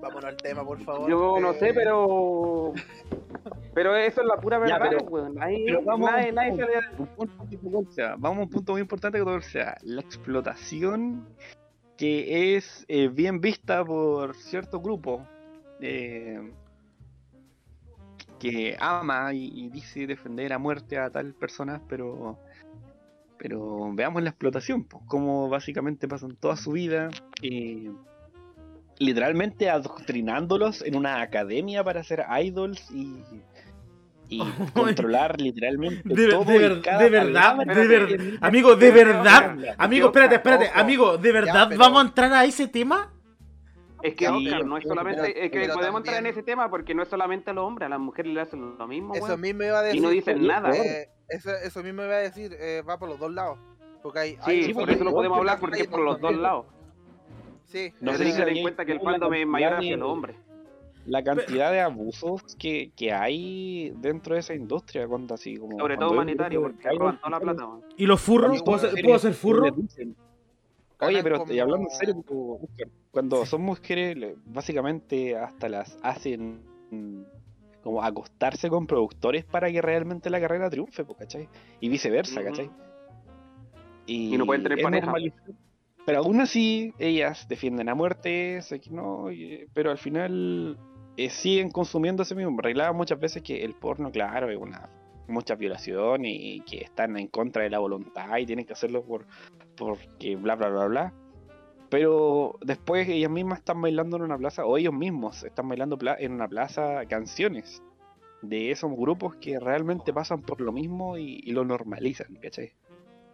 Vámonos 0.00 0.24
al 0.24 0.36
tema, 0.36 0.64
por 0.64 0.80
favor. 0.80 1.08
Yo 1.10 1.38
no 1.40 1.50
Eh, 1.52 1.58
sé, 1.58 1.74
pero. 1.74 2.72
Pero 3.74 3.94
eso 3.96 4.20
es 4.22 4.26
la 4.26 4.36
pura 4.40 4.56
Ya, 4.66 4.78
verdad, 4.78 4.96
pero- 4.98 5.04
weón. 5.10 5.42
Ahí 5.42 5.64
pero 5.66 5.82
vamos 5.82 6.10
nadie, 6.10 6.26
a 6.26 6.28
un 6.30 6.34
nadie 6.34 6.50
punto. 6.50 6.66
se 7.92 8.02
le-. 8.02 8.08
Vamos 8.18 8.38
a 8.38 8.42
un 8.42 8.50
punto 8.50 8.72
muy 8.72 8.80
importante 8.80 9.18
que 9.18 9.24
tocó 9.24 9.36
el 9.36 9.42
Seba. 9.42 9.76
La 9.82 10.00
explotación 10.00 11.26
que 11.96 12.56
es 12.56 12.84
eh, 12.88 13.08
bien 13.08 13.40
vista 13.40 13.84
por 13.84 14.34
cierto 14.34 14.80
grupo 14.80 15.26
eh, 15.80 16.50
que 18.38 18.76
ama 18.80 19.32
y, 19.34 19.50
y 19.54 19.68
dice 19.68 20.06
defender 20.06 20.52
a 20.52 20.58
muerte 20.58 20.98
a 20.98 21.10
tal 21.10 21.34
persona, 21.34 21.80
pero 21.88 22.38
pero 23.36 23.90
veamos 23.94 24.22
la 24.22 24.30
explotación, 24.30 24.84
pues, 24.84 25.02
cómo 25.06 25.48
básicamente 25.48 26.06
pasan 26.08 26.36
toda 26.36 26.56
su 26.56 26.72
vida 26.72 27.08
eh, 27.42 27.90
literalmente 29.00 29.68
adoctrinándolos 29.70 30.82
en 30.82 30.94
una 30.94 31.20
academia 31.22 31.82
para 31.82 32.04
ser 32.04 32.24
idols 32.42 32.88
y, 32.92 33.24
y 34.28 34.38
controlar 34.74 35.40
literalmente 35.40 36.02
De, 36.04 36.28
todo 36.28 36.44
de 36.44 36.54
y 36.54 36.58
ver- 36.58 36.82
cada 36.82 36.98
de 37.02 37.10
verdad, 37.10 37.56
de 37.56 37.86
ver- 37.88 38.38
amigo, 38.42 38.76
de 38.76 38.90
verdad, 38.92 39.56
amigo, 39.78 40.06
espérate, 40.08 40.34
espérate, 40.36 40.70
amigo, 40.74 41.16
¿de 41.18 41.32
verdad 41.32 41.66
pero- 41.70 41.80
vamos 41.80 42.04
a 42.04 42.06
entrar 42.06 42.32
a 42.32 42.44
ese 42.44 42.68
tema? 42.68 43.12
Es 44.02 44.14
que, 44.14 44.26
Sí, 44.26 44.32
Oscar, 44.46 44.64
no 44.66 44.76
es 44.78 44.84
solamente. 44.86 45.22
pero- 45.22 45.40
es 45.46 45.50
que 45.50 45.72
podemos 45.74 46.00
entrar 46.00 46.18
en 46.18 46.26
ese 46.26 46.42
tema 46.42 46.70
porque 46.70 46.94
no 46.94 47.02
es 47.02 47.08
solamente 47.08 47.50
a 47.50 47.54
los 47.54 47.64
hombres, 47.64 47.86
a 47.86 47.90
las 47.90 48.00
mujeres 48.00 48.32
le 48.32 48.40
hacen 48.42 48.76
lo 48.78 48.86
mismo, 48.86 49.14
Eso 49.14 49.36
mismo 49.38 49.62
iba 49.62 49.78
a 49.78 49.82
decir. 49.82 49.98
Y 49.98 50.02
no 50.02 50.10
dicen 50.10 50.46
nada. 50.46 50.70
eh, 50.76 51.08
eso, 51.28 51.50
eso 51.50 51.82
mismo 51.82 52.02
iba 52.04 52.14
a 52.14 52.18
decir, 52.18 52.54
eh, 52.58 52.82
va 52.88 52.98
por 52.98 53.08
los 53.08 53.18
dos 53.18 53.32
lados. 53.32 53.58
Porque 54.02 54.18
hay, 54.20 54.30
Sí, 54.44 54.50
hay 54.66 54.74
por 54.74 54.88
eso 54.90 55.04
no 55.04 55.10
yo- 55.10 55.16
podemos 55.16 55.38
hablar 55.38 55.58
porque 55.60 55.80
es 55.82 55.86
por 55.88 56.00
los 56.00 56.18
dos 56.20 56.34
lados. 56.34 56.66
Sí, 57.70 57.92
No 58.00 58.12
tenéis 58.12 58.34
si 58.34 58.40
que 58.40 58.44
tener 58.44 58.56
en 58.56 58.62
cuenta 58.62 58.84
que 58.84 58.92
el 58.92 59.00
fandom 59.00 59.32
es 59.34 59.46
mayor 59.46 59.74
hacia 59.74 59.96
los 59.96 60.08
hombres. 60.08 60.36
La 61.06 61.22
cantidad 61.24 61.72
de 61.72 61.80
abusos 61.80 62.42
que, 62.58 62.90
que 62.94 63.12
hay 63.12 63.90
dentro 63.96 64.34
de 64.34 64.40
esa 64.40 64.54
industria, 64.54 65.06
cuando 65.08 65.34
así 65.34 65.56
como. 65.56 65.78
Sobre 65.78 65.96
todo 65.96 66.10
humanitario, 66.10 66.60
porque 66.62 66.88
roban 66.90 67.18
toda 67.18 67.30
la 67.30 67.40
plata. 67.40 67.68
¿Y 67.96 68.06
los 68.06 68.20
furros? 68.20 68.62
¿Puedo 68.62 68.78
ser, 68.78 69.02
¿puedo 69.02 69.18
ser 69.18 69.34
furro? 69.34 69.64
Oye, 71.02 71.22
pero 71.22 71.38
como- 71.38 71.52
y 71.52 71.58
hablando 71.58 71.88
en 71.88 71.96
serio, 71.96 72.14
cuando 73.10 73.46
son 73.46 73.62
mujeres, 73.62 74.36
básicamente 74.44 75.36
hasta 75.36 75.68
las 75.68 75.96
hacen 76.02 76.60
como 77.82 78.02
acostarse 78.02 78.68
con 78.68 78.86
productores 78.86 79.44
para 79.44 79.70
que 79.72 79.80
realmente 79.80 80.28
la 80.28 80.40
carrera 80.40 80.68
triunfe, 80.68 81.04
pues, 81.04 81.18
¿cachai? 81.18 81.48
Y 81.80 81.88
viceversa. 81.88 82.42
¿cachai? 82.44 82.68
Y 84.06 84.36
no 84.36 84.44
pueden 84.44 84.62
tener 84.64 84.82
pareja. 84.82 85.06
normalizar. 85.06 85.50
Pero 86.10 86.24
aún 86.24 86.40
así, 86.40 86.92
ellas 86.98 87.46
defienden 87.46 87.88
a 87.88 87.94
muerte, 87.94 88.58
no, 88.90 89.28
pero 89.72 89.92
al 89.92 89.98
final 89.98 90.76
eh, 91.16 91.30
siguen 91.30 91.70
consumiendo 91.70 92.24
ese 92.24 92.34
mismo. 92.34 92.58
Arreglaban 92.58 92.96
muchas 92.96 93.20
veces 93.20 93.44
que 93.44 93.62
el 93.62 93.76
porno, 93.76 94.10
claro, 94.10 94.50
es 94.50 94.56
una 94.56 94.90
mucha 95.28 95.54
violación 95.54 96.24
y, 96.24 96.62
que 96.62 96.78
están 96.78 97.16
en 97.16 97.28
contra 97.28 97.62
de 97.62 97.70
la 97.70 97.78
voluntad 97.78 98.38
y 98.38 98.44
tienen 98.44 98.66
que 98.66 98.72
hacerlo 98.72 99.04
por 99.04 99.24
porque 99.76 100.34
bla 100.34 100.56
bla 100.56 100.70
bla 100.70 100.86
bla. 100.88 101.14
Pero 101.90 102.56
después 102.60 103.08
ellas 103.08 103.30
mismas 103.30 103.60
están 103.60 103.80
bailando 103.80 104.16
en 104.16 104.24
una 104.24 104.36
plaza, 104.36 104.66
o 104.66 104.78
ellos 104.78 104.92
mismos 104.92 105.44
están 105.44 105.68
bailando 105.68 105.96
en 106.18 106.32
una 106.32 106.48
plaza 106.48 107.06
canciones 107.06 107.84
de 108.42 108.72
esos 108.72 108.90
grupos 108.96 109.36
que 109.36 109.60
realmente 109.60 110.12
pasan 110.12 110.42
por 110.42 110.60
lo 110.60 110.72
mismo 110.72 111.16
y, 111.16 111.40
y 111.44 111.52
lo 111.52 111.64
normalizan, 111.64 112.34
¿cachai? 112.42 112.72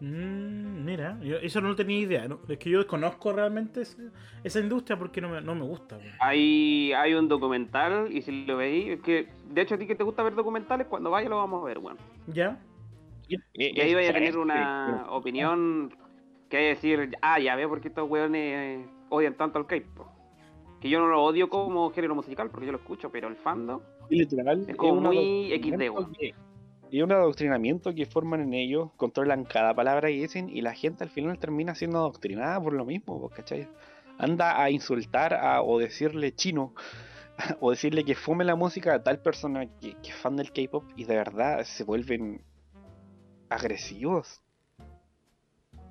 Mm, 0.01 0.85
mira, 0.85 1.19
yo 1.23 1.37
eso 1.37 1.61
no 1.61 1.75
tenía 1.75 1.99
idea. 1.99 2.29
¿no? 2.29 2.41
Es 2.49 2.59
que 2.59 2.71
yo 2.71 2.79
desconozco 2.79 3.33
realmente 3.33 3.83
ese- 3.83 4.11
esa 4.45 4.61
industria 4.61 4.99
porque 4.99 5.21
no 5.21 5.29
me, 5.31 5.41
no 5.41 5.55
me 5.55 5.63
gusta. 5.65 5.99
Hay, 6.21 6.93
hay 6.93 7.15
un 7.15 7.29
documental 7.29 8.13
y 8.13 8.23
si 8.23 8.45
lo 8.45 8.57
veis, 8.59 8.89
es 8.89 9.01
que 9.01 9.29
de 9.51 9.63
hecho 9.63 9.75
a 9.75 9.79
ti 9.79 9.87
que 9.87 9.95
te 9.95 10.05
gusta 10.05 10.23
ver 10.23 10.35
documentales, 10.35 10.87
cuando 10.87 11.11
vaya 11.11 11.29
lo 11.29 11.37
vamos 11.39 11.63
a 11.63 11.67
ver, 11.67 11.79
weón. 11.79 11.97
¿Ya? 12.27 12.59
Y 13.29 13.81
ahí 13.81 13.95
vaya 13.95 14.11
a 14.11 14.13
tener 14.13 14.37
una 14.39 15.07
opinión 15.11 15.93
que 16.49 16.57
hay 16.59 16.63
que 16.65 16.69
decir, 16.69 17.17
ah, 17.23 17.41
ya 17.41 17.57
veo 17.57 17.69
por 17.69 17.81
qué 17.81 17.89
estos 17.89 18.09
weones 18.09 18.43
eh, 18.85 18.87
odian 19.09 19.35
tanto 19.35 19.59
al 19.59 19.67
K-pop. 19.67 20.07
Que 20.81 20.89
yo 20.91 21.01
no 21.01 21.09
lo 21.09 21.25
odio 21.25 21.49
como 21.49 21.91
género 21.91 22.15
musical 22.15 22.51
porque 22.51 22.67
yo 22.67 22.73
lo 22.73 22.79
escucho, 22.79 23.11
pero 23.11 23.27
el 23.29 23.35
fandom 23.37 23.81
Y 24.11 24.19
literal, 24.19 24.65
Es 24.69 24.77
como 24.77 25.01
muy 25.01 25.51
XD, 25.61 25.91
weón. 25.91 26.13
Y 26.91 27.03
un 27.03 27.11
adoctrinamiento 27.13 27.95
que 27.95 28.07
forman 28.07 28.41
en 28.41 28.55
ellos, 28.55 28.91
controlan 28.97 29.45
cada 29.45 29.75
palabra 29.75 30.09
que 30.09 30.15
dicen 30.15 30.49
y 30.49 30.61
la 30.63 30.73
gente 30.75 31.03
al 31.05 31.11
final 31.11 31.39
termina 31.39 31.75
siendo 31.75 31.99
adoctrinada 31.99 32.61
por 32.61 32.73
lo 32.73 32.85
mismo, 32.85 33.29
¿cachai? 33.31 33.69
Anda 34.19 34.63
a 34.63 34.71
insultar 34.71 35.35
a, 35.35 35.63
o 35.63 35.79
decirle 35.79 36.35
chino 36.35 36.75
o 37.61 37.71
decirle 37.71 38.05
que 38.05 38.15
fume 38.15 38.45
la 38.45 38.55
música 38.55 38.95
a 38.95 39.03
tal 39.03 39.19
persona 39.21 39.67
que, 39.81 39.95
que 40.01 40.11
es 40.11 40.15
fan 40.17 40.37
del 40.37 40.53
K-pop 40.53 40.85
y 40.97 41.05
de 41.05 41.17
verdad 41.17 41.65
se 41.65 41.85
vuelven 41.85 42.43
agresivos. 43.49 44.41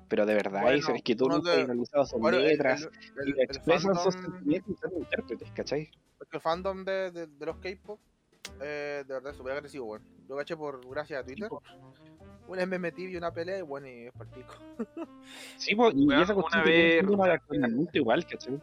Pero 0.08 0.24
de 0.24 0.34
verdad, 0.34 0.62
Bueno, 0.62 0.94
es, 0.94 1.02
que 1.02 1.16
tú 1.16 1.28
de- 1.28 1.50
has 1.52 1.64
analizado 1.64 2.06
sus 2.06 2.20
Bueno, 2.20 2.38
letras 2.38 2.82
el- 2.82 2.88
y 3.28 3.30
el- 3.32 3.38
el 3.38 3.40
expresan 3.44 3.94
sus 3.96 4.14
fandom- 4.14 4.22
sentimientos 4.22 4.70
y 4.72 4.76
son 4.76 4.92
intérpretes, 4.98 5.50
¿cachai? 5.52 5.90
Porque 6.18 6.36
el 6.36 6.40
fandom 6.42 6.84
de, 6.84 7.10
de, 7.10 7.26
de 7.26 7.46
los 7.46 7.56
K-pop, 7.58 8.00
eh, 8.60 9.04
de 9.06 9.14
verdad 9.14 9.32
súper 9.34 9.52
agresivo, 9.52 9.86
weón. 9.86 10.02
Yo 10.28 10.36
caché 10.36 10.56
por 10.56 10.80
gracias 10.88 11.20
a 11.20 11.24
Twitter. 11.24 11.48
Una 12.48 12.58
vez 12.60 12.68
me 12.68 12.78
metí 12.78 13.04
y 13.06 13.16
una 13.16 13.32
pelea 13.32 13.58
y 13.58 13.62
bueno, 13.62 13.88
y 13.88 14.06
es 14.06 14.12
pico. 14.34 14.54
Sí, 15.56 15.74
pues, 15.74 15.94
y 15.96 16.06
Weón, 16.06 16.22
esa 16.22 16.34
cuestión 16.34 16.62
una 16.62 16.64
que 16.64 17.02
vez- 17.02 17.04
adoctrinamiento 17.20 17.98
igual, 17.98 18.26
¿cachai? 18.26 18.60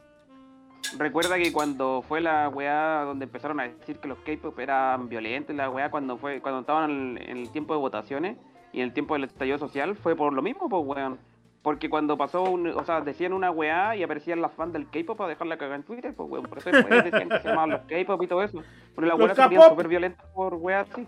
Recuerda 0.98 1.38
que 1.38 1.52
cuando 1.52 2.02
fue 2.02 2.22
la 2.22 2.50
weá 2.50 3.04
donde 3.06 3.26
empezaron 3.26 3.60
a 3.60 3.68
decir 3.68 3.98
que 4.00 4.08
los 4.08 4.20
K-pop 4.20 4.58
eran 4.60 5.10
violentos, 5.10 5.56
la 5.56 5.70
weá 5.70 5.90
cuando 5.90 6.18
fue 6.18 6.42
cuando 6.42 6.62
estaban 6.62 6.90
en 6.92 7.18
el, 7.18 7.30
en 7.30 7.38
el 7.38 7.50
tiempo 7.52 7.74
de 7.74 7.80
votaciones 7.80 8.38
y 8.74 8.80
en 8.80 8.86
el 8.86 8.94
tiempo 8.94 9.14
del 9.16 9.24
estallido 9.26 9.58
social 9.58 9.96
fue 9.96 10.16
por 10.16 10.34
lo 10.34 10.42
mismo, 10.42 10.70
pues 10.70 10.84
weón. 10.86 11.20
Porque 11.64 11.90
cuando 11.90 12.18
pasó, 12.18 12.44
un, 12.44 12.68
o 12.68 12.84
sea, 12.84 13.02
decían 13.02 13.32
una 13.34 13.50
weá 13.50 13.96
y 13.96 14.04
aparecían 14.04 14.42
las 14.42 14.52
fans 14.52 14.74
del 14.74 14.90
K-pop 14.90 15.18
para 15.18 15.30
dejarla 15.30 15.58
cagar 15.58 15.78
en 15.78 15.84
Twitter, 15.84 16.14
pues 16.14 16.30
weón. 16.30 16.46
Por 16.46 16.58
eso 16.58 16.70
después 16.70 17.04
decían 17.06 17.30
que 17.30 17.40
se 17.40 17.48
llamaban 17.48 17.70
los 17.72 17.82
K-pop 17.82 18.22
y 18.22 18.28
todo 18.28 18.44
eso. 18.44 18.62
Pero 18.96 19.08
las 19.08 19.18
Los 19.18 19.26
weas 19.26 19.36
se 19.38 19.44
ponían 19.44 19.62
K-pop. 19.62 19.72
súper 19.74 19.88
violentas 19.88 20.26
por 20.36 20.54
weá 20.56 20.82
así. 20.82 21.08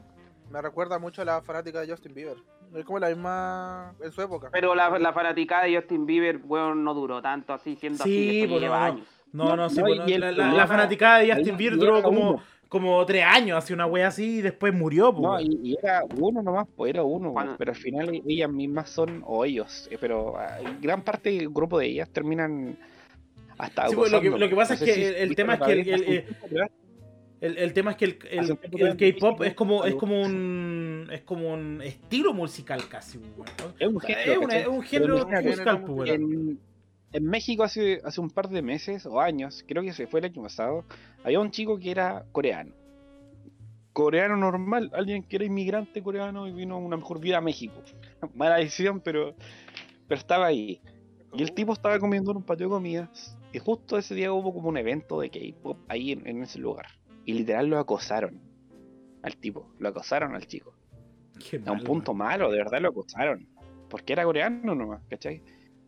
Me 0.50 0.62
recuerda 0.62 0.98
mucho 0.98 1.22
a 1.24 1.26
la 1.26 1.42
fanática 1.42 1.82
de 1.82 1.90
Justin 1.90 2.14
Bieber. 2.14 2.38
Es 2.74 2.86
como 2.86 3.00
la 3.00 3.10
misma 3.10 3.94
en 4.02 4.12
su 4.12 4.22
época. 4.22 4.50
Pero 4.52 4.74
la, 4.76 4.98
la 4.98 5.12
fanaticada 5.12 5.64
de 5.66 5.76
Justin 5.76 6.06
Bieber, 6.06 6.40
weón, 6.46 6.84
no 6.86 6.94
duró 6.94 7.22
tanto 7.22 7.52
así, 7.54 7.76
siendo 7.76 8.04
Sí, 8.04 8.40
así, 8.44 8.48
pues, 8.48 8.62
lleva 8.62 8.76
no, 8.80 8.86
no. 8.88 8.94
años. 8.94 9.08
No, 9.34 9.46
no, 9.50 9.56
No, 9.58 9.70
sí, 9.70 9.80
no, 9.80 9.88
bueno, 9.88 10.04
y 10.08 10.14
el 10.14 10.22
la, 10.22 10.32
la- 10.32 10.54
la 10.54 10.68
fanaticada 10.68 11.18
de 11.20 11.34
Justin 11.34 11.58
Bieber 11.58 11.78
duró 11.78 12.02
como, 12.02 12.30
uno. 12.32 12.44
Como 12.80 13.06
tres 13.06 13.24
años, 13.26 13.58
hace 13.58 13.74
una 13.74 13.86
wea 13.86 14.08
así 14.10 14.40
y 14.40 14.42
después 14.42 14.74
murió. 14.74 15.14
pues, 15.14 15.22
No, 15.24 15.40
y, 15.40 15.60
y 15.64 15.78
era 15.82 16.04
uno 16.20 16.42
nomás, 16.42 16.68
pues 16.76 16.90
era 16.90 17.04
uno, 17.04 17.32
Cuando- 17.32 17.56
pero 17.58 17.72
al 17.72 17.78
final 17.78 18.22
ellas 18.28 18.50
mismas 18.52 18.90
son, 18.90 19.24
o 19.26 19.46
ellos, 19.46 19.88
eh, 19.92 19.98
pero 20.00 20.36
ah, 20.38 20.58
gran 20.82 21.02
parte 21.02 21.30
del 21.32 21.50
grupo 21.50 21.80
de 21.80 21.86
ellas 21.88 22.10
terminan 22.10 22.78
hasta 23.58 23.88
Sí, 23.88 23.96
pues, 23.96 24.12
lo 24.12 24.20
que- 24.20 24.28
gozando. 24.30 24.46
lo 24.46 24.50
que 24.50 24.56
pasa 24.58 24.74
es 24.74 24.80
que 24.82 24.94
si 24.94 25.02
el- 25.04 25.36
tema 25.36 25.54
es 25.54 25.62
que 25.62 25.72
el- 27.42 27.58
el- 27.58 27.74
tema 27.74 27.92
es 27.92 27.98
que 27.98 28.06
el, 28.06 28.18
el- 28.32 28.98
K-pop 28.98 29.44
es 29.44 29.54
como, 29.54 29.86
es 29.86 29.96
como 29.96 30.22
un 30.22 31.08
es 31.12 31.22
como 31.22 31.54
un 31.54 31.82
estilo 31.82 32.34
musical 32.34 32.88
casi, 32.90 33.18
weón, 33.18 33.50
¿no? 33.60 33.74
Es 33.80 33.88
un 33.88 34.00
género, 34.02 34.32
es, 34.32 34.38
una- 34.38 34.48
¿cachai? 34.48 34.62
es 34.62 34.68
un 34.68 34.82
género 34.82 35.28
musical, 35.28 35.84
pues, 35.86 36.10
en, 36.12 36.60
en 37.12 37.24
México 37.26 37.64
hace, 37.64 38.02
hace 38.04 38.22
un 38.22 38.30
par 38.30 38.50
de 38.50 38.62
meses 38.62 39.06
o 39.06 39.20
años, 39.20 39.64
creo 39.68 39.84
que 39.84 39.94
se 39.94 40.08
fue 40.08 40.20
el 40.20 40.26
año 40.26 40.42
pasado, 40.42 40.86
había 41.24 41.40
un 41.40 41.52
chico 41.52 41.80
que 41.80 41.92
era 41.92 42.26
coreano. 42.32 42.74
Coreano 43.94 44.36
normal, 44.36 44.92
alguien 44.94 45.24
que 45.24 45.38
era 45.38 45.46
inmigrante 45.46 46.04
coreano 46.04 46.48
y 46.48 46.52
vino 46.52 46.76
a 46.76 46.80
una 46.80 46.98
mejor 46.98 47.20
vida 47.20 47.38
a 47.38 47.42
México. 47.42 47.82
Mala 48.36 48.58
decisión, 48.58 49.00
pero, 49.00 49.36
pero 50.08 50.20
estaba 50.20 50.48
ahí. 50.48 50.82
Y 51.34 51.44
el 51.44 51.54
tipo 51.54 51.74
estaba 51.74 51.98
comiendo 52.00 52.32
en 52.32 52.38
un 52.38 52.44
patio 52.44 52.68
de 52.68 52.72
comidas. 52.72 53.38
Y 53.54 53.60
justo 53.60 53.98
ese 53.98 54.16
día 54.16 54.34
hubo 54.34 54.54
como 54.54 54.68
un 54.68 54.78
evento 54.78 55.22
de 55.22 55.30
K-pop 55.30 55.78
ahí 55.88 56.12
en, 56.12 56.28
en 56.28 56.44
ese 56.44 56.60
lugar. 56.60 56.88
Y 57.24 57.34
literal 57.34 57.68
lo 57.68 57.80
acosaron 57.80 58.42
al 59.24 59.38
tipo. 59.38 59.70
Lo 59.80 59.90
acosaron 59.90 60.36
al 60.36 60.46
chico. 60.46 60.74
Qué 61.50 61.62
A 61.66 61.72
un 61.72 61.82
punto 61.82 62.14
malo, 62.14 62.52
de 62.52 62.58
verdad 62.58 62.82
lo 62.82 62.90
acosaron. 62.90 63.48
Porque 63.90 64.14
era 64.14 64.24
coreano 64.24 64.76
nomás, 64.76 65.02
¿cachai? 65.10 65.42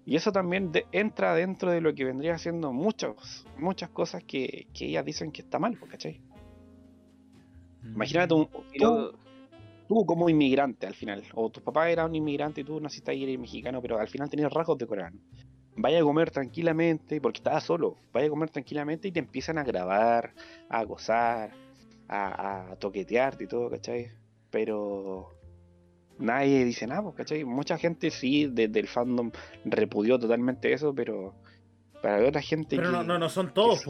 Y 0.08 0.16
eso 0.16 0.32
también 0.32 0.72
de- 0.72 0.86
entra 0.94 1.36
dentro 1.36 1.70
de 1.70 1.82
lo 1.82 1.94
que 1.94 2.06
vendría 2.06 2.38
siendo 2.38 2.72
muchas, 2.72 3.46
muchas 3.58 3.90
cosas 3.90 4.24
que, 4.24 4.68
que 4.74 4.86
ellas 4.86 5.04
dicen 5.04 5.34
que 5.34 5.42
está 5.42 5.60
mal, 5.60 5.76
pues, 5.78 5.92
¿cachai? 5.92 6.22
weón. 7.84 7.94
Imagínate 7.96 8.34
un, 8.34 8.48
tú, 9.90 10.06
como 10.06 10.30
inmigrante 10.30 10.88
al 10.88 10.96
final, 10.96 11.24
o 11.34 11.50
tu 11.50 11.62
papá 11.62 11.90
era 11.90 12.06
un 12.06 12.16
inmigrante 12.16 12.62
y 12.62 12.64
tú 12.64 12.80
naciste 12.80 13.12
ahí 13.12 13.24
eres 13.24 13.38
mexicano, 13.38 13.82
pero 13.82 14.00
al 14.00 14.08
final 14.08 14.30
tenías 14.30 14.52
rasgos 14.54 14.78
de 14.78 14.88
coreano. 14.88 15.20
Vaya 15.76 16.00
a 16.00 16.04
comer 16.04 16.32
tranquilamente, 16.32 17.20
porque 17.20 17.40
estabas 17.40 17.66
solo, 17.66 17.98
vaya 18.14 18.28
a 18.28 18.30
comer 18.30 18.50
tranquilamente 18.50 19.10
y 19.10 19.12
te 19.12 19.20
empiezan 19.20 19.58
a 19.58 19.66
grabar, 19.66 20.34
a 20.70 20.84
gozar, 20.86 21.52
a, 22.08 22.72
a 22.72 22.76
toquetearte 22.78 23.44
y 23.44 23.48
todo, 23.48 23.70
¿cachai? 23.70 24.10
Pero 24.52 25.37
nadie 26.20 26.66
dice 26.66 26.88
nada, 26.88 27.12
¿cachai? 27.16 27.44
Mucha 27.44 27.78
gente 27.78 28.12
sí, 28.12 28.48
desde 28.52 28.80
el 28.80 28.88
fandom 28.88 29.32
repudió 29.66 30.20
totalmente 30.20 30.74
eso, 30.74 30.94
pero 30.94 31.36
para 32.02 32.26
otra 32.26 32.42
gente 32.42 32.76
Pero 32.76 32.90
que, 32.90 32.98
no, 32.98 33.04
no, 33.04 33.20
no 33.20 33.30
son 33.30 33.48
que 33.48 33.54
todos. 33.54 33.84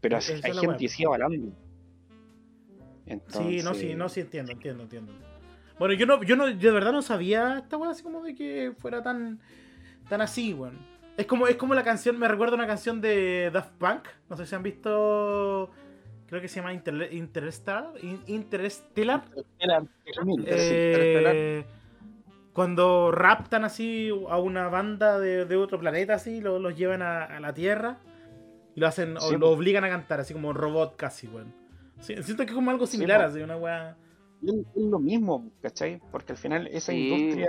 Pero 0.00 0.16
hay 0.16 0.52
la 0.52 0.60
gente 0.60 0.76
que 0.78 0.88
sigue 0.88 1.06
avalándolo. 1.06 1.52
Sí, 1.52 3.12
Entonces, 3.12 3.64
no, 3.64 3.74
sí, 3.74 3.94
no, 3.94 4.08
sí 4.08 4.20
entiendo, 4.20 4.52
entiendo, 4.52 4.82
entiendo. 4.82 5.12
Bueno, 5.78 5.94
yo 5.94 6.06
no, 6.06 6.22
yo 6.22 6.36
no, 6.36 6.48
yo 6.48 6.68
de 6.68 6.74
verdad 6.74 6.92
no 6.92 7.02
sabía 7.02 7.58
esta 7.58 7.76
weá 7.76 7.90
así 7.90 8.02
como 8.02 8.22
de 8.22 8.34
que 8.34 8.72
fuera 8.78 9.02
tan, 9.02 9.40
tan 10.08 10.20
así, 10.20 10.54
weón. 10.54 10.78
Es 11.16 11.26
como, 11.26 11.46
es 11.46 11.56
como 11.56 11.74
la 11.74 11.82
canción, 11.84 12.18
me 12.18 12.28
recuerda 12.28 12.54
una 12.56 12.66
canción 12.66 13.00
de 13.00 13.50
Daft 13.52 13.72
Punk. 13.78 14.08
No 14.28 14.36
sé 14.36 14.46
si 14.46 14.54
han 14.54 14.62
visto. 14.62 15.70
Creo 16.28 16.40
que 16.40 16.48
se 16.48 16.56
llama 16.60 16.72
Interle- 16.74 17.12
Interstellar. 17.12 17.92
In- 18.02 18.22
Interstellar. 18.26 19.24
Eh, 20.46 21.64
cuando 22.52 23.10
raptan 23.12 23.64
así 23.64 24.10
a 24.28 24.38
una 24.38 24.68
banda 24.68 25.18
de, 25.18 25.44
de 25.44 25.56
otro 25.56 25.78
planeta, 25.78 26.14
así, 26.14 26.40
lo- 26.40 26.58
los 26.58 26.76
llevan 26.76 27.02
a, 27.02 27.24
a 27.24 27.40
la 27.40 27.52
Tierra 27.52 27.98
y 28.74 28.80
lo 28.80 28.86
hacen, 28.86 29.16
Sí, 29.20 29.34
o 29.34 29.38
lo 29.38 29.50
obligan 29.50 29.84
a 29.84 29.88
cantar, 29.88 30.20
así 30.20 30.32
como 30.34 30.52
robot 30.52 30.96
casi, 30.96 31.28
weón. 31.28 31.52
Sí, 32.00 32.14
siento 32.22 32.44
que 32.44 32.50
es 32.50 32.54
como 32.54 32.70
algo 32.70 32.86
similar, 32.86 33.20
po. 33.22 33.26
así, 33.28 33.40
una 33.40 33.56
weá. 33.56 33.96
Es 34.42 34.54
lo 34.82 34.98
mismo, 34.98 35.50
¿cachai? 35.62 36.00
Porque 36.10 36.32
al 36.32 36.38
final 36.38 36.66
esa 36.68 36.92
Sí. 36.92 37.08
industria 37.08 37.48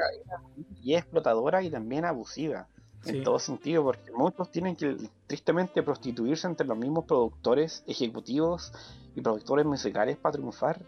es 0.85 0.97
explotadora 0.97 1.61
y 1.61 1.69
también 1.69 2.05
abusiva. 2.05 2.67
Sí. 3.03 3.17
En 3.17 3.23
todo 3.23 3.39
sentido, 3.39 3.83
porque 3.83 4.11
muchos 4.11 4.51
tienen 4.51 4.75
que 4.75 4.97
tristemente 5.27 5.83
prostituirse 5.83 6.47
entre 6.47 6.67
los 6.67 6.77
mismos 6.77 7.05
productores 7.05 7.83
ejecutivos 7.87 8.73
y 9.15 9.21
productores 9.21 9.65
musicales 9.65 10.17
para 10.17 10.33
triunfar, 10.33 10.81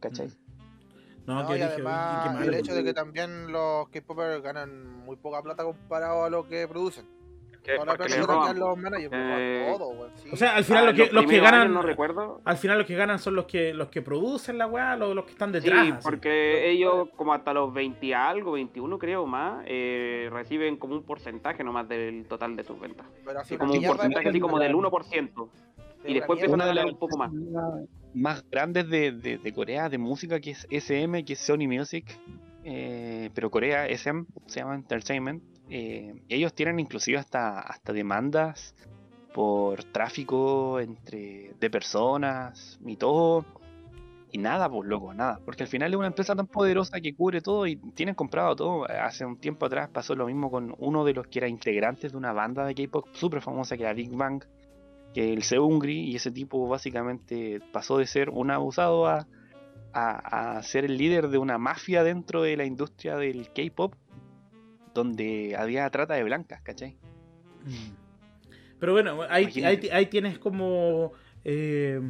¿cachai? 0.00 0.32
No, 1.26 1.42
No, 1.42 1.48
que 1.48 1.54
y 1.54 1.56
dije, 1.56 1.72
además 1.72 2.40
el 2.46 2.54
hecho 2.54 2.74
de 2.74 2.84
que 2.84 2.94
también 2.94 3.50
los 3.50 3.88
K-popers 3.88 4.42
ganan 4.42 5.04
muy 5.04 5.16
poca 5.16 5.42
plata 5.42 5.64
comparado 5.64 6.24
a 6.24 6.30
lo 6.30 6.46
que 6.48 6.66
producen. 6.68 7.06
Que- 7.66 7.76
porque 7.84 8.08
le 8.08 8.22
roban. 8.22 8.58
los 8.58 8.78
managers, 8.78 9.12
Eh, 9.14 9.74
todo, 9.76 10.08
sí. 10.14 10.28
O 10.32 10.36
sea, 10.36 10.56
al 10.56 10.64
final 10.64 10.84
Ah, 10.84 10.86
los 10.86 10.94
que, 10.94 11.00
los 11.06 11.12
los 11.12 11.26
que 11.26 11.40
ganan. 11.40 11.60
años 11.62 11.72
no 11.74 11.82
recuerdo. 11.82 12.40
Al 12.44 12.56
final 12.56 12.78
los 12.78 12.86
que 12.86 12.94
ganan 12.94 13.18
son 13.18 13.34
los 13.34 13.46
que 13.46 13.74
los 13.74 13.88
que 13.88 14.02
producen 14.02 14.56
la 14.58 14.66
weá, 14.66 14.96
los, 14.96 15.14
los 15.14 15.24
que 15.24 15.32
están 15.32 15.48
Sí, 15.52 15.60
detrás. 15.60 15.92
así. 15.92 15.98
porque 16.02 16.70
ellos 16.70 17.08
como 17.16 17.34
hasta 17.34 17.52
los 17.52 17.72
20 17.74 18.14
algo, 18.14 18.52
21 18.52 18.98
creo 18.98 19.26
más, 19.26 19.64
eh, 19.66 20.28
reciben 20.32 20.76
como 20.76 20.94
un 20.94 21.02
porcentaje 21.02 21.64
nomás 21.64 21.88
del 21.88 22.24
total 22.28 22.54
de 22.56 22.62
sus 22.64 22.78
ventas. 22.80 23.06
Pero 23.24 23.40
así 23.40 23.48
Sí, 23.50 23.54
una 23.56 23.66
como 23.66 23.78
un 23.80 23.84
porcentaje 23.86 24.28
así 24.28 24.40
como 24.40 24.58
del 24.60 24.74
1%. 24.74 25.48
de 26.04 26.10
y 26.10 26.14
después 26.14 26.38
empiezan 26.38 26.60
a 26.60 26.72
las 26.72 26.84
un 26.84 26.98
poco 26.98 27.16
más. 27.18 27.32
más 28.14 28.48
grandes 28.50 28.88
de, 28.88 29.10
de- 29.12 29.38
de 29.38 29.52
Corea 29.52 29.88
de 29.88 29.98
música 29.98 30.38
que 30.40 30.52
es 30.52 30.66
SM, 30.70 31.24
que 31.24 31.32
es 31.32 31.40
Sony 31.40 31.66
Music, 31.68 32.06
eh, 32.64 33.30
pero 33.34 33.50
Corea 33.50 33.86
SM 33.88 34.24
se 34.46 34.60
llama 34.60 34.74
Entertainment. 34.74 35.42
Eh, 35.68 36.22
ellos 36.28 36.54
tienen 36.54 36.78
inclusive 36.78 37.18
hasta, 37.18 37.60
hasta 37.60 37.92
demandas 37.92 38.74
por 39.34 39.84
tráfico 39.84 40.80
entre 40.80 41.54
de 41.60 41.70
personas 41.70 42.78
y 42.84 42.96
todo. 42.96 43.44
Y 44.32 44.38
nada, 44.38 44.68
pues 44.68 44.88
loco, 44.88 45.14
nada. 45.14 45.40
Porque 45.44 45.62
al 45.62 45.68
final 45.68 45.92
es 45.92 45.98
una 45.98 46.08
empresa 46.08 46.34
tan 46.34 46.46
poderosa 46.46 47.00
que 47.00 47.14
cubre 47.14 47.40
todo 47.40 47.66
y 47.66 47.76
tienen 47.76 48.14
comprado 48.14 48.56
todo. 48.56 48.84
Hace 48.84 49.24
un 49.24 49.36
tiempo 49.38 49.66
atrás 49.66 49.88
pasó 49.90 50.14
lo 50.14 50.26
mismo 50.26 50.50
con 50.50 50.74
uno 50.78 51.04
de 51.04 51.14
los 51.14 51.26
que 51.26 51.38
era 51.38 51.48
integrantes 51.48 52.12
de 52.12 52.18
una 52.18 52.32
banda 52.32 52.64
de 52.64 52.74
K-pop 52.74 53.06
súper 53.12 53.40
famosa 53.42 53.76
que 53.76 53.84
era 53.84 53.92
Big 53.92 54.10
Bang, 54.10 54.42
que 55.14 55.32
el 55.32 55.42
Seungri, 55.42 56.10
y 56.10 56.16
ese 56.16 56.30
tipo 56.30 56.66
básicamente 56.68 57.60
pasó 57.72 57.98
de 57.98 58.06
ser 58.06 58.30
un 58.30 58.50
abusado 58.50 59.06
a, 59.06 59.26
a, 59.92 60.56
a 60.58 60.62
ser 60.62 60.84
el 60.84 60.96
líder 60.98 61.28
de 61.28 61.38
una 61.38 61.58
mafia 61.58 62.02
dentro 62.02 62.42
de 62.42 62.56
la 62.56 62.64
industria 62.64 63.16
del 63.16 63.50
K-pop, 63.52 63.94
donde 64.96 65.54
había 65.56 65.88
trata 65.90 66.14
de 66.14 66.24
blancas, 66.24 66.60
¿cachai? 66.62 66.96
Mm. 67.64 67.92
Pero 68.80 68.92
bueno, 68.92 69.22
ahí, 69.30 69.46
ahí, 69.64 69.88
ahí 69.92 70.06
tienes 70.06 70.38
como. 70.38 71.12
eh, 71.44 72.00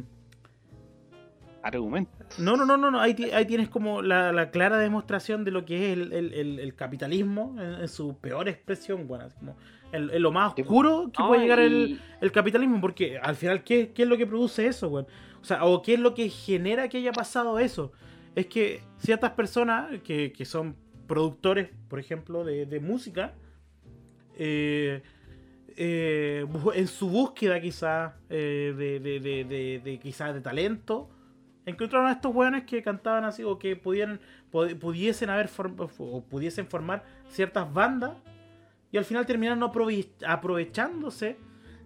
Argumentos. 1.63 2.39
no, 2.39 2.55
no, 2.55 2.65
no, 2.65 2.77
no, 2.77 2.91
no. 2.91 2.99
Ahí, 3.01 3.15
ahí 3.33 3.45
tienes 3.45 3.67
como 3.67 4.01
la, 4.01 4.31
la 4.31 4.51
clara 4.51 4.77
demostración 4.77 5.43
de 5.43 5.51
lo 5.51 5.65
que 5.65 5.91
es 5.91 5.97
el, 5.97 6.13
el- 6.13 6.33
el- 6.33 6.59
el 6.59 6.75
capitalismo 6.75 7.55
en, 7.59 7.81
en 7.81 7.87
su 7.87 8.17
peor 8.17 8.47
expresión, 8.47 9.07
bueno, 9.07 9.25
así 9.25 9.35
como 9.37 9.57
en, 9.91 10.09
en 10.09 10.21
lo 10.21 10.31
más 10.31 10.53
Sí, 10.55 10.61
oscuro 10.61 11.11
que 11.11 11.23
puede 11.23 11.41
llegar 11.41 11.59
el, 11.59 11.99
el 12.21 12.31
capitalismo, 12.31 12.79
porque 12.79 13.17
al 13.17 13.35
final, 13.35 13.63
¿qué, 13.63 13.91
qué 13.91 14.03
es 14.03 14.07
lo 14.07 14.17
que 14.17 14.25
produce 14.27 14.65
eso, 14.67 14.87
weón? 14.87 15.07
O 15.41 15.43
sea, 15.43 15.65
o 15.65 15.81
qué 15.81 15.95
es 15.95 15.99
lo 15.99 16.13
que 16.13 16.29
genera 16.29 16.87
que 16.87 16.97
haya 16.99 17.11
pasado 17.11 17.59
eso. 17.59 17.91
Es 18.35 18.45
que 18.45 18.81
ciertas 18.99 19.31
personas 19.31 20.01
que, 20.03 20.31
que 20.31 20.45
son 20.45 20.75
productores, 21.07 21.69
por 21.87 21.99
ejemplo, 21.99 22.43
de, 22.43 22.65
de 22.65 22.79
música, 22.79 23.33
eh, 24.35 25.01
eh, 25.75 26.45
en 26.75 26.87
su 26.87 27.09
búsqueda 27.09 27.59
quizás 27.61 28.13
de, 28.29 28.73
de, 28.75 28.99
de, 29.45 29.81
de- 29.83 29.99
quizás 29.99 30.33
de 30.33 30.41
talento, 30.41 31.09
encontraron 31.65 32.07
a 32.07 32.13
estos 32.13 32.33
weones 32.33 32.63
que 32.63 32.81
cantaban 32.81 33.25
así 33.25 33.43
o 33.43 33.57
que 33.59 33.75
pudieran, 33.75 34.19
pu- 34.51 34.77
pudiesen 34.79 35.29
haber 35.29 35.49
o 35.99 36.23
pudiesen 36.23 36.67
formar 36.67 37.03
ciertas 37.29 37.71
bandas 37.73 38.13
y 38.91 38.97
al 38.97 39.05
final 39.05 39.25
terminaron 39.25 39.59
aprove- 39.61 40.09
aprovechándose 40.25 41.37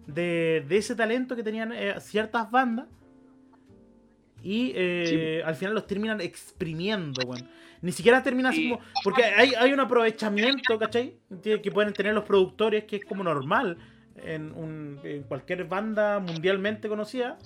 de, 0.06 0.64
de 0.68 0.76
ese 0.76 0.94
talento 0.94 1.34
que 1.36 1.42
tenían 1.42 1.72
eh, 1.72 1.94
ciertas 2.00 2.50
bandas 2.50 2.86
y 4.42 4.72
eh, 4.74 5.42
al 5.44 5.54
final 5.54 5.74
los 5.74 5.86
terminan 5.86 6.20
exprimiendo, 6.20 7.22
weón. 7.26 7.48
Ni 7.82 7.92
siquiera 7.92 8.22
termina 8.22 8.48
así 8.50 8.62
Sí. 8.64 8.70
como. 8.70 8.82
Porque 9.04 9.24
hay, 9.24 9.52
hay 9.54 9.72
un 9.72 9.80
aprovechamiento, 9.80 10.78
¿cachai? 10.78 11.16
Que 11.42 11.60
que 11.60 11.70
pueden 11.70 11.92
tener 11.92 12.14
los 12.14 12.24
productores, 12.24 12.84
que 12.84 12.96
es 12.96 13.04
como 13.04 13.22
normal 13.24 13.76
en, 14.16 14.52
un- 14.54 15.00
en 15.04 15.24
cualquier 15.24 15.64
banda 15.64 16.18
mundialmente 16.20 16.88
conocida. 16.88 17.38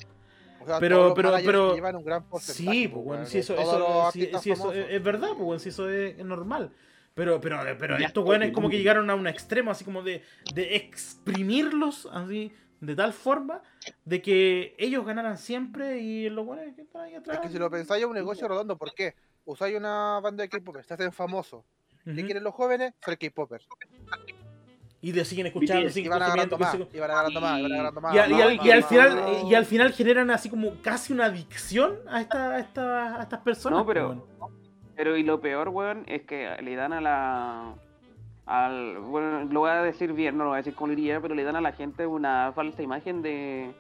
O 0.61 0.67
sea, 0.67 0.79
pero- 0.81 1.15
pero- 1.15 1.33
pero- 1.45 1.69
se 1.71 1.75
llevan 1.77 1.97
un 1.97 2.05
gran 2.05 2.29
porcentaje, 2.29 2.77
Sí, 2.77 2.89
pues, 2.89 2.93
pues, 2.93 3.05
bueno, 3.05 3.21
weón, 3.23 3.27
si 3.31 3.39
eso, 3.39 3.55
eso- 3.55 4.11
si- 4.13 4.31
si 4.41 4.51
eso 4.51 4.73
es, 4.73 4.87
es 4.91 5.03
verdad, 5.03 5.29
pues, 5.31 5.41
bueno, 5.45 5.59
si 5.59 5.69
eso 5.71 5.89
es, 5.89 6.19
es 6.19 6.25
normal. 6.25 6.71
Pero, 7.15 7.41
pero, 7.41 7.59
pero 7.79 7.99
Ya 7.99 8.07
estos 8.09 8.25
weones 8.27 8.49
pues, 8.49 8.55
como 8.55 8.69
que 8.69 8.77
llegaron 8.77 9.09
a 9.09 9.15
un 9.15 9.27
extremo, 9.27 9.71
así 9.71 9.85
como 9.87 10.03
de, 10.03 10.23
de 10.55 10.77
exprimirlos, 10.77 12.09
así, 12.13 12.53
de 12.81 12.95
tal 12.95 13.13
forma, 13.15 13.63
de 14.05 14.21
que 14.21 14.75
ellos 14.79 15.07
ganaran 15.07 15.39
siempre 15.39 15.99
y 16.01 16.29
los 16.29 16.47
weones 16.47 16.75
que 16.75 16.83
están 16.83 17.03
ahí 17.03 17.15
atrás. 17.15 17.37
Es 17.39 17.43
que 17.43 17.49
si 17.49 17.59
lo 17.59 17.71
pensáis 17.71 18.03
es 18.03 18.09
un 18.09 18.15
negocio 18.15 18.47
redondo, 18.49 18.77
¿por 18.77 18.93
qué? 18.95 19.15
Usáis 19.47 19.77
una 19.77 20.21
banda 20.21 20.43
de 20.43 20.49
K-popers, 20.49 20.87
te 20.87 20.95
hacen 20.95 21.13
famosos. 21.13 21.65
¿Qué 22.05 22.11
Ujú. 22.11 22.21
quieren 22.25 22.43
los 22.45 22.53
jóvenes? 22.53 22.93
Ser 23.05 23.17
K-popers. 23.17 23.67
Y 25.01 25.13
te 25.13 25.25
siguen 25.25 25.47
escuchando, 25.47 25.89
siguen 25.91 26.07
Y 26.07 26.09
van 26.11 26.23
agarrando 26.23 26.59
consumiendo, 26.59 26.87
más, 26.87 26.95
y 26.95 26.99
van 26.99 27.11
agarrando 27.13 27.41
más, 27.41 27.59
y 27.59 27.63
van 27.63 27.73
agarrando 27.73 28.01
más. 28.01 28.15
Y, 28.15 28.19
al- 28.19 28.31
y 28.31 28.35
más, 28.35 28.43
al, 28.43 28.57
más, 28.57 28.67
y 28.67 28.71
al 28.73 28.81
más, 28.81 28.89
final, 28.89 29.15
más. 29.17 29.45
y 29.45 29.55
al 29.55 29.65
final 29.67 29.93
generan 29.93 30.31
así 30.31 30.51
como 30.51 30.83
casi 30.83 31.13
una 31.13 31.27
adicción 31.27 31.97
a, 32.09 32.21
esta, 32.21 32.51
a, 32.51 32.59
esta- 32.59 33.21
a 33.21 33.23
estas 33.23 33.41
personas. 33.41 33.79
No, 33.79 33.87
pero- 33.87 34.25
pues. 34.39 34.53
Pero 34.97 35.17
y 35.17 35.23
lo 35.23 35.41
peor, 35.41 35.69
weón, 35.69 36.05
es 36.09 36.23
que 36.23 36.57
le 36.63 36.75
dan 36.75 36.93
a 36.95 37.01
la... 37.01 37.75
Al, 38.47 38.99
bueno, 38.99 39.45
lo 39.45 39.61
voy 39.61 39.71
a 39.71 39.83
decir 39.83 40.13
bien, 40.13 40.39
no 40.39 40.45
lo 40.45 40.51
voy 40.51 40.57
a 40.57 40.63
decir 40.63 40.75
con 40.75 40.91
iría, 40.91 41.21
pero 41.21 41.35
le 41.35 41.45
dan 41.45 41.57
a 41.57 41.61
la 41.61 41.73
gente 41.73 42.07
una 42.07 42.53
falsa 42.55 42.83
imagen 42.83 43.21
de, 43.21 43.75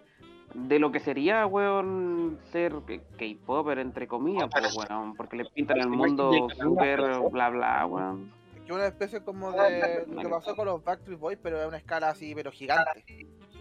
de 0.54 0.78
lo 0.78 0.90
que 0.92 1.00
sería, 1.00 1.46
weón, 1.46 2.38
ser 2.52 2.72
K-Popper, 3.18 3.78
entre 3.78 4.06
comillas, 4.06 4.48
pues, 4.50 4.74
weón, 4.76 5.14
porque 5.14 5.36
le 5.36 5.44
pintan 5.46 5.78
el 5.78 5.88
mundo 5.88 6.30
super 6.58 7.20
bla 7.30 7.50
bla, 7.50 7.86
weón. 7.86 8.30
Que 8.66 8.72
una 8.72 8.86
especie 8.86 9.22
como 9.22 9.52
de 9.52 10.04
lo 10.08 10.20
que 10.22 10.28
pasó 10.28 10.56
con 10.56 10.66
los 10.66 10.82
Backstreet 10.82 11.18
Boys, 11.20 11.38
pero 11.40 11.60
a 11.62 11.68
una 11.68 11.76
escala 11.76 12.08
así, 12.08 12.34
pero 12.34 12.50
gigante. 12.50 13.04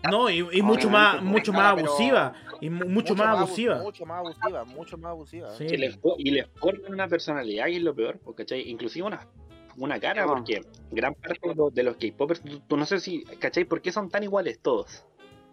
No, 0.10 0.30
y, 0.30 0.40
y 0.52 0.62
mucho 0.62 0.90
más, 0.90 1.18
pues, 1.18 1.24
mucho 1.26 1.54
más 1.54 1.78
abusiva. 1.78 2.34
Y 2.62 2.70
mu- 2.70 2.88
mucho, 2.88 3.16
más 3.16 3.28
abu- 3.28 3.38
abusiva. 3.40 3.82
Mucho 3.82 4.06
más 4.06 4.20
abusiva, 4.20 4.64
mucho 4.66 4.98
más 4.98 5.10
abusiva. 5.12 5.50
Sí. 5.52 5.68
Que 5.68 5.78
les 5.78 6.00
y 6.18 6.32
les 6.32 6.48
forman 6.56 6.94
una 6.94 7.08
personalidad 7.08 7.68
y 7.68 7.76
es 7.78 7.84
lo 7.84 7.94
peor, 7.96 8.20
porque. 8.24 8.46
Inclusive 8.66 9.06
una, 9.06 9.28
una 9.78 10.00
cara, 10.00 10.26
porque 10.26 10.62
gran 10.92 11.14
parte 11.16 11.50
de 11.50 11.56
los, 11.56 11.74
de 11.74 11.84
los 11.84 11.98
K-popers, 11.98 12.42
tú, 12.42 12.60
tú 12.68 12.78
no 12.78 12.86
sé 12.86 13.00
si, 13.00 13.24
¿cachai? 13.24 13.66
¿Por 13.66 13.82
qué 13.82 13.92
son 13.92 14.10
tan 14.10 14.24
iguales 14.24 14.60
todos? 14.60 15.06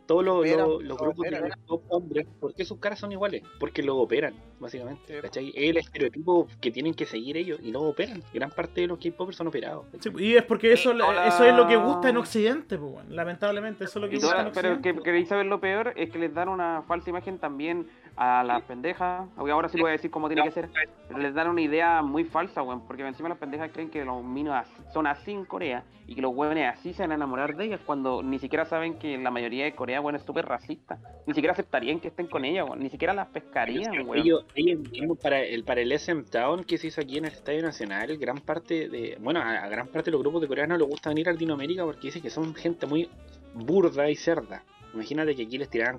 Todos 0.07 0.25
los, 0.25 0.39
Operan, 0.41 0.59
los- 0.69 0.83
los 0.83 0.99
grupos 0.99 1.27
de 1.31 1.53
hombres, 1.89 2.27
¿por 2.41 2.55
qué 2.55 2.65
sus 2.65 2.79
caras 2.79 2.99
son 2.99 3.13
iguales? 3.13 3.43
Porque 3.61 3.83
lo 3.83 3.97
operan, 3.99 4.35
básicamente, 4.59 5.15
Sí. 5.17 5.23
¿cachai? 5.23 5.49
Es 5.55 5.71
el 5.71 5.77
estereotipo 5.77 6.49
que 6.61 6.71
tienen 6.71 6.93
que 6.95 7.07
seguir 7.07 7.37
ellos 7.37 7.61
y 7.63 7.71
lo 7.71 7.83
operan. 7.83 8.23
Gran 8.35 8.51
parte 8.51 8.81
de 8.83 8.89
los 8.89 8.99
K-popers 8.99 9.37
son 9.37 9.47
operados. 9.47 9.87
Y 10.19 10.35
es 10.35 10.43
porque 10.45 10.73
eso, 10.73 10.91
Hola. 10.91 11.27
eso 11.29 11.45
es 11.45 11.55
lo 11.55 11.67
que 11.69 11.77
gusta 11.77 12.09
en 12.11 12.17
Occidente, 12.17 12.77
pues, 12.79 13.09
lamentablemente, 13.09 13.85
eso 13.85 13.99
es 13.99 14.03
lo 14.03 14.09
que 14.11 14.17
gusta 14.17 14.31
toda- 14.33 14.47
en 14.49 14.53
pero 14.53 14.69
Occidente. 14.75 14.99
que 14.99 15.05
queréis 15.05 15.29
saber 15.29 15.47
lo 15.47 15.61
peor 15.61 15.93
es 15.97 16.11
que 16.11 16.19
les 16.19 16.35
dan 16.35 16.49
una 16.49 16.83
falsa 16.83 17.09
imagen 17.11 17.39
también 17.39 17.87
a 18.17 18.45
las 18.45 18.63
pendejas. 18.63 19.29
Aunque 19.37 19.53
ahora 19.53 19.69
sí 19.69 19.81
voy 19.81 19.89
a 19.89 19.93
decir 19.93 20.11
cómo 20.11 20.29
tiene 20.29 20.43
que 20.43 20.51
ser. 20.51 20.69
Les 21.17 21.35
dan 21.35 21.49
una 21.49 21.61
idea 21.61 22.03
muy 22.03 22.25
falsa, 22.25 22.63
weón. 22.63 22.87
Porque 22.87 23.07
encima 23.07 23.29
las 23.29 23.39
pendejas 23.39 23.71
creen 23.73 23.91
que 23.91 24.05
los 24.05 24.23
minos 24.23 24.67
son 24.93 25.07
así 25.07 25.33
en 25.33 25.45
Corea 25.45 25.85
y 26.07 26.15
que 26.15 26.21
los 26.21 26.35
weones 26.35 26.69
así 26.69 26.93
se 26.93 27.03
van 27.03 27.13
a 27.13 27.15
enamorar 27.15 27.57
de 27.57 27.65
ellas 27.65 27.81
cuando 27.85 28.23
ni 28.23 28.39
siquiera 28.39 28.65
saben 28.65 28.99
que 28.99 29.17
la 29.19 29.31
mayoría 29.31 29.65
de 29.65 29.75
Corea, 29.75 30.01
weón, 30.01 30.17
es 30.17 30.23
súper 30.23 30.47
racista. 30.47 30.99
Ni 31.27 31.35
siquiera 31.35 31.53
aceptarían 31.53 32.01
que 32.01 32.09
estén 32.09 32.27
con 32.27 32.45
ellas, 32.45 32.67
weón. 32.67 32.81
Ni 32.81 32.91
siquiera 32.91 33.15
las 33.15 33.29
pescarían, 33.29 34.07
weón. 34.07 34.19
Ellos, 34.19 34.45
ellos 34.55 34.81
mismos 34.91 35.19
para 35.19 35.41
el 35.41 35.65
para 35.65 35.81
el 35.81 35.93
SM 35.93 36.25
Town 36.25 36.65
que 36.65 36.79
se 36.79 36.89
hizo 36.89 37.01
aquí 37.01 37.19
en 37.19 37.27
el 37.27 37.33
Estadio 37.33 37.63
Nacional, 37.63 38.17
gran 38.19 38.39
parte 38.39 38.89
de, 38.89 39.17
bueno, 39.21 39.41
a, 39.41 39.65
a 39.65 39.69
gran 39.69 39.89
parte 39.89 40.11
de 40.11 40.13
los 40.13 40.21
grupos 40.21 40.43
de 40.43 40.49
coreanos 40.49 40.79
les 40.79 40.89
gusta 40.89 41.11
venir 41.11 41.29
a 41.29 41.33
Latinoamérica 41.33 41.85
porque 41.85 42.09
dicen 42.09 42.23
que 42.23 42.31
son 42.31 42.55
gente 42.55 42.87
muy 42.87 43.09
burda 43.55 44.09
y 44.11 44.17
cerda. 44.17 44.63
Imagínate 44.95 45.35
que 45.35 45.45
aquí 45.45 45.59
les 45.59 45.71
tiraran 45.71 45.99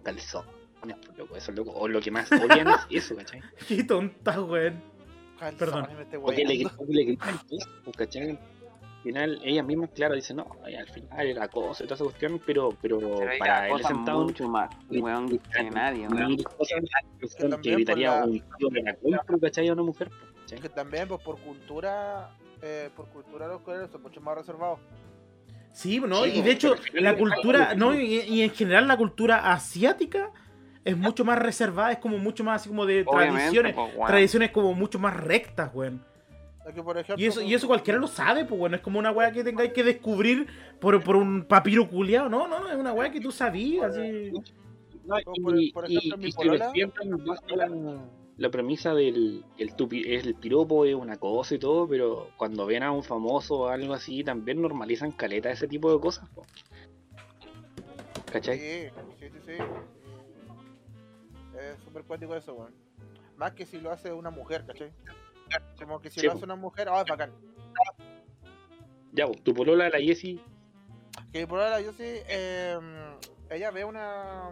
calzones, 0.84 0.97
pues, 1.07 1.18
loco, 1.18 1.35
eso 1.38 1.51
es 1.51 1.57
loco. 1.57 1.72
O 1.72 1.88
lo 1.88 2.01
que 2.01 2.11
más 2.11 2.31
odian 2.31 2.68
es 2.68 3.03
eso, 3.05 3.15
¿cachai? 3.15 3.41
Qué 3.68 3.84
tonta, 3.84 4.41
weón. 4.41 4.81
Perdón. 5.57 5.88
me 5.95 6.03
estoy 6.03 6.19
O 6.22 6.27
que 6.27 6.45
le, 6.45 6.55
le 6.55 7.03
gritan 7.03 7.39
pues, 7.49 7.97
¿cachai? 7.97 8.39
final 9.03 9.38
ellas 9.43 9.65
mismas, 9.65 9.89
claro, 9.93 10.15
dicen, 10.15 10.38
no, 10.38 10.47
al 10.64 10.88
final 10.88 11.27
era 11.27 11.47
cosa 11.49 11.84
y 11.84 11.88
toda 11.88 11.95
esa 11.95 12.03
cuestión, 12.05 12.41
pero, 12.45 12.69
pero 12.81 13.19
para 13.38 13.68
él 13.68 13.84
sentado 13.84 14.23
mucho 14.23 14.47
más, 14.47 14.73
weón, 14.89 15.27
que 15.27 15.64
nadie, 15.69 16.07
weón. 16.07 16.38
que 16.38 16.43
por 16.43 16.65
la- 17.41 17.55
un 17.57 17.61
tío 17.61 17.77
de 17.77 18.81
la 18.81 18.93
culpa, 18.95 19.39
¿cachai? 19.41 19.68
A 19.68 19.73
una 19.73 19.84
mujer, 19.84 20.10
¿cachai? 20.39 20.60
Que 20.61 20.69
también, 20.69 21.10
pues 21.10 21.22
por 21.22 21.38
cultura, 21.39 22.30
eh, 22.61 22.89
por 22.95 23.07
cultura 23.10 23.47
los 23.47 23.61
coreanos 23.61 23.91
son 23.91 24.03
mucho 24.03 24.22
más 24.22 24.38
reservados. 24.38 24.80
Sí, 25.73 25.99
¿no? 25.99 26.23
Sí, 26.23 26.30
y 26.35 26.41
de 26.41 26.51
hecho, 26.51 26.73
al 26.95 27.03
la 27.03 27.18
cultura, 27.18 27.76
¿no? 27.76 27.99
Y, 27.99 28.22
y 28.22 28.41
en 28.43 28.51
general 28.51 28.88
la 28.88 28.95
cultura 28.95 29.51
asiática 29.51 30.31
es 30.85 30.97
mucho 30.97 31.23
más 31.26 31.39
reservada, 31.39 31.91
es 31.93 31.97
como 31.99 32.18
mucho 32.18 32.43
más 32.43 32.61
así 32.61 32.69
como 32.69 32.85
de 32.85 33.03
Obviamente, 33.05 33.31
tradiciones, 33.61 33.76
pues, 33.76 34.07
tradiciones 34.07 34.51
como 34.51 34.73
mucho 34.73 34.99
más 34.99 35.15
rectas, 35.15 35.72
weón. 35.73 36.03
Es 36.65 36.73
que, 36.73 36.81
por 36.81 36.97
ejemplo, 36.97 37.22
Y 37.23 37.27
eso, 37.27 37.41
y 37.41 37.53
eso 37.53 37.68
cualquiera 37.68 37.99
lo 37.99 38.07
sabe, 38.07 38.45
pues 38.45 38.57
bueno, 38.60 38.76
es 38.77 38.81
como 38.81 38.97
una 38.99 39.11
weá 39.11 39.31
que 39.31 39.43
tengáis 39.43 39.73
que 39.73 39.84
descubrir 39.84 40.47
por, 40.80 41.03
por 41.03 41.15
un 41.18 41.43
papiro 41.43 41.89
culiado. 41.89 42.30
No, 42.30 42.47
no, 42.47 42.60
no, 42.61 42.69
es 42.69 42.76
una 42.77 42.93
weá 42.93 43.11
que 43.11 43.19
tú 43.19 43.31
sabías, 43.31 43.95
así. 43.97 44.31
No, 45.05 45.15
por- 45.43 45.60
y, 45.60 45.72
por 45.73 45.91
y- 45.91 45.97
ejemplo, 45.97 46.18
mi 46.18 46.30
y 46.30 46.31
polola- 46.31 46.72
la, 47.55 47.97
la 48.38 48.49
premisa 48.49 48.93
del 48.93 49.43
el, 49.57 49.76
tupi- 49.76 50.05
el 50.07 50.35
piropo 50.35 50.85
es 50.85 50.95
una 50.95 51.18
cosa 51.18 51.55
y 51.55 51.60
todo, 51.60 51.85
pero 51.88 52.30
cuando 52.38 52.65
ven 52.65 52.84
a 52.84 52.91
un 52.93 53.03
famoso 53.03 53.55
o 53.60 53.68
algo 53.68 53.93
así, 53.93 54.23
también 54.23 54.61
normalizan 54.61 55.11
caleta 55.11 55.51
ese 55.51 55.68
tipo 55.68 55.93
de 55.93 55.99
cosas. 55.99 56.30
po. 56.30 56.45
¿Cachai? 58.31 58.57
Sí, 58.57 58.88
sí, 59.19 59.26
sí, 59.30 59.39
sí. 59.45 59.53
Es 61.72 61.80
súper 61.84 62.03
cuático 62.03 62.35
eso, 62.35 62.53
weón. 62.53 62.73
Más 63.38 63.53
que 63.53 63.65
si 63.65 63.80
lo 63.80 63.91
hace 63.91 64.11
una 64.14 64.30
mujer, 64.30 64.65
¿cachai? 64.65 64.91
Como 65.80 65.99
que 65.99 66.10
si 66.10 66.19
Sí, 66.22 66.26
lo 66.27 66.34
hace 66.34 66.44
una 66.45 66.56
mujer, 66.56 66.88
ah, 66.90 67.02
es 67.02 67.10
bacán. 67.10 67.31
Ya, 69.11 69.30
tu 69.44 69.53
polola, 69.53 69.90
la 69.90 69.99
Jessie, 69.99 70.41
Que 71.31 71.45
por 71.48 71.60
ahora 71.60 71.80
yo 71.81 71.91
sí, 71.94 72.03
eh, 72.03 72.77
ella 73.49 73.72
ve 73.72 73.85
una 73.85 74.49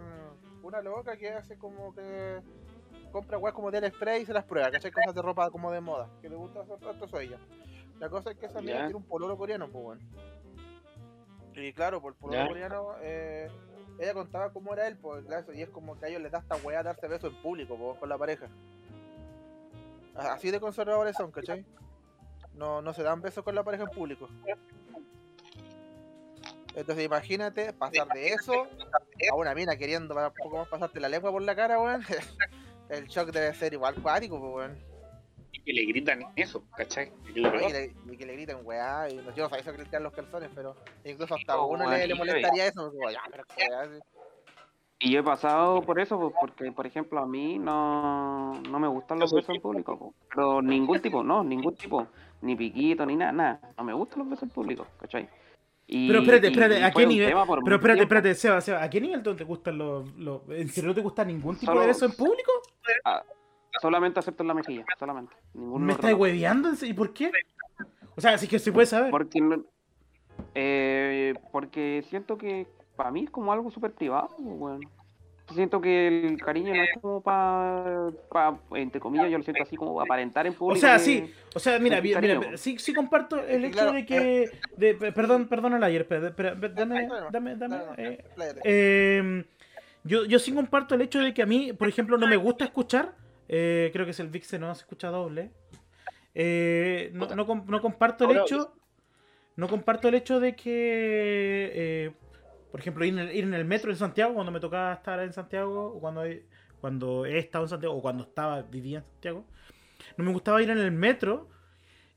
una 0.62 0.80
loca 0.80 1.16
que 1.16 1.28
hace 1.30 1.58
como 1.58 1.92
que 1.92 2.40
compra 3.10 3.36
weas 3.36 3.52
como 3.54 3.70
de 3.72 3.78
AliExpress 3.78 4.22
y 4.22 4.26
se 4.26 4.32
las 4.32 4.44
prueba, 4.44 4.70
¿cachai? 4.70 4.92
Cosas 4.92 5.14
de 5.14 5.20
ropa 5.22 5.50
como 5.50 5.72
de 5.72 5.80
moda, 5.80 6.08
que 6.20 6.28
le 6.28 6.36
gusta 6.36 6.60
hacer 6.60 6.76
esto 6.88 7.04
es 7.06 7.14
ella. 7.26 7.38
La 7.98 8.08
cosa 8.08 8.30
es 8.30 8.38
que 8.38 8.46
esa 8.46 8.60
Ya. 8.60 8.78
tiene 8.86 8.94
un 8.94 9.02
pololo 9.02 9.36
coreano, 9.36 9.68
pues 9.68 9.84
bueno. 9.84 10.00
Y 11.54 11.72
claro, 11.72 12.00
por 12.00 12.12
el 12.12 12.18
pololo 12.18 12.46
coreano, 12.48 12.94
eh, 13.02 13.48
ella 14.02 14.14
contaba 14.14 14.52
cómo 14.52 14.72
era 14.72 14.86
él, 14.86 14.96
pues, 14.96 15.24
y 15.54 15.62
es 15.62 15.68
como 15.70 15.98
que 15.98 16.06
a 16.06 16.08
ellos 16.08 16.22
les 16.22 16.32
da 16.32 16.38
esta 16.38 16.56
wea 16.56 16.82
darse 16.82 17.08
besos 17.08 17.32
en 17.32 17.42
público, 17.42 17.96
con 17.98 18.08
la 18.08 18.18
pareja. 18.18 18.48
Así 20.14 20.50
de 20.50 20.60
conservadores 20.60 21.16
son, 21.16 21.30
¿cachai? 21.30 21.64
No, 22.54 22.82
no 22.82 22.92
se 22.92 23.02
dan 23.02 23.22
besos 23.22 23.44
con 23.44 23.54
la 23.54 23.62
pareja 23.62 23.84
en 23.84 23.90
público. 23.90 24.28
Entonces 26.74 27.04
imagínate 27.04 27.72
pasar 27.72 28.08
de 28.08 28.28
eso 28.28 28.66
a 29.30 29.34
una 29.36 29.54
mina 29.54 29.76
queriendo 29.76 30.14
un 30.14 30.32
poco 30.32 30.58
más 30.58 30.68
pasarte 30.68 31.00
la 31.00 31.08
lengua 31.08 31.30
por 31.30 31.42
la 31.42 31.54
cara, 31.54 31.80
weón. 31.80 32.02
El 32.88 33.06
shock 33.06 33.30
debe 33.30 33.54
ser 33.54 33.72
igual 33.72 33.94
cuático, 34.02 34.36
weón. 34.38 34.91
Y 35.64 35.64
que 35.64 35.72
le 35.72 35.86
gritan 35.86 36.26
eso, 36.36 36.64
¿cachai? 36.76 37.12
Y 37.28 37.32
que 37.34 37.40
Y 37.40 37.42
le, 37.42 37.94
y 38.12 38.16
que 38.16 38.26
le 38.26 38.32
griten, 38.34 38.58
weá. 38.64 39.08
Y 39.08 39.16
no, 39.16 39.34
yo 39.34 39.44
no 39.44 39.48
sabía 39.48 39.62
eso 39.62 39.72
que 39.72 39.78
le 39.78 39.84
tiran 39.84 40.02
los 40.02 40.12
calzones, 40.12 40.50
pero 40.54 40.76
incluso 41.04 41.34
hasta 41.34 41.52
a 41.52 41.58
Oh, 41.60 41.68
uno 41.68 41.88
le, 41.90 42.14
molestaría 42.14 42.66
eso. 42.66 42.82
Porque, 42.90 42.98
weá, 42.98 43.20
pero 43.30 43.44
weá, 43.56 43.88
sí. 43.94 44.00
Y 45.04 45.10
yo 45.10 45.20
he 45.20 45.22
pasado 45.24 45.82
por 45.82 45.98
eso, 45.98 46.16
pues, 46.18 46.32
porque, 46.40 46.70
por 46.70 46.86
ejemplo, 46.86 47.18
a 47.20 47.26
mí 47.26 47.58
no, 47.58 48.52
no 48.62 48.78
me 48.78 48.86
gustan 48.86 49.18
los 49.18 49.30
Eso 49.30 49.36
besos 49.36 49.56
en 49.56 49.60
público, 49.60 49.98
pues. 49.98 50.12
pero 50.32 50.62
ningún 50.62 51.00
tipo, 51.00 51.24
no, 51.24 51.42
ningún 51.42 51.74
tipo, 51.74 52.06
ni 52.40 52.54
piquito, 52.54 53.04
ni 53.04 53.16
nada, 53.16 53.32
nada, 53.32 53.60
no 53.76 53.82
me 53.82 53.92
gustan 53.94 54.20
los 54.20 54.28
besos 54.30 54.44
en 54.44 54.50
público, 54.50 54.86
¿cachai? 55.00 55.28
Y, 55.88 56.06
Pero 56.06 56.20
espérate, 56.20 56.46
espérate, 56.46 56.78
y 56.78 56.82
¿a 56.84 56.92
qué 56.92 57.04
nivel? 57.06 57.32
Pero 57.32 57.76
espérate, 57.76 57.80
tiempo. 57.82 58.02
espérate, 58.02 58.34
Seba, 58.36 58.60
Seba, 58.60 58.82
¿a 58.84 58.88
qué 58.88 59.00
nivel 59.00 59.22
te 59.24 59.42
gustan 59.44 59.76
los, 59.76 60.08
los... 60.14 60.42
¿En 60.50 60.68
serio 60.68 60.90
no 60.90 60.94
te 60.94 61.00
gusta 61.00 61.24
ningún 61.24 61.56
tipo 61.56 61.72
Solo- 61.72 61.80
de 61.80 61.88
beso 61.88 62.04
en 62.06 62.12
público? 62.12 62.52
Solamente 63.80 64.20
acepto 64.20 64.42
en 64.42 64.48
la 64.48 64.54
mejilla, 64.54 64.84
solamente. 64.98 65.34
Ninguno 65.54 65.84
¿Me 65.86 65.94
no. 65.94 66.16
hueveando? 66.16 66.70
¿Y 66.82 66.92
por 66.92 67.12
qué? 67.12 67.30
O 68.16 68.20
sea, 68.20 68.36
si 68.38 68.46
es 68.46 68.50
que 68.50 68.58
se 68.58 68.72
puede 68.72 68.86
saber. 68.86 69.10
Porque, 69.10 69.40
no- 69.40 69.64
eh, 70.54 71.34
porque 71.50 72.04
siento 72.08 72.36
que 72.36 72.66
para 72.96 73.10
mí 73.10 73.24
es 73.24 73.30
como 73.30 73.52
algo 73.52 73.70
súper 73.70 73.92
privado, 73.92 74.28
pues, 74.36 74.46
weón. 74.58 74.80
Siento 75.52 75.80
que 75.80 76.06
el 76.28 76.40
cariño 76.40 76.72
no 76.74 76.82
es 76.82 76.90
como 77.00 77.20
para, 77.20 78.10
pa, 78.30 78.58
entre 78.74 79.00
comillas, 79.00 79.28
yo 79.30 79.36
lo 79.38 79.44
siento 79.44 79.62
así 79.62 79.76
como 79.76 80.00
aparentar 80.00 80.46
en 80.46 80.52
O 80.54 80.56
público. 80.56 80.80
sea, 80.80 80.94
que- 80.96 81.02
sí, 81.02 81.34
o 81.54 81.58
sea, 81.58 81.78
mira, 81.78 82.00
mira, 82.00 82.56
sí, 82.56 82.78
sí 82.78 82.94
comparto 82.94 83.38
el 83.44 83.64
hecho 83.64 83.72
claro, 83.78 83.92
de 83.92 84.06
que... 84.06 84.50
De, 84.76 84.94
pe- 84.94 85.12
perdón, 85.12 85.48
perdón 85.48 85.74
al 85.74 85.84
ayer, 85.84 86.02
espera, 86.02 86.54
dame, 86.54 87.08
dame, 87.30 87.56
dame, 87.56 87.76
eh. 87.98 88.24
Eh, 88.64 89.44
yo, 90.04 90.24
yo 90.24 90.38
sí 90.38 90.54
comparto 90.54 90.94
el 90.94 91.02
hecho 91.02 91.18
de 91.18 91.34
que 91.34 91.42
a 91.42 91.46
mí, 91.46 91.72
por 91.72 91.88
ejemplo, 91.88 92.16
no 92.16 92.26
me 92.26 92.36
gusta 92.36 92.64
escuchar. 92.64 93.14
Eh, 93.52 93.90
creo 93.92 94.04
que 94.06 94.10
es 94.10 94.20
el 94.20 94.28
Vix 94.28 94.58
no 94.58 94.74
se 94.74 94.80
escucha 94.80 95.08
doble. 95.08 95.50
eh, 96.34 97.10
no, 97.12 97.26
no, 97.36 97.64
no 97.66 97.80
comparto 97.80 98.28
el 98.30 98.38
hecho. 98.38 98.74
No 99.54 99.68
comparto 99.68 100.08
el 100.08 100.14
hecho 100.14 100.40
de 100.40 100.56
que, 100.56 101.70
eh, 101.74 102.12
por 102.70 102.80
ejemplo, 102.80 103.04
ir 103.04 103.12
en, 103.12 103.18
el, 103.18 103.36
ir 103.36 103.44
en 103.44 103.52
el 103.52 103.66
metro 103.66 103.90
en 103.90 103.98
Santiago, 103.98 104.32
cuando 104.32 104.50
me 104.50 104.60
tocaba 104.60 104.94
estar 104.94 105.20
en 105.20 105.34
Santiago, 105.34 105.88
o 105.94 106.00
cuando 106.00 106.24
he, 106.24 106.46
cuando 106.80 107.26
he 107.26 107.38
estado 107.38 107.66
en 107.66 107.68
Santiago, 107.68 107.94
o 107.94 108.00
cuando 108.00 108.24
estaba, 108.24 108.62
vivía 108.62 108.98
en 109.00 109.04
Santiago, 109.04 109.44
no 110.16 110.24
me 110.24 110.32
gustaba 110.32 110.62
ir 110.62 110.70
en 110.70 110.78
el 110.78 110.90
metro 110.90 111.50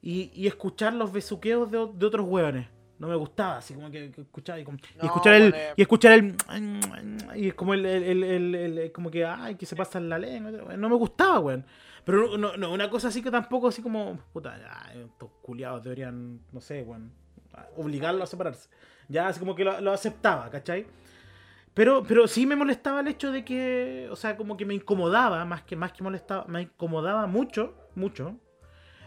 y, 0.01 0.31
y 0.33 0.47
escuchar 0.47 0.93
los 0.93 1.11
besuqueos 1.11 1.69
de, 1.69 1.77
de 1.93 2.05
otros 2.05 2.25
hueones. 2.25 2.67
No 2.97 3.07
me 3.09 3.15
gustaba, 3.15 3.57
así 3.57 3.73
como 3.73 3.91
que, 3.91 4.09
que 4.11 4.21
escuchaba 4.21 4.57
y, 4.59 4.63
como- 4.63 4.77
y 5.01 5.05
escuchar 5.05 5.33
el. 5.33 5.53
Y 5.75 5.81
escuchar 5.81 6.13
el. 6.13 6.35
Y 7.35 7.49
es 7.49 7.53
como 7.53 7.73
el, 7.73 7.85
el, 7.85 8.23
el- 8.23 8.91
como 8.93 9.11
que 9.11 9.25
ay, 9.25 9.55
que 9.55 9.65
se 9.65 9.75
pasa 9.75 9.97
en 9.99 10.07
la 10.09 10.17
lengua. 10.17 10.51
No 10.77 10.87
me 10.89 10.95
gustaba, 10.95 11.39
weón. 11.39 11.65
Pero 12.05 12.37
no, 12.37 12.55
no, 12.55 12.71
una 12.71 12.89
cosa 12.89 13.09
así 13.09 13.21
que 13.21 13.31
tampoco 13.31 13.67
así 13.67 13.81
como. 13.81 14.17
Puta, 14.31 14.57
estos 14.95 15.29
culiados 15.41 15.83
deberían, 15.83 16.39
no 16.53 16.61
sé, 16.61 16.83
weón. 16.83 17.11
Obligarlo 17.75 18.23
a 18.23 18.27
separarse. 18.27 18.69
Ya 19.09 19.27
así 19.27 19.39
como 19.39 19.55
que 19.55 19.63
lo, 19.65 19.79
lo 19.81 19.91
aceptaba, 19.91 20.49
¿cachai? 20.49 20.85
Pero, 21.73 22.03
pero 22.07 22.27
sí 22.27 22.45
me 22.45 22.55
molestaba 22.55 23.01
el 23.01 23.07
hecho 23.09 23.31
de 23.31 23.43
que. 23.43 24.07
O 24.09 24.15
sea, 24.15 24.37
como 24.37 24.55
que 24.55 24.65
me 24.65 24.73
incomodaba, 24.73 25.43
más 25.43 25.63
que, 25.63 25.75
más 25.75 25.91
que 25.91 26.03
molestaba, 26.03 26.45
me 26.47 26.61
incomodaba 26.61 27.27
mucho, 27.27 27.75
mucho. 27.95 28.37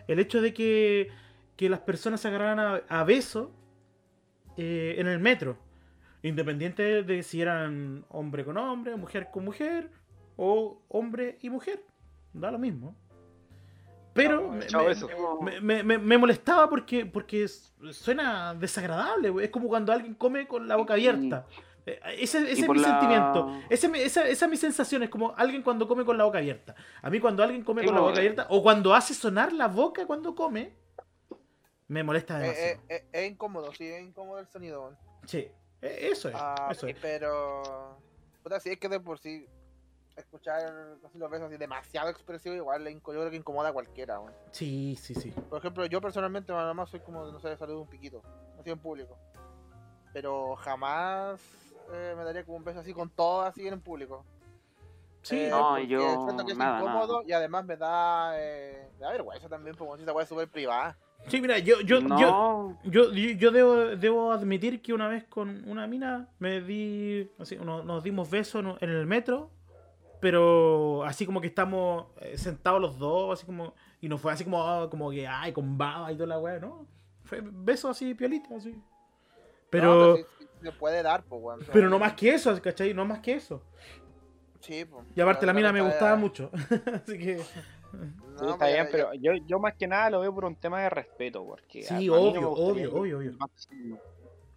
El 0.06 0.18
hecho 0.18 0.40
de 0.42 0.52
que, 0.52 1.08
que 1.56 1.68
las 1.70 1.80
personas 1.80 2.20
se 2.20 2.28
agarraran 2.28 2.58
a, 2.60 2.82
a 3.00 3.04
besos 3.04 3.48
eh, 4.58 4.96
en 4.98 5.06
el 5.06 5.18
metro. 5.20 5.56
Independiente 6.22 7.02
de 7.04 7.22
si 7.22 7.40
eran 7.40 8.04
hombre 8.10 8.44
con 8.44 8.56
hombre, 8.58 8.96
mujer 8.96 9.28
con 9.32 9.44
mujer, 9.44 9.90
o 10.36 10.82
hombre 10.88 11.38
y 11.40 11.48
mujer. 11.48 11.82
Da 12.32 12.50
lo 12.50 12.58
mismo. 12.58 12.94
Pero 14.14 14.50
me, 14.50 14.66
chao, 14.66 14.84
me- 15.40 15.60
me- 15.60 15.82
me- 15.84 15.98
me- 15.98 16.18
molestaba 16.18 16.68
porque, 16.68 17.06
porque 17.06 17.46
suena 17.92 18.52
desagradable. 18.54 19.32
Es 19.44 19.50
como 19.50 19.68
cuando 19.68 19.92
alguien 19.92 20.14
come 20.14 20.48
con 20.48 20.66
la 20.66 20.74
boca 20.76 20.94
abierta. 20.94 21.46
Eh, 21.86 22.00
Ese, 22.18 22.38
ese 22.50 22.62
es 22.62 22.68
mi 22.68 22.78
la- 22.78 22.88
sentimiento. 22.88 23.60
Ese 23.70 23.86
esa, 24.04 24.26
esa 24.28 24.44
es 24.46 24.50
mi 24.50 24.56
sensación. 24.56 25.04
Es 25.04 25.08
como 25.08 25.34
alguien 25.36 25.62
cuando 25.62 25.86
come 25.86 26.04
con 26.04 26.18
la 26.18 26.24
boca 26.24 26.38
abierta. 26.38 26.74
A 27.00 27.10
mí 27.10 27.20
cuando 27.20 27.44
alguien 27.44 27.62
come 27.62 27.82
Sí, 27.82 27.86
con 27.86 27.94
la 27.94 28.00
no, 28.00 28.06
boca 28.08 28.16
eh. 28.18 28.22
abierta, 28.22 28.46
o 28.50 28.60
cuando 28.62 28.92
hace 28.92 29.14
sonar 29.14 29.52
la 29.52 29.68
boca 29.68 30.04
cuando 30.04 30.34
come, 30.34 30.72
me 31.88 32.02
molesta 32.02 32.38
Eh, 32.38 32.42
demasiado. 32.42 32.82
eh, 32.88 32.96
eh, 32.96 33.06
es 33.12 33.30
incómodo, 33.30 33.72
sí, 33.72 33.86
es 33.88 34.02
incómodo 34.02 34.38
el 34.38 34.46
sonido. 34.48 34.96
Sí, 35.26 35.50
e- 35.82 36.08
eso 36.10 36.28
es. 36.28 36.34
Ah, 36.38 36.68
eso 36.70 36.86
es. 36.86 36.96
pero. 37.00 37.96
Puta, 38.42 38.60
sí, 38.60 38.70
es 38.70 38.78
que 38.78 38.88
de 38.88 39.00
por 39.00 39.18
sí. 39.18 39.46
Escuchar 40.16 40.96
así 41.06 41.16
los 41.16 41.30
besos 41.30 41.46
así 41.46 41.56
demasiado 41.58 42.10
expresivos, 42.10 42.56
igual 42.56 42.82
le 42.82 42.90
inco- 42.90 43.12
yo 43.14 43.20
creo 43.20 43.30
que 43.30 43.36
incomoda 43.36 43.68
a 43.68 43.72
cualquiera. 43.72 44.18
weón. 44.18 44.34
Sí, 44.50 44.96
sí, 45.00 45.14
sí. 45.14 45.30
Por 45.48 45.60
ejemplo, 45.60 45.86
yo 45.86 46.00
personalmente 46.00 46.52
nada 46.52 46.74
más 46.74 46.90
soy 46.90 46.98
como, 46.98 47.24
no 47.30 47.38
sé, 47.38 47.56
saludo 47.56 47.82
un 47.82 47.88
piquito, 47.88 48.20
así 48.58 48.68
en 48.68 48.80
público. 48.80 49.16
Pero 50.12 50.56
jamás 50.56 51.40
eh, 51.92 52.14
me 52.16 52.24
daría 52.24 52.44
como 52.44 52.56
un 52.56 52.64
beso 52.64 52.80
así 52.80 52.92
con 52.92 53.08
todo 53.10 53.42
así 53.42 53.68
en 53.68 53.80
público. 53.80 54.24
Sí, 55.22 55.44
Eh, 55.44 55.50
No, 55.50 55.78
yo- 55.78 56.24
siento 56.24 56.44
que 56.44 56.52
es 56.52 56.58
nada, 56.58 56.80
incómodo 56.80 57.22
y 57.24 57.32
además 57.32 57.64
me 57.64 57.76
da, 57.76 58.32
eh, 58.40 58.90
me 58.98 59.06
da 59.06 59.12
vergüenza 59.12 59.48
también, 59.48 59.76
porque 59.76 60.02
esa 60.02 60.12
weá 60.12 60.24
es 60.24 60.28
súper 60.28 60.48
privada. 60.48 60.98
Sí, 61.26 61.40
mira, 61.40 61.58
yo, 61.58 61.80
yo, 61.80 61.98
yo, 61.98 62.00
no, 62.00 62.78
yo, 62.84 63.12
yo, 63.12 63.30
yo 63.30 63.50
debo, 63.50 63.76
debo 63.96 64.32
admitir 64.32 64.80
que 64.80 64.92
una 64.92 65.08
vez 65.08 65.24
con 65.24 65.68
una 65.68 65.86
mina 65.86 66.28
me 66.38 66.60
di, 66.60 67.30
así, 67.38 67.56
nos, 67.56 67.84
nos 67.84 68.02
dimos 68.02 68.30
besos 68.30 68.64
en, 68.80 68.90
el 68.90 69.06
metro, 69.06 69.50
pero 70.20 71.04
así 71.04 71.26
como 71.26 71.40
que 71.40 71.48
estamos 71.48 72.06
eh, 72.20 72.38
sentados 72.38 72.80
los 72.80 72.98
dos, 72.98 73.38
así 73.38 73.46
como, 73.46 73.74
y 74.00 74.08
no 74.08 74.18
fue 74.18 74.32
así 74.32 74.44
como, 74.44 74.62
ah, 74.62 74.88
como 74.90 75.10
que, 75.10 75.26
ay, 75.26 75.52
con 75.52 75.76
baba 75.76 76.12
y 76.12 76.14
toda 76.14 76.28
la 76.28 76.38
weá, 76.38 76.58
¿no? 76.58 76.86
Fue 77.24 77.40
besos 77.42 77.90
así, 77.90 78.14
piolita, 78.14 78.56
así. 78.56 78.80
Pero, 79.70 79.94
No, 79.94 80.16
sí, 80.16 80.24
sí, 80.38 80.46
se 80.62 80.72
puede 80.72 81.02
dar, 81.02 81.24
pues, 81.24 81.42
weón. 81.42 81.60
pero 81.72 81.90
no 81.90 81.98
más 81.98 82.14
que 82.14 82.30
eso, 82.30 82.60
¿cachai? 82.62 82.94
No 82.94 83.04
más 83.04 83.20
que 83.20 83.34
eso. 83.34 83.62
Sí, 84.60 84.84
pues. 84.84 85.04
Y 85.14 85.20
aparte 85.20 85.46
la 85.46 85.52
mina 85.52 85.72
me 85.72 85.80
gustaba 85.80 86.16
mucho, 86.16 86.50
así 86.94 87.18
que... 87.18 87.42
No, 87.92 88.38
Sí, 88.38 88.44
está 88.46 88.56
pues, 88.58 88.72
bien, 88.72 88.88
pero 88.92 89.14
yo, 89.14 89.32
yo 89.46 89.58
más 89.58 89.74
que 89.74 89.86
nada 89.88 90.10
lo 90.10 90.20
veo 90.20 90.32
por 90.34 90.44
un 90.44 90.54
tema 90.56 90.80
de 90.82 90.90
respeto, 90.90 91.44
porque... 91.44 91.82
Sí, 91.82 91.94
mí 91.94 92.06
no 92.06 92.14
obvio, 92.14 92.50
obvio, 92.52 92.94
obvio, 92.94 93.18
obvio. 93.18 93.32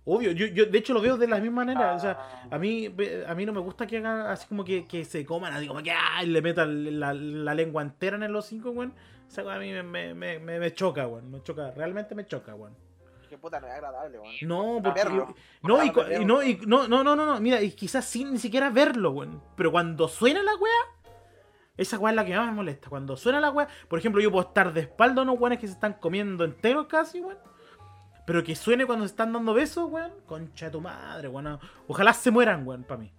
Obvio, 0.04 0.32
yo, 0.32 0.48
yo 0.48 0.66
de 0.66 0.78
hecho 0.80 0.94
lo 0.94 1.02
veo 1.02 1.16
de 1.16 1.28
la 1.28 1.40
misma 1.40 1.64
manera. 1.64 1.96
O 1.96 2.00
sea, 2.00 2.18
Ah, 2.20 2.48
a 2.52 2.58
mí, 2.58 2.94
a 3.28 3.36
mí 3.36 3.46
no 3.46 3.54
me 3.54 3.60
gusta 3.60 3.86
que 3.86 3.98
hagan 3.98 4.22
así 4.28 4.48
como 4.48 4.64
que, 4.64 4.88
que 4.88 5.06
se 5.06 5.24
coman, 5.26 5.54
así 5.54 5.68
como 5.68 5.82
que 5.84 5.92
¡ay! 5.92 6.28
le 6.28 6.42
metan 6.42 7.00
la, 7.00 7.14
la 7.14 7.54
lengua 7.54 7.82
entera 7.84 8.16
en 8.18 8.24
el 8.24 8.36
hocico, 8.36 8.72
weón. 8.72 8.94
O 9.28 9.32
sea, 9.32 9.44
a 9.54 9.60
mí 9.60 9.72
me, 9.72 9.84
me, 9.84 10.14
me, 10.16 10.40
me- 10.40 10.74
choca, 10.74 11.08
weón. 11.08 11.30
Me 11.32 11.42
choca, 11.44 11.72
realmente 11.72 12.16
me 12.16 12.26
choca, 12.26 12.56
weón. 12.56 12.76
Que 13.30 13.38
puta, 13.38 13.60
no 13.60 13.68
es 13.68 13.74
agradable, 13.74 14.20
weón. 14.20 14.34
No, 14.42 14.80
porque. 14.84 15.04
verlo. 15.04 15.36
No, 15.62 15.84
y, 15.84 15.92
y 16.20 16.26
no, 16.26 16.44
y 16.44 16.56
no, 16.66 16.88
no, 16.88 17.04
no, 17.04 17.16
no, 17.16 17.26
no, 17.26 17.40
mira, 17.40 17.62
y 17.62 17.72
quizás 17.72 18.04
sin 18.06 18.34
ni 18.34 18.40
siquiera 18.40 18.72
verlo, 18.72 19.12
weón. 19.12 19.42
Pero 19.56 19.72
cuando 19.72 20.08
suena 20.08 20.42
la 20.42 20.56
weá, 20.56 21.01
esa 21.78 21.98
weá 21.98 22.12
es 22.12 22.16
la 22.16 22.26
que 22.26 22.36
más 22.36 22.48
me 22.48 22.54
molesta. 22.54 22.90
Cuando 22.90 23.18
suena 23.18 23.40
la 23.40 23.52
weá, 23.52 23.68
por 23.88 24.00
ejemplo, 24.00 24.22
yo 24.22 24.32
puedo 24.32 24.48
estar 24.48 24.74
de 24.74 24.82
espalda 24.82 25.22
a 25.22 25.24
unos 25.24 25.40
weones 25.40 25.60
que 25.60 25.68
se 25.68 25.74
están 25.74 25.94
comiendo 25.94 26.44
enteros 26.44 26.88
casi, 26.88 27.22
weón. 27.22 27.38
Pero 28.26 28.44
que 28.44 28.56
suene 28.56 28.86
cuando 28.86 29.06
se 29.06 29.12
están 29.12 29.34
dando 29.34 29.54
besos, 29.54 29.90
weón. 29.90 30.12
Concha 30.26 30.66
de 30.66 30.72
tu 30.72 30.82
madre, 30.82 31.28
weón. 31.28 31.60
Ojalá 31.88 32.14
se 32.14 32.32
mueran, 32.32 32.68
weón, 32.68 32.84
para 32.84 33.02
mí. 33.02 33.12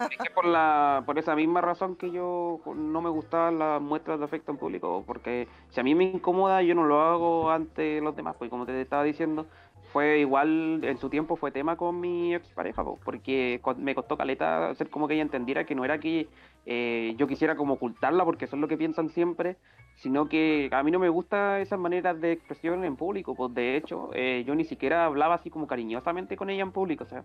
Es 0.00 0.18
que 0.18 0.30
por, 0.30 0.44
la, 0.44 1.02
por 1.06 1.18
esa 1.18 1.34
misma 1.34 1.60
razón 1.60 1.96
que 1.96 2.10
yo 2.10 2.60
no 2.74 3.00
me 3.00 3.08
gustaban 3.08 3.58
las 3.58 3.80
muestras 3.80 4.18
de 4.18 4.24
afecto 4.24 4.52
en 4.52 4.58
público, 4.58 5.02
porque 5.06 5.48
si 5.70 5.80
a 5.80 5.82
mí 5.82 5.94
me 5.94 6.04
incomoda, 6.04 6.62
yo 6.62 6.74
no 6.74 6.84
lo 6.84 7.00
hago 7.00 7.50
ante 7.50 8.00
los 8.00 8.14
demás, 8.14 8.36
pues 8.38 8.50
como 8.50 8.66
te 8.66 8.78
estaba 8.80 9.02
diciendo, 9.02 9.46
fue 9.92 10.20
igual, 10.20 10.80
en 10.84 10.98
su 10.98 11.08
tiempo 11.08 11.36
fue 11.36 11.50
tema 11.50 11.76
con 11.76 12.00
mi 12.00 12.34
expareja, 12.34 12.84
po, 12.84 12.98
porque 13.04 13.60
me 13.76 13.94
costó 13.94 14.16
caleta 14.16 14.70
hacer 14.70 14.88
como 14.90 15.08
que 15.08 15.14
ella 15.14 15.22
entendiera 15.22 15.64
que 15.64 15.74
no 15.74 15.84
era 15.84 15.98
que 15.98 16.28
eh, 16.66 17.14
yo 17.16 17.26
quisiera 17.26 17.56
como 17.56 17.74
ocultarla, 17.74 18.24
porque 18.24 18.44
eso 18.44 18.56
es 18.56 18.60
lo 18.60 18.68
que 18.68 18.76
piensan 18.76 19.08
siempre, 19.08 19.56
sino 19.96 20.28
que 20.28 20.68
a 20.72 20.82
mí 20.82 20.90
no 20.90 20.98
me 20.98 21.08
gusta 21.08 21.60
esas 21.60 21.78
maneras 21.78 22.20
de 22.20 22.32
expresión 22.32 22.84
en 22.84 22.96
público, 22.96 23.34
pues 23.34 23.54
de 23.54 23.76
hecho, 23.76 24.10
eh, 24.14 24.44
yo 24.46 24.54
ni 24.54 24.64
siquiera 24.64 25.04
hablaba 25.04 25.34
así 25.34 25.50
como 25.50 25.66
cariñosamente 25.66 26.36
con 26.36 26.50
ella 26.50 26.62
en 26.62 26.72
público, 26.72 27.04
o 27.04 27.06
sea, 27.06 27.24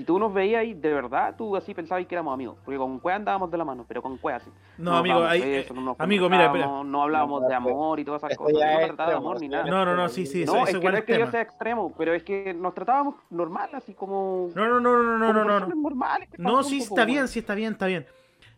si 0.00 0.04
tú 0.06 0.18
nos 0.18 0.32
veías 0.32 0.60
ahí, 0.60 0.72
de 0.72 0.94
verdad, 0.94 1.34
tú 1.36 1.54
así 1.56 1.74
pensabas 1.74 2.06
que 2.06 2.14
éramos 2.14 2.32
amigos. 2.32 2.56
Porque 2.64 2.78
con 2.78 2.98
Cuea 3.00 3.16
andábamos 3.16 3.50
de 3.50 3.58
la 3.58 3.66
mano, 3.66 3.84
pero 3.86 4.00
con 4.00 4.16
Cuea 4.16 4.40
sí. 4.40 4.50
No, 4.78 4.96
amigo, 4.96 5.22
ahí, 5.22 5.66
no 5.74 5.94
amigo, 5.98 6.30
mira, 6.30 6.46
espera. 6.46 6.82
No 6.82 7.02
hablábamos 7.02 7.42
No, 7.42 7.48
de 7.48 7.54
amor 7.54 8.00
y 8.00 8.04
todas 8.06 8.22
esas 8.24 8.38
cosas. 8.38 8.54
No 8.54 8.86
trataba 8.86 9.10
de 9.10 9.16
amor 9.16 9.40
ni 9.42 9.48
nada. 9.48 9.64
No, 9.64 9.84
no, 9.84 9.94
no, 9.94 10.08
sí, 10.08 10.24
sí, 10.24 10.44
eso, 10.44 10.54
no, 10.54 10.62
eso 10.62 10.68
es 10.68 10.72
que 10.72 10.78
igual 10.78 10.92
no 10.94 10.98
es 11.00 11.04
que 11.04 11.18
yo 11.18 11.30
sea 11.30 11.42
extremo, 11.42 11.92
pero 11.98 12.14
es 12.14 12.22
que 12.22 12.54
nos 12.54 12.72
tratábamos 12.72 13.16
normal, 13.28 13.68
así 13.74 13.92
como. 13.92 14.48
No, 14.54 14.68
no, 14.68 14.80
no, 14.80 15.02
no, 15.02 15.18
no, 15.18 15.32
no, 15.34 15.44
no, 15.44 15.60
no. 15.60 15.74
normales 15.74 16.30
que 16.30 16.38
sí, 16.64 16.78
está 16.78 17.04
bien, 17.04 17.28
sí, 17.28 17.40
está 17.40 17.54
bien, 17.54 17.72
está 17.72 17.84
bien. 17.84 18.06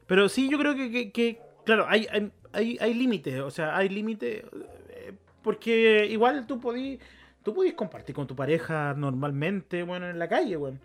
Pero 0.07 0.29
sí, 0.29 0.49
yo 0.51 0.59
creo 0.59 0.75
que, 0.75 1.13
que, 1.13 1.41
claro, 1.65 1.87
hay, 1.89 2.07
hay, 2.53 2.79
hay, 2.81 2.95
límites, 2.95 3.41
o 3.41 3.51
sea, 3.51 3.77
hay 3.77 3.89
límites, 3.89 4.45
eh, 4.91 5.13
porque 5.43 6.07
igual 6.11 6.47
tú 6.47 6.61
podís, 6.61 6.99
tú 7.43 7.55
podís 7.55 7.75
compartir 7.75 8.15
con 8.15 8.27
tu 8.27 8.37
pareja 8.37 8.95
normalmente, 8.97 9.83
bueno, 9.83 10.09
en 10.09 10.19
la 10.19 10.29
calle, 10.29 10.57
bueno. 10.57 10.79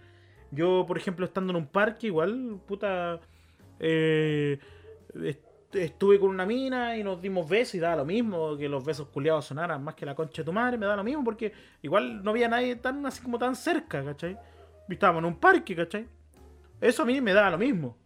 Yo, 0.51 0.85
por 0.87 0.97
ejemplo, 0.97 1.25
estando 1.25 1.51
en 1.51 1.57
un 1.57 1.67
parque, 1.67 2.07
igual, 2.07 2.59
puta, 2.65 3.19
eh, 3.79 4.59
est- 5.23 5.75
estuve 5.75 6.19
con 6.19 6.29
una 6.29 6.45
mina 6.45 6.95
y 6.97 7.03
nos 7.03 7.21
dimos 7.21 7.47
besos 7.49 7.75
y 7.75 7.79
daba 7.79 7.97
lo 7.97 8.05
mismo, 8.05 8.55
que 8.57 8.69
los 8.69 8.83
besos 8.85 9.07
culiados 9.09 9.45
sonaran 9.45 9.83
más 9.83 9.95
que 9.95 10.05
la 10.05 10.15
concha 10.15 10.41
de 10.41 10.45
tu 10.45 10.53
madre, 10.53 10.77
me 10.77 10.85
da 10.85 10.95
lo 10.95 11.03
mismo, 11.03 11.23
porque 11.23 11.51
igual 11.81 12.23
no 12.23 12.31
había 12.31 12.47
nadie 12.47 12.77
tan 12.77 13.05
así 13.05 13.21
como 13.21 13.37
tan 13.37 13.55
cerca, 13.55 14.03
¿cachai? 14.03 14.37
Y 14.87 14.93
estábamos 14.93 15.19
en 15.21 15.25
un 15.25 15.35
parque, 15.39 15.75
¿cachai? 15.75 16.07
Eso 16.79 17.03
a 17.03 17.05
mí 17.05 17.19
me 17.21 17.33
daba 17.33 17.51
lo 17.51 17.57
mismo. 17.57 17.97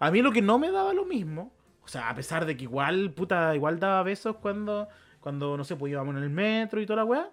A 0.00 0.10
mí 0.10 0.20
lo 0.22 0.32
que 0.32 0.42
no 0.42 0.58
me 0.58 0.70
daba 0.72 0.92
lo 0.92 1.04
mismo, 1.04 1.52
o 1.84 1.88
sea, 1.88 2.08
a 2.10 2.14
pesar 2.14 2.44
de 2.46 2.56
que 2.56 2.64
igual, 2.64 3.12
puta, 3.12 3.54
igual 3.54 3.78
daba 3.78 4.02
besos 4.02 4.36
cuando, 4.36 4.88
cuando 5.20 5.56
no 5.56 5.62
sé, 5.64 5.76
pues 5.76 5.92
íbamos 5.92 6.16
en 6.16 6.22
el 6.22 6.30
metro 6.30 6.80
y 6.80 6.86
toda 6.86 6.98
la 6.98 7.04
weá. 7.04 7.30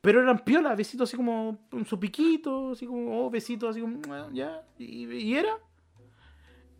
Pero 0.00 0.20
eran 0.22 0.38
piolas, 0.40 0.76
besitos 0.76 1.08
así 1.08 1.16
como 1.16 1.58
su 1.86 1.98
piquito, 1.98 2.72
así 2.72 2.86
como, 2.86 3.24
oh, 3.26 3.30
besitos 3.30 3.70
así 3.70 3.80
como, 3.80 4.00
"Ah, 4.12 4.28
ya, 4.32 4.62
y, 4.78 5.06
y 5.10 5.34
era. 5.36 5.56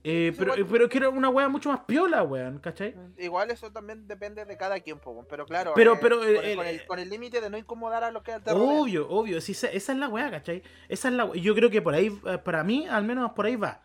Eh, 0.06 0.34
pero, 0.36 0.52
igual- 0.58 0.68
pero 0.70 0.88
que 0.90 0.98
era 0.98 1.08
una 1.08 1.30
weá 1.30 1.48
mucho 1.48 1.70
más 1.70 1.80
piola, 1.86 2.22
weón, 2.22 2.58
¿cachai? 2.58 2.94
Igual 3.16 3.50
eso 3.50 3.72
también 3.72 4.06
depende 4.06 4.44
de 4.44 4.54
cada 4.58 4.78
quien, 4.80 4.98
po, 4.98 5.24
pero 5.26 5.46
claro, 5.46 5.72
Pero- 5.74 5.94
eh, 5.94 5.98
pero 5.98 6.56
con, 6.56 6.66
el- 6.66 6.86
con 6.86 7.08
límite 7.08 7.40
de 7.40 7.48
no 7.48 7.56
incomodar 7.56 8.04
a 8.04 8.10
los 8.10 8.22
que 8.22 8.32
te 8.40 8.52
rodean. 8.52 8.78
Obvio, 8.80 9.08
obvio, 9.08 9.40
sí, 9.40 9.52
esa, 9.52 9.68
esa 9.68 9.92
es 9.92 9.98
la 9.98 10.08
weá, 10.08 10.30
¿cachai? 10.30 10.62
Esa 10.90 11.08
es 11.08 11.14
la 11.14 11.24
we- 11.24 11.40
Yo 11.40 11.54
creo 11.54 11.70
que 11.70 11.80
por 11.80 11.94
ahí, 11.94 12.08
eh, 12.26 12.36
para 12.36 12.62
mí, 12.62 12.86
al 12.86 13.04
menos 13.04 13.32
por 13.32 13.46
ahí 13.46 13.56
va. 13.56 13.80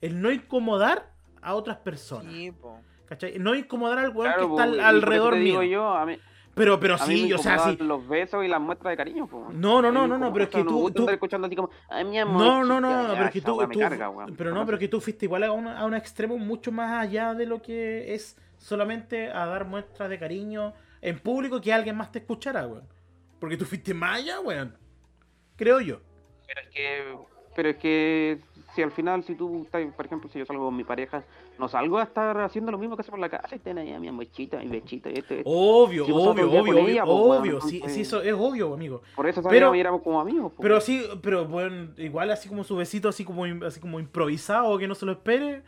El 0.00 0.20
no 0.20 0.30
incomodar 0.30 1.10
a 1.42 1.54
otras 1.54 1.78
personas, 1.78 2.32
Sí, 2.32 2.52
po. 2.52 2.80
¿cachai? 3.06 3.38
No 3.38 3.54
incomodar 3.54 3.98
al 3.98 4.10
weón 4.10 4.32
Claro, 4.32 4.48
que 4.56 4.62
está 4.62 4.76
po, 4.76 4.82
alrededor 4.86 5.36
mío. 5.36 5.62
yo, 5.62 5.88
a 5.94 6.04
mí, 6.06 6.18
Pero, 6.54 6.80
pero 6.80 6.94
a 6.94 7.06
mí 7.06 7.16
sí, 7.16 7.26
me 7.28 7.34
o 7.34 7.38
sea, 7.38 7.58
sí. 7.58 7.76
los 7.80 8.08
besos 8.08 8.42
y 8.44 8.48
las 8.48 8.60
muestras 8.60 8.92
de 8.92 8.96
cariño, 8.96 9.26
po. 9.26 9.48
No, 9.52 9.82
no, 9.82 9.92
no, 9.92 10.06
no, 10.06 10.16
no, 10.18 10.32
pero 10.32 10.44
es 10.44 10.50
que 10.50 10.64
tú- 10.64 10.90
tú- 10.90 11.08
escuchando 11.08 11.46
así 11.46 11.54
como, 11.56 11.68
amor, 11.88 12.14
No, 12.16 12.64
no, 12.64 12.80
no, 12.80 12.88
chica", 12.88 13.02
no, 13.02 13.08
ya, 13.08 13.12
pero 13.14 13.24
es 13.26 13.30
que 13.32 13.40
tú, 13.42 13.58
carga, 13.78 14.12
pero 14.36 14.54
no, 14.54 14.64
pero 14.66 14.78
que 14.78 14.88
tú 14.88 15.00
fuiste 15.00 15.26
igual 15.26 15.44
a 15.44 15.52
un, 15.52 15.66
a 15.68 15.84
un 15.84 15.94
extremo 15.94 16.38
mucho 16.38 16.72
más 16.72 17.02
allá 17.02 17.34
de 17.34 17.44
lo 17.46 17.60
que 17.60 18.14
es 18.14 18.38
solamente 18.58 19.30
a 19.30 19.44
dar 19.46 19.66
muestras 19.66 20.08
de 20.08 20.18
cariño 20.18 20.72
en 21.02 21.18
público 21.18 21.60
que 21.60 21.72
alguien 21.74 21.94
más 21.96 22.10
te 22.10 22.20
escuchara, 22.20 22.66
weón. 22.66 22.88
Porque 23.38 23.56
tú 23.58 23.66
fuiste 23.66 23.92
más 23.92 24.16
allá, 24.20 24.40
weón. 24.40 24.74
Creo 25.56 25.80
yo. 25.80 26.00
Pero 26.46 26.60
es 26.62 26.68
que, 26.68 27.16
pero 27.54 27.68
es 27.68 27.76
que 27.76 28.40
si 28.76 28.82
al 28.82 28.92
final, 28.92 29.24
si 29.24 29.34
tú, 29.34 29.62
estás, 29.64 29.82
por 29.96 30.06
ejemplo, 30.06 30.30
si 30.30 30.38
yo 30.38 30.44
salgo 30.46 30.66
con 30.66 30.76
mi 30.76 30.84
pareja, 30.84 31.24
no 31.58 31.66
salgo 31.66 31.98
a 31.98 32.02
estar 32.04 32.38
haciendo 32.42 32.70
lo 32.70 32.78
mismo 32.78 32.94
que 32.94 33.00
hace 33.00 33.10
por 33.10 33.18
la 33.18 33.28
calle, 33.28 33.56
estén 33.56 33.78
ahí 33.78 33.92
a 33.92 33.98
mi 33.98 34.06
amorchita, 34.06 34.58
mi 34.58 34.66
bechito, 34.68 35.08
y 35.08 35.14
esto, 35.14 35.34
esto. 35.34 35.50
Obvio, 35.50 36.04
obvio, 36.04 36.50
obvio, 36.50 36.60
obvio, 36.60 36.78
ella, 36.86 37.04
pues, 37.04 37.16
weón, 37.16 37.38
obvio. 37.40 37.60
Sí, 37.62 37.82
eso 37.84 38.20
es 38.22 38.34
obvio, 38.34 38.74
amigo. 38.74 39.02
Por 39.16 39.26
eso 39.26 39.42
Pero- 39.48 39.74
y 39.74 39.80
éramos 39.80 40.02
como 40.02 40.20
amigos. 40.20 40.52
po, 40.52 40.62
Pero 40.62 40.80
sí, 40.80 41.02
pero 41.22 41.46
bueno, 41.46 41.88
igual 41.96 42.30
así 42.30 42.48
como 42.48 42.62
su 42.62 42.76
besito, 42.76 43.08
así 43.08 43.24
como, 43.24 43.44
así 43.66 43.80
como 43.80 43.98
improvisado, 43.98 44.76
que 44.78 44.86
no 44.86 44.94
se 44.94 45.06
lo 45.06 45.12
espere. 45.12 45.62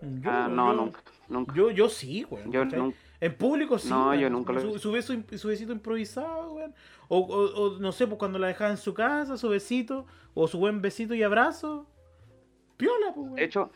Yo, 0.00 0.30
Ah, 0.30 0.48
no, 0.50 0.72
yo- 0.72 0.80
nunca, 0.80 1.00
nunca. 1.28 1.54
Yo, 1.54 1.70
yo 1.70 1.88
sí, 1.88 2.26
weón. 2.30 2.50
Yo 2.50 2.64
nunca. 2.64 2.96
En 3.20 3.34
público 3.34 3.78
sí. 3.78 3.88
No, 3.88 4.14
yo 4.14 4.28
nunca 4.28 4.52
lo 4.52 4.60
su, 4.60 4.78
su 4.78 4.92
beso, 4.92 5.14
su 5.36 5.48
besito 5.48 5.72
improvisado, 5.72 6.52
weón. 6.54 6.74
O, 7.08 7.18
o, 7.18 7.60
o, 7.62 7.78
no 7.78 7.92
sé, 7.92 8.06
pues 8.06 8.18
cuando 8.18 8.38
la 8.38 8.46
dejaba 8.48 8.70
en 8.70 8.76
su 8.76 8.92
casa, 8.94 9.36
su 9.36 9.48
besito. 9.48 10.06
O 10.38 10.46
su 10.48 10.58
buen 10.58 10.82
besito 10.82 11.14
y 11.14 11.22
abrazo. 11.22 11.86
Piola, 12.76 13.12
pues. 13.14 13.34
De 13.34 13.44
hecho, 13.44 13.70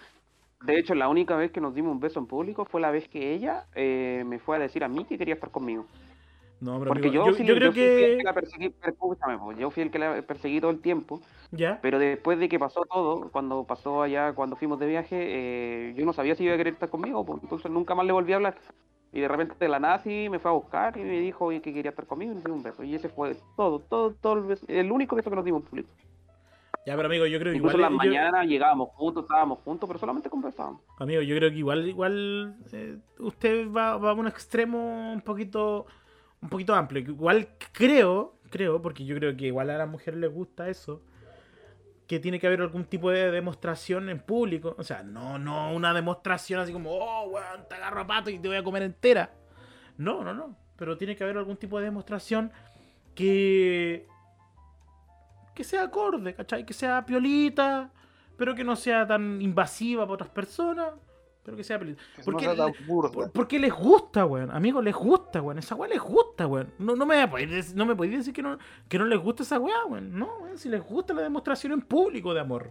de 0.67 0.79
hecho, 0.79 0.95
la 0.95 1.09
única 1.09 1.37
vez 1.37 1.51
que 1.53 1.61
nos 1.61 1.75
dimos 1.75 1.93
un 1.93 2.01
beso 2.01 2.19
en 2.21 2.27
público 2.27 2.65
fue 2.67 2.81
la 2.81 2.91
vez 2.91 3.09
que 3.09 3.33
ella 3.35 3.67
eh, 3.75 4.25
me 4.27 4.39
fue 4.39 4.57
a 4.57 4.59
decir 4.61 4.85
a 4.85 4.89
mí 4.89 5.05
que 5.05 5.17
quería 5.19 5.35
estar 5.35 5.51
conmigo. 5.51 5.87
no, 6.61 6.79
pero 6.79 6.89
Porque 6.89 7.09
amigo, 7.09 7.25
yo, 7.25 7.31
yo, 7.33 7.37
sí- 7.39 7.45
yo 7.47 7.55
creo 7.55 7.73
fui 7.73 7.81
el 7.83 7.91
que. 7.91 8.17
que 8.19 8.23
la 8.25 8.35
perseguí, 8.35 8.75
escúchame, 8.83 9.39
po, 9.39 9.53
yo 9.53 9.71
fui 9.71 9.83
el 9.85 9.91
que 9.91 9.99
la 9.99 10.23
perseguí 10.23 10.61
todo 10.61 10.71
el 10.71 10.81
tiempo. 10.81 11.21
Ya. 11.53 11.79
Pero 11.83 11.99
después 11.99 12.39
de 12.39 12.49
que 12.49 12.59
pasó 12.59 12.83
todo, 12.85 13.31
cuando 13.33 13.65
pasó 13.65 14.03
allá, 14.03 14.35
cuando 14.35 14.57
fuimos 14.57 14.79
de 14.79 14.87
viaje, 14.87 15.17
eh, 15.91 15.95
yo 15.97 16.05
no 16.05 16.13
sabía 16.13 16.35
si 16.35 16.45
iba 16.45 16.55
a 16.55 16.57
querer 16.59 16.75
estar 16.75 16.91
conmigo, 16.91 17.25
pues, 17.25 17.43
entonces 17.43 17.71
nunca 17.71 17.95
más 17.95 18.05
le 18.07 18.13
volví 18.13 18.33
a 18.33 18.37
hablar. 18.37 18.57
Y 19.13 19.21
de 19.21 19.29
repente 19.29 19.55
de 19.59 19.69
la 19.69 19.99
sí 20.01 20.29
me 20.31 20.39
fue 20.39 20.51
a 20.51 20.55
buscar 20.55 20.97
y 20.97 21.03
me 21.03 21.19
dijo 21.21 21.49
que 21.49 21.61
quería 21.63 21.91
estar 21.91 22.07
conmigo 22.07 22.33
y 22.33 22.35
nos 22.37 22.45
dio 22.45 22.55
un 22.55 22.63
beso. 22.63 22.85
Y 22.85 22.95
ese 22.95 23.09
fue 23.09 23.37
todo, 23.57 23.81
todo, 23.81 24.15
todo 24.15 24.35
el, 24.35 24.43
beso- 24.45 24.67
el 24.69 24.93
único 24.93 25.17
beso 25.17 25.31
que 25.31 25.37
nos 25.37 25.45
dimos 25.45 25.63
en 25.63 25.69
público. 25.69 25.91
Ya, 26.91 26.97
pero 26.97 27.07
amigo, 27.07 27.25
yo 27.27 27.39
creo 27.39 27.53
que 27.53 27.59
Incluso 27.59 27.77
igual. 27.79 27.93
en 27.93 27.97
las 27.99 28.05
yo- 28.05 28.11
mañanas 28.11 28.47
llegábamos 28.49 28.89
juntos, 28.95 29.23
estábamos 29.23 29.61
juntos, 29.61 29.87
pero 29.89 30.01
solamente 30.01 30.29
conversábamos. 30.29 30.83
Amigo, 30.99 31.23
yo 31.23 31.37
creo 31.37 31.51
que 31.51 31.57
igual, 31.57 31.89
igual 31.89 32.57
eh, 32.73 32.99
usted 33.21 33.71
va, 33.71 33.97
va 33.97 34.11
a 34.11 34.15
un 34.15 34.27
extremo 34.27 35.13
un 35.13 35.21
poquito, 35.21 35.87
un 36.43 36.49
poquito 36.49 36.75
amplio. 36.75 37.01
Igual 37.03 37.51
creo, 37.71 38.35
creo, 38.51 38.83
porque 38.83 39.05
yo 39.05 39.15
creo 39.15 39.37
que 39.37 39.47
igual 39.47 39.71
a 39.71 39.79
las 39.79 39.89
mujeres 39.89 40.19
les 40.19 40.33
gusta 40.33 40.69
eso, 40.69 41.01
que 42.09 42.19
tiene 42.19 42.41
que 42.41 42.49
haber 42.49 42.61
algún 42.61 42.85
tipo 42.87 43.09
de 43.13 43.31
demostración 43.31 44.09
en 44.09 44.19
público. 44.19 44.75
O 44.77 44.83
sea, 44.83 45.05
no, 45.05 45.39
no 45.39 45.73
una 45.73 45.95
demostración 45.95 46.59
así 46.59 46.73
como, 46.73 46.91
oh, 46.91 47.29
weón, 47.29 47.69
te 47.69 47.77
agarro 47.77 48.01
a 48.01 48.07
pato 48.09 48.31
y 48.31 48.39
te 48.41 48.49
voy 48.49 48.57
a 48.57 48.65
comer 48.65 48.83
entera. 48.83 49.31
No, 49.97 50.25
no, 50.25 50.35
no. 50.35 50.57
Pero 50.75 50.97
tiene 50.97 51.15
que 51.15 51.23
haber 51.23 51.37
algún 51.37 51.57
tipo 51.57 51.79
de 51.79 51.85
demostración 51.85 52.51
que 53.15 54.09
que 55.61 55.65
sea 55.65 55.83
acorde, 55.83 56.33
¿cachai? 56.35 56.65
Que 56.65 56.73
sea 56.73 57.05
piolita, 57.05 57.91
pero 58.39 58.55
que 58.55 58.65
no 58.65 58.77
sea 58.77 59.07
tan 59.07 59.43
invasiva 59.43 60.05
para 60.05 60.15
otras 60.15 60.31
personas, 60.31 60.89
pero 61.43 61.55
que 61.55 61.63
sea 61.65 61.79
piolita. 61.79 62.01
Que 62.17 62.23
¿Por 62.23 62.33
no 62.33 62.39
qué 62.41 62.47
sea 62.47 62.57
tan 62.57 62.73
le- 62.73 62.87
burda. 62.87 63.11
Por- 63.13 63.31
porque 63.31 63.59
les 63.59 63.73
gusta, 63.75 64.25
weón. 64.25 64.51
Amigos, 64.51 64.83
les 64.83 64.95
gusta, 64.95 65.43
weón. 65.43 65.59
Esa 65.59 65.75
weá 65.75 65.91
les 65.91 66.01
gusta, 66.01 66.47
weón. 66.47 66.73
No, 66.79 66.97
no 66.97 67.05
me 67.05 67.29
podéis 67.29 67.75
no 67.75 67.85
me 67.85 67.95
podéis 67.95 68.17
decir 68.19 68.33
que 68.33 68.43
no, 68.43 68.57
que 68.89 68.99
no 68.99 69.05
les 69.05 69.19
gusta 69.21 69.43
esa 69.43 69.59
weá, 69.59 69.85
weón. 69.85 70.19
No, 70.19 70.29
weón. 70.41 70.57
Si 70.57 70.71
les 70.71 70.83
gusta 70.83 71.13
la 71.13 71.21
demostración 71.23 71.73
en 71.75 71.83
público 71.83 72.33
de 72.33 72.41
amor. 72.41 72.71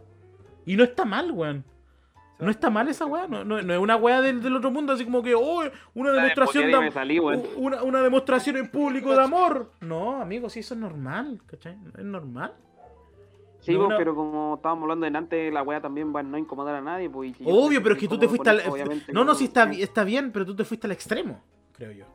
Y 0.65 0.75
no 0.75 0.83
está 0.83 1.05
mal, 1.05 1.31
weón. 1.31 1.63
No 2.39 2.49
está 2.49 2.69
mal 2.69 2.87
esa 2.87 3.05
weá. 3.05 3.27
No, 3.27 3.43
no, 3.43 3.61
no 3.61 3.73
es 3.73 3.79
una 3.79 3.97
weá 3.97 4.21
del, 4.21 4.41
del 4.41 4.55
otro 4.55 4.71
mundo, 4.71 4.93
así 4.93 5.03
como 5.03 5.21
que, 5.21 5.35
oh, 5.35 5.61
una 5.93 6.11
demostración 6.13 6.67
de 6.67 6.71
Porque 6.73 6.91
salí. 6.91 7.19
Una, 7.19 7.83
una 7.83 8.01
demostración 8.01 8.55
en 8.55 8.69
público 8.71 9.11
de 9.13 9.21
amor. 9.21 9.73
No, 9.81 10.21
amigos, 10.21 10.53
sí, 10.53 10.61
eso 10.61 10.73
es 10.73 10.79
normal, 10.79 11.41
¿cachai? 11.45 11.77
Es 11.97 12.05
normal. 12.05 12.53
Sí, 13.59 13.73
No, 13.73 13.87
pues, 13.87 13.97
pero 13.97 14.15
como 14.15 14.55
estábamos 14.55 14.83
hablando 14.83 15.05
en 15.05 15.15
antes, 15.15 15.53
la 15.53 15.63
weá 15.63 15.81
también 15.81 16.15
va 16.15 16.21
a 16.21 16.23
no 16.23 16.37
incomodar 16.37 16.75
a 16.75 16.81
nadie, 16.81 17.09
pues. 17.09 17.33
y 17.39 17.43
Obvio, 17.45 17.83
pero 17.83 17.95
es 17.95 18.01
que 18.01 18.07
tú 18.07 18.17
te 18.17 18.27
fuiste 18.27 18.49
al. 18.49 18.61
No, 19.11 19.23
no, 19.23 19.35
sí 19.35 19.45
está, 19.45 19.69
está 19.71 20.03
bien, 20.03 20.31
pero 20.31 20.45
tú 20.45 20.55
te 20.55 20.63
fuiste 20.63 20.87
al 20.87 20.91
extremo, 20.91 21.43
creo 21.73 21.91
yo. 21.91 22.05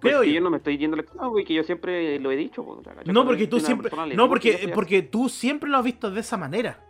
Pues 0.00 0.12
Creo 0.12 0.24
yo. 0.24 0.32
yo 0.34 0.40
no 0.40 0.50
me 0.50 0.58
estoy 0.58 0.76
yendo 0.78 0.94
al 0.94 1.00
extremo, 1.00 1.30
güey, 1.30 1.44
que 1.44 1.54
yo 1.54 1.64
siempre 1.64 2.18
lo 2.18 2.30
he 2.30 2.36
dicho. 2.36 2.64
pues. 2.64 3.06
No, 3.06 3.24
porque 3.24 3.46
tú 3.46 3.60
siempre. 3.60 3.90
No, 4.14 4.28
porque, 4.28 4.70
porque 4.74 5.02
tú 5.02 5.28
siempre 5.28 5.68
lo 5.70 5.78
has 5.78 5.84
visto 5.84 6.10
de 6.10 6.20
esa 6.20 6.36
manera. 6.36 6.82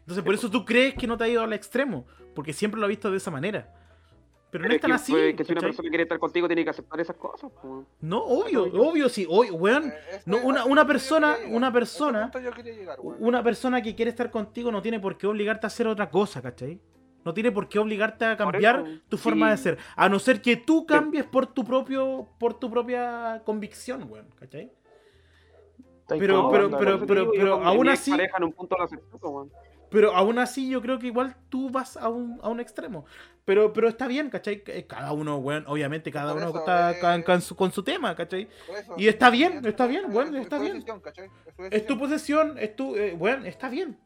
Entonces, 0.00 0.22
por 0.22 0.34
eso 0.34 0.50
tú 0.50 0.64
crees 0.64 0.94
que 0.94 1.06
no 1.06 1.16
te 1.16 1.24
ha 1.24 1.28
ido 1.28 1.42
al 1.42 1.52
extremo. 1.52 2.04
Porque 2.34 2.52
siempre 2.52 2.80
lo 2.80 2.86
has 2.86 2.90
visto 2.90 3.10
de 3.10 3.16
esa 3.16 3.30
manera. 3.30 3.72
Pero 4.54 4.68
no 4.68 4.74
es 4.74 4.80
tan 4.80 4.90
que, 4.90 4.94
así. 4.94 5.10
pues, 5.12 5.34
que 5.34 5.44
si 5.44 5.50
una 5.52 5.60
persona 5.62 5.88
quiere 5.88 6.02
estar 6.04 6.18
contigo, 6.20 6.46
tiene 6.46 6.62
que 6.62 6.70
aceptar 6.70 7.00
esas 7.00 7.16
cosas. 7.16 7.50
Pues. 7.60 7.86
No, 8.00 8.22
obvio, 8.22 8.62
obvio, 8.64 9.08
sí. 9.08 9.26
Weón. 9.26 9.92
No, 10.26 10.36
una- 10.44 10.64
una 10.64 10.82
yo 10.82 10.86
persona- 10.86 11.36
una 11.48 11.72
persona-. 11.72 12.30
Una 13.18 13.42
persona 13.42 13.82
que 13.82 13.96
quiere 13.96 14.10
estar 14.10 14.30
contigo 14.30 14.70
no 14.70 14.80
tiene 14.80 15.00
por 15.00 15.18
qué 15.18 15.26
obligarte 15.26 15.66
a 15.66 15.68
hacer 15.68 15.88
otra 15.88 16.08
cosa, 16.08 16.40
¿cachai? 16.40 16.78
No 17.24 17.34
tiene 17.34 17.50
por 17.50 17.68
qué 17.68 17.80
obligarte 17.80 18.26
a 18.26 18.36
cambiar 18.36 18.80
eso, 18.86 19.00
tu 19.08 19.16
forma 19.16 19.50
de 19.50 19.56
ser. 19.56 19.78
A 19.96 20.08
no 20.08 20.20
ser 20.20 20.40
que 20.40 20.56
tú 20.56 20.86
cambies 20.86 21.24
por 21.24 21.46
tu 21.46 21.64
propio, 21.64 22.28
por 22.38 22.54
tu 22.54 22.70
propia 22.70 23.42
convicción, 23.44 24.06
weón, 24.08 24.26
¿cachai? 24.38 24.70
Pero- 26.06 26.50
pero- 26.50 26.70
pero- 26.78 27.06
pero- 27.06 27.30
pero 27.32 27.54
aún 27.64 27.88
así- 27.88 28.10
pareja 28.10 28.36
en 28.36 28.44
un 28.44 28.52
punto 28.52 28.76
Pero 29.90 30.14
aún 30.14 30.38
así 30.38 30.68
yo 30.68 30.80
creo 30.82 30.98
que 30.98 31.06
igual 31.08 31.36
tú 31.48 31.70
vas 31.70 31.96
a 31.96 32.08
un, 32.08 32.40
a 32.42 32.48
un 32.48 32.60
extremo. 32.60 33.04
Pero, 33.44 33.72
pero 33.72 33.88
está 33.88 34.08
bien, 34.08 34.30
¿cachai? 34.30 34.62
Eh, 34.66 34.86
Cada 34.86 35.12
uno, 35.12 35.36
weón, 35.36 35.64
obviamente 35.66 36.10
cada 36.10 36.32
Por 36.32 36.40
uno 36.40 36.48
eso, 36.50 36.58
está 36.60 37.16
eh, 37.16 37.24
con, 37.24 37.42
su, 37.42 37.54
con 37.54 37.70
su 37.72 37.82
tema, 37.82 38.14
¿cachai? 38.16 38.48
Eso, 38.76 38.94
Y 38.96 39.06
está 39.08 39.28
bien, 39.30 39.58
es- 39.58 39.66
está 39.66 39.86
bien, 39.86 40.04
bueno, 40.10 40.36
es 40.36 40.44
está 40.44 40.58
bien. 40.58 40.82
Es 41.70 41.86
tu 41.86 41.98
posesión, 41.98 42.56
es 42.58 42.74
tu... 42.74 42.96
eh, 42.96 43.14
bueno, 43.16 43.44
está 43.44 43.68
bien. 43.68 43.98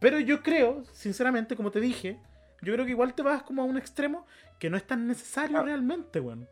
Pero 0.00 0.18
yo 0.18 0.42
creo, 0.42 0.82
sinceramente, 0.92 1.54
como 1.56 1.70
te 1.70 1.78
dije, 1.80 2.18
yo 2.62 2.72
creo 2.74 2.84
que 2.84 2.90
igual 2.90 3.14
te 3.14 3.22
vas 3.22 3.42
como 3.44 3.62
a 3.62 3.64
un 3.64 3.78
extremo 3.78 4.26
que 4.58 4.68
no 4.68 4.76
es 4.76 4.86
tan 4.86 5.06
necesario 5.06 5.58
Ah. 5.58 5.62
realmente, 5.62 6.18
weón. 6.20 6.48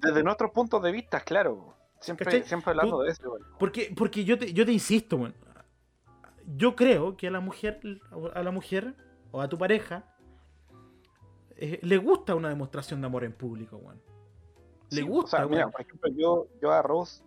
Desde 0.00 0.22
nuestros 0.22 0.50
puntos 0.50 0.82
de 0.82 0.92
vista, 0.92 1.20
claro. 1.20 1.74
Siempre, 2.00 2.24
¿Cachai? 2.26 2.42
siempre 2.44 2.70
hablando 2.70 2.98
Tú- 2.98 3.02
de 3.04 3.10
eso. 3.10 3.30
weón. 3.32 3.46
Porque, 3.58 3.92
porque 3.96 4.24
yo, 4.24 4.38
te, 4.38 4.52
yo 4.52 4.66
te 4.66 4.72
insisto, 4.72 5.16
weón. 5.16 5.34
Yo 6.56 6.74
creo 6.74 7.16
que 7.16 7.28
a 7.28 7.30
la 7.30 7.40
mujer, 7.40 7.80
a 8.34 8.42
la 8.42 8.50
mujer 8.50 8.94
o 9.30 9.40
a 9.40 9.48
tu 9.48 9.56
pareja 9.58 10.04
eh, 11.56 11.78
le 11.82 11.96
gusta 11.98 12.34
una 12.34 12.48
demostración 12.48 13.00
de 13.00 13.06
amor 13.06 13.22
en 13.24 13.32
público, 13.32 13.76
weón. 13.76 14.00
Le 14.90 15.02
Sí, 15.02 15.04
gusta, 15.06 15.36
O 15.36 15.40
sea, 15.40 15.46
mira, 15.46 15.68
por 15.68 15.82
ejemplo, 15.82 16.10
yo, 16.16 16.48
yo 16.60 16.72
a 16.72 16.82
Rose, 16.82 17.22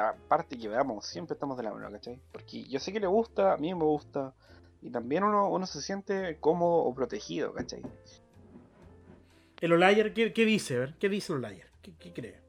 aparte 0.00 0.58
que 0.58 0.68
veamos, 0.68 1.04
siempre 1.04 1.34
estamos 1.34 1.58
de 1.58 1.64
la 1.64 1.72
mano, 1.72 1.90
¿cachai? 1.90 2.18
Porque 2.32 2.64
yo 2.64 2.80
sé 2.80 2.90
que 2.92 3.00
le 3.00 3.06
gusta, 3.06 3.52
a 3.52 3.56
mí 3.58 3.74
me 3.74 3.84
gusta. 3.84 4.32
Y 4.80 4.90
también 4.90 5.22
uno, 5.22 5.48
uno 5.50 5.66
se 5.66 5.82
siente 5.82 6.38
cómodo 6.40 6.76
o 6.84 6.94
protegido, 6.94 7.52
¿cachai? 7.52 7.82
El 9.60 9.72
Olayer, 9.74 10.14
¿qué, 10.14 10.32
qué 10.32 10.44
dice? 10.46 10.76
A 10.76 10.80
ver, 10.80 10.94
¿qué 10.98 11.08
dice 11.10 11.32
el 11.32 11.38
Olayer? 11.40 11.68
¿Qué, 11.82 11.94
qué 11.98 12.12
cree? 12.12 12.40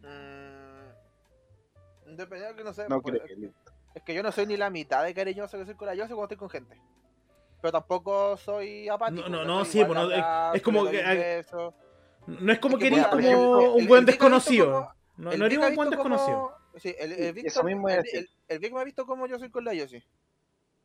Mm, 0.00 2.16
Dependiendo 2.16 2.56
que 2.56 2.64
no 2.64 2.72
sé. 2.72 2.88
No 2.88 3.02
pues, 3.02 3.16
creo 3.16 3.26
que 3.26 3.36
le- 3.36 3.52
Es 3.98 4.04
que 4.04 4.14
yo 4.14 4.22
no 4.22 4.30
soy 4.30 4.46
ni 4.46 4.56
la 4.56 4.70
mitad 4.70 5.02
de 5.04 5.12
cariñoso 5.12 5.58
que 5.58 5.66
soy 5.66 5.74
corajoso 5.74 6.06
cuando 6.14 6.24
estoy 6.24 6.36
con 6.36 6.48
gente. 6.50 6.80
Pero 7.60 7.72
tampoco 7.72 8.36
soy 8.36 8.88
apático. 8.88 9.28
No, 9.28 9.38
no, 9.38 9.44
no, 9.44 9.64
sí, 9.64 9.80
Igual 9.80 10.06
pues, 10.06 10.08
no, 10.08 10.14
es- 10.52 10.56
es 10.56 10.62
como 10.62 10.84
le 10.84 10.90
que. 10.92 11.44
No 12.28 12.52
es 12.52 12.58
como 12.60 12.76
Es 12.76 12.82
que, 12.84 12.88
que 12.90 12.94
eres 12.94 13.06
como 13.08 13.20
ejemplo, 13.20 13.74
un 13.74 13.86
buen 13.88 14.04
desconocido. 14.04 14.92
No, 15.16 15.32
no 15.36 15.46
eres 15.46 15.58
un 15.58 15.74
buen 15.74 15.90
desconocido. 15.90 16.52
Sí, 16.76 16.94
el, 16.96 17.10
el 17.12 17.18
el- 17.24 18.04
decir. 18.04 18.18
el- 18.20 18.30
el 18.48 18.58
Vic 18.60 18.72
me 18.72 18.80
ha 18.80 18.84
visto 18.84 19.04
como 19.04 19.26
yo 19.26 19.38
soy 19.40 19.50
con 19.50 19.64
la 19.64 19.74
Yossi. 19.74 20.00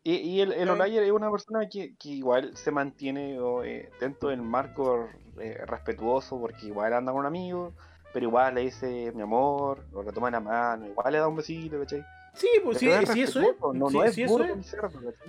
Y, 0.06 0.16
y 0.16 0.42
el, 0.42 0.52
el 0.52 0.68
es 0.70 1.12
una 1.12 1.32
persona 1.32 1.70
que, 1.70 1.96
que 1.96 2.10
igual 2.10 2.58
se 2.58 2.72
mantiene 2.72 3.40
o, 3.40 3.64
eh, 3.64 3.90
dentro 4.00 4.30
del 4.30 4.42
marco 4.42 5.08
eh, 5.40 5.62
respetuoso, 5.66 6.40
porque 6.40 6.66
igual 6.66 6.94
anda 6.94 7.12
con 7.12 7.22
un 7.22 7.28
amigo, 7.28 7.74
pero 8.12 8.26
igual 8.26 8.56
le 8.56 8.62
dice 8.62 9.12
mi 9.14 9.22
amor, 9.22 9.86
lo 9.94 10.02
retoma 10.02 10.28
en 10.30 10.34
la 10.34 10.40
mano, 10.42 10.88
igual 10.88 11.14
le 11.14 11.20
da 11.20 11.28
un 11.28 11.38
besito, 11.38 11.80
¿cachai? 11.80 12.04
Sí, 12.34 12.48
pues 12.64 12.80
sí, 12.80 12.90
sí, 13.14 13.22
eso 13.22 13.40
es. 13.42 13.48
No, 13.74 13.90
Sí, 13.90 13.96
no 13.98 14.04
es 14.04 14.16
sí, 14.16 14.24
eso 14.24 14.44
es. 14.44 14.76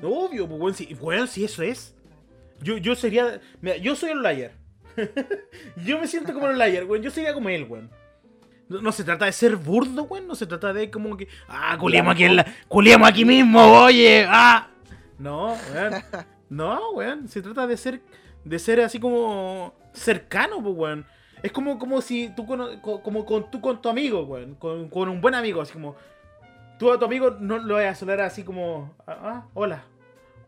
Obvio, 0.03 0.49
pues, 0.49 0.61
weón, 0.61 0.75
sí, 0.75 0.97
weón, 1.01 1.29
sí, 1.29 1.45
eso 1.45 1.63
es. 1.63 1.95
Yo, 2.63 2.79
yo 2.79 2.95
sería. 2.95 3.41
Mira, 3.61 3.77
yo 3.77 3.95
soy 3.95 4.11
el 4.11 4.23
Layer. 4.23 4.53
yo 5.85 5.99
me 5.99 6.07
siento 6.07 6.33
como 6.33 6.49
el 6.49 6.59
Layer, 6.59 6.85
weón. 6.85 7.03
Yo 7.03 7.11
sería 7.11 7.35
como 7.35 7.49
él, 7.49 7.67
weón. 7.69 7.91
No, 8.69 8.81
no 8.81 8.93
se 8.93 9.05
trata 9.05 9.27
de 9.27 9.33
ser 9.33 9.57
burdo, 9.57 10.05
weón. 10.05 10.27
No 10.27 10.35
se 10.35 10.47
trata 10.47 10.73
de 10.73 10.91
como 10.91 11.17
que. 11.17 11.29
Ah, 11.49 11.77
culiamos 11.79 12.15
aquí, 12.15 12.25
en 12.25 12.37
la, 12.37 12.47
culiamos 12.69 13.09
aquí 13.09 13.25
mismo, 13.25 13.61
oye. 13.83 14.25
Ah. 14.29 14.69
No, 15.19 15.57
weón. 15.75 15.95
No, 16.51 16.91
weón. 16.93 17.29
Se 17.29 17.43
trata 17.43 17.67
de 17.67 17.77
ser. 17.77 18.01
De 18.45 18.59
ser 18.59 18.81
así 18.81 18.99
como. 19.01 19.75
Cercano, 19.93 20.63
pues, 20.63 20.75
weón. 20.77 21.07
Es 21.43 21.53
como, 21.53 21.79
como 21.79 22.01
si 22.01 22.31
tú 22.35 22.47
con, 22.47 22.81
co- 22.81 23.03
como 23.03 23.27
con, 23.27 23.51
tú 23.51 23.61
con 23.61 23.83
tu 23.83 23.89
amigo, 23.91 24.23
weón. 24.25 24.55
Con, 24.55 24.89
con 24.89 25.09
un 25.11 25.21
buen 25.21 25.35
amigo, 25.35 25.61
así 25.61 25.73
como. 25.75 25.97
Tú 26.79 26.91
a 26.93 26.99
tu 26.99 27.05
amigo 27.05 27.31
no 27.39 27.59
lo 27.59 27.75
vas 27.75 27.85
a 27.85 27.95
saludar 27.95 28.21
así 28.23 28.43
como. 28.43 28.95
Ah, 29.07 29.17
ah, 29.23 29.47
hola. 29.55 29.85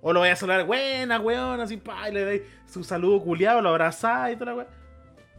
O 0.02 0.12
lo 0.12 0.20
voy 0.20 0.28
a 0.28 0.36
saludar, 0.36 0.64
buena, 0.66 1.18
weón, 1.20 1.60
así, 1.60 1.78
pa, 1.78 2.08
y 2.08 2.12
le 2.12 2.24
dais 2.24 2.42
su 2.66 2.84
saludo 2.84 3.20
culiado, 3.22 3.60
lo 3.60 3.70
abrazás 3.70 4.30
y 4.32 4.34
toda 4.36 4.46
la 4.52 4.54
weón. 4.58 4.68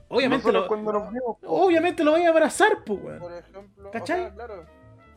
Obviamente 0.09 0.51
lo, 0.51 0.67
cuando 0.67 0.93
nos 0.93 1.11
vemos, 1.11 1.37
obviamente 1.45 2.03
lo 2.03 2.11
voy 2.11 2.23
a 2.23 2.29
abrazar, 2.29 2.83
pues, 2.85 2.99
weón. 3.01 3.19
Por 3.19 3.33
ejemplo. 3.33 3.87
o 3.87 3.91
¿Cachai? 3.91 4.19
sea, 4.21 4.33
claro. 4.33 4.65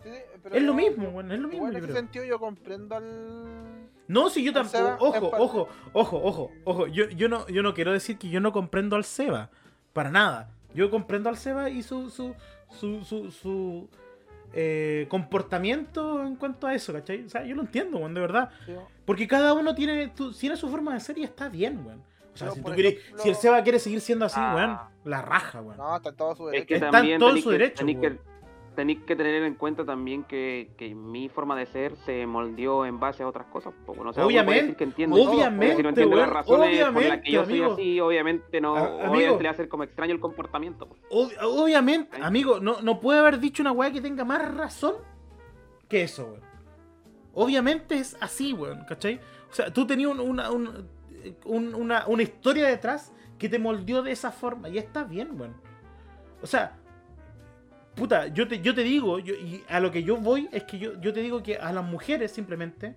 Sí, 0.02 0.10
sí, 0.12 0.18
pero 0.42 0.54
Es 0.54 0.62
lo 0.62 0.68
yo- 0.72 0.74
mismo, 0.74 1.08
weón, 1.10 1.32
es 1.32 1.38
lo 1.40 1.48
mismo, 1.48 1.68
en 1.68 1.76
ese 1.76 1.92
sentido 1.92 2.24
yo 2.24 2.38
comprendo 2.38 2.96
al. 2.96 3.88
No, 4.08 4.28
si 4.28 4.42
yo 4.44 4.52
tampoco. 4.52 4.96
Ojo, 4.98 5.30
ojo, 5.38 5.68
ojo, 5.92 6.16
ojo, 6.24 6.50
ojo. 6.64 6.86
Yo, 6.88 7.08
yo, 7.10 7.28
no, 7.28 7.46
yo 7.48 7.62
no 7.62 7.74
quiero 7.74 7.92
decir 7.92 8.18
que 8.18 8.28
yo 8.28 8.40
no 8.40 8.52
comprendo 8.52 8.96
al 8.96 9.04
Seba. 9.04 9.50
Para 9.92 10.10
nada. 10.10 10.50
Yo 10.74 10.90
comprendo 10.90 11.28
al 11.28 11.36
Seba 11.36 11.70
y 11.70 11.82
su. 11.82 12.10
su. 12.10 12.34
su. 12.70 13.04
su, 13.04 13.30
su, 13.30 13.88
eh, 14.52 15.06
comportamiento 15.08 16.22
en 16.24 16.36
cuanto 16.36 16.66
a 16.66 16.74
eso, 16.74 16.92
¿cachai? 16.92 17.24
O 17.24 17.28
sea, 17.28 17.44
yo 17.44 17.54
lo 17.54 17.62
entiendo, 17.62 17.98
weón, 17.98 18.14
de 18.14 18.20
verdad. 18.20 18.50
Porque 19.04 19.26
cada 19.26 19.52
uno 19.54 19.74
tiene, 19.74 20.08
tu- 20.08 20.32
tiene 20.32 20.56
su 20.56 20.68
forma 20.68 20.94
de 20.94 21.00
ser 21.00 21.18
y 21.18 21.24
está 21.24 21.48
bien, 21.48 21.84
weón. 21.84 22.02
O 22.32 22.36
sea, 22.36 22.50
si, 22.52 22.60
tú 22.62 22.72
quieres- 22.72 22.94
ejemplo- 22.94 23.22
si 23.22 23.28
el 23.28 23.34
Seba 23.34 23.62
quiere 23.62 23.78
seguir 23.78 24.00
siendo 24.00 24.24
así, 24.26 24.36
Ah. 24.38 24.54
weón, 24.54 24.78
la 25.12 25.22
raja, 25.22 25.60
weón. 25.60 25.76
No, 25.76 25.96
está 25.96 26.10
en 26.10 26.16
todo 26.16 26.34
su 26.36 26.46
Es 26.48 26.52
derecho. 26.52 26.66
que 26.68 26.74
Está 26.76 27.00
en 27.00 27.18
todo 27.18 27.36
su 27.36 27.44
que, 27.48 27.52
derecho, 27.52 27.86
que, 27.86 28.18
tenéis 28.76 29.00
que 29.00 29.16
tener 29.16 29.42
en 29.42 29.54
cuenta 29.54 29.84
también 29.84 30.24
que, 30.24 30.70
que 30.78 30.94
mi 30.94 31.28
forma 31.28 31.56
de 31.56 31.66
ser 31.66 31.96
se 31.96 32.26
moldeó 32.26 32.86
en 32.86 32.98
base 33.00 33.22
a 33.22 33.28
otras 33.28 33.46
cosas. 33.48 33.74
po, 33.84 33.94
no 34.02 34.12
sé, 34.12 34.20
Obviamente, 34.22 34.60
decir 34.62 34.76
que 34.76 34.84
obviamente, 35.74 36.06
no 36.06 36.16
las 36.16 36.28
razones 36.30 36.46
por 36.46 36.58
las 36.60 36.88
obviamente, 36.90 37.22
que 37.22 37.32
yo 37.32 37.44
soy 37.44 37.62
así, 37.62 38.00
obviamente 38.00 38.60
no, 38.60 38.76
A- 38.76 38.80
amigo. 38.86 39.10
obviamente 39.12 39.42
le 39.42 39.48
ser 39.54 39.68
como 39.68 39.82
extraño 39.84 40.14
el 40.14 40.20
comportamiento. 40.20 40.86
po. 40.88 40.96
Ob- 41.10 41.32
obviamente, 41.42 42.16
amigo, 42.22 42.60
no, 42.60 42.80
no 42.80 43.00
puede 43.00 43.18
haber 43.18 43.38
dicho 43.40 43.62
una 43.62 43.72
weá 43.72 43.90
que 43.90 44.00
tenga 44.00 44.24
más 44.24 44.54
razón 44.54 44.94
que 45.88 46.02
eso, 46.02 46.26
weón. 46.26 46.50
Obviamente 47.34 47.96
es 47.96 48.16
así, 48.20 48.52
weón, 48.52 48.84
¿cachai? 48.88 49.20
O 49.50 49.54
sea, 49.54 49.72
tú 49.72 49.86
tenías 49.86 50.10
un- 50.10 50.20
una, 50.20 50.50
un- 50.50 50.88
un- 51.44 51.74
una, 51.74 52.06
una 52.06 52.22
historia 52.22 52.66
detrás 52.68 53.12
que 53.38 53.48
te 53.48 53.58
moldeó 53.58 54.02
de 54.02 54.12
esa 54.12 54.30
forma 54.32 54.68
y 54.68 54.78
está 54.78 55.04
bien, 55.04 55.38
weón. 55.38 55.54
O 56.42 56.46
sea, 56.46 56.76
puta, 58.00 58.26
yo 58.28 58.48
te, 58.48 58.60
yo 58.60 58.74
te 58.74 58.82
digo, 58.82 59.18
yo- 59.18 59.34
y 59.34 59.62
a 59.68 59.78
lo 59.78 59.90
que 59.90 60.02
yo 60.02 60.16
voy 60.16 60.48
es 60.52 60.64
que 60.64 60.78
yo, 60.78 60.98
yo 61.00 61.12
te 61.12 61.20
digo 61.20 61.42
que 61.42 61.56
a 61.56 61.70
las 61.72 61.84
mujeres 61.84 62.32
simplemente 62.32 62.94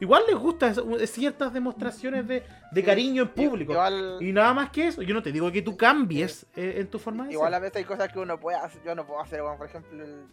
igual 0.00 0.22
les 0.26 0.36
gustan 0.36 0.74
ciertas 1.06 1.52
demostraciones 1.52 2.26
de, 2.26 2.40
de 2.72 2.80
Sí, 2.80 2.82
cariño 2.82 3.22
en 3.22 3.28
público. 3.28 3.72
Igual, 3.72 4.18
Y 4.20 4.32
nada 4.32 4.52
más 4.54 4.70
que 4.70 4.88
eso. 4.88 5.02
Yo 5.02 5.14
no 5.14 5.22
te 5.22 5.30
digo 5.32 5.52
que 5.52 5.62
tú 5.62 5.76
cambies 5.76 6.46
eh, 6.56 6.74
en 6.78 6.88
tu 6.88 6.98
forma 6.98 7.26
de 7.26 7.32
igual 7.32 7.52
a 7.54 7.58
veces 7.58 7.76
hay 7.76 7.84
cosas 7.84 8.10
que 8.12 8.18
uno 8.18 8.38
puede 8.40 8.56
hacer, 8.58 8.82
yo 8.84 8.94
no 8.94 9.06
puedo 9.06 9.20
hacer, 9.20 9.42
weón. 9.42 9.58
Por 9.58 9.66
ejemplo, 9.68 10.02
el- 10.02 10.26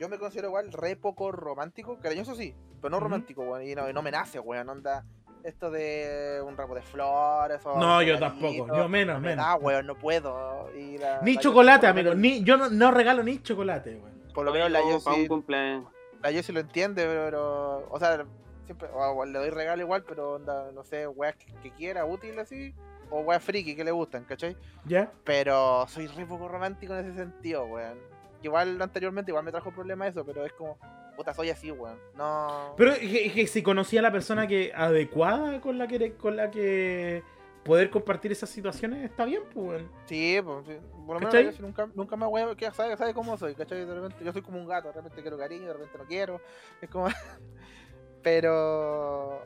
yo 0.00 0.08
me 0.08 0.18
considero 0.18 0.48
igual 0.48 0.72
re 0.72 0.96
poco 0.96 1.32
romántico, 1.32 1.98
cariñoso 1.98 2.34
sí, 2.34 2.54
pero 2.80 2.90
no 2.90 3.00
romántico, 3.00 3.42
weón. 3.42 3.62
Y 3.66 3.74
no, 3.74 3.88
y 3.88 3.92
no 3.92 4.02
me 4.02 4.10
nace, 4.10 4.38
weón. 4.38 4.68
Onda, 4.68 5.04
esto 5.44 5.70
de 5.70 6.42
un 6.44 6.56
ramo 6.56 6.74
de 6.74 6.82
flores 6.82 7.60
o 7.64 7.78
No, 7.78 8.02
yo 8.02 8.18
tampoco. 8.18 8.66
Yo 8.76 8.88
menos, 8.88 9.16
no 9.16 9.20
me 9.20 9.28
menos. 9.30 9.44
da, 9.46 9.54
weón, 9.56 9.86
no 9.86 9.94
puedo. 9.96 10.70
Y 10.76 10.98
la- 10.98 11.20
Ni 11.22 11.34
la- 11.34 11.40
chocolate, 11.40 11.86
lo 11.86 11.90
amigo. 11.92 12.14
Ni, 12.14 12.42
yo 12.44 12.56
no, 12.56 12.68
no 12.70 12.90
regalo 12.90 13.22
ni 13.22 13.40
chocolate, 13.42 13.96
weón. 13.96 14.18
Por 14.34 14.44
lo 14.44 14.52
menos 14.52 14.70
la 14.70 14.80
Yo, 14.80 15.00
para 15.02 15.16
un 15.16 15.22
Jessie, 15.44 15.88
la 16.22 16.30
Jessie 16.32 16.52
lo 16.54 16.60
entiende, 16.60 17.04
pero, 17.06 17.88
o 17.90 17.98
sea, 17.98 18.24
siempre, 18.66 18.88
o- 18.92 18.98
o 19.18 19.24
le 19.24 19.38
doy 19.38 19.50
regalo 19.50 19.82
igual, 19.82 20.04
pero 20.06 20.32
onda, 20.34 20.70
no 20.72 20.84
sé, 20.84 21.06
weas 21.06 21.34
que, 21.36 21.52
que 21.62 21.70
quiera, 21.72 22.04
útil 22.04 22.38
así, 22.38 22.74
o 23.10 23.20
weas 23.20 23.42
friki 23.42 23.74
que 23.74 23.84
le 23.84 23.90
gustan, 23.90 24.24
¿cachai? 24.24 24.56
¿Ya? 24.84 25.10
Pero 25.24 25.86
soy 25.88 26.06
re 26.08 26.26
poco 26.26 26.46
romántico 26.48 26.94
en 26.96 27.06
ese 27.08 27.18
sentido, 27.18 27.64
weón. 27.64 27.98
Igual 28.42 28.80
anteriormente 28.80 29.30
igual 29.32 29.44
me 29.44 29.50
trajo 29.50 29.70
problemas 29.72 30.10
eso, 30.10 30.24
pero 30.24 30.44
es 30.44 30.52
como, 30.52 30.76
puta, 31.18 31.34
soy 31.34 31.50
así, 31.50 31.72
weón. 31.72 31.98
No. 32.16 32.74
Pero 32.76 32.92
es 32.92 33.00
que, 33.00 33.26
es 33.26 33.32
que 33.32 33.46
si 33.48 33.60
conocía 33.60 33.98
a 33.98 34.04
la 34.04 34.12
persona 34.12 34.46
que 34.46 34.72
adecuada 34.72 35.60
con 35.60 35.76
la 35.76 35.88
que 35.88 36.14
con 36.14 36.36
la 36.36 36.48
que 36.48 37.24
poder 37.64 37.90
compartir 37.90 38.30
esas 38.30 38.48
situaciones 38.48 39.04
está 39.04 39.24
bien, 39.24 39.42
pues, 39.52 39.66
weón. 39.66 39.90
Sí, 40.06 40.40
pues, 40.42 40.66
sí. 40.66 40.78
por 41.04 41.20
lo 41.20 41.28
menos 41.28 41.60
nunca, 41.60 41.88
nunca 41.92 42.16
me 42.16 42.26
voy 42.26 42.42
a 42.42 42.54
que 42.54 42.70
sabe, 42.70 42.96
sabe 42.96 43.12
cómo 43.12 43.36
soy, 43.36 43.56
¿cachai? 43.56 43.84
De 43.84 43.94
repente, 43.94 44.24
yo 44.24 44.32
soy 44.32 44.42
como 44.42 44.58
un 44.58 44.68
gato, 44.68 44.88
de 44.88 44.94
repente 44.94 45.20
quiero 45.20 45.36
cariño, 45.36 45.66
de 45.66 45.72
repente 45.72 45.98
no 45.98 46.04
quiero. 46.04 46.40
Es 46.80 46.88
como. 46.88 47.08
Pero. 48.22 49.42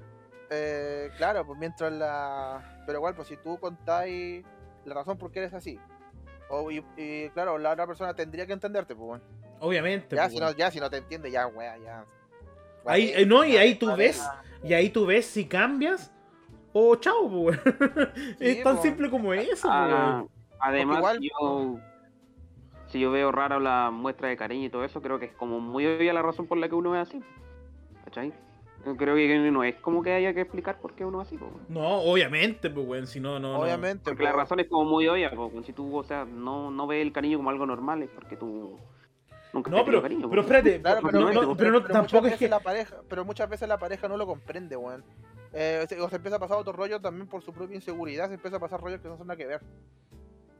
eh, 0.50 1.10
claro, 1.16 1.46
pues 1.46 1.58
mientras 1.58 1.90
la. 1.90 2.82
Pero 2.84 2.98
igual, 2.98 3.14
pues 3.14 3.28
si 3.28 3.38
tú 3.38 3.58
contáis 3.58 4.44
la 4.84 4.94
razón 4.94 5.16
por 5.16 5.32
qué 5.32 5.38
eres 5.38 5.54
así. 5.54 5.80
O, 6.50 6.70
y, 6.70 6.84
y, 6.98 7.30
claro, 7.30 7.56
la 7.56 7.70
otra 7.70 7.86
persona 7.86 8.12
tendría 8.12 8.46
que 8.46 8.52
entenderte, 8.52 8.94
pues 8.94 9.06
bueno. 9.06 9.41
Obviamente. 9.62 10.16
Ya, 10.16 10.22
pues, 10.22 10.32
si 10.34 10.40
no, 10.40 10.50
ya 10.52 10.70
si 10.72 10.80
no 10.80 10.90
te 10.90 10.96
entiende, 10.96 11.30
ya, 11.30 11.46
wea, 11.46 11.78
ya. 11.78 12.04
Ahí, 12.84 13.12
eh, 13.14 13.24
no, 13.24 13.44
y 13.44 13.56
ahí 13.56 13.76
tú 13.76 13.94
ves, 13.96 14.28
y 14.64 14.72
ahí 14.74 14.90
tú 14.90 15.06
ves 15.06 15.24
si 15.24 15.46
cambias 15.46 16.12
o 16.72 16.96
chao, 16.96 17.30
pues, 17.30 17.60
weón. 17.64 18.12
Es 18.40 18.62
tan 18.64 18.82
simple 18.82 19.08
como 19.08 19.32
eso, 19.32 19.48
pues, 19.62 19.64
Ah, 19.64 20.16
weón. 20.18 20.28
además, 20.58 20.96
igual- 20.98 21.20
yo, 21.20 21.78
si 22.88 22.98
yo 22.98 23.12
veo 23.12 23.30
rara 23.30 23.60
la 23.60 23.92
muestra 23.92 24.28
de 24.28 24.36
cariño 24.36 24.66
y 24.66 24.70
todo 24.70 24.84
eso, 24.84 25.00
creo 25.00 25.20
que 25.20 25.26
es 25.26 25.32
como 25.32 25.60
muy 25.60 25.86
obvia 25.86 26.12
la 26.12 26.22
razón 26.22 26.48
por 26.48 26.58
la 26.58 26.68
que 26.68 26.74
uno 26.74 26.96
es 27.00 27.08
así. 27.08 27.22
¿Cachai? 28.04 28.32
Yo 28.84 28.96
creo 28.96 29.14
que 29.14 29.38
no 29.52 29.62
es 29.62 29.76
como 29.76 30.02
que 30.02 30.12
haya 30.12 30.34
que 30.34 30.40
explicar 30.40 30.80
por 30.80 30.94
qué 30.94 31.04
uno 31.04 31.22
es 31.22 31.28
así. 31.28 31.38
po. 31.38 31.52
No, 31.68 32.00
obviamente, 32.00 32.68
pues, 32.68 32.84
weón, 32.84 33.06
si 33.06 33.20
no, 33.20 33.38
no, 33.38 33.52
no. 33.52 33.60
Obviamente, 33.60 34.02
Porque 34.10 34.24
la 34.24 34.32
razón 34.32 34.58
es 34.58 34.66
como 34.68 34.90
muy 34.90 35.06
obvia. 35.06 35.30
po. 35.30 35.52
Si 35.64 35.72
tú, 35.72 35.96
o 35.96 36.02
sea, 36.02 36.24
no, 36.24 36.72
no 36.72 36.88
ves 36.88 37.00
el 37.00 37.12
cariño 37.12 37.36
como 37.38 37.50
algo 37.50 37.64
normal, 37.64 38.02
es 38.02 38.10
porque 38.10 38.36
tú 38.36 38.76
nunca 39.52 39.70
No, 39.70 39.84
pero, 39.84 40.02
cariño. 40.02 40.28
pero 40.28 40.42
espérate, 40.42 40.80
Claro, 40.80 41.00
pero, 41.02 41.20
no, 41.20 41.26
pero- 41.28 41.56
pero 41.56 41.70
no, 41.72 41.82
pero 41.82 41.92
tampoco 41.92 42.02
muchas 42.02 42.14
es 42.18 42.22
veces 42.22 42.38
que... 42.38 42.48
la 42.48 42.60
pareja, 42.60 42.96
pero 43.08 43.24
muchas 43.24 43.48
veces 43.48 43.68
la 43.68 43.78
pareja 43.78 44.08
no 44.08 44.16
lo 44.16 44.26
comprende, 44.26 44.76
weón. 44.76 45.04
Eh, 45.52 45.84
se- 45.88 46.00
o 46.00 46.08
se 46.08 46.16
empieza 46.16 46.36
a 46.36 46.40
pasar 46.40 46.56
otro 46.56 46.72
rollo 46.72 47.00
también 47.00 47.26
por 47.26 47.42
su 47.42 47.52
propia 47.52 47.74
inseguridad, 47.76 48.28
se 48.28 48.34
empieza 48.34 48.56
a 48.56 48.60
pasar 48.60 48.80
rollos 48.80 49.00
que 49.00 49.08
no 49.08 49.16
son 49.18 49.26
nada 49.26 49.36
que 49.36 49.46
ver. 49.46 49.60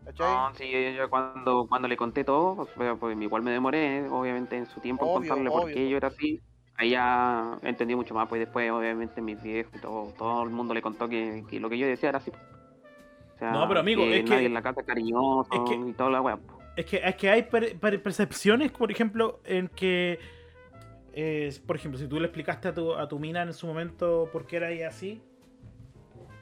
¿Cachai? 0.04 0.26
No, 0.34 0.54
sí, 0.54 0.70
yo, 0.70 0.78
yo 0.90 1.08
cuando, 1.10 1.66
cuando 1.68 1.86
le 1.88 1.96
conté 1.96 2.24
todo, 2.24 2.66
pues, 2.76 3.16
igual 3.20 3.42
me 3.42 3.52
demoré, 3.52 4.08
obviamente, 4.10 4.56
en 4.56 4.66
su 4.66 4.80
tiempo 4.80 5.04
en 5.06 5.10
Obvio, 5.16 5.28
contarle 5.30 5.50
por 5.50 5.62
obvio. 5.64 5.74
qué 5.76 5.88
yo 5.88 5.96
era 5.96 6.08
así. 6.08 6.40
Ahí 6.76 6.90
ya 6.90 7.58
entendí 7.62 7.94
mucho 7.94 8.12
más, 8.12 8.28
pues 8.28 8.40
después, 8.40 8.68
obviamente, 8.72 9.20
mis 9.20 9.40
viejos 9.40 9.72
y 9.76 9.78
todo, 9.78 10.12
todo 10.18 10.42
el 10.42 10.50
mundo 10.50 10.74
le 10.74 10.82
contó 10.82 11.08
que, 11.08 11.44
que 11.48 11.60
lo 11.60 11.68
que 11.70 11.78
yo 11.78 11.86
decía 11.86 12.08
era 12.08 12.18
así. 12.18 12.30
O 12.30 13.38
sea, 13.38 13.52
No, 13.52 13.68
pero 13.68 13.80
amigo, 13.80 14.02
es 14.02 14.24
que- 14.24 14.30
nadie 14.30 14.46
en 14.46 14.54
la 14.54 14.62
casa 14.62 14.80
es 14.80 14.86
cariñoso 14.86 15.48
es 15.52 15.60
que- 15.70 15.76
y 15.76 15.92
toda 15.92 16.10
la 16.10 16.20
weá. 16.20 16.36
pues. 16.36 16.61
Es 16.76 16.86
que, 16.86 16.96
es 17.04 17.16
que 17.16 17.28
hay 17.30 17.42
per- 17.42 17.78
per- 17.78 18.02
percepciones, 18.02 18.70
por 18.72 18.90
ejemplo, 18.90 19.40
en 19.44 19.68
que, 19.68 20.18
eh, 21.12 21.52
por 21.66 21.76
ejemplo, 21.76 21.98
si 21.98 22.06
tú 22.06 22.18
le 22.18 22.26
explicaste 22.26 22.68
a 22.68 22.74
tu, 22.74 22.94
a 22.94 23.06
tu 23.08 23.18
mina 23.18 23.42
en 23.42 23.52
su 23.52 23.66
momento 23.66 24.28
por 24.32 24.46
qué 24.46 24.56
era 24.56 24.70
ella 24.70 24.88
así, 24.88 25.20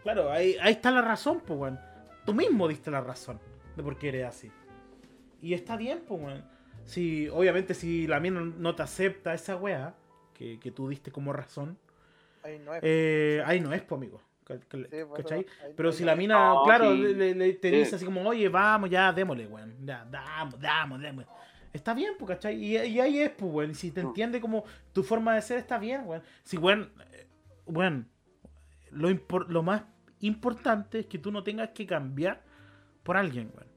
claro, 0.02 0.30
ahí, 0.30 0.56
ahí 0.60 0.72
está 0.72 0.90
la 0.90 1.02
razón, 1.02 1.40
pues, 1.44 1.58
weón. 1.58 1.80
Tú 2.24 2.34
mismo 2.34 2.68
diste 2.68 2.90
la 2.90 3.00
razón 3.00 3.40
de 3.76 3.82
por 3.82 3.98
qué 3.98 4.08
eres 4.10 4.26
así. 4.26 4.50
Y 5.42 5.54
está 5.54 5.76
bien, 5.76 6.02
pues, 6.06 6.20
weón. 6.22 6.44
Si, 6.84 7.28
obviamente, 7.28 7.74
si 7.74 8.06
la 8.06 8.20
mina 8.20 8.40
no 8.40 8.74
te 8.74 8.82
acepta 8.82 9.34
esa 9.34 9.56
weá 9.56 9.94
que, 10.34 10.58
que 10.60 10.70
tú 10.70 10.88
diste 10.88 11.10
como 11.10 11.32
razón, 11.32 11.76
Ahí 12.42 12.58
no 12.58 12.74
es. 12.74 12.80
eh, 12.84 13.42
ahí 13.44 13.60
no 13.60 13.72
es, 13.72 13.82
pues, 13.82 13.98
amigo. 13.98 14.20
Sí, 14.46 15.04
pues, 15.08 15.46
Pero 15.76 15.92
si 15.92 16.04
la 16.04 16.16
mina, 16.16 16.34
No, 16.54 16.62
claro, 16.64 16.92
sí. 16.92 16.98
le, 17.14 17.34
le- 17.34 17.52
te 17.54 17.70
Sí. 17.70 17.76
dice 17.76 17.96
así 17.96 18.04
como, 18.04 18.28
oye, 18.28 18.48
vamos, 18.48 18.90
ya, 18.90 19.12
démosle, 19.12 19.46
weón. 19.46 19.74
Ya, 19.84 20.04
damos, 20.10 20.58
damos, 20.60 21.00
damos. 21.00 21.24
Está 21.72 21.94
bien, 21.94 22.14
pues, 22.18 22.30
¿cachai? 22.30 22.56
Y, 22.56 22.76
y 22.76 22.98
ahí 23.00 23.20
es, 23.20 23.30
pues, 23.30 23.52
weón. 23.52 23.74
Si 23.74 23.92
te 23.92 24.00
entiende 24.00 24.40
como 24.40 24.64
tu 24.92 25.04
forma 25.04 25.34
de 25.36 25.42
ser, 25.42 25.58
está 25.58 25.78
bien, 25.78 26.02
weón. 26.04 26.22
Si, 26.42 26.56
weón, 26.56 26.90
eh, 27.12 27.26
weón, 27.66 28.08
lo, 28.90 29.08
lo 29.48 29.62
más 29.62 29.84
importante 30.20 31.00
es 31.00 31.06
que 31.06 31.18
tú 31.18 31.30
no 31.30 31.44
tengas 31.44 31.70
que 31.70 31.86
cambiar 31.86 32.42
por 33.04 33.16
alguien, 33.16 33.52
weón. 33.54 33.68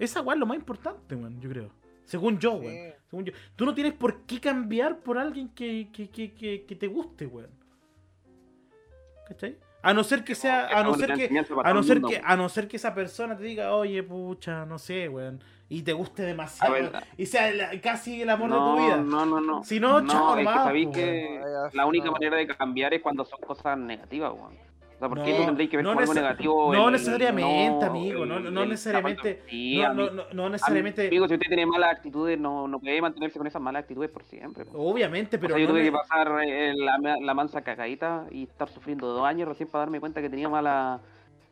Esa, 0.00 0.20
weón, 0.20 0.34
es 0.38 0.40
lo 0.40 0.46
más 0.46 0.58
importante, 0.58 1.14
weón, 1.14 1.40
yo 1.40 1.48
creo. 1.48 1.70
Según 2.04 2.40
yo, 2.40 2.54
weón. 2.54 2.74
Sí. 2.74 2.92
Según 3.08 3.24
yo. 3.26 3.32
Tú 3.54 3.64
no 3.66 3.72
tienes 3.74 3.92
por 3.92 4.22
qué 4.22 4.40
cambiar 4.40 4.98
por 4.98 5.16
alguien 5.16 5.48
que, 5.50 5.90
que, 5.92 6.10
que, 6.10 6.32
que, 6.34 6.64
que 6.64 6.74
te 6.74 6.88
guste, 6.88 7.26
weón. 7.26 7.50
¿Cachai? 9.28 9.56
A 9.80 9.94
no 9.94 10.02
ser 10.02 10.24
que 10.24 10.34
sea, 10.34 10.66
a 10.68 10.82
no 10.82 10.94
ser 10.94 11.12
que, 11.14 11.28
a 11.64 11.72
no 11.72 11.82
ser 11.82 12.02
que, 12.02 12.20
a 12.24 12.36
no 12.36 12.48
ser 12.48 12.66
que 12.68 12.76
esa 12.76 12.94
persona 12.94 13.36
te 13.36 13.44
diga, 13.44 13.72
oye, 13.74 14.02
pucha, 14.02 14.66
no 14.66 14.78
sé, 14.78 15.08
weón, 15.08 15.42
y 15.68 15.82
te 15.82 15.92
guste 15.92 16.22
demasiado, 16.22 16.72
ver, 16.72 16.92
y 17.16 17.26
sea 17.26 17.52
la- 17.52 17.80
casi 17.80 18.22
el 18.22 18.30
amor 18.30 18.48
no, 18.50 18.56
de 18.56 18.80
tu 18.80 18.84
vida. 18.86 18.96
No, 18.96 19.24
no, 19.24 19.40
no. 19.40 19.62
Si 19.62 19.78
no, 19.78 20.04
chao, 20.06 20.36
es 20.36 20.46
que 20.46 20.54
sabéis 20.54 20.86
po, 20.86 20.92
que 20.92 21.40
la 21.72 21.86
única 21.86 22.06
no. 22.06 22.12
manera 22.12 22.36
de 22.36 22.46
cambiar 22.48 22.92
es 22.94 23.02
cuando 23.02 23.24
son 23.24 23.40
cosas 23.40 23.78
negativas, 23.78 24.32
weón. 24.32 24.67
O 24.98 25.00
sea, 25.00 25.08
¿por 25.08 25.22
qué 25.22 25.38
No, 25.38 25.46
tendréis 25.46 25.70
que 25.70 25.76
ver 25.76 25.84
no 25.84 25.90
como 25.90 26.00
algo 26.00 26.14
negativo? 26.14 26.72
no 26.74 26.86
el- 26.86 26.92
necesariamente, 26.92 27.84
amigo, 27.84 28.26
no- 28.26 28.38
el- 28.38 28.52
no 28.52 28.66
necesariamente- 28.66 29.42
no, 30.32 30.48
necesariamente, 30.50 31.06
Amigo, 31.06 31.28
si 31.28 31.34
usted 31.34 31.46
tiene 31.46 31.66
malas 31.66 31.92
actitudes, 31.92 32.36
no, 32.36 32.66
no 32.66 32.80
puede 32.80 33.00
mantenerse 33.00 33.38
con 33.38 33.46
esas 33.46 33.62
malas 33.62 33.82
actitudes 33.82 34.10
por 34.10 34.24
siempre. 34.24 34.64
obviamente, 34.74 35.38
pero 35.38 35.54
o 35.54 35.56
sea, 35.56 35.64
yo 35.64 35.70
tuve 35.72 35.84
que 35.84 35.92
pasar 35.92 36.32
eh, 36.44 36.74
la, 36.76 36.98
la 37.20 37.34
mansa 37.34 37.62
cagadita 37.62 38.26
y 38.32 38.42
estar 38.42 38.68
sufriendo 38.68 39.06
dos 39.06 39.24
años 39.24 39.46
recién 39.46 39.68
para 39.68 39.82
darme 39.82 40.00
cuenta 40.00 40.20
que 40.20 40.28
tenía 40.30 40.48
malas 40.48 41.00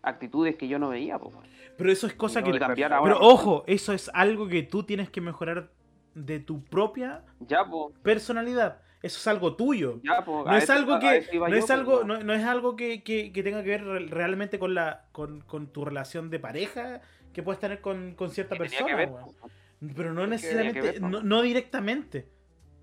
actitudes 0.03 0.57
que 0.57 0.67
yo 0.67 0.81
no 0.81 0.89
veía. 0.89 1.17
Weón. 1.17 1.45
pero 1.79 1.93
eso 1.93 2.09
es 2.09 2.15
cosa 2.15 2.43
que, 2.43 2.59
cambiar 2.59 2.93
ahora, 2.93 3.15
pero 3.15 3.25
ojo, 3.29 3.63
eso 3.69 3.93
es 3.93 4.11
algo 4.13 4.49
que 4.49 4.65
tú 4.65 4.83
tienes 4.83 5.09
que 5.09 5.21
mejorar 5.21 5.71
de 6.15 6.41
tu 6.41 6.65
propia 6.65 7.23
Ya, 7.41 7.65
pues, 7.65 7.95
personalidad, 8.03 8.81
eso 9.07 9.19
es 9.19 9.27
algo 9.27 9.57
tuyo. 9.57 10.01
ya, 10.03 10.25
pues. 10.25 10.45
no 10.45 10.57
es 10.57 10.69
algo 10.71 10.99
que 10.99 11.25
no 11.39 11.55
es 11.57 11.71
algo 11.71 12.05
no 12.05 12.19
no, 12.19 12.25
no 12.25 12.33
es 12.35 12.45
algo 12.45 12.77
que, 12.77 13.03
que- 13.03 13.33
que 13.33 13.43
tenga 13.43 13.63
que 13.63 13.71
ver 13.71 13.85
re- 13.85 14.07
realmente 14.07 14.59
con 14.59 14.75
la 14.75 15.07
con, 15.13 15.41
con 15.43 15.69
tu 15.73 15.85
relación 15.85 16.29
de 16.31 16.39
pareja 16.39 17.01
que 17.33 17.43
puedes 17.43 17.61
tener 17.61 17.81
con, 17.81 18.15
con 18.15 18.31
cierta 18.31 18.57
persona 18.57 18.97
ver, 18.97 19.09
po. 19.11 19.35
pero 19.95 20.13
no 20.15 20.27
necesariamente 20.27 20.81
ver, 20.81 21.01
po. 21.01 21.09
no, 21.09 21.23
no 21.23 21.43
directamente 21.43 22.29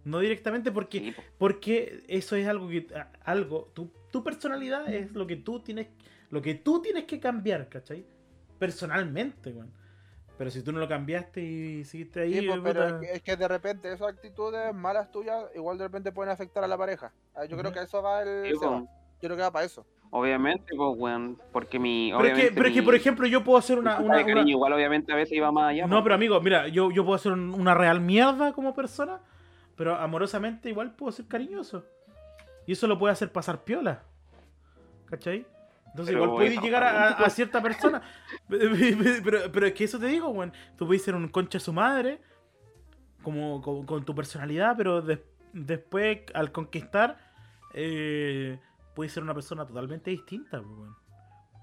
no 0.06 0.20
directamente 0.20 0.72
porque 0.72 1.00
Sí, 1.00 1.12
po. 1.12 1.24
porque 1.38 2.04
eso 2.08 2.36
es 2.36 2.48
algo 2.48 2.68
que 2.70 2.88
algo 3.24 3.72
tu, 3.74 3.92
tu 4.12 4.24
personalidad 4.24 4.92
es 4.94 5.12
lo 5.14 5.26
que 5.28 5.36
tú 5.38 5.60
tienes 5.60 5.88
lo 6.30 6.42
que 6.42 6.56
tú 6.56 6.82
tienes 6.82 7.04
que 7.06 7.20
cambiar 7.20 7.70
¿cachai? 7.70 8.06
personalmente 8.60 9.52
weón. 9.52 9.72
Pero 10.38 10.50
si 10.52 10.62
tú 10.64 10.72
no 10.72 10.80
lo 10.80 10.88
cambiaste 10.88 11.42
y 11.42 11.84
seguiste 11.86 12.22
ahí 12.22 12.40
Sí, 12.40 12.48
pues, 12.48 12.60
pero 12.64 12.88
es 12.88 12.94
que, 12.94 13.12
es 13.18 13.22
que 13.22 13.36
de 13.38 13.48
repente 13.48 13.92
esas 13.94 14.08
actitudes 14.10 14.74
malas 14.74 15.12
tuyas 15.12 15.46
igual 15.56 15.78
de 15.78 15.86
repente 15.86 16.12
pueden 16.12 16.32
afectar 16.32 16.64
a 16.64 16.68
la 16.68 16.78
pareja. 16.78 17.12
Ah, 17.36 17.46
Yo 17.46 17.58
creo 17.58 17.72
que 17.72 17.82
eso 17.82 18.02
va 18.02 18.22
el 18.24 18.48
Sí, 18.48 18.54
po. 18.60 18.88
Yo 19.22 19.28
creo 19.30 19.36
que 19.38 19.44
va 19.44 19.52
para 19.52 19.66
eso. 19.66 19.86
Obviamente, 20.16 20.76
pues, 20.76 20.96
weón, 20.98 21.40
porque 21.52 21.80
mi. 21.80 22.12
pero 22.16 22.28
es 22.28 22.34
que, 22.40 22.52
pero 22.54 22.68
es 22.68 22.74
que 22.74 22.84
por 22.84 22.94
ejemplo 22.94 23.26
yo 23.26 23.44
puedo 23.44 23.58
hacer 23.58 23.80
una, 23.80 24.00
una- 24.00 24.24
cariño 24.24 24.50
igual, 24.50 24.74
obviamente, 24.74 25.12
a 25.12 25.16
veces 25.16 25.34
iba 25.36 25.52
más 25.52 25.72
allá. 25.72 25.88
No, 25.88 25.98
po. 25.98 26.04
pero 26.04 26.16
amigo, 26.16 26.40
mira, 26.40 26.68
yo, 26.68 26.92
yo 26.92 27.04
puedo 27.04 27.18
ser 27.18 27.32
un- 27.32 27.54
una 27.54 27.74
real 27.74 28.00
mierda 28.00 28.54
como 28.54 28.76
persona, 28.76 29.22
pero 29.76 29.96
amorosamente 29.96 30.70
igual 30.70 30.96
puedo 30.96 31.12
ser 31.12 31.26
cariñoso. 31.28 31.84
Y 32.68 32.74
eso 32.74 32.86
lo 32.86 33.00
puede 33.00 33.14
hacer 33.14 33.32
pasar 33.32 33.64
piola. 33.64 34.04
¿Cachai? 35.06 35.46
Entonces 35.94 36.14
Pero 36.16 36.24
igual 36.26 36.38
puedes 36.38 36.60
llegar 36.62 36.84
a, 36.84 37.10
a 37.10 37.30
cierta 37.30 37.62
persona. 37.62 38.02
pero, 38.50 39.40
pero 39.52 39.68
es 39.68 39.74
que 39.74 39.84
eso 39.84 40.00
te 40.00 40.08
digo, 40.08 40.30
weón. 40.30 40.52
Tú 40.76 40.88
puedes 40.88 41.04
ser 41.04 41.14
un 41.14 41.28
concha 41.28 41.60
de 41.60 41.64
su 41.64 41.72
madre, 41.72 42.20
como 43.22 43.62
con, 43.62 43.86
con 43.86 44.04
tu 44.04 44.16
personalidad, 44.16 44.76
pero 44.76 45.02
des- 45.02 45.20
después 45.54 46.22
al 46.34 46.52
conquistar, 46.52 47.18
eh, 47.76 48.60
puedes 48.96 49.14
ser 49.14 49.22
una 49.24 49.34
persona 49.36 49.66
totalmente 49.68 50.10
distinta, 50.10 50.62
pues, 50.62 50.78
weón. 50.78 50.96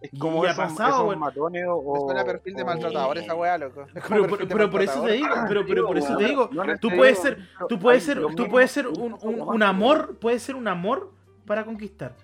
Es 0.00 0.18
como 0.18 0.44
esos, 0.46 0.56
pasado, 0.56 0.88
esos 0.90 1.06
weón. 1.08 1.18
matones 1.18 1.64
o... 1.68 1.92
Me 1.92 2.00
suena 2.00 2.20
a 2.22 2.24
perfil 2.24 2.54
de 2.54 2.62
o- 2.62 2.66
maltratador 2.66 3.18
esa 3.18 3.34
weá, 3.34 3.58
loco. 3.58 3.82
Es 3.82 4.02
Pero, 4.08 4.22
perfil 4.28 4.48
pero, 4.48 4.70
por 4.70 4.82
eso 4.82 5.02
te 5.02 5.12
digo, 5.12 5.34
pero, 5.48 5.66
pero 5.66 5.86
por 5.86 5.98
eso 5.98 6.16
te 6.16 6.24
digo, 6.24 6.48
tú 6.80 6.88
puedes 6.96 7.18
ser, 7.18 7.38
tú 7.68 7.78
puedes 7.80 8.04
ser, 8.04 8.22
tú 8.36 8.48
puedes 8.48 8.70
ser 8.70 8.86
un 8.86 9.18
un 9.20 9.62
amor, 9.62 10.18
puedes 10.20 10.40
ser 10.42 10.54
un 10.54 10.68
amor 10.68 11.12
para 11.44 11.64
conquistar. 11.64 12.14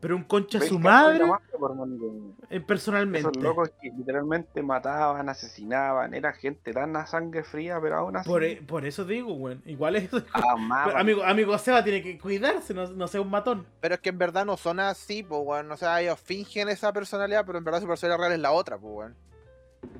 Pero 0.00 0.16
un 0.16 0.24
concha 0.24 0.58
¿Ves 0.58 0.68
su 0.68 0.78
madre, 0.78 1.16
hermanito? 1.16 2.34
eh, 2.48 2.56
Esos 2.56 2.64
personalmente. 2.66 3.40
locos 3.40 3.70
que 3.82 3.90
literalmente 3.90 4.62
mataban, 4.62 5.28
asesinaban, 5.28 6.14
era 6.14 6.32
gente 6.32 6.72
tan 6.72 6.96
a 6.96 7.04
sangre 7.06 7.44
fría, 7.44 7.78
pero 7.82 7.98
aún 7.98 8.16
así. 8.16 8.26
Por, 8.28 8.42
e- 8.42 8.62
por 8.62 8.86
eso 8.86 9.04
digo, 9.04 9.34
weón. 9.34 9.62
Igual 9.66 9.96
es. 9.96 10.08
Pero, 10.10 10.96
amigo, 10.98 11.22
amigo 11.22 11.58
Seba 11.58 11.84
tiene 11.84 12.02
que 12.02 12.18
cuidarse, 12.18 12.72
no, 12.72 12.86
no 12.88 13.08
sea 13.08 13.20
un 13.20 13.28
matón. 13.30 13.66
Pero 13.80 13.94
es 13.96 14.00
que 14.00 14.08
en 14.08 14.16
verdad 14.18 14.46
no 14.46 14.56
son 14.56 14.80
así, 14.80 15.22
pues, 15.22 15.40
weón. 15.44 15.70
O 15.70 15.76
sea, 15.76 16.00
ellos 16.00 16.18
fingen 16.18 16.70
esa 16.70 16.92
personalidad, 16.94 17.44
pero 17.44 17.58
en 17.58 17.64
verdad 17.64 17.82
su 17.82 17.86
personalidad 17.86 18.20
real 18.20 18.32
es 18.32 18.38
la 18.40 18.52
otra, 18.52 18.78
pues, 18.78 18.92
weón. 18.94 19.14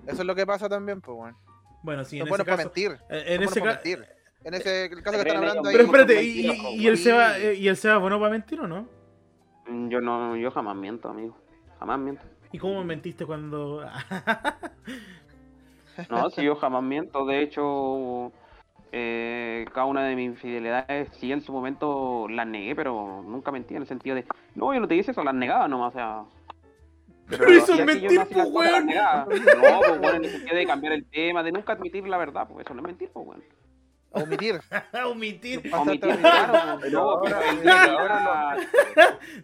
Eso 0.06 0.22
es 0.22 0.26
lo 0.26 0.34
que 0.34 0.46
pasa 0.46 0.66
también, 0.68 1.02
pues, 1.02 1.18
weón. 1.18 1.36
Bueno, 1.82 2.04
sí, 2.06 2.16
en 2.16 2.20
son 2.20 2.26
ese 2.26 2.30
buenos 2.30 2.44
para 2.46 2.56
caso. 2.56 2.68
mentir. 2.68 2.92
eh, 3.10 3.22
son 3.24 3.32
En 3.34 3.42
ese 3.42 3.60
para 3.60 3.72
caso. 3.74 3.86
mentir. 3.88 4.08
En 4.44 4.54
ese 4.54 4.84
el 4.86 5.02
caso 5.02 5.16
que 5.18 5.22
están 5.28 5.36
hablando 5.36 5.68
ahí. 5.68 5.74
Pero 5.76 5.84
espérate, 5.84 6.14
son 6.14 6.24
¿y, 6.24 6.26
mentirosos, 6.46 6.72
y- 6.72 6.76
y 6.82 6.86
el. 6.86 6.96
Seba, 6.98 7.38
eh, 7.38 7.54
¿y 7.54 7.68
el 7.68 7.76
Seba 7.76 7.94
es 7.96 8.00
bueno 8.00 8.18
para 8.18 8.30
mentir 8.30 8.60
o 8.60 8.66
no? 8.66 8.88
Mm, 9.70 9.88
Yo 9.88 10.00
no, 10.00 10.36
yo 10.36 10.50
jamás 10.50 10.76
miento, 10.76 11.08
amigo. 11.08 11.36
Jamás 11.78 11.98
miento. 11.98 12.24
¿Y 12.52 12.58
cómo 12.58 12.82
mentiste 12.84 13.24
cuando.? 13.26 13.84
No, 16.08 16.30
si 16.30 16.42
yo 16.42 16.56
jamás 16.56 16.82
miento. 16.82 17.26
De 17.26 17.42
hecho, 17.42 18.32
eh, 18.92 19.66
cada 19.74 19.84
una 19.86 20.02
de 20.04 20.16
mis 20.16 20.26
infidelidades, 20.26 21.10
sí 21.12 21.30
en 21.30 21.42
su 21.42 21.52
momento 21.52 22.26
las 22.28 22.46
negué, 22.46 22.74
pero 22.74 23.22
nunca 23.22 23.50
mentí 23.50 23.74
en 23.74 23.82
el 23.82 23.86
sentido 23.88 24.16
de, 24.16 24.24
no, 24.54 24.72
yo 24.72 24.80
no 24.80 24.88
te 24.88 24.96
hice 24.96 25.10
eso, 25.10 25.22
las 25.24 25.34
negaba 25.34 25.68
nomás. 25.68 25.90
O 25.94 25.96
sea, 25.98 26.24
Pero 27.28 27.48
eso 27.48 27.74
es 27.74 27.84
mentir, 27.84 28.18
weón. 28.50 28.86
negadas. 28.86 29.28
No, 29.28 29.80
pues 29.80 30.00
bueno, 30.00 30.16
en 30.16 30.24
el 30.24 30.30
sentido 30.30 30.56
de 30.56 30.66
cambiar 30.66 30.92
el 30.94 31.04
tema, 31.04 31.42
de 31.42 31.52
nunca 31.52 31.74
admitir 31.74 32.06
la 32.08 32.16
verdad, 32.16 32.48
pues 32.48 32.64
eso 32.64 32.72
no 32.74 32.80
es 32.80 32.86
mentir, 32.86 33.10
pues 33.12 33.26
bueno. 33.26 33.42
Omitir. 34.12 34.60
Omitir. 35.72 36.20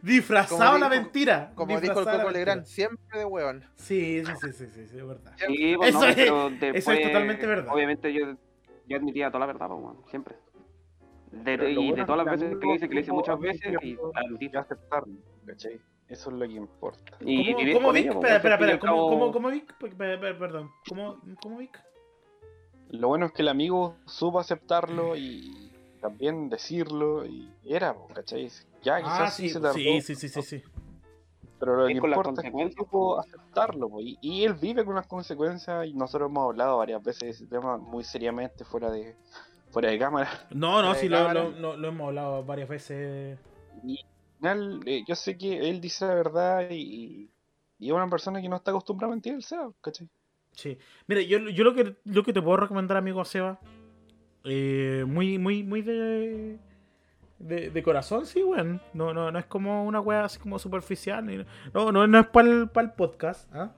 Disfrazado 0.02 0.78
la 0.78 0.88
mentira. 0.88 1.52
Como 1.54 1.78
dijo 1.80 2.00
el 2.00 2.06
Coco 2.06 2.30
Legrand, 2.30 2.64
siempre 2.64 3.18
de 3.18 3.24
hueón. 3.24 3.64
Sí, 3.74 4.22
sí, 4.24 4.32
sí, 4.52 4.52
sí, 4.52 4.86
sí, 4.86 4.98
es 4.98 5.06
verdad. 5.06 5.32
Sí, 5.46 5.74
pues 5.76 5.90
Eso 5.90 6.00
no, 6.00 6.06
es- 6.06 7.02
totalmente 7.02 7.46
verdad. 7.46 7.72
Obviamente 7.72 8.12
yo, 8.12 8.34
yo 8.86 8.96
admitía 8.96 9.28
toda 9.28 9.40
la 9.40 9.46
verdad, 9.46 9.68
pues 9.68 9.80
bueno, 9.80 10.02
siempre. 10.08 10.36
Y 11.32 11.74
bueno 11.76 11.96
de 11.96 12.04
todas 12.06 12.24
las 12.26 12.40
veces 12.40 12.56
que 12.58 12.66
le 12.66 12.74
hice, 12.74 12.88
que 12.88 12.94
le 12.94 13.00
hice 13.02 13.12
muchas 13.12 13.38
veces, 13.38 13.74
y. 13.82 13.96
Y 14.40 14.56
aceptarlo, 14.56 15.14
¿cachai? 15.46 15.80
Eso 16.08 16.30
es 16.30 16.36
lo 16.36 16.46
que 16.46 16.52
importa. 16.54 17.16
Y 17.20 17.72
¿Cómo, 17.72 17.92
Vic? 17.92 18.06
Espera, 18.06 18.36
espera, 18.36 18.54
espera. 18.54 18.78
¿Cómo, 18.78 19.50
Vic? 19.50 19.74
Pe- 19.78 19.90
pe- 19.90 20.18
pe- 20.18 20.34
Perdón. 20.34 20.70
¿Cómo, 20.88 21.20
cómo 21.42 21.58
Vic? 21.58 21.78
Lo 22.90 23.08
bueno 23.08 23.26
es 23.26 23.32
que 23.32 23.42
el 23.42 23.48
amigo 23.48 23.96
supo 24.06 24.38
aceptarlo 24.38 25.16
y 25.16 25.72
también 26.00 26.48
decirlo 26.48 27.26
y 27.26 27.52
era, 27.64 27.96
¿cachai? 28.14 28.48
Ya 28.82 28.98
quizás 29.02 29.20
Ah, 29.20 29.30
sí, 29.30 29.42
sí, 29.48 29.54
se 29.54 29.60
tardó, 29.60 29.74
sí, 29.74 30.00
sí, 30.00 30.14
sí, 30.14 30.28
sí, 30.28 30.42
sí. 30.42 30.62
pero 31.58 31.76
lo 31.76 31.86
que 31.86 31.92
importa 31.94 32.20
es 32.20 32.24
que 32.26 32.32
consecuencias, 32.52 32.76
supo 32.76 33.18
aceptarlo 33.18 33.88
po, 33.88 34.00
y, 34.00 34.18
y 34.20 34.44
él 34.44 34.54
vive 34.54 34.84
con 34.84 34.94
las 34.94 35.06
consecuencias 35.06 35.86
y 35.86 35.94
nosotros 35.94 36.30
hemos 36.30 36.44
hablado 36.50 36.78
varias 36.78 37.02
veces 37.02 37.20
de 37.20 37.30
ese 37.30 37.46
tema 37.46 37.76
muy 37.76 38.04
seriamente 38.04 38.64
fuera 38.64 38.90
de 38.90 39.16
fuera 39.70 39.90
de 39.90 39.98
cámara. 39.98 40.30
No, 40.50 40.80
no, 40.80 40.94
sí, 40.94 41.08
lo, 41.08 41.32
lo, 41.32 41.50
lo- 41.50 41.76
lo 41.76 41.88
hemos 41.88 42.06
hablado 42.08 42.44
varias 42.44 42.68
veces. 42.68 43.38
Y 43.82 43.98
al 43.98 44.36
final, 44.38 44.80
eh, 44.86 45.04
yo 45.06 45.14
sé 45.16 45.36
que 45.36 45.68
él 45.68 45.80
dice 45.80 46.06
la 46.06 46.14
verdad 46.14 46.70
y, 46.70 47.30
y 47.78 47.88
es 47.88 47.92
una 47.92 48.08
persona 48.08 48.40
que 48.40 48.48
no 48.48 48.56
está 48.56 48.70
acostumbrada 48.70 49.10
a 49.12 49.16
mentir, 49.16 49.34
el 49.34 49.42
Seba, 49.42 49.72
¿cachai? 49.80 50.08
Sí. 50.56 50.78
Mira, 51.06 51.20
yo, 51.20 51.38
yo 51.50 51.64
lo 51.64 51.74
que 51.74 51.96
lo 52.04 52.22
que 52.22 52.32
te 52.32 52.40
puedo 52.40 52.56
recomendar, 52.56 52.96
amigo 52.96 53.24
Seba, 53.26 53.60
eh, 54.44 55.04
muy, 55.06 55.38
muy, 55.38 55.62
muy 55.62 55.82
de, 55.82 56.58
de, 57.38 57.70
de 57.70 57.82
corazón, 57.82 58.24
sí, 58.24 58.42
weón. 58.42 58.80
No, 58.94 59.12
no, 59.12 59.30
no 59.30 59.38
es 59.38 59.44
como 59.44 59.84
una 59.84 60.00
wea 60.00 60.24
así 60.24 60.38
como 60.38 60.58
superficial. 60.58 61.46
no, 61.74 61.92
no, 61.92 62.06
no 62.06 62.18
es 62.18 62.26
para 62.28 62.48
el, 62.48 62.70
el 62.74 62.90
podcast, 62.92 63.54
¿ah? 63.54 63.72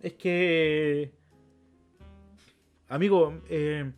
Es 0.00 0.12
que. 0.12 1.10
Amigo, 2.88 3.40
eh, 3.48 3.90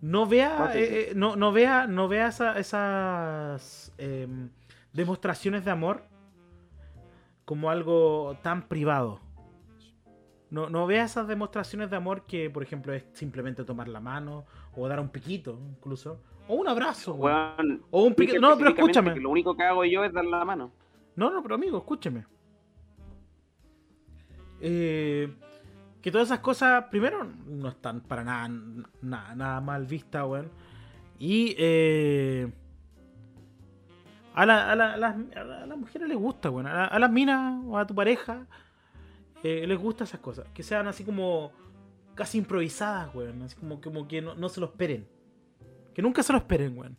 no 0.00 0.24
vea, 0.26 0.70
eh, 0.74 1.10
eh, 1.10 1.12
no, 1.14 1.34
no 1.36 1.52
vea, 1.52 1.86
no 1.86 2.06
vea 2.08 2.28
esa- 2.28 2.58
esas 2.58 3.92
em, 3.98 4.48
demostraciones 4.92 5.64
de 5.64 5.70
amor 5.72 6.04
como 7.44 7.70
algo 7.70 8.36
tan 8.42 8.68
privado. 8.68 9.20
No, 10.50 10.68
no 10.68 10.86
vea 10.86 11.04
esas 11.04 11.28
demostraciones 11.28 11.90
de 11.90 11.96
amor 11.96 12.22
que, 12.26 12.50
por 12.50 12.62
ejemplo, 12.62 12.92
es 12.92 13.04
simplemente 13.12 13.64
tomar 13.64 13.86
la 13.88 14.00
mano 14.00 14.44
o 14.76 14.88
dar 14.88 14.98
un 14.98 15.08
piquito, 15.08 15.58
incluso. 15.78 16.20
O 16.48 16.54
un 16.54 16.66
abrazo. 16.66 17.14
Weón, 17.14 17.82
O 17.90 18.02
un 18.02 18.14
piquito. 18.14 18.40
No, 18.40 18.56
pero 18.58 18.70
escúchame. 18.70 19.14
Lo 19.16 19.30
único 19.30 19.56
que 19.56 19.62
hago 19.62 19.84
yo 19.84 20.02
es 20.04 20.12
dar 20.12 20.24
la 20.24 20.44
mano. 20.44 20.72
No, 21.14 21.30
no, 21.30 21.40
pero 21.42 21.54
amigo, 21.54 21.78
escúcheme. 21.78 22.24
Eh, 24.60 25.32
que 26.02 26.10
todas 26.10 26.28
esas 26.28 26.40
cosas, 26.40 26.84
primero, 26.90 27.26
no 27.46 27.68
están 27.68 28.00
para 28.00 28.24
nada, 28.24 28.48
nada, 29.02 29.34
nada 29.34 29.60
mal 29.60 29.86
vistas, 29.86 30.24
weón. 30.26 30.50
Y 31.18 31.54
eh, 31.58 32.50
a, 34.34 34.46
la- 34.46 34.72
a 34.72 34.74
la- 34.76 34.94
a 34.94 34.96
las, 34.96 35.14
a 35.36 35.44
la- 35.44 35.62
a 35.62 35.66
las 35.66 35.78
mujeres 35.78 36.08
les 36.08 36.16
gusta, 36.18 36.50
weón. 36.50 36.66
A, 36.66 36.74
la- 36.74 36.84
a 36.86 36.98
las 36.98 37.10
minas 37.12 37.62
o 37.66 37.78
a 37.78 37.86
tu 37.86 37.94
pareja 37.94 38.46
eh, 39.42 39.66
les 39.66 39.78
gustan 39.78 40.06
esas 40.06 40.20
cosas. 40.20 40.46
Que 40.52 40.62
sean 40.62 40.86
así 40.86 41.04
como 41.04 41.52
casi 42.14 42.38
improvisadas, 42.38 43.14
weón. 43.14 43.42
Así 43.42 43.56
como, 43.56 43.80
como 43.80 44.06
que 44.06 44.20
no, 44.20 44.34
no 44.34 44.48
se 44.48 44.60
lo 44.60 44.66
esperen. 44.66 45.06
Que 45.94 46.02
nunca 46.02 46.22
se 46.22 46.32
lo 46.32 46.38
esperen, 46.38 46.76
weón. 46.76 46.96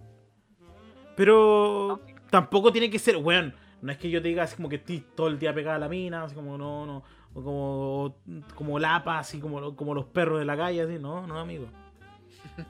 Pero 1.16 2.02
tampoco 2.30 2.72
tiene 2.72 2.90
que 2.90 3.00
ser, 3.00 3.18
weón. 3.18 3.54
No 3.82 3.92
es 3.92 3.98
que 3.98 4.10
yo 4.10 4.22
te 4.22 4.28
diga 4.28 4.44
así 4.44 4.56
como 4.56 4.70
que 4.70 4.76
estoy 4.76 5.04
todo 5.16 5.28
el 5.28 5.40
día 5.40 5.54
pegada 5.54 5.78
a 5.78 5.80
la 5.80 5.90
mina, 5.90 6.24
así 6.24 6.36
como 6.36 6.58
no, 6.58 6.86
no. 6.86 7.04
O 7.34 7.44
como, 7.44 8.16
como 8.56 8.78
lapa, 8.80 9.20
así 9.20 9.40
como, 9.40 9.76
como 9.76 9.94
los 9.94 10.06
perros 10.06 10.40
de 10.40 10.46
la 10.46 10.58
calle, 10.58 10.82
así. 10.82 11.00
No, 11.00 11.26
no, 11.26 11.40
amigo. 11.40 11.68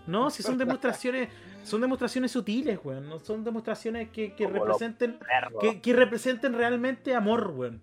No, 0.06 0.30
si 0.30 0.44
son 0.44 0.58
demostraciones, 0.58 1.30
son 1.64 1.82
demostraciones 1.82 2.32
sutiles, 2.32 2.80
weón. 2.84 3.10
No 3.10 3.20
son 3.20 3.44
demostraciones 3.44 4.10
que, 4.10 4.34
representen, 4.38 5.18
que, 5.60 5.82
que 5.82 5.94
representen 5.94 6.54
realmente 6.54 7.16
amor, 7.16 7.54
weón. 7.56 7.82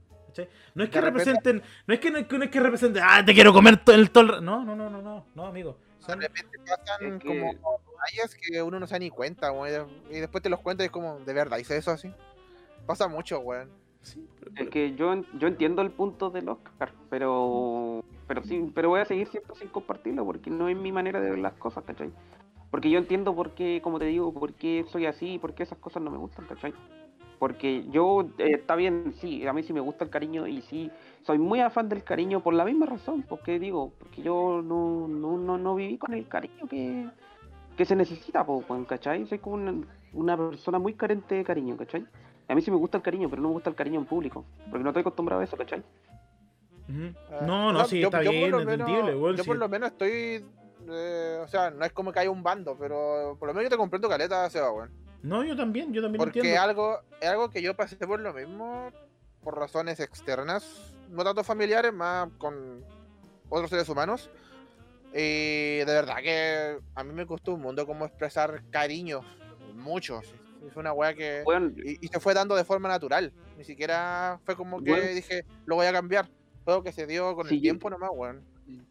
No 0.74 0.84
es 0.84 0.90
que 0.90 0.98
De 1.00 1.04
representen, 1.06 1.62
no 1.86 1.94
es 1.94 2.00
que 2.00 2.10
no 2.10 2.18
es 2.18 2.26
que, 2.26 2.38
no 2.38 2.44
es 2.44 2.50
que 2.50 2.60
representen, 2.60 3.02
ah, 3.06 3.24
te 3.24 3.34
quiero 3.34 3.52
comer 3.52 3.76
todo 3.84 3.96
el 3.96 4.10
todo 4.10 4.24
el 4.24 4.28
ra-". 4.30 4.40
No, 4.40 4.64
no, 4.64 4.74
no, 4.76 4.88
no, 4.90 5.02
no, 5.02 5.24
no, 5.34 5.46
amigo. 5.46 5.76
De 5.98 6.04
Son- 6.04 6.20
repente 6.20 6.58
pasan 6.66 7.14
Es 7.14 7.22
que- 7.22 7.28
como 7.28 7.52
detalles 7.52 8.36
que 8.40 8.62
uno 8.62 8.78
no 8.80 8.86
se 8.86 8.94
da 8.94 8.98
ni 9.00 9.10
cuenta, 9.10 9.50
weón. 9.52 9.88
Y 10.10 10.18
después 10.20 10.42
te 10.42 10.48
los 10.48 10.60
cuentas 10.60 10.84
y 10.84 10.86
es 10.86 10.90
como, 10.92 11.18
¿de 11.20 11.32
verdad 11.32 11.58
hice 11.58 11.76
eso 11.76 11.90
así? 11.90 12.12
Pasa 12.86 13.08
mucho, 13.08 13.40
weón. 13.40 13.68
sí, 14.02 14.26
pero- 14.38 14.52
Es 14.64 14.70
que 14.70 14.94
yo, 14.94 15.14
yo 15.38 15.48
entiendo 15.48 15.82
el 15.82 15.90
punto 15.90 16.30
del 16.30 16.48
Oscar, 16.48 16.92
pero 17.10 18.02
pero 18.26 18.42
sí, 18.42 18.70
pero 18.74 18.90
voy 18.90 19.00
a 19.00 19.04
seguir 19.06 19.26
siempre 19.28 19.54
sin 19.56 19.68
compartirlo 19.68 20.24
porque 20.24 20.50
no 20.50 20.68
es 20.68 20.76
mi 20.76 20.92
manera 20.92 21.20
de 21.20 21.30
ver 21.30 21.38
las 21.38 21.54
cosas, 21.54 21.82
¿cachai? 21.84 22.10
Porque 22.70 22.90
yo 22.90 22.98
entiendo 22.98 23.34
por 23.34 23.52
qué, 23.52 23.80
como 23.82 23.98
te 23.98 24.04
digo, 24.04 24.32
por 24.32 24.52
qué 24.54 24.84
soy 24.92 25.06
así 25.06 25.34
y 25.34 25.38
por 25.38 25.54
qué 25.54 25.62
esas 25.62 25.78
cosas 25.78 26.02
no 26.02 26.10
me 26.10 26.18
gustan, 26.18 26.44
¿cachai? 26.46 26.72
Porque 27.38 27.84
yo, 27.90 28.22
eh, 28.38 28.52
está 28.54 28.74
bien, 28.74 29.14
sí, 29.20 29.46
a 29.46 29.52
mí 29.52 29.62
sí 29.62 29.72
me 29.72 29.80
gusta 29.80 30.04
el 30.04 30.10
cariño 30.10 30.46
y 30.48 30.60
sí, 30.62 30.90
soy 31.22 31.38
muy 31.38 31.60
afán 31.60 31.88
del 31.88 32.02
cariño 32.02 32.40
por 32.42 32.52
la 32.54 32.64
misma 32.64 32.86
razón, 32.86 33.22
porque 33.28 33.58
digo, 33.60 33.92
porque 33.98 34.22
yo 34.22 34.60
no, 34.64 35.06
no, 35.06 35.38
no, 35.38 35.56
no 35.56 35.74
viví 35.76 35.98
con 35.98 36.14
el 36.14 36.26
cariño 36.26 36.66
que, 36.68 37.06
que 37.76 37.84
se 37.84 37.94
necesita, 37.94 38.44
po, 38.44 38.64
weón, 38.68 38.84
¿cachai? 38.86 39.24
Soy 39.26 39.38
como 39.38 39.54
una, 39.54 39.74
una 40.12 40.36
persona 40.36 40.80
muy 40.80 40.94
carente 40.94 41.36
de 41.36 41.44
cariño, 41.44 41.76
¿cachai? 41.76 42.04
A 42.48 42.54
mí 42.56 42.62
sí 42.62 42.70
me 42.72 42.76
gusta 42.76 42.96
el 42.96 43.02
cariño, 43.04 43.28
pero 43.30 43.40
no 43.42 43.48
me 43.48 43.54
gusta 43.54 43.70
el 43.70 43.76
cariño 43.76 44.00
en 44.00 44.06
público, 44.06 44.44
porque 44.68 44.82
no 44.82 44.90
estoy 44.90 45.02
acostumbrado 45.02 45.40
a 45.40 45.44
eso, 45.44 45.56
¿cachai? 45.56 45.82
Ah, 47.30 47.44
No, 47.46 47.72
no, 47.72 47.84
sí, 47.84 48.00
yo- 48.00 48.08
está 48.08 48.22
yo 48.22 48.30
por 48.30 48.38
bien, 48.38 48.50
lo 48.50 48.58
menos- 48.64 48.88
entendible, 48.88 49.14
weón, 49.16 49.36
Yo 49.36 49.44
sí. 49.44 49.48
por 49.48 49.58
lo 49.58 49.68
menos 49.68 49.90
estoy. 49.90 50.44
eh, 50.90 51.40
o 51.44 51.46
sea, 51.48 51.70
no 51.70 51.84
es 51.84 51.92
como 51.92 52.10
que 52.12 52.20
haya 52.20 52.30
un 52.30 52.42
bando, 52.42 52.74
pero 52.78 53.36
por 53.38 53.46
lo 53.48 53.52
menos 53.54 53.64
yo 53.64 53.70
te 53.70 53.76
comprendo 53.76 54.08
caleta, 54.08 54.48
Seba, 54.48 54.72
weón. 54.72 54.90
No, 55.22 55.44
yo 55.44 55.56
también, 55.56 55.92
yo 55.92 56.00
también 56.02 56.18
Porque 56.18 56.38
entiendo. 56.40 56.62
algo, 56.62 57.00
es 57.20 57.28
algo 57.28 57.50
que 57.50 57.60
yo 57.62 57.74
pasé 57.74 57.96
por 57.96 58.20
lo 58.20 58.32
mismo, 58.32 58.90
por 59.42 59.56
razones 59.58 59.98
externas, 60.00 60.92
no 61.10 61.24
tanto 61.24 61.42
familiares, 61.44 61.92
más 61.92 62.28
con 62.38 62.84
otros 63.48 63.70
seres 63.70 63.88
humanos. 63.88 64.30
Y 65.12 65.78
de 65.78 65.84
verdad 65.86 66.16
que 66.22 66.78
a 66.94 67.02
mí 67.04 67.12
me 67.12 67.26
costó 67.26 67.54
un 67.54 67.62
mundo 67.62 67.86
como 67.86 68.04
expresar 68.04 68.62
cariño, 68.70 69.22
mucho. 69.74 70.20
Es 70.68 70.76
una 70.76 70.92
weá 70.92 71.14
que... 71.14 71.42
Weón, 71.46 71.74
Y, 71.84 72.04
y 72.04 72.08
se 72.08 72.20
fue 72.20 72.34
dando 72.34 72.54
de 72.54 72.64
forma 72.64 72.88
natural. 72.88 73.32
Ni 73.56 73.64
siquiera 73.64 74.38
fue 74.44 74.54
como 74.56 74.82
que 74.82 74.90
Bueno. 74.90 75.06
dije, 75.14 75.44
lo 75.66 75.76
voy 75.76 75.86
a 75.86 75.92
cambiar. 75.92 76.28
Todo 76.64 76.82
que 76.82 76.92
se 76.92 77.06
dio 77.06 77.34
con 77.34 77.48
Sí, 77.48 77.56
el 77.56 77.62
tiempo 77.62 77.88
nomás, 77.88 78.10
weón. 78.12 78.44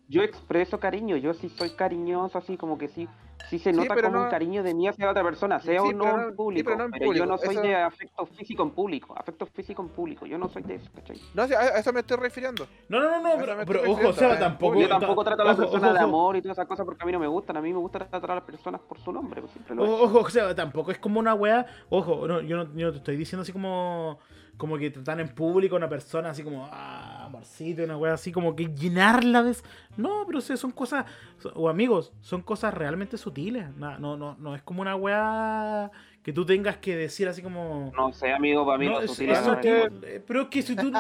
yo 0.07 0.23
expreso 0.23 0.79
cariño, 0.79 1.17
yo 1.17 1.33
sí 1.35 1.49
soy 1.49 1.69
cariñoso, 1.75 2.37
así 2.39 2.57
como 2.57 2.77
que 2.79 2.87
sí, 2.87 3.07
sí 3.49 3.59
se 3.59 3.71
nota 3.71 3.95
como 3.95 4.09
no- 4.17 4.23
un 4.23 4.29
cariño 4.29 4.63
de 4.63 4.73
mí 4.73 4.87
hacia 4.87 5.09
otra 5.09 5.23
persona, 5.23 5.59
sea 5.59 5.81
Sí, 5.81 5.87
o 5.89 5.93
no 5.93 6.19
en 6.21 6.29
sí, 6.29 6.35
público, 6.35 6.65
pero 6.65 6.77
no 6.77 6.83
en 6.85 6.91
pero 6.91 7.05
público, 7.05 7.25
yo 7.25 7.31
no 7.31 7.37
soy 7.37 7.55
eso- 7.55 7.61
de 7.61 7.75
afecto 7.75 8.25
físico 8.25 8.63
en 8.63 8.69
público, 8.71 9.13
afecto 9.17 9.45
físico 9.45 9.81
en 9.81 9.89
público, 9.89 10.25
yo 10.25 10.37
no 10.37 10.49
soy 10.49 10.63
de 10.63 10.75
eso, 10.75 10.89
¿cachai? 10.93 11.17
No, 11.33 11.47
sí, 11.47 11.53
a 11.53 11.79
eso 11.79 11.93
me 11.93 12.01
estoy 12.01 12.17
refiriendo. 12.17 12.67
No, 12.89 12.99
no, 12.99 13.21
no, 13.21 13.29
pero, 13.39 13.55
me 13.55 13.65
pero 13.65 13.91
ojo, 13.91 14.13
Seba, 14.13 14.35
eh, 14.35 14.37
tampoco. 14.39 14.79
Yo 14.79 14.89
tampoco 14.89 15.23
trato 15.23 15.41
a 15.43 15.45
la 15.45 15.51
ojo, 15.51 15.61
persona 15.61 15.87
ojo, 15.87 15.97
de 15.97 16.03
amor 16.03 16.35
y 16.35 16.41
todas 16.41 16.57
esas 16.57 16.67
cosas 16.67 16.85
porque 16.85 17.03
a 17.03 17.05
mí 17.05 17.11
no 17.11 17.19
me 17.19 17.27
gustan, 17.27 17.57
a 17.57 17.61
mí 17.61 17.71
me 17.71 17.79
gusta 17.79 17.99
tratar 17.99 18.31
a 18.31 18.35
las 18.35 18.43
personas 18.43 18.81
por 18.81 18.99
su 18.99 19.11
nombre, 19.11 19.41
pues 19.41 19.53
siempre 19.53 19.75
lo. 19.75 19.83
Ojo, 19.83 20.03
ojo, 20.03 20.19
o 20.19 20.29
sea, 20.29 20.53
tampoco 20.55 20.91
es 20.91 20.97
como 20.99 21.19
una 21.19 21.33
weá. 21.33 21.65
Ojo, 21.89 22.27
no, 22.27 22.41
yo, 22.41 22.57
no, 22.57 22.73
yo 22.75 22.87
no 22.87 22.91
te 22.91 22.97
estoy 22.97 23.17
diciendo 23.17 23.43
así 23.43 23.51
como. 23.53 24.19
Como 24.57 24.77
que 24.79 24.89
tratan 24.89 25.19
en 25.19 25.29
público 25.29 25.75
a 25.75 25.77
una 25.77 25.87
persona 25.89 26.31
así 26.31 26.43
como. 26.43 26.67
Ah, 26.71 27.25
amorcito, 27.25 27.83
una 27.83 27.95
weá 27.97 28.13
así 28.13 28.31
como 28.31 28.55
que 28.55 28.65
llenarla 28.73 29.43
de. 29.43 29.55
No, 29.97 30.23
pero 30.25 30.39
o 30.39 30.41
sea, 30.41 30.57
son 30.57 30.71
cosas. 30.71 31.05
O 31.53 31.69
amigos, 31.69 32.11
son 32.21 32.41
cosas 32.41 32.73
realmente 32.73 33.17
sutiles. 33.17 33.75
Na- 33.77 33.99
No, 33.99 34.17
no, 34.17 34.35
no 34.39 34.55
es 34.55 34.63
como 34.63 34.81
una 34.81 34.95
weá 34.95 35.91
que 36.23 36.33
tú 36.33 36.43
tengas 36.45 36.77
que 36.77 36.95
decir 36.95 37.27
así 37.27 37.43
como. 37.43 37.91
No 37.95 38.11
sé, 38.11 38.31
amigo, 38.33 38.65
para 38.65 38.79
mí 38.79 38.87
No, 38.87 38.93
no, 38.93 38.99
es- 39.01 39.11
sutil 39.11 39.29
eso 39.29 39.53
es 39.53 39.59
que- 39.59 39.89
eh, 40.15 40.23
pero 40.25 40.41
es 40.41 40.47
que 40.47 40.61
si 40.63 40.75
tú. 40.75 40.91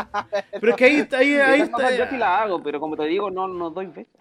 pero 0.51 0.69
es 0.73 0.75
que 0.77 0.85
ahí, 0.85 1.07
ahí, 1.13 1.33
ahí 1.35 1.61
está. 1.61 1.95
Yo 1.97 2.05
sí 2.11 2.17
la 2.17 2.43
hago, 2.43 2.61
pero 2.61 2.79
como 2.79 2.95
te 2.95 3.05
digo, 3.05 3.31
no, 3.31 3.47
no 3.47 3.71
doy 3.71 3.87
besos. 3.87 4.13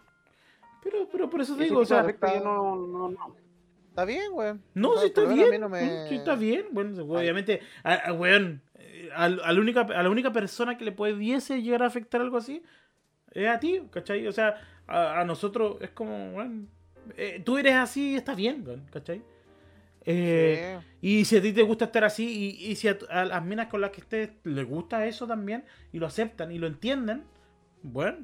Pero, 0.83 1.09
pero 1.11 1.29
por 1.29 1.41
eso 1.41 1.57
te 1.57 1.65
digo, 1.65 1.81
o 1.81 1.85
sea. 1.85 2.07
yo 2.07 2.41
no, 2.45 2.75
no, 2.77 3.09
no. 3.11 3.37
Está 3.91 4.05
bien, 4.05 4.31
weón. 4.33 4.63
No, 4.75 4.91
O 4.91 4.93
sea, 4.95 5.03
sí 5.03 5.07
está 5.09 5.25
bien. 5.25 5.61
no 5.61 5.69
me- 5.71 6.07
Sí 6.09 6.17
está 6.17 6.35
bien. 6.35 6.67
Bueno, 6.71 7.03
obviamente, 7.05 7.61
a, 7.83 7.95
a- 7.95 8.13
weón, 8.13 8.61
eh, 8.75 8.76
a, 9.17 9.25
a 9.25 9.53
la 9.53 9.61
única, 9.61 9.81
a 9.83 10.03
la 10.03 10.11
única 10.11 10.33
persona 10.33 10.77
que 10.79 10.85
le 10.85 10.93
pudiese 10.93 11.63
llegar 11.63 11.83
a 11.83 11.87
afectar 11.87 12.21
algo 12.21 12.37
así 12.37 12.63
es 13.33 13.49
a 13.49 13.59
ti, 13.61 13.83
¿cachai? 13.91 14.27
O 14.27 14.33
sea, 14.33 14.57
a, 14.87 15.21
a 15.21 15.25
nosotros 15.25 15.77
es 15.81 15.91
como, 15.91 16.33
weón, 16.35 16.69
eh, 17.17 17.41
tú 17.45 17.59
eres 17.59 17.75
así 17.75 18.13
y 18.13 18.17
está 18.17 18.35
bien, 18.35 18.65
¿cachai? 18.93 19.23
Eh, 20.05 20.79
Sí. 20.81 20.87
Y 21.01 21.25
si 21.25 21.37
a 21.37 21.43
ti 21.43 21.53
te 21.53 21.63
gusta 21.63 21.87
estar 21.87 22.05
así, 22.05 22.25
y, 22.61 22.71
y 22.71 22.77
si 22.77 22.89
a, 22.89 23.25
las 23.25 23.45
minas 23.45 23.67
con 23.67 23.81
las 23.81 23.91
que 23.91 24.01
estés 24.01 24.31
les 24.45 24.65
gusta 24.67 25.07
eso 25.07 25.27
también, 25.27 25.65
y 25.93 25.99
lo 25.99 26.07
aceptan 26.07 26.51
y 26.53 26.59
lo 26.59 26.67
entienden, 26.67 27.25
bueno, 27.83 28.19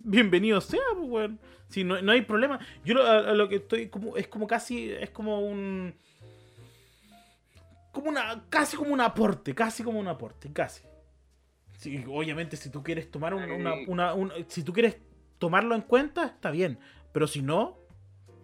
bienvenido 0.00 0.60
sea, 0.60 0.80
pues, 0.96 1.08
weón. 1.08 1.38
Si 1.68 1.84
no, 1.84 2.00
no 2.02 2.10
hay 2.12 2.22
problema. 2.22 2.58
Yo 2.84 2.94
lo, 2.94 3.04
a- 3.06 3.30
a 3.30 3.34
lo 3.34 3.48
que 3.48 3.56
estoy 3.56 3.88
como, 3.88 4.16
es 4.16 4.26
como 4.26 4.46
casi, 4.46 4.90
es 4.90 5.10
como 5.10 5.40
un. 5.40 5.94
Como 7.92 8.08
una, 8.10 8.44
casi 8.48 8.76
como 8.76 8.92
un 8.92 9.00
aporte, 9.00 9.54
casi 9.54 9.82
como 9.82 9.98
un 9.98 10.08
aporte, 10.08 10.52
casi. 10.52 10.82
Sí, 11.78 12.04
obviamente, 12.08 12.56
si 12.56 12.70
tú 12.70 12.82
quieres 12.82 13.10
tomar 13.10 13.34
un- 13.34 13.42
una, 13.50 13.74
una- 13.88 14.14
un- 14.14 14.32
si 14.48 14.62
tú 14.62 14.72
quieres 14.72 14.98
tomarlo 15.38 15.74
en 15.74 15.80
cuenta, 15.82 16.26
está 16.26 16.50
bien. 16.50 16.78
Pero 17.12 17.26
si 17.26 17.42
no, 17.42 17.78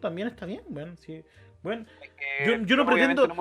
también 0.01 0.29
está 0.29 0.47
bien, 0.47 0.63
bueno, 0.69 0.97
sí. 0.97 1.23
Bueno, 1.63 1.85
Yo- 2.47 2.57
yo 2.65 2.77
no 2.77 2.87
pretendo- 2.87 3.27
no 3.27 3.35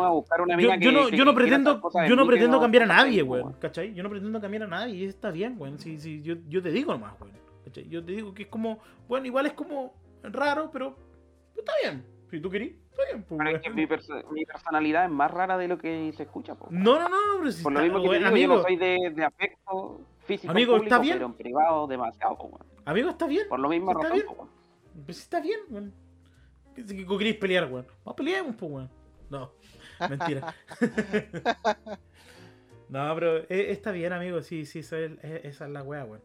una 0.43 0.55
yo, 0.83 0.91
no, 0.91 1.05
que- 1.09 1.17
yo 1.17 1.25
no 1.25 1.31
que 1.31 1.35
pretendo, 1.35 1.81
yo 2.07 2.15
no 2.15 2.25
pretendo 2.27 2.59
cambiar 2.61 2.83
a 2.83 2.87
nadie, 2.87 3.21
weón, 3.23 3.53
¿cachai? 3.59 3.93
Yo 3.93 4.03
no 4.03 4.09
pretendo 4.09 4.41
cambiar 4.41 4.63
a 4.63 4.67
nadie, 4.67 4.95
y 4.95 5.05
está 5.05 5.31
bien, 5.31 5.55
weón. 5.59 5.79
Sí, 5.79 5.99
sí, 5.99 6.21
yo, 6.23 6.35
yo 6.47 6.61
te 6.61 6.71
digo 6.71 6.91
nomás, 6.93 7.13
weón. 7.21 7.33
¿cachai? 7.65 7.87
Yo 7.87 8.03
te 8.03 8.11
digo 8.13 8.33
que 8.33 8.43
es 8.43 8.49
como, 8.49 8.79
bueno, 9.07 9.25
igual 9.27 9.45
es 9.45 9.53
como 9.53 9.93
raro, 10.23 10.69
pero 10.71 10.97
está 11.55 11.71
bien. 11.83 12.03
Si 12.31 12.39
tú 12.39 12.49
querís, 12.49 12.73
bien. 13.11 13.23
pues, 13.23 13.37
Pero 13.37 13.49
es 13.49 13.53
weón. 13.53 13.61
que 13.63 13.69
mi, 13.71 13.87
perso- 13.87 14.31
mi 14.31 14.45
personalidad 14.45 15.05
es 15.05 15.11
más 15.11 15.31
rara 15.31 15.57
de 15.57 15.67
lo 15.67 15.77
que 15.77 16.11
se 16.15 16.23
escucha. 16.23 16.55
po. 16.55 16.67
No, 16.69 16.99
no, 16.99 17.09
no, 17.09 17.15
pero 17.39 17.51
si 17.51 17.63
Por 17.63 17.73
lo 17.73 17.81
mismo 17.81 17.97
que 18.01 18.03
te 18.03 18.09
weón, 18.09 18.19
digo, 18.23 18.29
amigo, 18.29 18.53
yo 18.53 18.57
no 18.57 18.63
soy 18.63 18.75
de, 18.77 19.11
de 19.15 19.23
afecto 19.25 20.01
físico 20.25 20.51
Amigo, 20.51 20.73
público, 20.73 20.95
¿está 20.95 20.99
bien? 21.03 21.15
pero 21.15 21.25
en 21.27 21.33
privado 21.33 21.87
demasiado. 21.87 22.37
po, 22.37 22.43
weón. 22.45 22.65
amigo, 22.85 23.09
está 23.09 23.27
bien. 23.27 23.47
Por 23.49 23.59
lo 23.59 23.69
mismo 23.69 23.91
Está 23.91 24.03
razón. 24.09 24.17
bien. 24.17 25.05
Pues 25.05 25.19
está 25.19 25.39
bien, 25.41 25.59
weón. 25.69 25.93
¿Qué 26.75 26.83
si 26.83 27.05
que 27.05 27.17
queréis 27.17 27.37
pelear, 27.37 27.71
weón? 27.71 27.87
Vamos 28.03 28.17
peleemos, 28.17 28.55
pues, 28.57 28.71
weón. 28.71 28.89
No, 29.29 29.51
mentira. 30.09 30.53
no, 32.89 33.15
pero 33.15 33.37
eh, 33.37 33.71
está 33.71 33.91
bien, 33.91 34.13
amigo. 34.13 34.41
Sí, 34.41 34.65
sí, 34.65 34.79
esa 34.79 34.99
es, 34.99 35.11
esa 35.23 35.65
es 35.65 35.71
la 35.71 35.83
weá, 35.83 36.05
weón. 36.05 36.21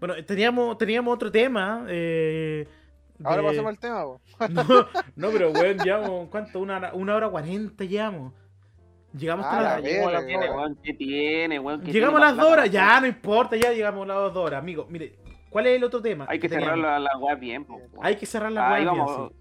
Bueno, 0.00 0.14
teníamos, 0.24 0.76
teníamos 0.78 1.14
otro 1.14 1.30
tema. 1.30 1.84
Eh, 1.88 2.66
Ahora 3.22 3.42
de- 3.42 3.48
pasemos 3.48 3.68
al 3.70 3.78
tema, 3.78 4.02
po. 4.04 4.20
No, 4.48 4.86
no, 5.16 5.30
pero 5.30 5.50
weón, 5.52 5.78
llevamos, 5.78 6.28
¿cuánto? 6.30 6.60
Una 6.60 6.76
hora, 6.78 6.94
una 6.94 7.14
hora 7.16 7.28
cuarenta 7.28 7.84
llevamos. 7.84 8.32
Llegamos 9.16 9.46
hasta 9.46 9.58
Ah, 9.58 9.62
la- 9.62 9.68
la 9.76 9.80
Llegamos 9.80 10.08
a 10.08 10.12
las 10.14 10.26
verga, 10.26 10.40
dos, 10.40 10.48
weón. 10.48 10.58
weón, 10.60 10.78
¿Qué 10.82 10.94
tiene, 10.94 11.58
weón? 11.60 11.80
¿Qué 11.82 11.92
Llegamos 11.92 12.14
a 12.16 12.18
tiene 12.24 12.36
las 12.36 12.36
dos 12.44 12.52
horas, 12.52 12.70
ya 12.70 13.00
no 13.00 13.06
importa, 13.06 13.56
ya 13.56 13.72
llegamos 13.72 14.02
a 14.04 14.06
las 14.06 14.16
dos 14.34 14.36
horas, 14.36 14.58
amigo. 14.58 14.86
Mire, 14.90 15.18
¿cuál 15.50 15.66
es 15.68 15.76
el 15.76 15.84
otro 15.84 16.02
tema? 16.02 16.26
Hay 16.28 16.40
que 16.40 16.48
cerrar 16.48 16.74
teníamos? 16.74 17.00
la, 17.02 17.18
la 17.28 17.34
bien, 17.36 17.64
po, 17.64 17.74
weón. 17.76 17.90
Hay 18.02 18.16
que 18.16 18.26
cerrar 18.26 18.50
la 18.50 18.66
Ah, 18.66 18.72
weá 18.72 18.92
bien, 18.92 19.06
sí. 19.30 19.36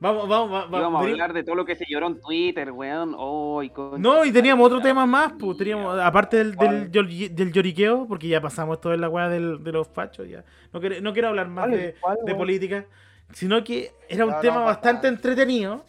Vamos, 0.00 0.28
vamos, 0.28 0.52
va- 0.52 0.66
va- 0.66 0.78
íbamos 0.80 1.00
a 1.02 1.08
hablar 1.08 1.32
de 1.32 1.44
todo 1.44 1.54
lo 1.54 1.64
que 1.64 1.76
se 1.76 1.84
lloró 1.88 2.08
en 2.08 2.20
Twitter, 2.20 2.70
weón. 2.72 3.14
Oh, 3.16 3.62
y 3.62 3.72
No, 3.98 4.24
y 4.24 4.32
teníamos 4.32 4.66
otro 4.66 4.80
tema 4.80 5.06
más, 5.06 5.32
pues 5.38 5.56
teníamos, 5.56 5.98
aparte 5.98 6.36
del, 6.44 6.56
del, 6.90 7.34
del 7.34 7.52
lloriqueo, 7.52 8.06
porque 8.06 8.28
ya 8.28 8.40
pasamos 8.40 8.80
todo 8.80 8.92
en 8.92 9.00
la 9.00 9.08
weá 9.08 9.28
de 9.28 9.40
los 9.40 9.88
fachos, 9.88 10.28
ya. 10.28 10.44
No, 10.72 10.80
quiero- 10.80 11.00
no 11.00 11.12
quiero 11.12 11.28
hablar 11.28 11.48
más 11.48 11.66
¿Cuál? 11.68 11.78
de, 11.80 11.94
¿Cuál, 12.00 12.18
de 12.26 12.34
política, 12.34 12.84
sino 13.32 13.62
que 13.64 13.92
era 14.08 14.26
un 14.26 14.32
No, 14.32 14.40
tema 14.40 14.60
bastante 14.60 15.08
entretenido, 15.08 15.84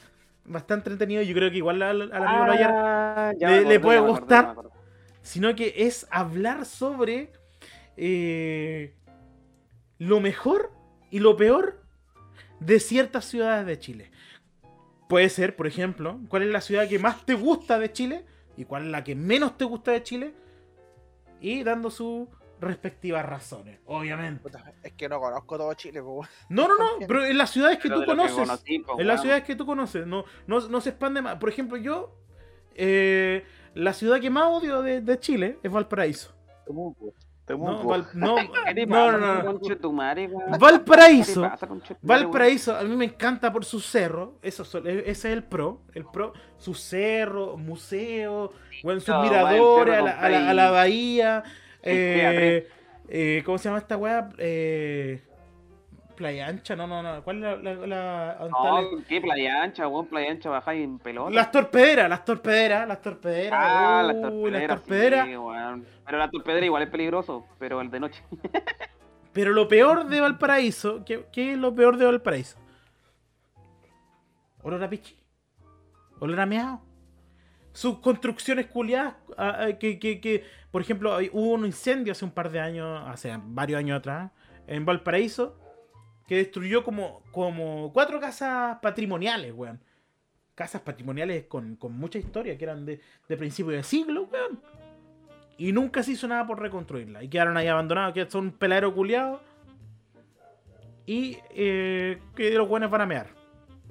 bastante 0.46 0.90
entretenido, 0.92 1.22
yo 1.24 1.34
creo 1.34 1.52
que 1.52 1.58
igual 1.58 1.82
al, 1.82 2.04
al 2.04 2.24
amigo 2.26 2.46
Ah, 2.70 3.34
le- 3.38 3.80
puede 3.80 4.00
gustar. 4.00 4.46
acordé. 4.46 4.70
sino 5.24 5.56
que 5.56 5.74
es 5.76 6.08
hablar 6.12 6.66
sobre 6.66 7.32
eh, 7.98 8.94
lo 9.98 10.20
mejor 10.20 10.72
y 11.10 11.20
lo 11.20 11.36
peor 11.36 11.82
de 12.60 12.80
ciertas 12.80 13.26
ciudades 13.26 13.66
de 13.66 13.80
Chile. 13.80 14.12
Puede 15.08 15.30
ser, 15.30 15.56
por 15.56 15.68
ejemplo, 15.68 16.20
cuál 16.30 16.44
es 16.44 16.50
la 16.50 16.62
ciudad 16.62 16.88
que 16.88 17.00
más 17.00 17.26
te 17.26 17.36
gusta 17.36 17.78
de 17.78 17.92
Chile 17.92 18.26
y 18.58 18.66
cuál 18.66 18.86
es 18.86 18.92
la 18.92 19.04
que 19.04 19.16
menos 19.16 19.58
te 19.58 19.66
gusta 19.66 19.92
de 19.92 20.02
Chile 20.04 20.34
y 21.40 21.64
dando 21.64 21.92
sus 21.92 22.28
respectivas 22.60 23.26
razones, 23.26 23.80
obviamente. 23.86 24.42
Puta, 24.42 24.74
Es 24.82 24.94
que 24.94 25.08
no 25.10 25.20
conozco 25.20 25.58
todo 25.58 25.74
Chile, 25.76 26.02
po. 26.02 26.12
weón. 26.14 26.28
No, 26.50 26.68
no, 26.68 26.78
no, 26.78 26.86
pero 27.08 27.26
en 27.26 27.38
las 27.38 27.52
ciudades 27.52 27.78
que 27.78 27.90
Pero 27.90 28.02
tú 28.02 28.06
conoces. 28.08 28.36
conocí, 28.36 28.80
po, 28.80 29.00
En 29.00 29.08
las 29.08 29.22
ciudades 29.22 29.44
que 29.44 29.56
tú 29.56 29.66
conoces, 29.66 30.08
no, 30.08 30.26
no, 30.48 30.68
no 30.68 30.82
se 30.82 30.90
expande 30.90 31.22
más. 31.22 31.36
Por 31.38 31.50
ejemplo, 31.50 31.78
yo, 31.78 32.16
eh, 32.74 33.46
la 33.74 33.94
ciudad 33.94 34.20
que 34.20 34.30
más 34.30 34.46
odio 34.46 34.82
de, 34.82 35.02
de 35.02 35.20
Chile 35.20 35.60
es 35.62 35.72
Valparaíso. 35.72 36.34
Temuco. 37.46 37.72
No. 37.84 37.84
Val- 37.88 38.08
no, 38.14 38.36
¿Qué 38.66 38.74
te 38.74 38.86
no, 38.88 39.12
no, 39.12 39.44
Valparaíso. 40.60 41.42
Valparaíso, 42.02 42.76
a 42.76 42.84
mí 42.84 42.96
me 42.96 43.06
encanta 43.06 43.52
por 43.54 43.66
su 43.66 43.80
cerro. 43.80 44.36
Eso, 44.42 44.64
e- 44.86 45.00
ese 45.02 45.10
es 45.12 45.26
el 45.26 45.44
pro. 45.44 45.82
El 45.94 46.06
pro. 46.06 46.34
Su 46.58 46.74
cerro, 46.74 47.58
museo, 47.58 48.52
bueno, 48.84 49.00
sus 49.00 49.16
miradores, 49.22 49.98
a 49.98 50.02
la, 50.02 50.12
a 50.20 50.30
la- 50.30 50.50
a 50.50 50.54
la 50.54 50.72
bahía. 50.72 51.44
Eh, 51.84 52.68
eh, 53.10 53.44
¿Cómo 53.46 53.58
se 53.60 53.66
llama 53.70 53.78
esta 53.78 53.96
weá? 53.98 54.30
Eh, 54.40 55.22
Playa 56.16 56.48
Ancha, 56.48 56.76
no, 56.76 56.88
no, 56.88 57.02
no. 57.04 57.24
¿Cuál 57.24 57.44
es 57.44 57.78
la. 57.88 58.38
No, 58.50 58.90
qué 59.08 59.22
playa 59.22 59.64
ancha, 59.64 59.88
weón, 59.88 60.08
playa 60.08 60.32
ancha 60.32 60.50
bajáis 60.50 60.84
en 60.84 61.00
pelota. 61.00 61.32
Las 61.32 61.52
torpederas, 61.52 62.10
las 62.10 62.26
torpederas, 62.26 62.88
las 62.88 63.02
torpederas. 63.02 63.60
Ah, 63.62 64.04
las 64.06 64.16
Uy, 64.16 64.22
torpederas. 64.22 64.70
las 64.70 64.80
torpederas. 64.82 65.28
sí. 65.28 65.86
Pero 66.06 66.18
la 66.18 66.30
torpedera 66.30 66.66
igual 66.66 66.84
es 66.84 66.90
peligroso, 66.90 67.46
pero 67.60 67.82
el 67.82 67.90
de 67.90 68.00
noche. 68.00 68.24
Pero 69.34 69.52
lo 69.52 69.68
peor 69.68 70.06
de 70.06 70.22
Valparaíso, 70.22 71.04
¿qué, 71.04 71.26
qué 71.30 71.52
es 71.52 71.58
lo 71.58 71.76
peor 71.76 71.98
de 71.98 72.06
Valparaíso? 72.06 72.58
Olor 74.64 74.82
a 74.82 74.90
pichi. 74.90 75.14
Olor 76.20 76.40
a 76.40 76.46
meado. 76.46 76.82
Sus 77.74 78.00
construcciones 78.00 78.68
culiadas, 78.68 79.16
ah, 79.38 79.58
ah, 79.60 79.74
que, 79.74 80.00
que, 80.00 80.22
que, 80.22 80.46
por 80.72 80.82
ejemplo, 80.82 81.18
hubo 81.34 81.52
un 81.52 81.66
incendio 81.66 82.14
hace 82.14 82.24
un 82.24 82.32
par 82.32 82.50
de 82.50 82.62
años, 82.62 83.04
hace 83.08 83.38
varios 83.44 83.78
años 83.80 84.00
atrás, 84.00 84.32
en 84.68 84.86
Valparaíso, 84.86 85.58
que 86.28 86.38
destruyó 86.38 86.84
como, 86.84 87.22
como 87.32 87.92
cuatro 87.94 88.20
casas 88.20 88.80
patrimoniales, 88.82 89.54
weón. 89.54 89.80
Casas 90.56 90.82
patrimoniales 90.82 91.46
con, 91.46 91.76
con 91.76 91.98
mucha 91.98 92.18
historia, 92.18 92.58
que 92.58 92.64
eran 92.64 92.86
de, 92.86 93.00
de 93.28 93.38
principio 93.38 93.74
de 93.74 93.84
siglo, 93.84 94.30
weón. 94.32 94.60
Y 95.58 95.72
nunca 95.72 96.04
se 96.04 96.12
hizo 96.12 96.28
nada 96.28 96.46
por 96.46 96.62
reconstruirla. 96.62 97.24
Y 97.24 97.30
quedaron 97.30 97.58
ahí 97.58 97.68
abandonados, 97.68 98.14
que 98.14 98.30
son 98.30 98.52
peladeros 98.52 98.94
culiados. 98.94 99.42
Y 101.06 101.38
eh, 101.52 102.20
que 102.36 102.52
los 102.52 102.68
buenos 102.68 102.90
van 102.90 103.02
a 103.02 103.06
mear. 103.06 103.28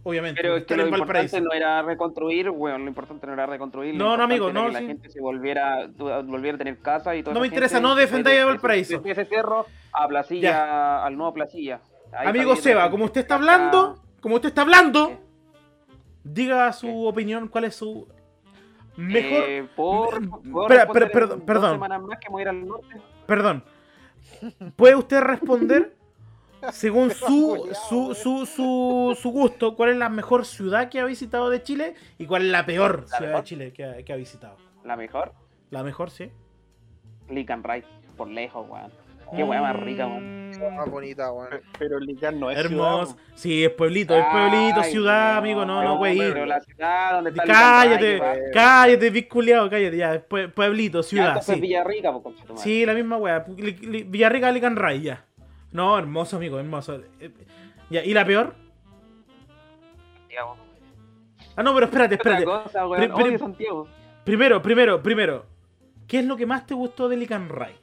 Obviamente. 0.03 0.43
Pero 0.43 0.57
es 0.59 0.65
que 0.67 0.77
lo 0.77 0.87
importante 0.87 1.41
no 1.41 1.53
era 1.53 1.81
reconstruir, 1.81 2.51
weón. 2.51 2.83
Lo 2.83 2.89
importante 2.89 3.27
no 3.27 3.33
era 3.33 3.47
reconstruir. 3.47 3.95
No, 3.95 4.17
no, 4.17 4.25
amigo, 4.25 4.53
no, 4.53 4.65
Que 4.65 4.69
sí. 4.69 4.75
la 4.75 4.81
gente 4.83 5.11
se 5.11 5.21
volviera, 5.21 5.87
volviera 5.97 6.57
a 6.57 6.59
tener 6.59 6.79
casa 6.79 7.17
y 7.17 7.23
todo 7.23 7.33
No 7.33 7.41
me 7.41 7.47
interesa, 7.47 7.81
no 7.81 7.95
defendáis 7.95 8.41
a 8.41 8.47
Valparaíso. 8.47 8.99
De 8.99 9.13
ese 9.13 9.25
cerro 9.25 9.67
a 9.93 10.07
Placilla, 10.07 11.05
al 11.05 11.17
nuevo 11.17 11.33
Placilla. 11.33 11.81
Ahí 12.17 12.29
Amigo 12.29 12.57
Seba, 12.57 12.91
como 12.91 13.05
usted 13.07 13.23
está 13.23 13.35
hablando, 13.37 14.03
como 14.21 14.37
usted 14.37 14.49
está 14.49 14.63
hablando, 14.63 15.09
¿Qué? 15.09 15.19
diga 16.25 16.73
su 16.73 16.87
¿Qué? 16.87 16.93
opinión, 17.07 17.49
cuál 17.49 17.65
es 17.65 17.75
su 17.77 18.07
mejor. 18.97 19.45
Eh, 19.49 19.69
¿puedo- 19.75 20.11
Mm, 20.21 20.67
per- 20.69 21.11
perdón, 21.45 21.81
más 21.81 22.19
que 22.19 22.41
ir 22.43 22.49
al 22.49 22.67
norte? 22.67 23.01
Perdón. 23.27 23.65
¿Puede 24.77 24.95
usted 24.97 25.21
responder 25.21 25.95
según 26.73 27.11
su, 27.11 27.69
su, 27.89 28.15
su, 28.15 28.47
su, 28.47 29.19
su 29.21 29.31
gusto 29.31 29.75
cuál 29.77 29.91
es 29.91 29.97
la 29.97 30.09
mejor 30.09 30.47
ciudad 30.47 30.89
que 30.89 31.01
ha 31.01 31.05
visitado 31.05 31.51
de 31.51 31.63
Chile 31.63 31.95
y 32.19 32.27
cuál 32.27 32.43
es 32.47 32.53
la 32.53 32.65
peor 32.65 33.07
¿La 33.11 33.17
ciudad 33.19 33.37
de? 33.39 33.45
Chile 33.45 33.73
que 33.73 33.85
ha, 33.85 34.03
que 34.03 34.13
ha 34.13 34.17
visitado? 34.17 34.57
La 34.85 34.97
mejor, 34.97 35.33
La 35.71 35.83
mejor, 35.83 36.11
sí. 36.11 36.31
Lican 37.29 37.63
Right, 37.65 37.85
por 38.17 38.29
lejos, 38.29 38.67
weón. 38.69 38.93
Qué 39.35 39.43
weá 39.43 39.61
más 39.61 39.77
rica, 39.77 40.07
weón. 40.07 40.44
Mm, 40.59 40.77
Más 40.77 40.91
bonita, 40.91 41.33
weón. 41.33 41.51
Pe- 41.51 41.63
Pero 41.79 41.99
Lican 42.01 42.39
no 42.41 42.51
es 42.51 42.59
Hermoso. 42.59 43.07
ciudad, 43.13 43.23
Sí, 43.35 43.65
es 43.65 43.71
pueblito, 43.71 44.15
es 44.17 44.25
pueblito, 44.31 44.81
Ay, 44.81 44.91
ciudad, 44.91 45.37
amigo, 45.39 45.65
no, 45.65 45.83
no, 45.83 45.97
güey. 45.99 46.17
Pero 46.19 46.47
la 46.47 46.61
ciudad 46.61 47.13
donde 47.15 47.31
está 47.31 47.45
Cállate, 47.45 48.21
cállate, 48.53 49.11
big 49.11 49.29
culiao, 49.29 49.69
cállate, 49.69 49.97
ya. 49.97 50.29
pue- 50.29 50.51
Pueblito, 50.53 50.99
Ya, 51.01 51.03
ciudad, 51.09 51.29
entonces 51.29 51.55
sí. 51.57 51.61
Villarrica, 51.61 52.13
conchetumare. 52.13 52.63
Sí, 52.63 52.87
la 52.87 52.95
misma 52.95 53.17
weá. 53.17 53.45
Villarrica, 53.49 54.51
Licanray, 54.53 55.03
ya. 55.03 55.25
No, 55.73 55.99
hermoso, 55.99 56.37
amigo, 56.37 56.59
hermoso. 56.59 57.01
Eh, 57.21 57.31
Ya, 57.91 58.03
¿y 58.05 58.15
la 58.15 58.25
peor? 58.25 58.55
Santiago. 60.21 60.57
Ah, 61.57 61.63
no, 61.63 61.75
pero 61.75 61.87
espérate, 61.87 62.15
espérate. 62.17 62.45
cosa, 62.45 62.87
Odio 62.87 63.39
Santiago. 63.39 63.89
Primero, 64.25 64.63
primero, 64.63 65.03
primero. 65.03 65.47
¿Qué 66.09 66.19
es 66.21 66.25
lo 66.25 66.37
que 66.37 66.47
más 66.47 66.67
te 66.67 66.75
gustó 66.75 67.09
de 67.09 67.17
Licanray? 67.17 67.75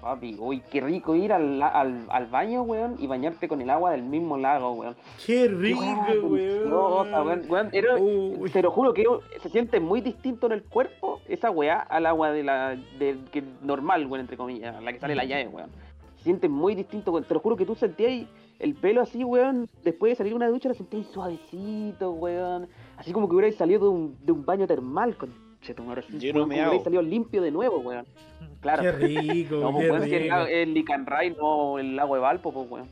Papi. 0.00 0.36
Uy, 0.38 0.62
qué 0.70 0.80
rico 0.80 1.14
ir 1.14 1.32
al, 1.32 1.62
al, 1.62 2.06
al 2.08 2.26
baño, 2.26 2.62
weón, 2.62 2.96
y 2.98 3.06
bañarte 3.06 3.48
con 3.48 3.60
el 3.60 3.68
agua 3.70 3.90
del 3.92 4.02
mismo 4.02 4.36
lago, 4.38 4.72
weón. 4.72 4.96
Qué 5.26 5.46
rico, 5.48 5.80
weón. 5.80 6.72
weón. 6.72 7.44
Weón, 7.48 7.68
era- 7.72 7.96
Uy. 7.96 8.50
te 8.50 8.62
lo 8.62 8.70
juro 8.70 8.94
que 8.94 9.04
se 9.42 9.48
siente 9.50 9.78
muy 9.80 10.00
distinto 10.00 10.46
en 10.46 10.52
el 10.52 10.62
cuerpo 10.62 11.20
esa 11.28 11.50
weá 11.50 11.78
al 11.80 12.06
agua 12.06 12.32
de 12.32 12.42
la 12.42 12.76
de, 12.98 13.18
que 13.30 13.42
normal, 13.62 14.06
weón, 14.06 14.20
entre 14.20 14.36
comillas, 14.36 14.82
la 14.82 14.92
que 14.92 14.98
sale 15.00 15.14
la 15.14 15.24
llave, 15.24 15.48
weón. 15.48 15.70
Se 16.16 16.24
siente 16.24 16.48
muy 16.48 16.74
distinto, 16.74 17.12
weón. 17.12 17.24
Te 17.24 17.34
lo 17.34 17.40
juro 17.40 17.56
que 17.56 17.66
tú 17.66 17.74
sentías 17.74 18.26
el 18.58 18.74
pelo 18.74 19.00
así, 19.00 19.24
weón, 19.24 19.68
después 19.84 20.12
de 20.12 20.16
salir 20.16 20.32
de 20.32 20.36
una 20.36 20.48
ducha 20.48 20.68
lo 20.68 20.74
sentí 20.74 21.02
suavecito, 21.04 22.10
weón. 22.12 22.68
Así 22.96 23.12
como 23.12 23.28
que 23.28 23.34
hubierais 23.34 23.56
salido 23.56 23.80
de 23.84 23.88
un, 23.88 24.16
de 24.24 24.32
un 24.32 24.44
baño 24.44 24.66
termal, 24.66 25.16
con 25.16 25.30
Yo 25.62 25.74
no 25.74 25.84
weón, 25.84 25.98
me 26.08 26.32
como 26.32 26.46
que 26.48 26.54
hubierais 26.54 26.72
hago. 26.74 26.84
salido 26.84 27.02
limpio 27.02 27.42
de 27.42 27.50
nuevo, 27.50 27.78
weón. 27.78 28.06
Claro. 28.60 28.82
Qué 28.82 28.92
rico, 28.92 29.56
No, 29.60 29.72
pues, 29.72 29.84
qué 29.84 29.90
weón, 29.92 30.04
si 30.04 30.14
el, 30.14 30.22
rico. 30.22 30.36
el 30.46 30.74
Licanray, 30.74 31.30
no 31.30 31.78
el 31.78 31.96
lago 31.96 32.14
de 32.14 32.20
Valpo, 32.20 32.52
pues, 32.52 32.70
weón. 32.70 32.88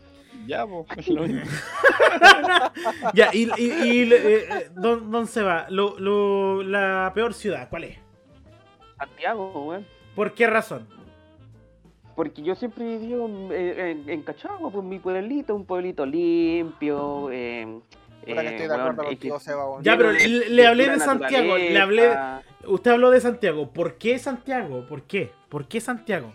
Ya, 0.46 0.66
pues, 0.66 0.86
es 0.98 1.08
lo 1.14 1.22
mismo. 1.22 1.42
Ya, 3.14 3.30
y, 3.32 3.48
y, 3.56 3.64
y, 3.64 4.12
eh, 4.12 4.14
eh, 4.14 4.70
don, 4.74 5.10
don 5.10 5.26
Seba, 5.26 5.66
lo, 5.70 5.98
lo, 5.98 6.62
la 6.62 7.10
peor 7.14 7.34
ciudad, 7.34 7.68
¿cuál 7.68 7.84
es? 7.84 7.98
Santiago, 8.98 9.64
weón. 9.66 9.86
¿Por 10.14 10.32
qué 10.34 10.46
razón? 10.46 10.86
Porque 12.14 12.42
yo 12.42 12.54
siempre 12.56 12.84
vivido 12.98 13.26
en, 13.26 13.52
en, 13.52 14.08
en 14.10 14.22
Cachagua, 14.22 14.70
pues 14.70 14.84
mi 14.84 14.98
pueblito, 14.98 15.54
un 15.54 15.64
pueblito 15.64 16.04
limpio. 16.04 17.30
Eh, 17.30 17.80
Puta 18.28 18.42
que 18.42 18.48
eh, 18.48 18.50
estoy 18.50 18.66
de 18.68 18.74
weón, 18.74 18.80
acuerdo 18.80 19.02
es 19.02 19.08
que 19.08 19.14
contigo, 19.14 19.40
Seba, 19.40 19.68
weón. 19.70 19.82
Ya, 19.82 19.96
pero 19.96 20.12
le- 20.12 20.66
hablé 20.66 20.88
de 20.90 20.98
Santiago, 21.00 21.56
le 21.56 21.78
hablé-. 21.78 22.16
Usted 22.66 22.90
habló 22.90 23.10
de 23.10 23.20
Santiago. 23.20 23.70
¿Por 23.72 23.98
qué 23.98 24.18
Santiago? 24.18 24.86
¿Por 24.88 25.02
qué? 25.02 25.30
¿Por 25.48 25.66
qué 25.68 25.80
Santiago? 25.80 26.32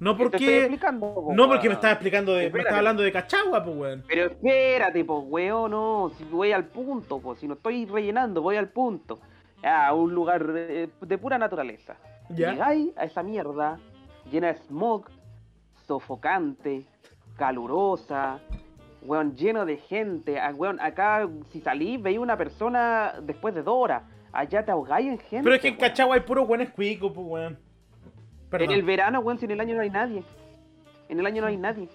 No 0.00 0.16
porque. 0.16 0.58
explicando, 0.60 1.14
po, 1.14 1.32
No 1.34 1.46
porque 1.48 1.68
me 1.68 1.74
estaba 1.74 1.92
explicando 1.92 2.34
de. 2.34 2.50
Me 2.50 2.58
estaba 2.58 2.78
hablando 2.78 3.02
de 3.02 3.12
Cachagua, 3.12 3.64
pues 3.64 3.76
weón. 3.76 4.04
Pero 4.08 4.26
espérate, 4.26 5.04
pues, 5.04 5.20
weón, 5.26 5.70
no. 5.70 6.10
Si 6.18 6.24
voy 6.24 6.52
al 6.52 6.66
punto, 6.66 7.20
pues, 7.20 7.38
si 7.38 7.46
no 7.48 7.54
estoy 7.54 7.86
rellenando, 7.86 8.42
voy 8.42 8.56
al 8.56 8.68
punto. 8.68 9.20
A 9.62 9.94
un 9.94 10.12
lugar 10.14 10.52
de, 10.52 10.90
de 11.00 11.18
pura 11.18 11.38
naturaleza. 11.38 11.96
Ya. 12.28 12.50
Llegáis 12.52 12.88
a 12.98 13.04
esa 13.04 13.22
mierda 13.22 13.78
llena 14.30 14.48
de 14.48 14.56
smog, 14.58 15.06
sofocante, 15.86 16.84
calurosa, 17.36 18.40
weón, 19.04 19.34
lleno 19.36 19.64
de 19.66 19.76
gente. 19.76 20.38
Ah, 20.40 20.52
weón, 20.54 20.80
acá, 20.80 21.28
si 21.50 21.60
salís, 21.60 22.00
veis 22.02 22.18
una 22.18 22.36
persona 22.36 23.14
después 23.22 23.54
de 23.54 23.62
dos 23.62 23.74
horas. 23.76 24.02
Allá 24.32 24.64
te 24.64 24.70
ahogáis 24.72 25.06
en 25.06 25.18
gente. 25.18 25.44
Pero 25.44 25.54
es 25.54 25.60
que 25.62 25.68
en 25.68 25.74
weón. 25.74 25.88
Cachagua 25.90 26.14
hay 26.16 26.22
puro 26.22 26.44
buenos 26.46 26.70
cuicos, 26.70 27.12
pues 27.14 27.26
weón. 27.26 27.58
En 28.52 28.70
el 28.70 28.82
verano, 28.82 29.20
weón, 29.20 29.38
si 29.38 29.44
en 29.46 29.50
el 29.52 29.60
año 29.60 29.74
no 29.74 29.80
hay 29.82 29.90
nadie. 29.90 30.22
En 31.08 31.18
el 31.20 31.26
año 31.26 31.42
no 31.42 31.48
hay 31.48 31.56
nadie. 31.56 31.88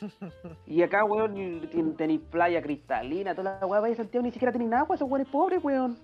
Y 0.66 0.82
acá, 0.82 1.04
weón, 1.04 1.34
ten- 1.70 1.96
tenéis 1.96 2.20
playa 2.30 2.60
cristalina, 2.62 3.34
toda 3.34 3.58
la 3.60 3.66
weá, 3.66 3.80
vaya 3.80 3.94
Santiago, 3.94 4.24
ni 4.24 4.30
siquiera 4.32 4.52
tenéis 4.52 4.72
agua, 4.72 4.94
esos 4.96 5.08
weones 5.08 5.28
pobres, 5.28 5.62
weón. 5.62 5.96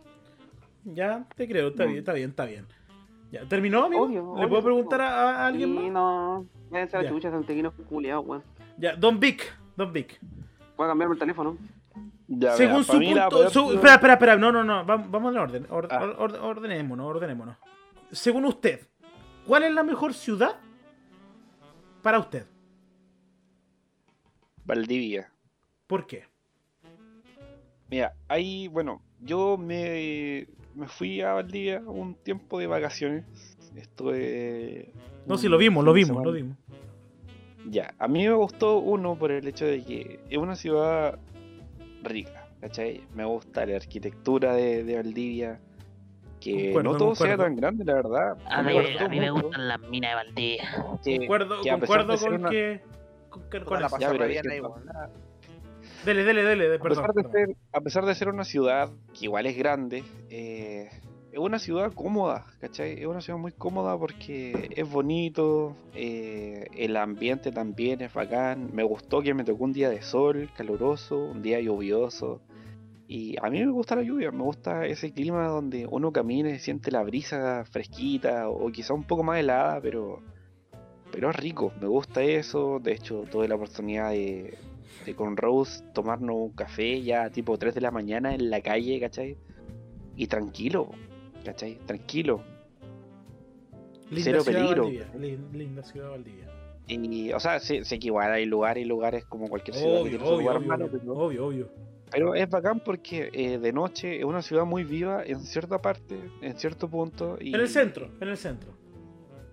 Ya, 0.85 1.25
te 1.37 1.47
creo, 1.49 1.69
está 1.69 1.85
bien, 1.85 1.99
está 1.99 2.13
bien, 2.13 2.31
está 2.31 2.45
bien. 2.45 2.67
Ya, 3.31 3.45
¿terminó, 3.47 3.85
amigo? 3.85 4.05
Obvio, 4.05 4.23
¿Le 4.23 4.31
obvio, 4.45 4.49
puedo 4.49 4.63
preguntar 4.63 5.01
a, 5.01 5.43
a 5.43 5.47
alguien 5.47 5.75
más? 5.75 5.85
no, 5.85 6.47
váyanse 6.71 6.97
a 6.97 7.01
la 7.03 7.05
Ya. 7.09 7.11
chucha, 7.15 7.31
santiaguinos 7.31 7.73
culiados, 7.89 8.27
weón. 8.27 8.43
Ya, 8.79 8.95
Don 8.97 9.19
Vic, 9.21 9.43
Don 9.77 9.93
Vic. 9.93 10.19
Voy 10.77 10.87
a 10.87 10.89
cambiarme 10.91 11.15
el 11.15 11.19
teléfono. 11.19 11.57
Ya, 12.29 12.53
Según 12.57 12.85
su 12.85 12.93
punto. 12.99 13.51
su- 13.51 13.73
espera, 13.73 13.95
espera, 13.95 14.13
espera. 14.15 14.37
No, 14.37 14.51
no, 14.53 14.65
no. 14.65 14.85
Vamos, 14.85 15.33
en 15.35 15.39
orden. 15.41 15.67
Or- 15.71 15.89
Ah. 15.91 16.03
or- 16.03 16.17
or- 16.19 16.37
ordenémonos, 16.41 17.07
ordenémonos. 17.07 17.57
Según 18.11 18.45
usted, 18.47 18.87
¿cuál 19.47 19.65
es 19.65 19.73
la 19.73 19.83
mejor 19.83 20.15
ciudad 20.15 20.57
para 22.03 22.19
usted? 22.19 22.47
Valdivia. 24.65 25.31
¿Por 25.87 26.07
qué? 26.07 26.25
Mira, 27.91 28.15
ahí, 28.29 28.69
bueno, 28.69 29.03
yo 29.21 29.57
me, 29.59 30.47
me 30.75 30.89
fui 30.89 31.21
a 31.21 31.35
Valdivia 31.35 31.81
un 31.85 32.15
tiempo 32.15 32.59
de 32.59 32.67
vacaciones. 32.67 33.25
Estuve. 33.77 34.93
No, 35.27 35.35
un 35.35 35.41
sí, 35.41 35.49
lo 35.49 35.59
vimos, 35.59 35.85
lo 35.85 35.93
vimos, 35.93 36.25
lo 36.25 36.33
vimos. 36.33 36.57
Ya, 37.71 37.95
a 37.99 38.09
mí 38.09 38.27
me 38.27 38.35
gustó 38.35 38.79
uno 38.79 39.17
por 39.17 39.31
el 39.31 39.47
hecho 39.47 39.65
de 39.67 39.85
que 39.85 40.21
es 40.29 40.39
una 40.39 40.57
ciudad 40.57 41.19
rica, 42.03 42.49
¿cachai? 42.61 43.03
Me 43.15 43.25
gusta 43.25 43.65
la 43.67 43.77
arquitectura 43.77 44.55
de, 44.55 44.83
de 44.85 44.97
Valdivia, 44.97 45.61
que 46.41 46.65
Concuerdo, 46.73 46.93
no 46.93 46.99
todo 46.99 47.15
sea 47.15 47.37
tan 47.37 47.55
grande, 47.55 47.85
la 47.85 47.95
verdad. 47.95 48.37
A 48.47 48.63
mí, 48.63 48.73
gustó 48.73 49.05
a 49.05 49.09
mí 49.09 49.21
me 49.21 49.31
gustan 49.31 49.69
las 49.69 49.81
minas 49.83 50.11
de 50.11 50.15
Valdivia. 50.17 50.85
que- 51.05 51.19
Concuerdo, 51.19 51.63
que 51.63 51.71
a 51.71 51.79
pesar 51.79 51.99
concuerdo 52.07 52.13
de 52.13 52.19
ser 52.19 52.31
con 52.31 52.41
una- 52.41 52.51
que. 52.51 52.81
con 53.31 53.43
que- 53.51 53.65
con 53.65 53.81
la 53.81 53.89
weón. 53.89 54.83
Dele, 56.05 56.25
dele, 56.25 56.43
dele. 56.43 56.69
de- 56.69 56.77
A 56.77 56.81
pesar, 56.81 57.07
Perdón. 57.07 57.17
de 57.17 57.29
perdón. 57.29 57.47
ser, 57.55 57.57
a 57.73 57.81
pesar 57.81 58.05
de 58.07 58.15
ser 58.17 58.29
una 58.29 58.45
ciudad 58.45 58.91
que 59.17 59.27
igual 59.27 59.47
es 59.47 59.57
grande, 59.57 60.03
eh, 60.31 60.91
es 61.33 61.39
una 61.39 61.59
ciudad 61.59 61.93
cómoda, 61.95 62.45
¿cachai? 62.61 63.01
Es 63.01 63.07
una 63.07 63.23
ciudad 63.23 63.39
muy 63.39 63.53
cómoda 63.53 63.99
porque 63.99 64.69
es 64.77 64.89
bonito, 64.89 65.75
eh, 65.95 66.67
el 66.77 66.95
ambiente 66.99 67.51
también 67.51 68.03
es 68.03 68.13
bacán. 68.13 68.69
Me 68.75 68.83
gustó 68.83 69.23
que 69.23 69.33
me 69.33 69.43
tocó 69.43 69.65
un 69.65 69.73
día 69.73 69.89
de 69.89 70.03
sol, 70.03 70.51
caluroso, 70.55 71.17
un 71.17 71.41
día 71.41 71.59
lluvioso. 71.59 72.43
Y 73.09 73.37
a 73.43 73.49
mí 73.49 73.61
me 73.65 73.73
gusta 73.73 73.97
la 73.97 74.03
lluvia, 74.03 74.31
me 74.31 74.43
gusta 74.43 74.87
ese 74.87 75.13
clima 75.13 75.47
donde 75.49 75.87
uno 75.87 76.13
camina 76.13 76.51
y 76.51 76.59
siente 76.59 76.91
la 76.91 77.03
brisa 77.03 77.65
fresquita 77.65 78.51
o 78.51 78.71
quizá 78.71 78.93
un 78.93 79.05
poco 79.05 79.23
más 79.23 79.41
helada, 79.41 79.81
pero, 79.81 80.21
pero 81.11 81.31
es 81.31 81.37
rico, 81.37 81.73
me 81.81 81.89
gusta 81.89 82.23
eso. 82.23 82.79
De 82.79 82.93
hecho, 82.93 83.25
tuve 83.31 83.49
la 83.49 83.55
oportunidad 83.55 84.11
de, 84.11 84.59
de 85.07 85.15
con 85.15 85.39
Rose 85.39 85.83
tomarnos 85.95 86.37
un 86.37 86.53
café 86.53 87.01
ya 87.03 87.31
tipo 87.31 87.57
3 87.57 87.75
de 87.75 87.81
la 87.81 87.91
mañana 87.91 88.35
en 88.35 88.51
la 88.51 88.61
calle, 88.61 89.01
¿cachai? 89.01 89.39
Y 90.15 90.27
tranquilo, 90.27 90.91
¿cachai? 91.45 91.79
Tranquilo. 91.87 92.43
Linda 94.11 94.25
cero 94.25 94.43
ciudad 94.43 94.61
peligro. 94.61 94.83
Valdivia. 94.85 95.07
lin- 95.19 95.49
Linda 95.53 95.83
ciudad 95.83 96.11
Valdivia. 96.11 96.47
Y, 96.89 97.33
o 97.33 97.41
sea, 97.41 97.59
sé, 97.61 97.85
sé 97.85 97.99
que 97.99 98.09
igual 98.09 98.31
hay 98.33 98.45
lugares 98.45 98.85
y 98.85 98.87
lugares 98.87 99.25
como 99.25 99.49
cualquier 99.49 99.77
ciudad 99.77 99.95
que 99.95 100.01
Obvio, 100.01 100.19
su 100.19 100.25
obvio, 100.27 100.39
lugar 100.41 100.57
obvio, 100.57 100.69
malo, 100.69 100.89
pero, 100.91 101.13
obvio, 101.17 101.47
obvio. 101.47 101.69
pero 102.11 102.35
es 102.35 102.51
bacán 102.51 102.81
porque 102.81 103.31
eh, 103.33 103.59
de 103.59 103.73
noche 103.73 104.19
es 104.19 104.25
una 104.25 104.43
ciudad 104.43 104.65
muy 104.67 104.85
viva 104.85 105.23
en 105.25 105.41
cierta 105.41 105.79
parte, 105.81 106.19
en 106.43 106.57
cierto 106.59 106.89
punto. 106.89 107.39
Y, 107.41 107.55
En 107.55 107.61
el 107.61 107.69
centro, 107.69 108.11
en 108.21 108.29
el 108.29 108.37
centro. 108.37 108.73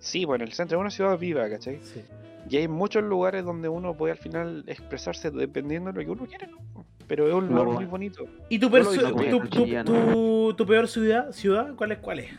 Sí, 0.00 0.24
bueno, 0.24 0.44
el 0.44 0.52
centro 0.52 0.76
es 0.78 0.80
una 0.80 0.90
ciudad 0.90 1.18
viva, 1.18 1.48
¿cachai? 1.48 1.78
Sí. 1.82 2.02
Y 2.48 2.56
hay 2.56 2.68
muchos 2.68 3.02
lugares 3.04 3.44
donde 3.44 3.68
uno 3.68 3.96
puede 3.96 4.12
al 4.12 4.18
final 4.18 4.64
expresarse 4.66 5.30
dependiendo 5.30 5.92
de 5.92 6.00
lo 6.00 6.04
que 6.04 6.10
uno 6.10 6.26
quiere, 6.26 6.48
¿no? 6.48 6.84
Pero 7.10 7.26
es 7.26 7.34
un 7.34 7.48
lugar 7.48 7.64
No, 7.66 7.72
muy 7.72 7.86
bonito. 7.86 8.28
¿Y 8.48 8.60
tu, 8.60 8.70
perso- 8.70 8.92
disfruté. 8.92 9.30
tu, 9.30 9.40
tu- 9.48 9.66
tu- 9.84 10.54
tu 10.56 10.64
peor 10.66 10.86
ciudad, 10.86 11.32
ciudad? 11.32 11.74
¿Cuál 11.74 11.90
es? 11.90 11.98
¿Cuál 11.98 12.20
es? 12.20 12.30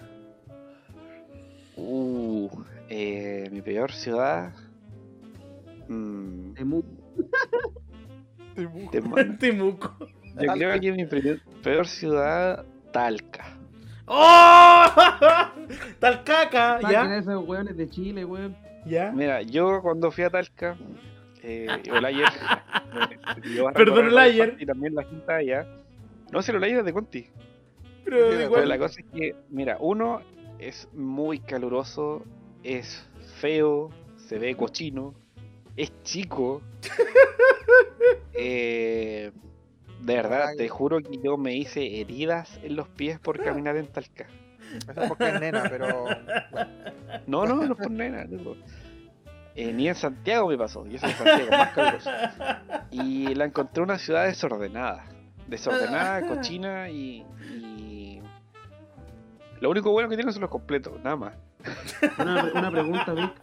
Uh, 1.75 2.47
eh, 2.87 3.49
mi 3.51 3.61
peor 3.61 3.91
ciudad. 3.91 4.53
Mm, 5.89 6.53
Temu- 6.55 6.83
Tem- 8.91 9.37
Temuco. 9.39 9.93
yo 10.39 10.53
creo 10.53 10.79
que 10.79 10.91
mi 10.93 11.05
primer- 11.05 11.41
peor 11.61 11.85
ciudad, 11.85 12.63
Talca. 12.93 13.57
¡Oh! 14.05 14.85
Talcaca, 15.99 16.79
¿ya? 16.89 17.17
esos 17.17 17.45
weones 17.45 17.75
de 17.75 17.89
Chile, 17.89 18.23
weón. 18.23 18.55
¿Ya? 18.85 19.11
Mira, 19.11 19.41
yo 19.41 19.81
cuando 19.81 20.11
fui 20.11 20.23
a 20.23 20.29
Talca, 20.29 20.77
eh, 21.41 21.67
el 21.85 22.05
ayer. 22.05 22.27
me- 22.93 23.41
me 23.41 23.47
llevó 23.49 23.69
a 23.69 23.73
Perdón, 23.73 24.17
el. 24.17 24.55
Y 24.59 24.65
también 24.65 24.95
la 24.95 25.03
gente 25.03 25.31
allá. 25.33 25.67
No, 26.31 26.41
si 26.41 26.51
el 26.51 26.63
ayer 26.63 26.79
es 26.79 26.85
de 26.85 26.93
Conti. 26.93 27.27
Pero 28.05 28.17
Sí, 28.17 28.23
Pero 28.31 28.41
igual. 28.43 28.69
la 28.69 28.77
cosa 28.77 28.99
es 29.01 29.05
que, 29.13 29.35
mira, 29.49 29.77
uno 29.79 30.21
es 30.59 30.87
muy 30.93 31.39
caluroso, 31.39 32.23
es 32.63 33.07
feo, 33.39 33.89
se 34.17 34.39
ve 34.39 34.55
cochino, 34.55 35.13
es 35.77 35.91
chico. 36.03 36.61
eh, 38.33 39.31
de 40.01 40.15
verdad, 40.15 40.49
Ay. 40.49 40.57
te 40.57 40.69
juro 40.69 40.99
que 40.99 41.19
yo 41.23 41.37
me 41.37 41.55
hice 41.55 41.99
heridas 42.01 42.59
en 42.63 42.75
los 42.75 42.87
pies 42.89 43.19
por 43.19 43.41
caminar 43.43 43.77
en 43.77 43.87
Talca. 43.87 44.27
Eso 44.89 45.01
es 45.01 45.07
porque 45.09 45.27
es 45.29 45.39
nena, 45.39 45.63
pero. 45.69 46.05
No, 47.27 47.45
no, 47.45 47.55
no 47.57 47.73
es 47.73 47.77
por 47.77 47.91
nena, 47.91 48.23
loco. 48.25 48.55
Eh, 49.55 49.73
ni 49.73 49.87
en 49.87 49.95
Santiago 49.95 50.47
me 50.47 50.57
pasó, 50.57 50.85
yo 50.87 50.97
soy 50.97 51.09
de 51.09 51.15
Santiago, 51.15 51.51
más 51.51 51.71
caluroso. 51.71 52.09
Y 52.91 53.35
la 53.35 53.45
encontré 53.45 53.83
una 53.83 53.97
ciudad 53.97 54.25
desordenada. 54.25 55.05
Desordenada, 55.47 56.27
cochina 56.27 56.89
y, 56.89 57.25
y... 57.49 58.21
Lo 59.59 59.69
único 59.69 59.91
bueno 59.91 60.09
que 60.09 60.15
tiene 60.15 60.31
son 60.31 60.41
los 60.41 60.49
completos, 60.49 60.93
nada 61.03 61.15
más. 61.15 61.33
Una, 62.17 62.51
una 62.53 62.71
pregunta, 62.71 63.13
Vic. 63.13 63.33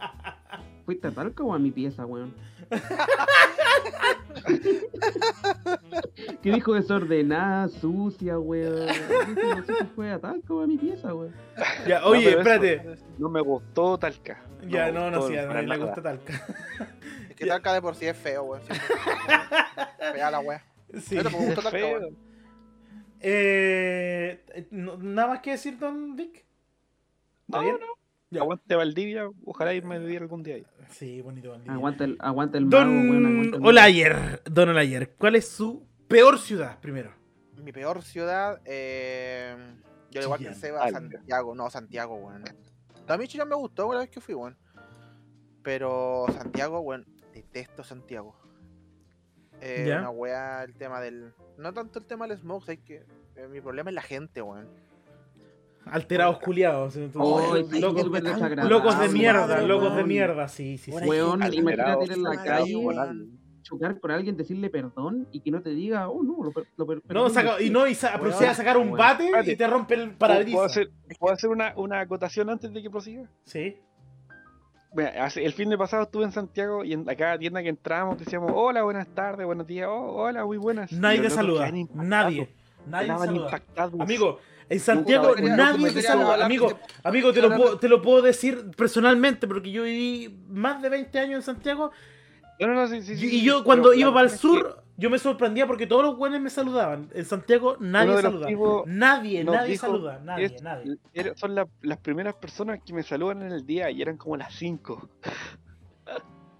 ¿Fuiste 0.85 1.07
a 1.07 1.11
Talca 1.11 1.43
o 1.43 1.53
a 1.53 1.59
mi 1.59 1.71
pieza, 1.71 2.05
weón? 2.05 2.33
¿Qué 6.41 6.51
dijo 6.51 6.73
desordenada, 6.73 7.67
sucia, 7.67 8.39
weón? 8.39 8.87
No 8.87 9.65
sé 9.65 9.73
si 9.79 9.85
fue 9.95 10.11
a 10.11 10.19
Talca 10.19 10.53
o 10.53 10.61
a 10.61 10.67
mi 10.67 10.77
pieza, 10.77 11.13
weón. 11.13 11.33
Ya, 11.87 11.99
No, 12.01 12.07
oye, 12.07 12.29
eso- 12.29 12.39
espérate. 12.39 12.97
No 13.17 13.29
me 13.29 13.41
gustó 13.41 13.97
Talca. 13.97 14.41
Ya, 14.67 14.91
no, 14.91 15.09
no, 15.11 15.27
sí, 15.27 15.37
a 15.37 15.45
nadie 15.47 15.67
le 15.67 15.77
gusta 15.77 16.01
Talca. 16.01 16.33
Es 17.29 17.35
que 17.35 17.45
Talca 17.45 17.73
de 17.73 17.81
por 17.81 17.95
sí 17.95 18.05
es 18.05 18.17
feo, 18.17 18.43
weón. 18.43 18.63
Fea 20.13 20.31
la 20.31 20.39
wea. 20.39 20.63
Sí. 21.01 21.15
Tampoco 21.17 21.43
me 21.43 21.49
Es 21.49 21.55
gusta 21.55 21.71
Talca, 21.71 21.85
weón. 21.87 22.17
Eh, 23.21 24.67
no- 24.71 24.97
¿Nada 24.97 25.27
más 25.29 25.39
que 25.41 25.51
decir, 25.51 25.77
don 25.77 26.15
Vic? 26.15 26.45
¿Está 27.47 27.57
No, 27.57 27.63
bien? 27.63 27.77
no, 27.79 27.87
Ya. 28.31 28.41
Aguante 28.41 28.75
Valdivia, 28.75 29.27
ojalá 29.45 29.73
irme 29.73 29.95
a 29.95 29.99
vivir 29.99 30.21
algún 30.21 30.43
día 30.43 30.55
ahí. 30.55 30.65
Sí, 30.89 31.21
bonito 31.21 31.49
Valdivia. 31.49 31.73
Aguanta 31.73 32.03
el, 32.03 32.15
aguanta 32.19 32.57
el 32.59 32.65
mago, 32.65 32.91
weón. 32.91 33.09
Don 33.23 33.25
aguanta 33.25 33.55
el 33.55 33.61
mago. 33.61 33.69
Olayer, 33.69 34.41
Don 34.45 34.69
Olayer, 34.69 35.15
¿cuál 35.17 35.35
es 35.35 35.47
su 35.47 35.83
peor 36.07 36.37
ciudad 36.37 36.79
primero? 36.79 37.11
Mi 37.63 37.71
peor 37.71 38.03
ciudad, 38.03 38.61
eh, 38.65 39.55
yo 40.11 40.19
al 40.19 40.25
igual 40.25 40.39
que. 40.39 40.53
Seba, 40.53 40.83
Alga. 40.83 40.99
Santiago. 40.99 41.55
No, 41.55 41.69
Santiago, 41.69 42.15
weón. 42.15 42.43
También 43.07 43.29
Chillán 43.29 43.49
me 43.49 43.55
gustó 43.55 43.87
una 43.87 43.99
vez 43.99 44.09
que 44.09 44.21
fui, 44.21 44.35
weón. 44.35 44.55
Pero 45.63 46.25
Santiago, 46.31 46.79
weón, 46.81 47.05
detesto 47.33 47.83
Santiago. 47.83 48.35
Eh, 49.61 49.85
Ya. 49.87 49.99
Una 49.99 50.09
weá, 50.11 50.63
el 50.63 50.75
tema 50.75 51.01
del. 51.01 51.33
No 51.57 51.73
tanto 51.73 51.99
el 51.99 52.05
tema 52.05 52.27
del 52.27 52.37
smoke, 52.37 52.69
es 52.69 52.79
que 52.79 53.03
eh, 53.35 53.47
mi 53.49 53.59
problema 53.59 53.89
es 53.89 53.95
la 53.95 54.01
gente, 54.03 54.41
weón. 54.41 54.67
Alterados 55.91 56.39
culiados. 56.39 56.97
Oh, 57.15 57.55
locos, 57.55 57.79
locos 58.69 58.99
de 58.99 59.09
mierda, 59.09 59.61
locos 59.61 59.95
de 59.95 60.03
mierda, 60.03 60.47
sí, 60.47 60.77
sí, 60.77 60.91
sí. 60.91 61.07
Weón, 61.07 61.41
imagínate 61.53 62.05
ir 62.05 62.11
en 62.13 62.23
la 62.23 62.43
calle, 62.43 62.75
chocar 63.61 63.99
con 63.99 64.09
alguien, 64.11 64.35
decirle 64.35 64.69
perdón 64.69 65.27
y 65.31 65.41
que 65.41 65.51
no 65.51 65.61
te 65.61 65.69
diga, 65.71 66.09
oh 66.09 66.23
no, 66.23 66.37
lo, 66.43 66.51
lo 66.75 67.01
No, 67.13 67.29
saca- 67.29 67.61
y 67.61 67.69
no, 67.69 67.85
y 67.85 67.93
sa- 67.93 68.09
Weón, 68.15 68.21
procede 68.21 68.47
a 68.47 68.53
sacar 68.55 68.77
un 68.77 68.87
weón. 68.89 68.97
bate 68.97 69.31
y 69.51 69.55
te 69.55 69.67
rompe 69.67 69.93
el 69.95 69.99
¿Puedo, 70.01 70.17
puedo 70.17 70.17
parabrisas. 70.17 70.65
hacer, 70.65 70.89
¿puedo 71.19 71.33
hacer 71.33 71.49
una, 71.51 71.73
una 71.75 71.99
acotación 71.99 72.49
antes 72.49 72.73
de 72.73 72.81
que 72.81 72.89
prosiga? 72.89 73.29
Sí. 73.43 73.77
Mira, 74.95 75.23
hace- 75.23 75.45
el 75.45 75.53
fin 75.53 75.69
de 75.69 75.77
pasado 75.77 76.03
estuve 76.03 76.23
en 76.23 76.31
Santiago 76.31 76.83
y 76.83 76.93
en 76.93 77.05
la 77.05 77.15
cada 77.15 77.37
tienda 77.37 77.61
que 77.61 77.69
entramos 77.69 78.17
decíamos, 78.17 78.51
hola, 78.55 78.81
buenas 78.81 79.07
tardes, 79.13 79.45
buenos 79.45 79.67
días, 79.67 79.87
oh, 79.87 80.13
hola, 80.23 80.43
muy 80.45 80.57
buenas. 80.57 80.91
Nadie 80.91 81.21
te 81.21 81.29
saluda. 81.29 81.71
Nadie. 81.93 82.49
Nadie 82.87 83.07
te 83.11 83.17
saluda. 83.19 83.45
impactados. 83.45 83.99
Amigo, 83.99 84.39
en 84.69 84.79
Santiago 84.79 85.35
nadie 85.35 85.91
te 85.91 86.01
saluda. 86.01 86.33
hablar 86.33 86.45
Amigo, 86.45 86.67
de- 86.69 86.75
amigo 87.03 87.33
te, 87.33 87.41
lo 87.41 87.55
puedo, 87.55 87.79
te 87.79 87.89
lo 87.89 88.01
puedo 88.01 88.21
decir 88.21 88.71
personalmente 88.77 89.47
porque 89.47 89.71
yo 89.71 89.83
viví 89.83 90.43
más 90.47 90.81
de 90.81 90.89
20 90.89 91.19
años 91.19 91.35
en 91.37 91.41
Santiago 91.41 91.91
No, 92.59 92.67
no, 92.67 92.73
no, 92.75 92.87
sí, 92.87 93.01
sí, 93.01 93.13
y, 93.37 93.43
yo 93.43 93.63
cuando 93.63 93.93
iba 93.93 94.13
para 94.13 94.25
el 94.29 94.37
sur 94.37 94.83
yo 94.97 95.09
me 95.09 95.17
sorprendía 95.17 95.65
porque 95.65 95.87
todos 95.87 96.03
los 96.03 96.17
buenos 96.17 96.41
me 96.41 96.49
saludaban. 96.49 97.09
En 97.13 97.23
Santiago 97.23 97.77
nadie 97.79 98.07
uno 98.09 98.17
de 98.17 98.23
los 98.23 98.31
saluda. 98.33 98.47
tipos 98.47 98.83
Nadie, 98.85 99.43
nadie 99.45 99.71
dijo, 99.71 99.85
saluda. 99.87 100.19
Nadie, 100.23 100.45
es- 100.47 100.61
nadie. 100.61 100.97
era- 101.13 101.37
son 101.37 101.55
la- 101.55 101.67
las 101.81 101.97
primeras 101.99 102.33
personas 102.35 102.79
que 102.85 102.91
me 102.93 103.01
saludan 103.01 103.41
en 103.43 103.53
el 103.53 103.65
día 103.65 103.89
y 103.89 104.01
eran 104.01 104.17
como 104.17 104.35
las 104.35 104.53
5. 104.55 105.09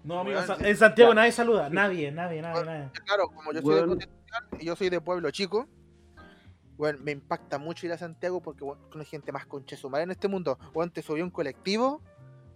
No, 0.02 0.20
amigo, 0.20 0.40
en 0.60 0.76
Santiago 0.76 1.12
nadie 1.12 1.32
saluda. 1.32 1.68
Nadie, 1.68 2.10
nadie, 2.10 2.40
nadie, 2.40 2.64
nadie. 2.64 2.88
Claro, 3.04 3.28
como 3.28 3.52
yo 3.52 3.60
soy 3.60 3.74
de. 3.74 3.86
Constitución 3.86 4.44
y 4.58 4.64
yo 4.64 4.76
soy 4.76 4.88
de 4.88 5.00
pueblo 5.02 5.30
chico, 5.30 5.68
bueno, 6.80 6.98
me 7.02 7.12
impacta 7.12 7.58
mucho 7.58 7.84
ir 7.84 7.92
a 7.92 7.98
Santiago 7.98 8.40
porque 8.40 8.64
bueno, 8.64 8.80
con 8.90 9.04
gente 9.04 9.32
más 9.32 9.44
concha 9.44 9.76
de 9.76 9.82
su 9.82 9.90
madre 9.90 10.04
en 10.04 10.12
este 10.12 10.28
mundo. 10.28 10.58
O 10.72 10.82
antes 10.82 11.04
subí 11.04 11.20
un 11.20 11.28
colectivo, 11.28 12.00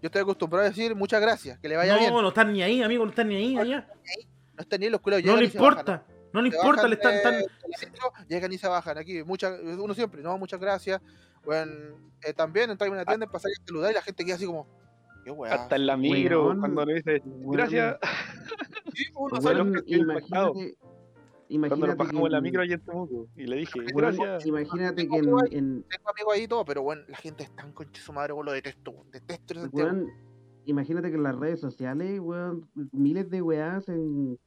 yo 0.00 0.06
estoy 0.06 0.22
acostumbrado 0.22 0.64
a 0.64 0.70
decir 0.70 0.94
muchas 0.94 1.20
gracias, 1.20 1.58
que 1.58 1.68
le 1.68 1.76
vaya 1.76 1.92
No, 1.92 1.98
bien. 1.98 2.10
No 2.10 2.22
no 2.22 2.28
están 2.28 2.50
ni 2.50 2.62
ahí, 2.62 2.82
amigo, 2.82 3.04
no 3.04 3.10
están 3.10 3.28
ni 3.28 3.36
ahí 3.36 3.58
allá. 3.58 3.86
están 4.58 4.80
ni 4.80 4.88
los 4.88 5.02
culeros, 5.02 5.26
No 5.26 5.36
le 5.36 5.44
importa. 5.44 6.06
No 6.32 6.40
le 6.40 6.48
importa, 6.48 6.88
le 6.88 6.94
están 6.94 7.20
tan. 7.22 7.34
llegan 8.26 8.50
y 8.50 8.56
se 8.56 8.66
bajan 8.66 8.96
aquí. 8.96 9.22
Muchas, 9.22 9.60
uno 9.60 9.92
siempre, 9.92 10.22
no, 10.22 10.38
muchas 10.38 10.58
gracias. 10.58 11.02
Bueno, 11.44 11.70
eh, 12.22 12.32
también 12.32 12.70
entrar 12.70 12.88
en 12.88 12.94
una 12.94 13.04
tienda, 13.04 13.26
pasar 13.26 13.50
a 13.50 13.66
saludar 13.66 13.90
y 13.90 13.94
la 13.94 14.02
gente 14.02 14.24
queda 14.24 14.36
así 14.36 14.46
como, 14.46 14.66
qué 15.22 15.30
weá. 15.30 15.52
Hasta 15.52 15.76
en 15.76 15.86
la 15.86 15.98
micro, 15.98 16.58
cuando 16.58 16.86
le 16.86 16.94
dice, 16.94 17.22
gracias. 17.26 17.98
Sí, 18.94 19.04
uno 19.16 19.38
sale-. 19.42 20.76
Imagínate, 21.48 21.68
Cuando 21.80 21.86
nos 21.86 21.96
bajamos 21.96 22.26
en 22.26 22.32
la 22.32 22.38
que, 22.38 22.42
micro 22.42 22.62
allá 22.62 22.74
en 22.74 22.80
Temuco. 22.80 23.28
Y 23.36 23.46
le 23.46 23.56
dije, 23.56 23.80
gracias. 23.94 24.46
imagínate 24.46 25.08
que 25.08 25.16
en, 25.16 25.24
en- 25.50 25.82
tengo 25.84 26.10
amigos 26.10 26.34
ahí 26.34 26.42
y 26.44 26.48
todo, 26.48 26.64
pero 26.64 26.82
bueno, 26.82 27.02
la 27.08 27.16
gente 27.16 27.44
es 27.44 27.54
tan 27.54 27.72
concha 27.72 28.00
su 28.02 28.12
madre, 28.12 28.32
weón, 28.32 28.46
lo 28.46 28.52
detesto, 28.52 28.92
detesto 29.12 29.54
el 29.54 29.60
Santiago. 29.60 29.90
weón, 29.90 30.08
imagínate 30.66 31.10
que 31.10 31.16
en 31.16 31.22
las 31.22 31.36
redes 31.36 31.60
sociales, 31.60 32.20
weón, 32.20 32.68
miles 32.92 33.28
de 33.30 33.42
weas 33.42 33.88
en 33.88 34.38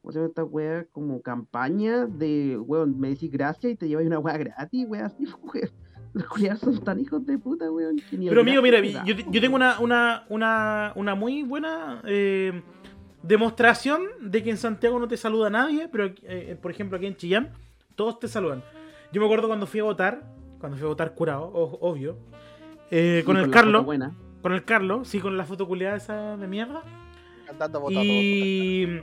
¿cómo 0.00 0.12
se 0.12 0.18
llama 0.20 0.28
esta 0.28 0.44
wea? 0.44 0.84
Como 0.92 1.20
campaña 1.20 2.06
de, 2.06 2.56
weón, 2.58 2.98
me 2.98 3.08
decís 3.08 3.30
gracias 3.30 3.72
y 3.72 3.76
te 3.76 3.88
llevas 3.88 4.06
una 4.06 4.18
wea 4.20 4.36
gratis, 4.38 4.86
weón, 4.88 5.04
así, 5.04 5.24
weón. 5.42 5.70
Los 6.12 6.28
culiados 6.28 6.60
son 6.60 6.82
tan 6.82 6.98
hijos 6.98 7.26
de 7.26 7.36
puta, 7.38 7.70
weón. 7.70 7.96
que 8.08 8.16
ni 8.16 8.28
Pero 8.30 8.40
amigo, 8.40 8.62
mira, 8.62 8.80
yo, 9.04 9.14
yo 9.14 9.40
tengo 9.40 9.54
una, 9.56 9.78
una, 9.80 10.24
una, 10.30 10.92
una 10.96 11.14
muy 11.14 11.42
buena 11.42 12.00
eh, 12.06 12.62
demostración 13.26 14.02
de 14.20 14.42
que 14.42 14.50
en 14.50 14.56
Santiago 14.56 14.98
no 14.98 15.08
te 15.08 15.16
saluda 15.16 15.50
nadie, 15.50 15.88
pero 15.88 16.12
eh, 16.22 16.56
por 16.60 16.70
ejemplo 16.70 16.96
aquí 16.96 17.06
en 17.06 17.16
Chillán 17.16 17.50
todos 17.94 18.18
te 18.20 18.28
saludan. 18.28 18.62
Yo 19.12 19.20
me 19.20 19.26
acuerdo 19.26 19.46
cuando 19.48 19.66
fui 19.66 19.80
a 19.80 19.84
votar, 19.84 20.22
cuando 20.58 20.76
fui 20.76 20.84
a 20.84 20.88
votar 20.88 21.14
curado, 21.14 21.44
o- 21.44 21.78
obvio, 21.88 22.18
eh, 22.90 23.18
Sí, 23.20 23.26
con 23.26 23.36
el 23.36 23.50
Carlos, 23.50 23.84
buena. 23.84 24.14
con 24.42 24.52
el 24.52 24.64
Carlos, 24.64 25.08
sí, 25.08 25.20
con 25.20 25.36
la 25.36 25.44
foto 25.44 25.66
culiada 25.66 25.96
esa 25.96 26.36
de 26.36 26.46
mierda. 26.46 26.82
Cantando 27.46 27.80
votando. 27.80 28.02
Y, 28.04 29.00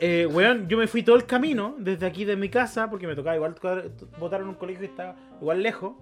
eh, 0.00 0.26
weón, 0.30 0.68
yo 0.68 0.78
me 0.78 0.86
fui 0.86 1.02
todo 1.02 1.16
el 1.16 1.26
camino 1.26 1.74
desde 1.78 2.06
aquí 2.06 2.24
de 2.24 2.36
mi 2.36 2.48
casa, 2.48 2.88
porque 2.88 3.06
me 3.06 3.14
tocaba 3.14 3.36
igual 3.36 3.54
votar 4.18 4.40
en 4.40 4.48
un 4.48 4.54
colegio 4.54 4.80
que 4.80 4.86
estaba 4.86 5.16
igual 5.40 5.62
lejos. 5.62 5.94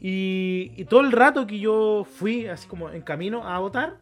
Y, 0.00 0.72
y 0.76 0.84
todo 0.84 1.00
el 1.00 1.10
rato 1.12 1.46
que 1.46 1.58
yo 1.58 2.04
fui 2.04 2.46
así 2.46 2.68
como 2.68 2.90
en 2.90 3.02
camino 3.02 3.46
a 3.46 3.58
votar, 3.58 3.98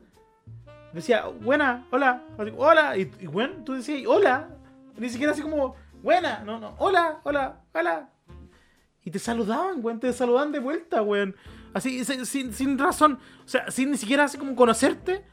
decía, 0.94 1.26
buena, 1.26 1.86
hola, 1.90 2.22
hola, 2.56 2.96
y, 2.96 3.10
y 3.20 3.26
bueno, 3.26 3.64
tú 3.64 3.74
decías, 3.74 4.02
hola, 4.06 4.48
ni 4.96 5.08
siquiera 5.08 5.32
así 5.32 5.42
como, 5.42 5.74
buena, 6.02 6.40
no, 6.44 6.58
no, 6.58 6.74
hola, 6.78 7.20
hola, 7.24 7.60
hola. 7.72 8.10
Y 9.04 9.10
te 9.10 9.18
saludaban, 9.18 9.84
weón, 9.84 10.00
te 10.00 10.12
saludaban 10.12 10.52
de 10.52 10.60
vuelta, 10.60 11.02
weón. 11.02 11.36
Así, 11.74 12.04
sin, 12.04 12.52
sin 12.52 12.78
razón, 12.78 13.18
o 13.44 13.48
sea, 13.48 13.70
sin 13.70 13.90
ni 13.90 13.96
siquiera 13.96 14.24
así 14.24 14.38
como 14.38 14.54
conocerte. 14.54 15.24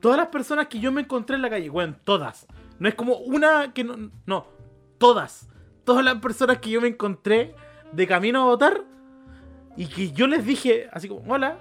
Todas 0.00 0.18
las 0.18 0.28
personas 0.28 0.68
que 0.68 0.78
yo 0.78 0.92
me 0.92 1.00
encontré 1.00 1.36
en 1.36 1.42
la 1.42 1.50
calle, 1.50 1.70
weón, 1.70 1.98
todas. 2.04 2.46
No 2.78 2.88
es 2.88 2.94
como 2.94 3.16
una 3.16 3.72
que 3.72 3.82
no, 3.82 4.10
no, 4.26 4.46
todas. 4.98 5.48
Todas 5.84 6.04
las 6.04 6.16
personas 6.16 6.58
que 6.58 6.70
yo 6.70 6.80
me 6.80 6.88
encontré 6.88 7.54
de 7.92 8.06
camino 8.06 8.42
a 8.42 8.44
votar 8.46 8.84
y 9.76 9.86
que 9.86 10.12
yo 10.12 10.26
les 10.26 10.44
dije 10.44 10.88
así 10.92 11.08
como, 11.08 11.32
hola, 11.32 11.58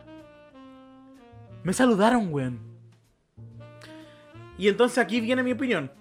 me 1.63 1.73
saludaron, 1.73 2.33
weón. 2.33 2.74
Y 4.57 4.67
entonces 4.67 4.97
aquí 4.97 5.19
viene 5.21 5.43
mi 5.43 5.51
opinión. 5.51 5.91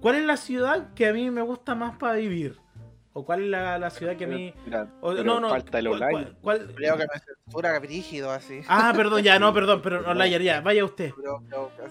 ¿Cuál 0.00 0.16
es 0.16 0.24
la 0.24 0.36
ciudad 0.36 0.92
que 0.94 1.08
a 1.08 1.12
mí 1.12 1.30
me 1.30 1.42
gusta 1.42 1.74
más 1.74 1.96
para 1.96 2.14
vivir? 2.14 2.58
¿O 3.14 3.24
cuál 3.24 3.42
es 3.44 3.48
la, 3.48 3.78
la 3.78 3.90
ciudad 3.90 4.14
que 4.16 4.24
a 4.24 4.28
mí... 4.28 4.54
Mira, 4.64 4.86
o- 5.00 5.12
no, 5.12 5.40
no. 5.40 5.48
falta 5.48 5.78
el 5.80 5.88
¿cuál- 5.88 6.02
online. 6.02 6.24
cuál- 6.40 6.58
cuál- 6.66 6.74
Creo 6.76 6.96
que 6.96 7.06
me 7.12 7.18
censura 7.18 7.78
brígido 7.80 8.30
así. 8.30 8.60
Ah, 8.68 8.92
perdón, 8.94 9.22
ya, 9.22 9.38
no, 9.40 9.52
perdón, 9.54 9.80
pero 9.82 10.02
no, 10.02 10.14
Layer, 10.14 10.40
ya, 10.42 10.60
vaya 10.60 10.84
usted. 10.84 11.12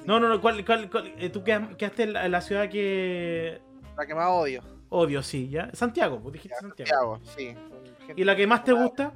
No, 0.06 0.20
no, 0.22 0.30
no, 0.30 0.40
¿cuál, 0.40 0.64
cuál, 0.66 0.90
cuál- 0.90 1.14
eh, 1.18 1.30
tú 1.30 1.44
quedas- 1.44 1.76
quedaste 1.76 2.04
en 2.04 2.32
la, 2.32 2.40
ciudad 2.42 2.70
que 2.70 3.60
La 3.98 4.06
que 4.06 4.16
más 4.16 4.30
odio. 4.30 4.62
odio, 4.90 5.22
sí, 5.22 5.50
¿ya? 5.50 5.70
Santiago, 5.74 6.20
pues 6.22 6.34
dijiste 6.34 6.56
Ya, 6.56 6.68
Santiago. 6.68 7.20
Santiago, 7.26 7.58
sí. 8.08 8.14
¿Y 8.16 8.24
la 8.24 8.36
que 8.36 8.48
más 8.48 8.64
te 8.64 8.72
gusta? 8.72 9.12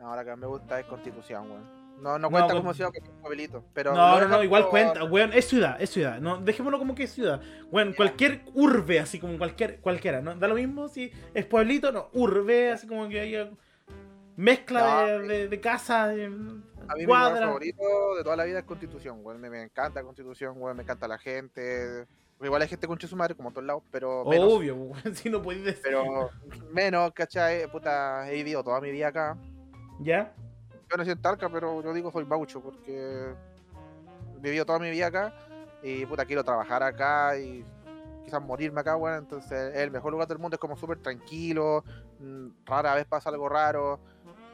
No, 0.00 0.16
la 0.16 0.24
que 0.24 0.30
más 0.30 0.38
me 0.40 0.46
gusta 0.48 0.80
es 0.80 0.86
Constitución, 0.86 1.48
weón. 1.48 1.81
No, 2.02 2.18
no 2.18 2.30
cuenta 2.30 2.54
como 2.54 2.74
ciudad 2.74 2.88
porque 2.88 2.98
es 3.08 3.08
un 3.08 3.20
pueblito. 3.22 3.64
Pero 3.72 3.94
No, 3.94 4.20
no, 4.20 4.28
no, 4.28 4.42
igual 4.42 4.68
cuenta, 4.68 5.04
weón, 5.04 5.32
es 5.32 5.46
ciudad, 5.46 5.80
es 5.80 5.90
ciudad. 5.90 6.20
No, 6.20 6.38
dejémoslo 6.38 6.78
como 6.78 6.94
que 6.94 7.04
es 7.04 7.12
ciudad. 7.12 7.40
Weón, 7.70 7.94
cualquier 7.94 8.42
urbe, 8.54 8.98
así 8.98 9.18
como 9.20 9.38
cualquier, 9.38 9.80
cualquiera, 9.80 10.20
¿no? 10.20 10.34
Da 10.34 10.48
lo 10.48 10.56
mismo 10.56 10.88
si 10.88 11.12
es 11.32 11.46
pueblito, 11.46 11.92
no, 11.92 12.08
urbe, 12.12 12.72
así 12.72 12.86
como 12.86 13.08
que 13.08 13.20
haya 13.20 13.50
mezcla 14.36 15.04
de, 15.04 15.18
No, 15.18 15.28
de, 15.28 15.48
de 15.48 15.60
casas, 15.60 16.14
de 16.14 16.24
A 16.24 16.28
mí 16.28 16.62
mi 16.96 17.04
lugar 17.04 17.06
cuadras. 17.06 17.44
favorito 17.44 18.16
de 18.16 18.24
toda 18.24 18.36
la 18.36 18.44
vida 18.44 18.58
es 18.58 18.64
Constitución, 18.64 19.20
weón. 19.22 19.40
Me, 19.40 19.48
me 19.48 19.62
encanta 19.62 20.02
Constitución, 20.02 20.54
weón. 20.56 20.76
Me 20.76 20.82
encanta 20.82 21.06
la 21.06 21.18
gente. 21.18 22.06
Igual 22.40 22.60
hay 22.62 22.68
gente 22.68 22.88
con 22.88 22.98
su 23.00 23.14
madre, 23.14 23.36
como 23.36 23.50
en 23.50 23.54
todos 23.54 23.66
lados, 23.66 23.84
pero 23.92 24.24
menos. 24.24 24.52
Obvio, 24.52 24.74
weón, 24.74 25.14
si 25.14 25.30
no 25.30 25.40
podéis 25.40 25.64
decir. 25.64 25.82
Pero 25.84 26.30
menos, 26.72 27.12
¿cachai? 27.12 27.70
Puta, 27.70 28.28
he 28.28 28.34
vivido 28.34 28.64
toda 28.64 28.80
mi 28.80 28.90
vida 28.90 29.08
acá. 29.08 29.36
¿Ya? 30.00 30.34
Yo 30.92 30.98
nací 30.98 31.10
en 31.10 31.22
Talca, 31.22 31.48
pero 31.48 31.82
yo 31.82 31.94
digo 31.94 32.12
soy 32.12 32.24
baucho 32.24 32.60
porque 32.62 33.34
he 34.36 34.40
vivido 34.40 34.66
toda 34.66 34.78
mi 34.78 34.90
vida 34.90 35.06
acá 35.06 35.32
y 35.82 36.04
puta 36.04 36.26
quiero 36.26 36.44
trabajar 36.44 36.82
acá 36.82 37.38
y 37.38 37.64
quizás 38.22 38.42
morirme 38.42 38.82
acá, 38.82 38.96
weón. 38.96 39.20
Entonces 39.20 39.74
el 39.74 39.90
mejor 39.90 40.12
lugar 40.12 40.28
del 40.28 40.38
mundo 40.38 40.56
es 40.56 40.60
como 40.60 40.76
súper 40.76 40.98
tranquilo, 40.98 41.82
mm, 42.18 42.48
rara 42.66 42.94
vez 42.94 43.06
pasa 43.06 43.30
algo 43.30 43.48
raro. 43.48 44.00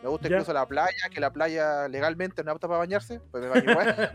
Me 0.02 0.08
gusta 0.08 0.28
Ya. 0.28 0.36
incluso 0.36 0.52
la 0.52 0.64
playa, 0.66 1.08
que 1.12 1.20
la 1.20 1.32
playa 1.32 1.88
legalmente 1.88 2.44
no 2.44 2.50
es 2.50 2.54
apta 2.54 2.68
para 2.68 2.78
bañarse, 2.78 3.20
pues 3.32 3.42
me 3.42 3.48
baño 3.48 3.70
igual. 3.72 4.10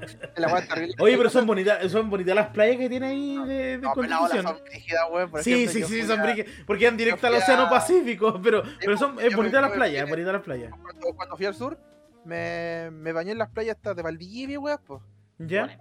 Oye, 0.98 1.16
pero 1.16 1.30
son 1.30 1.46
bonitas, 1.46 1.90
son 1.92 2.08
bonitas 2.08 2.34
las 2.34 2.48
playas 2.48 2.76
que 2.78 2.88
tiene 2.88 3.06
ahí 3.08 3.36
de, 3.46 3.78
de 3.78 3.78
No, 3.78 3.94
son 3.94 4.58
brígidas. 4.64 5.02
Por 5.30 5.42
Sí, 5.42 5.64
ejemplo, 5.64 5.88
sí, 5.88 6.00
sí, 6.02 6.06
son 6.06 6.20
brique- 6.20 6.46
porque 6.66 6.86
van 6.86 6.96
directo 6.96 7.26
al 7.26 7.34
Océano 7.34 7.68
Pacífico, 7.68 8.40
pero, 8.42 8.62
pero 8.80 8.96
son, 8.96 9.18
es 9.20 9.34
bonita 9.36 9.60
las 9.60 9.72
playas, 9.72 10.04
es 10.04 10.10
bonita 10.10 10.32
las 10.32 10.42
playas. 10.42 10.72
Cuando, 10.82 11.14
cuando 11.14 11.36
fui 11.36 11.46
al 11.46 11.54
sur, 11.54 11.78
me, 12.24 12.90
me 12.90 13.12
bañé 13.12 13.32
en 13.32 13.38
las 13.38 13.50
playas 13.50 13.76
estas 13.76 13.94
de 13.96 14.02
Valdivia, 14.02 14.58
weón, 14.58 14.78
pues. 14.86 15.02
¿Ya? 15.38 15.78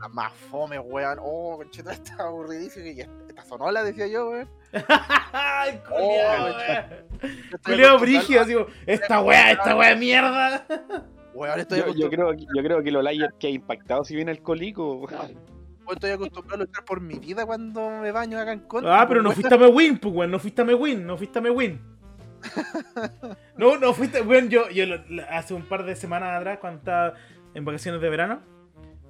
Las 0.00 0.12
más 0.12 0.32
fome, 0.32 0.78
weón. 0.78 1.18
Oh, 1.20 1.56
conchito, 1.56 1.90
está 1.90 2.24
aburridísimo. 2.24 2.86
Y 2.86 3.00
esta, 3.00 3.44
sonola, 3.44 3.82
decía 3.82 4.06
yo, 4.06 4.30
weón. 4.30 4.48
¡Ay, 5.32 5.80
culiao, 5.88 6.48
Oh, 6.48 7.58
Culiao 7.64 7.98
brígido, 7.98 8.44
como, 8.44 8.66
esta 8.86 9.20
weá, 9.20 9.52
esta 9.52 9.76
weá 9.76 9.90
de 9.90 9.96
mierda. 9.96 10.66
Weón, 11.34 11.60
estoy, 11.60 11.78
Yo, 11.80 11.94
yo 11.94 12.10
creo, 12.10 12.30
que- 12.36 12.46
yo 12.54 12.62
creo 12.62 12.82
que 12.82 12.90
lo 12.90 13.02
Layer 13.02 13.34
que 13.38 13.46
ha 13.48 13.50
impactado 13.50 14.04
si 14.04 14.14
viene 14.16 14.30
alcohólico. 14.32 14.96
weón, 14.96 15.36
estoy 15.92 16.10
acostumbrado 16.10 16.62
a 16.62 16.66
luchar 16.66 16.84
por 16.84 17.00
mi 17.00 17.18
vida 17.18 17.44
cuando 17.46 17.88
me 17.90 18.10
baño 18.12 18.38
acá 18.40 18.52
en 18.52 18.60
contra. 18.60 19.00
Ah, 19.00 19.06
pero 19.08 19.22
no 19.22 19.32
fuiste 19.32 19.54
a 19.54 19.58
Mewin, 19.58 19.98
pues, 19.98 20.14
weón. 20.14 20.30
No 20.30 20.38
fuiste 20.38 20.62
a 20.62 20.64
Mewin, 20.64 21.06
no 21.06 21.16
fuiste 21.16 21.38
a 21.38 21.42
Mewin. 21.42 21.80
No, 23.56 23.78
no 23.78 23.92
fuiste, 23.94 24.20
weón. 24.20 24.48
Yo, 24.50 24.68
yo 24.70 24.84
lo- 24.86 25.02
hace 25.30 25.54
un 25.54 25.62
par 25.62 25.84
de 25.84 25.96
semanas 25.96 26.38
atrás, 26.38 26.58
cuando 26.60 26.78
estaba 26.78 27.14
en 27.54 27.64
vacaciones 27.64 28.00
de 28.00 28.10
verano, 28.10 28.42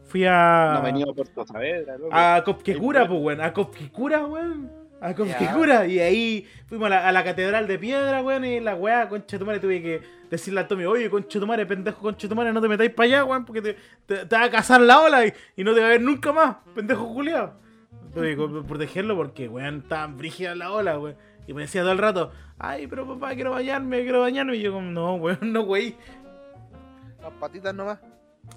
fui 0.06 0.24
a. 0.26 0.74
No 0.74 0.82
venía 0.82 1.04
a 1.08 1.14
Puerto 1.14 1.46
Saavedra, 1.46 1.98
loco. 1.98 2.10
A 2.12 2.42
Copquecura, 2.44 3.06
pues, 3.06 3.20
weón. 3.20 3.40
A 3.40 3.52
Copquecura, 3.52 4.24
weón. 4.24 4.70
A 5.00 5.14
Copquecura. 5.14 5.86
Y 5.86 6.00
ahí 6.00 6.48
fuimos 6.66 6.86
a 6.86 6.90
la, 6.90 7.08
a 7.08 7.12
la 7.12 7.22
catedral 7.24 7.66
de 7.66 7.78
piedra, 7.78 8.22
weón. 8.22 8.44
Y 8.44 8.60
la 8.60 8.74
weá, 8.74 9.08
concha 9.08 9.36
de 9.36 9.38
tu 9.38 9.44
madre, 9.46 9.60
tuve 9.60 9.82
que 9.82 10.02
decirle 10.30 10.60
a 10.60 10.68
Tommy, 10.68 10.84
oye, 10.86 11.08
concha 11.10 11.38
de 11.38 11.40
tu 11.40 11.46
madre, 11.46 11.66
pendejo, 11.66 12.00
concha 12.00 12.26
de 12.26 12.28
tu 12.28 12.34
madre, 12.34 12.52
no 12.52 12.60
te 12.60 12.68
metáis 12.68 12.90
para 12.90 13.06
allá, 13.06 13.24
weón, 13.24 13.44
porque 13.44 13.62
te, 13.62 13.76
te, 14.06 14.26
te 14.26 14.36
va 14.36 14.44
a 14.44 14.50
cazar 14.50 14.80
la 14.80 15.00
ola 15.00 15.24
y, 15.24 15.32
y 15.56 15.62
no 15.64 15.72
te 15.72 15.80
va 15.80 15.86
a 15.86 15.90
ver 15.90 16.00
nunca 16.00 16.32
más, 16.32 16.56
pendejo 16.74 17.12
culiao. 17.14 17.52
Tuve 18.12 18.36
que 18.36 18.62
protegerlo 18.66 19.14
porque, 19.14 19.48
weón, 19.48 19.82
estaba 19.82 20.06
brígida 20.08 20.54
la 20.54 20.72
ola, 20.72 20.98
weón. 20.98 21.16
Y 21.46 21.54
me 21.54 21.62
decía 21.62 21.82
todo 21.82 21.92
el 21.92 21.98
rato, 21.98 22.32
ay, 22.58 22.88
pero 22.88 23.06
papá, 23.06 23.34
quiero 23.34 23.52
bañarme, 23.52 24.02
quiero 24.02 24.20
bañarme. 24.20 24.56
Y 24.56 24.62
yo, 24.62 24.72
como, 24.72 24.90
no, 24.90 25.14
weón, 25.14 25.38
no, 25.52 25.60
wey. 25.62 25.96
Las 27.22 27.32
patitas 27.34 27.74
nomás. 27.74 28.00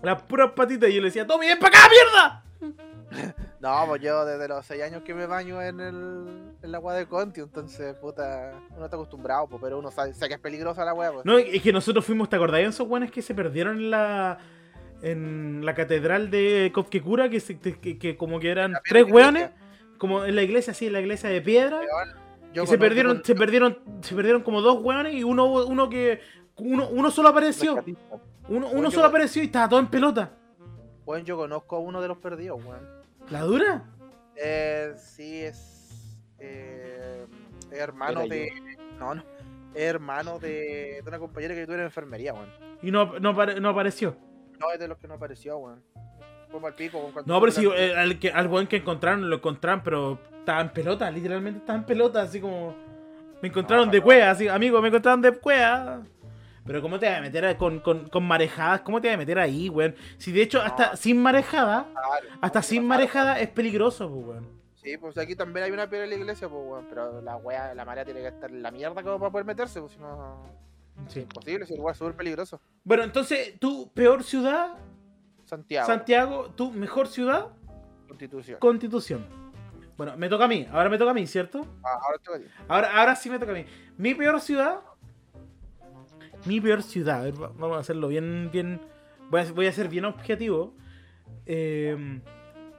Las 0.01 0.21
puras 0.23 0.51
patitas. 0.51 0.89
Y 0.89 0.95
yo 0.95 1.01
le 1.01 1.07
decía, 1.07 1.25
Tommy, 1.27 1.47
ven 1.47 1.59
para 1.59 1.77
acá, 1.77 1.89
mierda. 1.89 2.43
No, 3.59 3.83
pues 3.87 4.01
yo 4.01 4.23
desde 4.23 4.47
los 4.47 4.65
6 4.65 4.83
años 4.83 5.01
que 5.03 5.13
me 5.13 5.25
baño 5.25 5.61
en 5.61 5.79
el, 5.81 6.53
en 6.61 6.71
la 6.71 6.77
agua 6.77 6.93
de 6.93 7.07
Conti, 7.07 7.41
entonces, 7.41 7.93
puta, 7.95 8.53
uno 8.73 8.85
está 8.85 8.95
acostumbrado, 8.95 9.47
pues, 9.47 9.61
pero 9.61 9.79
uno 9.79 9.91
sabe, 9.91 10.13
sabe 10.13 10.29
que 10.29 10.35
es 10.35 10.39
peligrosa 10.39 10.85
la 10.85 10.91
agua, 10.91 11.11
pues. 11.11 11.25
No, 11.25 11.37
es 11.37 11.61
que 11.61 11.73
nosotros 11.73 12.05
fuimos, 12.05 12.29
¿te 12.29 12.37
acordáis 12.37 12.65
de 12.65 12.69
esos 12.69 12.87
weones 12.87 13.11
que 13.11 13.21
se 13.21 13.33
perdieron 13.35 13.77
en 13.77 13.91
la 13.91 14.37
en 15.01 15.65
la 15.65 15.73
catedral 15.75 16.29
de 16.31 16.71
Copquecura? 16.73 17.29
Que, 17.29 17.39
se- 17.41 17.59
que, 17.59 17.97
que 17.97 18.15
como 18.15 18.39
que 18.39 18.49
eran 18.51 18.75
tres 18.87 19.05
weones, 19.11 19.49
como 19.97 20.23
en 20.23 20.35
la 20.35 20.43
iglesia, 20.43 20.73
sí, 20.73 20.87
en 20.87 20.93
la 20.93 21.01
iglesia 21.01 21.29
de 21.29 21.41
piedra. 21.41 21.81
Yo 22.53 22.63
y 22.63 22.67
se 22.67 22.77
perdieron, 22.77 23.17
con- 23.17 23.25
se 23.25 23.35
perdieron, 23.35 23.79
se 24.01 24.15
perdieron 24.15 24.41
como 24.43 24.61
dos 24.61 24.81
weones 24.81 25.13
y 25.15 25.23
uno, 25.25 25.45
uno 25.65 25.89
que. 25.89 26.21
Uno, 26.55 26.87
uno 26.89 27.09
solo 27.11 27.29
apareció. 27.29 27.75
Rescatista. 27.75 28.17
Uno, 28.49 28.67
uno 28.69 28.91
solo 28.91 29.07
apareció 29.07 29.41
y 29.41 29.45
estaba 29.45 29.69
todo 29.69 29.80
en 29.80 29.88
pelota. 29.88 30.31
Weón, 31.05 31.23
yo 31.26 31.38
conozco 31.38 31.76
a 31.76 31.80
uno 31.80 32.01
de 32.01 32.07
los 32.07 32.17
perdidos, 32.17 32.63
weón. 32.63 32.88
¿La 33.30 33.41
dura? 33.41 33.84
Eh, 34.35 34.93
sí, 34.97 35.41
es. 35.41 36.17
Eh, 36.39 37.26
es 37.71 37.77
hermano 37.80 38.21
Era 38.21 38.35
de. 38.35 38.49
No, 38.99 39.15
no. 39.15 39.23
Es 39.73 39.84
hermano 39.84 40.39
de, 40.39 41.01
de 41.03 41.03
una 41.07 41.19
compañera 41.19 41.53
que 41.53 41.65
tuve 41.65 41.76
en 41.76 41.81
enfermería, 41.84 42.34
weón. 42.34 42.49
Y 42.81 42.91
no, 42.91 43.19
no, 43.19 43.34
apare- 43.35 43.59
no 43.59 43.69
apareció. 43.69 44.15
No, 44.59 44.71
es 44.71 44.80
de 44.80 44.88
los 44.88 44.97
que 44.97 45.07
no 45.07 45.15
apareció, 45.15 45.57
weón. 45.57 45.84
Fue 46.49 46.59
mal 46.59 46.73
pico, 46.73 46.99
cuando 47.13 47.31
No, 47.31 47.39
pero 47.39 47.51
sí, 47.51 47.67
eh, 47.76 47.93
al, 47.95 48.17
que, 48.19 48.31
al 48.31 48.47
weón 48.47 48.65
que 48.67 48.77
encontraron, 48.77 49.30
lo 49.30 49.35
encontraron, 49.35 49.81
pero 49.84 50.19
estaba 50.39 50.61
en 50.61 50.69
pelota, 50.69 51.11
literalmente 51.11 51.59
estaba 51.59 51.77
en 51.80 51.85
pelota, 51.85 52.21
así 52.23 52.41
como. 52.41 52.76
Me 53.41 53.47
encontraron 53.49 53.89
de 53.91 54.01
cueva, 54.01 54.31
así, 54.31 54.47
amigo, 54.47 54.81
me 54.81 54.88
encontraron 54.89 55.21
de 55.21 55.31
cueva. 55.34 56.01
Pero 56.69 56.83
¿cómo 56.83 56.99
te 56.99 57.09
vas 57.09 57.17
a 57.17 57.21
meter 57.21 57.43
a- 57.45 57.57
con, 57.57 57.79
con, 57.79 58.07
con 58.09 58.23
marejadas? 58.27 58.81
¿Cómo 58.81 59.01
te 59.01 59.07
vas 59.07 59.15
a 59.15 59.17
meter 59.17 59.39
ahí, 59.39 59.69
weón? 59.69 59.95
Si 60.19 60.31
de 60.31 60.43
hecho, 60.43 60.61
hasta 60.61 60.95
sin 60.95 61.19
marejada, 61.19 61.87
hasta 62.41 62.61
sin 62.61 62.85
marejada 62.85 63.39
es 63.39 63.49
peligroso, 63.49 64.07
pues, 64.07 64.23
weón. 64.27 64.47
Sí, 64.75 64.95
pues 64.97 65.17
aquí 65.17 65.35
también 65.35 65.65
hay 65.65 65.71
una 65.71 65.89
piedra 65.89 66.03
en 66.03 66.11
la 66.11 66.15
iglesia, 66.17 66.47
pues, 66.47 66.61
weón. 66.63 66.85
Pero 66.87 67.21
la 67.23 67.37
wea, 67.37 67.73
la 67.73 67.85
marea 67.85 68.05
tiene 68.05 68.19
que 68.21 68.27
estar 68.27 68.51
en 68.51 68.61
la 68.61 68.69
mierda 68.69 69.01
como 69.01 69.17
para 69.17 69.31
poder 69.31 69.47
meterse, 69.47 69.79
pues 69.79 69.93
si 69.93 69.97
no. 69.99 70.43
Sí. 71.07 71.21
Imposible, 71.21 71.63
es 71.65 71.71
igual, 71.71 71.95
súper 71.95 72.13
peligroso. 72.15 72.61
Bueno, 72.83 73.01
entonces, 73.03 73.59
tu 73.59 73.91
peor 73.91 74.23
ciudad, 74.23 74.75
Santiago, 75.45 75.87
Santiago, 75.87 76.49
tu 76.51 76.69
mejor 76.71 77.07
ciudad, 77.07 77.47
Constitución. 78.07 78.59
Constitución. 78.59 79.25
Bueno, 79.97 80.15
me 80.17 80.29
toca 80.29 80.45
a 80.45 80.47
mí, 80.47 80.67
ahora 80.71 80.87
me 80.89 80.99
toca 80.99 81.09
a 81.09 81.13
mí, 81.15 81.25
¿cierto? 81.25 81.65
Ah, 81.83 81.97
ahora 81.99 82.17
voy 82.27 82.35
a 82.35 82.37
decir. 82.37 82.51
Ahora, 82.67 82.99
ahora 82.99 83.15
sí 83.15 83.27
me 83.31 83.39
toca 83.39 83.53
a 83.53 83.55
mí. 83.55 83.65
Mi 83.97 84.13
peor 84.13 84.39
ciudad. 84.39 84.81
Mi 86.45 86.59
peor 86.61 86.81
ciudad. 86.83 87.31
Vamos 87.33 87.77
a 87.77 87.79
hacerlo 87.79 88.07
bien, 88.07 88.49
bien. 88.51 88.79
Voy 89.29 89.41
a, 89.41 89.51
voy 89.51 89.67
a 89.67 89.71
ser 89.71 89.89
bien 89.89 90.05
objetivo. 90.05 90.73
Eh, 91.45 92.19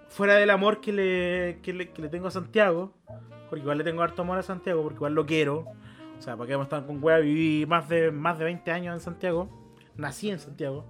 fuera 0.08 0.34
del 0.34 0.50
amor 0.50 0.80
que 0.80 0.92
le, 0.92 1.58
que, 1.62 1.72
le, 1.72 1.90
que 1.90 2.02
le 2.02 2.08
tengo 2.08 2.28
a 2.28 2.30
Santiago. 2.30 2.92
Porque 3.48 3.62
igual 3.62 3.78
le 3.78 3.84
tengo 3.84 4.02
harto 4.02 4.22
amor 4.22 4.38
a 4.38 4.42
Santiago, 4.42 4.82
porque 4.82 4.96
igual 4.96 5.14
lo 5.14 5.26
quiero. 5.26 5.66
O 6.18 6.22
sea, 6.22 6.36
para 6.36 6.46
que 6.46 6.52
vamos 6.54 6.66
a 6.66 6.76
estar 6.76 6.86
con 6.86 7.02
wea, 7.02 7.18
viví 7.18 7.66
más 7.66 7.88
de, 7.88 8.10
más 8.10 8.38
de 8.38 8.44
20 8.44 8.70
años 8.70 8.94
en 8.94 9.00
Santiago. 9.00 9.48
Nací 9.96 10.30
en 10.30 10.38
Santiago. 10.38 10.84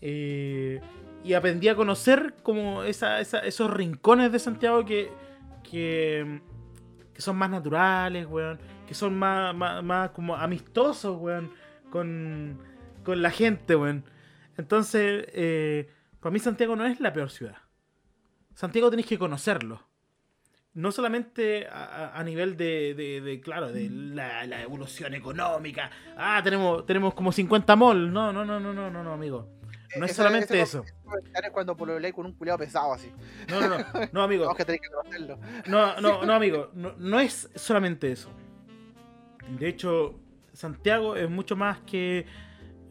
Eh, 0.00 0.80
y 1.24 1.32
aprendí 1.32 1.68
a 1.68 1.74
conocer 1.74 2.34
como 2.42 2.84
esa- 2.84 3.20
esos 3.20 3.70
rincones 3.72 4.30
de 4.30 4.38
Santiago 4.38 4.84
que, 4.84 5.10
que, 5.68 6.40
que 7.12 7.20
son 7.22 7.36
más 7.36 7.50
naturales, 7.50 8.26
weón. 8.26 8.58
Que 8.88 8.94
son 8.94 9.18
más, 9.18 9.54
más, 9.54 9.84
más 9.84 10.10
como 10.10 10.34
amistosos, 10.34 11.16
weón. 11.20 11.52
Con, 11.90 12.58
con 13.04 13.22
la 13.22 13.30
gente, 13.30 13.76
weón. 13.76 14.04
Entonces, 14.56 15.26
eh, 15.32 15.88
para 16.20 16.32
mí 16.32 16.38
Santiago 16.40 16.74
no 16.74 16.86
es 16.86 16.98
la 17.00 17.12
peor 17.12 17.30
ciudad. 17.30 17.56
Santiago 18.54 18.90
tenéis 18.90 19.06
que 19.06 19.18
conocerlo. 19.18 19.82
No 20.74 20.92
solamente 20.92 21.66
a, 21.66 22.12
a- 22.14 22.22
nivel 22.24 22.56
de, 22.56 22.94
de- 22.94 23.20
de, 23.20 23.40
claro, 23.40 23.72
de 23.72 23.88
la, 23.90 24.44
la 24.46 24.62
evolución 24.62 25.14
económica. 25.14 25.90
Ah, 26.16 26.40
tenemos, 26.44 26.84
tenemos 26.86 27.14
como 27.14 27.32
50 27.32 27.74
malls. 27.76 28.12
No, 28.12 28.32
no, 28.32 28.44
no, 28.44 28.60
no, 28.60 28.72
no, 28.72 28.90
no, 28.90 29.02
no, 29.02 29.12
amigo. 29.12 29.48
No 29.96 30.04
es 30.04 30.14
solamente 30.14 30.60
ese 30.60 30.78
eso. 30.78 30.84
Es 31.42 31.50
cuando 31.50 31.76
pololeáis 31.76 32.14
con 32.14 32.26
un 32.26 32.32
culiado 32.34 32.58
pesado 32.58 32.92
así. 32.92 33.10
No, 33.48 33.60
no, 33.60 33.68
no, 33.78 33.84
no, 34.12 34.22
amigo. 34.22 34.46
No, 35.66 36.00
no, 36.00 36.24
no, 36.24 36.32
amigo. 36.34 36.70
No, 36.74 36.92
no 36.98 37.18
es 37.20 37.48
solamente 37.54 38.12
eso. 38.12 38.30
De 39.58 39.68
hecho, 39.68 40.18
Santiago 40.52 41.16
es 41.16 41.28
mucho 41.30 41.56
más 41.56 41.80
que. 41.80 42.26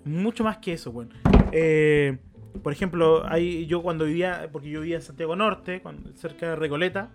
Mucho 0.05 0.43
más 0.43 0.57
que 0.59 0.73
eso, 0.73 0.91
bueno. 0.91 1.15
Eh, 1.51 2.17
por 2.63 2.71
ejemplo, 2.71 3.23
yo 3.37 3.81
cuando 3.81 4.05
vivía. 4.05 4.49
Porque 4.51 4.69
yo 4.69 4.81
vivía 4.81 4.95
en 4.97 5.01
Santiago 5.01 5.35
Norte, 5.35 5.81
cerca 6.15 6.49
de 6.49 6.55
Recoleta. 6.55 7.11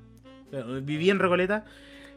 Vivía 0.82 1.12
en 1.12 1.18
Recoleta. 1.18 1.64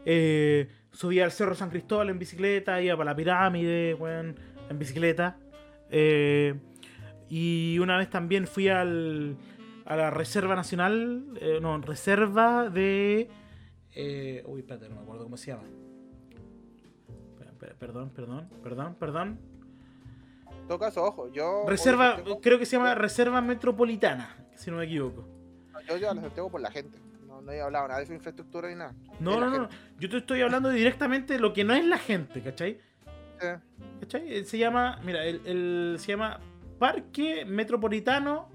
eh, 0.05 0.67
subía 0.91 1.25
al 1.25 1.31
Cerro 1.31 1.55
San 1.55 1.69
Cristóbal 1.69 2.09
en 2.09 2.19
bicicleta, 2.19 2.81
iba 2.81 2.95
para 2.95 3.11
la 3.11 3.15
pirámide, 3.15 3.93
weón, 3.95 4.35
en 4.69 4.79
bicicleta. 4.79 5.37
eh, 5.89 6.55
y 7.27 7.79
una 7.79 7.97
vez 7.97 8.09
también 8.09 8.45
fui 8.45 8.69
al, 8.69 9.35
a 9.85 9.95
la 9.95 10.11
Reserva 10.11 10.55
Nacional, 10.55 11.25
eh, 11.41 11.59
no, 11.61 11.77
Reserva 11.79 12.69
de... 12.69 13.29
eh, 13.95 14.43
uy, 14.45 14.59
espérate, 14.59 14.87
no 14.89 14.95
me 14.95 15.01
acuerdo 15.01 15.23
cómo 15.23 15.35
se 15.37 15.51
llama. 15.51 15.63
Perdón, 17.79 18.09
perdón, 18.11 18.49
perdón, 18.63 18.95
perdón. 18.99 19.39
En 20.61 20.67
todo 20.67 20.79
caso, 20.79 21.03
ojo, 21.03 21.31
yo. 21.31 21.65
Reserva, 21.67 22.17
creo 22.41 22.57
que 22.59 22.65
se 22.65 22.77
llama 22.77 22.95
Reserva 22.95 23.41
Metropolitana, 23.41 24.35
si 24.55 24.71
no 24.71 24.77
me 24.77 24.85
equivoco. 24.85 25.27
Yo 25.87 25.97
llevo 25.97 26.11
a 26.11 26.15
Santiago 26.15 26.49
por 26.49 26.61
la 26.61 26.71
gente. 26.71 26.97
No, 27.27 27.41
no 27.41 27.51
he 27.51 27.61
hablado 27.61 27.87
nada 27.87 27.99
de 27.99 28.05
su 28.07 28.13
infraestructura 28.13 28.69
ni 28.69 28.75
nada. 28.75 28.93
No, 29.19 29.39
no, 29.39 29.49
no, 29.49 29.69
yo 29.99 30.09
te 30.09 30.17
estoy 30.17 30.41
hablando 30.41 30.69
directamente 30.69 31.33
de 31.33 31.39
lo 31.39 31.53
que 31.53 31.63
no 31.63 31.73
es 31.73 31.85
la 31.85 31.97
gente, 31.97 32.41
¿cachai? 32.41 32.79
Eh, 33.41 33.57
¿Cachai? 33.99 34.43
Se 34.45 34.57
llama, 34.57 34.99
mira, 35.03 35.23
el, 35.25 35.41
el- 35.45 35.95
se 35.99 36.07
llama 36.13 36.39
Parque 36.79 37.45
Metropolitano. 37.45 38.49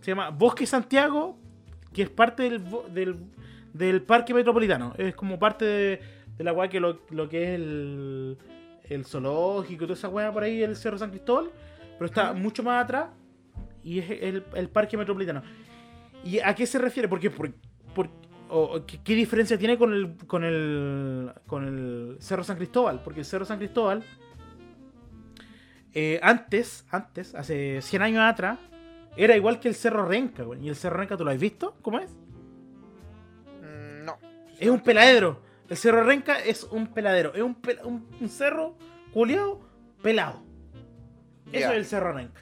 Se 0.00 0.12
llama 0.12 0.30
Bosque 0.30 0.66
Santiago, 0.66 1.36
que 1.92 2.02
es 2.02 2.10
parte 2.10 2.44
del, 2.44 2.62
del, 2.94 3.16
del 3.72 4.02
Parque 4.02 4.32
Metropolitano. 4.32 4.94
Es 4.96 5.14
como 5.16 5.38
parte 5.38 5.64
de, 5.64 6.00
de 6.36 6.44
la 6.44 6.52
weá 6.52 6.68
que 6.68 6.80
lo, 6.80 7.00
lo 7.10 7.28
que 7.28 7.42
es 7.44 7.48
el, 7.60 8.38
el 8.84 9.04
zoológico 9.04 9.84
y 9.84 9.86
toda 9.86 9.98
esa 9.98 10.08
weá 10.08 10.32
por 10.32 10.42
ahí, 10.42 10.62
el 10.62 10.76
Cerro 10.76 10.98
San 10.98 11.10
Cristóbal. 11.10 11.50
Pero 11.98 12.06
está 12.06 12.32
mucho 12.34 12.62
más 12.62 12.84
atrás 12.84 13.08
y 13.82 13.98
es 14.00 14.10
el, 14.10 14.44
el 14.54 14.68
Parque 14.68 14.96
Metropolitano. 14.96 15.42
¿Y 16.24 16.40
a 16.40 16.54
qué 16.54 16.66
se 16.66 16.78
refiere? 16.78 17.08
Porque, 17.08 17.30
por, 17.30 17.50
por- 17.94 18.10
o- 18.48 18.76
o 18.76 18.86
¿qué, 18.86 18.98
qué 19.02 19.14
diferencia 19.14 19.56
tiene 19.58 19.78
con 19.78 19.92
el, 19.92 20.16
con, 20.26 20.44
el, 20.44 21.32
con 21.46 21.66
el 21.66 22.16
Cerro 22.20 22.44
San 22.44 22.56
Cristóbal? 22.56 23.00
Porque 23.02 23.20
el 23.20 23.26
Cerro 23.26 23.44
San 23.44 23.58
Cristóbal, 23.58 24.02
eh, 25.94 26.20
antes, 26.22 26.84
antes, 26.90 27.34
hace 27.34 27.80
100 27.80 28.02
años 28.02 28.20
atrás, 28.22 28.58
era 29.16 29.34
igual 29.36 29.58
que 29.60 29.68
el 29.68 29.74
Cerro 29.74 30.04
Renca. 30.06 30.42
güey. 30.42 30.64
¿Y 30.64 30.68
el 30.68 30.76
Cerro 30.76 30.98
Renca 30.98 31.16
tú 31.16 31.24
lo 31.24 31.30
has 31.30 31.38
visto? 31.40 31.74
¿Cómo 31.82 31.98
es? 31.98 32.10
mm, 33.62 34.04
no. 34.04 34.18
Es 34.58 34.68
un 34.68 34.80
peladero. 34.80 35.40
El 35.68 35.76
Cerro 35.76 36.02
Renca 36.04 36.38
es 36.38 36.64
un 36.64 36.86
peladero. 36.88 37.34
Es 37.34 37.42
un, 37.42 37.60
pel- 37.60 37.80
un, 37.84 38.06
un 38.20 38.28
cerro 38.28 38.76
culiado 39.12 39.60
pelado. 40.02 40.42
Eso 41.52 41.70
es 41.70 41.76
el 41.76 41.84
Cerro 41.84 42.12
Renca. 42.12 42.40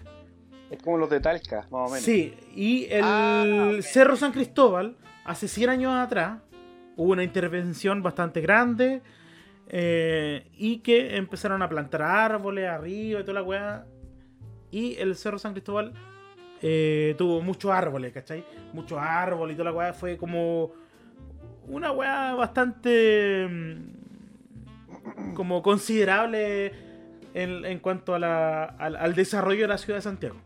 Es 0.71 0.83
como 0.83 0.99
los 0.99 1.09
de 1.11 1.21
Talca, 1.21 1.63
más 1.71 1.89
o 1.91 1.93
menos. 1.93 2.01
Sí, 2.01 2.35
y 2.55 2.87
el 2.91 3.03
Ah. 3.05 3.45
Cerro 3.81 4.17
San 4.17 4.33
Cristóbal, 4.33 4.97
hace 5.25 5.47
100 5.49 5.71
años 5.71 5.93
atrás, 5.95 6.41
hubo 6.97 7.13
una 7.13 7.23
intervención 7.23 8.03
bastante 8.03 8.41
grande 8.41 9.03
eh, 9.69 10.51
y 10.57 10.79
que 10.79 11.17
empezaron 11.17 11.63
a 11.63 11.69
plantar 11.69 12.03
árboles 12.03 12.69
arriba 12.69 13.21
y 13.21 13.23
toda 13.25 13.35
la 13.35 13.43
weá. 13.43 13.87
Y 14.71 14.97
el 14.97 15.15
Cerro 15.17 15.39
San 15.39 15.53
Cristóbal 15.53 15.93
eh, 16.61 17.15
tuvo 17.19 17.41
muchos 17.41 17.71
árboles, 17.71 18.13
¿cachai? 18.13 18.45
Muchos 18.73 18.99
árboles 19.01 19.55
y 19.55 19.57
toda 19.59 19.71
la 19.71 19.77
weá. 19.77 19.93
Fue 19.93 20.17
como 20.17 20.73
una 21.69 21.93
weá 21.93 22.35
bastante 22.35 23.47
mm, 23.51 25.35
como 25.35 25.63
considerable 25.63 26.73
en, 27.35 27.65
en 27.65 27.79
cuanto 27.81 28.15
a 28.15 28.19
la- 28.19 28.65
al, 28.65 28.97
al 28.97 29.15
desarrollo 29.15 29.63
de 29.63 29.69
la 29.69 29.79
ciudad 29.79 29.99
de 29.99 30.03
Santiago. 30.03 30.37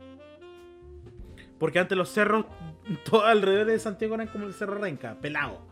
Porque 1.59 1.79
antes 1.79 1.99
los 1.99 2.11
cerros, 2.11 2.47
todo 3.05 3.25
alrededor 3.25 3.67
de 3.67 3.79
Santiago 3.79 4.15
eran 4.15 4.29
como 4.29 4.47
el 4.47 4.55
Cerro 4.55 4.79
Renca, 4.79 5.17
pelado. 5.21 5.67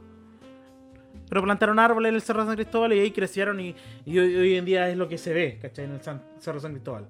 Pero 1.28 1.42
plantaron 1.42 1.78
árboles 1.78 2.10
en 2.10 2.14
el 2.16 2.22
Cerro 2.22 2.44
San 2.44 2.54
Cristóbal 2.54 2.92
y 2.92 3.00
ahí 3.00 3.10
crecieron 3.10 3.58
y, 3.60 3.74
y 4.04 4.18
hoy, 4.18 4.56
en 4.56 4.64
día 4.64 4.88
es 4.88 4.96
lo 4.96 5.08
que 5.08 5.18
se 5.18 5.32
ve, 5.32 5.58
¿cachai? 5.60 5.86
En 5.86 5.92
el 5.92 6.00
Cerro 6.38 6.60
San 6.60 6.72
Cristóbal. 6.72 7.06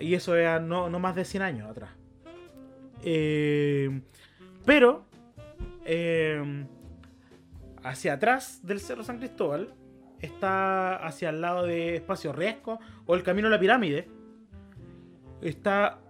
Y 0.00 0.14
eso 0.14 0.34
era 0.36 0.60
no, 0.60 0.88
no 0.88 0.98
más 0.98 1.14
de 1.14 1.24
100 1.24 1.42
años 1.42 1.70
atrás. 1.70 1.90
Eh, 3.02 4.00
pero, 4.64 5.04
eh, 5.84 6.64
hacia 7.86 8.14
atrás 8.14 8.60
del 8.64 8.80
Cerro 8.80 9.04
San 9.04 9.18
Cristóbal 9.18 9.72
está 10.20 10.96
hacia 10.96 11.30
el 11.30 11.40
lado 11.40 11.64
de 11.64 11.96
Espacio 11.96 12.32
Riesgo 12.32 12.80
o 13.06 13.14
el 13.14 13.22
Camino 13.22 13.46
a 13.46 13.50
la 13.50 13.60
Pirámide. 13.60 14.08
Está 15.40 16.00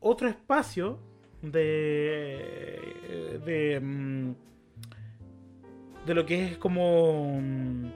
otro 0.00 0.28
espacio 0.28 0.98
de. 1.42 3.40
de. 3.44 3.80
mm, 3.80 4.34
de 6.06 6.14
lo 6.14 6.24
que 6.24 6.44
es 6.46 6.58
como. 6.58 7.38
mm, 7.40 7.90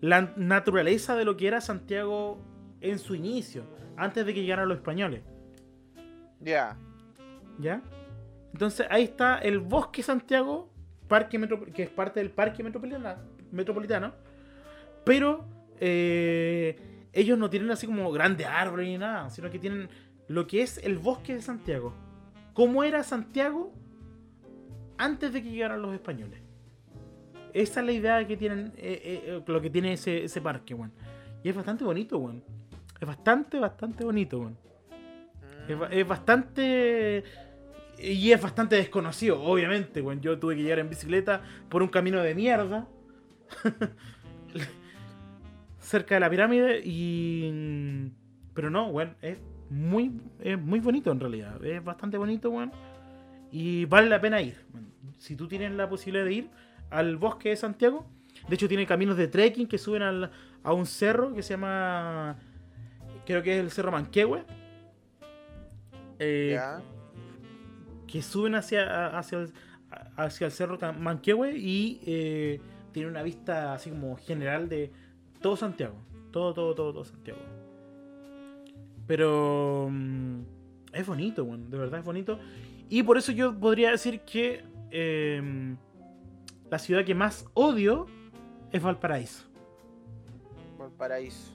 la 0.00 0.32
naturaleza 0.36 1.16
de 1.16 1.26
lo 1.26 1.36
que 1.36 1.46
era 1.46 1.60
Santiago 1.60 2.38
en 2.80 2.98
su 2.98 3.14
inicio, 3.14 3.64
antes 3.96 4.24
de 4.24 4.32
que 4.32 4.42
llegaran 4.42 4.68
los 4.68 4.78
españoles. 4.78 5.22
Ya. 6.40 6.78
¿Ya? 7.58 7.82
Entonces 8.54 8.86
ahí 8.88 9.04
está 9.04 9.38
el 9.38 9.58
Bosque 9.58 10.02
Santiago, 10.02 10.69
parque 11.10 11.38
metro- 11.38 11.66
que 11.74 11.82
es 11.82 11.90
parte 11.90 12.20
del 12.20 12.30
Parque 12.30 12.62
Metropolitana, 12.62 13.18
Metropolitano. 13.50 14.14
Pero 15.04 15.44
eh, 15.80 17.08
ellos 17.12 17.36
no 17.36 17.50
tienen 17.50 17.70
así 17.70 17.86
como 17.86 18.10
grandes 18.12 18.46
árboles 18.46 18.86
ni 18.86 18.96
nada, 18.96 19.28
sino 19.30 19.50
que 19.50 19.58
tienen 19.58 19.88
lo 20.28 20.46
que 20.46 20.62
es 20.62 20.78
el 20.78 20.96
Bosque 20.98 21.34
de 21.34 21.42
Santiago. 21.42 21.92
¿Cómo 22.54 22.84
era 22.84 23.02
Santiago 23.02 23.72
antes 24.96 25.32
de 25.32 25.42
que 25.42 25.50
llegaran 25.50 25.82
los 25.82 25.92
españoles? 25.92 26.40
Esa 27.52 27.80
es 27.80 27.86
la 27.86 27.92
idea 27.92 28.26
que 28.26 28.36
tienen, 28.36 28.72
eh, 28.76 29.22
eh, 29.26 29.42
lo 29.44 29.60
que 29.60 29.70
tiene 29.70 29.94
ese, 29.94 30.24
ese 30.24 30.40
parque, 30.40 30.72
weón. 30.74 30.92
Y 31.42 31.48
es 31.48 31.56
bastante 31.56 31.84
bonito, 31.84 32.18
weón. 32.18 32.44
Es 33.00 33.06
bastante, 33.08 33.58
bastante 33.58 34.04
bonito, 34.04 34.38
weón. 34.38 34.56
Es 35.90 36.06
bastante. 36.06 37.24
Y 38.02 38.32
es 38.32 38.40
bastante 38.40 38.76
desconocido, 38.76 39.42
obviamente. 39.42 40.00
Bueno, 40.00 40.22
yo 40.22 40.38
tuve 40.38 40.56
que 40.56 40.62
llegar 40.62 40.78
en 40.78 40.88
bicicleta 40.88 41.42
por 41.68 41.82
un 41.82 41.88
camino 41.88 42.22
de 42.22 42.34
mierda. 42.34 42.86
cerca 45.78 46.14
de 46.14 46.20
la 46.20 46.30
pirámide. 46.30 46.80
Y. 46.84 48.12
Pero 48.54 48.70
no, 48.70 48.90
bueno, 48.90 49.14
es 49.22 49.38
muy, 49.70 50.20
es 50.40 50.58
muy 50.58 50.80
bonito 50.80 51.10
en 51.12 51.20
realidad. 51.20 51.64
Es 51.64 51.82
bastante 51.82 52.18
bonito, 52.18 52.50
bueno. 52.50 52.72
Y 53.52 53.84
vale 53.86 54.08
la 54.08 54.20
pena 54.20 54.40
ir. 54.40 54.56
weón. 54.72 54.90
Si 55.18 55.36
tú 55.36 55.48
tienes 55.48 55.72
la 55.72 55.88
posibilidad 55.88 56.24
de 56.24 56.32
ir 56.32 56.50
al 56.90 57.16
bosque 57.16 57.50
de 57.50 57.56
Santiago. 57.56 58.06
De 58.48 58.54
hecho, 58.54 58.68
tiene 58.68 58.86
caminos 58.86 59.16
de 59.16 59.28
trekking 59.28 59.66
que 59.66 59.78
suben 59.78 60.02
al- 60.02 60.30
a 60.62 60.72
un 60.72 60.86
cerro 60.86 61.34
que 61.34 61.42
se 61.42 61.54
llama. 61.54 62.36
Creo 63.26 63.42
que 63.42 63.58
es 63.58 63.64
el 63.64 63.70
Cerro 63.70 63.92
Manquehue. 63.92 64.44
Eh. 66.18 66.58
Que 68.10 68.22
suben 68.22 68.54
hacia, 68.54 69.06
hacia, 69.18 69.38
el, 69.38 69.52
hacia 70.16 70.46
el 70.46 70.52
cerro 70.52 70.78
Manquehue 70.98 71.56
y 71.56 72.00
eh, 72.04 72.60
tiene 72.92 73.08
una 73.08 73.22
vista 73.22 73.74
así 73.74 73.90
como 73.90 74.16
general 74.16 74.68
de 74.68 74.90
todo 75.40 75.56
Santiago. 75.56 75.94
Todo, 76.32 76.54
todo, 76.54 76.74
todo, 76.74 76.92
todo 76.92 77.04
Santiago. 77.04 77.40
Pero 79.06 79.88
mm, 79.90 80.40
es 80.92 81.06
bonito, 81.06 81.44
bueno, 81.44 81.66
de 81.68 81.78
verdad 81.78 82.00
es 82.00 82.04
bonito. 82.04 82.38
Y 82.88 83.02
por 83.02 83.18
eso 83.18 83.32
yo 83.32 83.58
podría 83.58 83.90
decir 83.90 84.20
que 84.20 84.64
eh, 84.90 85.76
la 86.70 86.78
ciudad 86.78 87.04
que 87.04 87.14
más 87.14 87.46
odio 87.54 88.06
es 88.72 88.82
Valparaíso. 88.82 89.46
Valparaíso. 90.78 91.52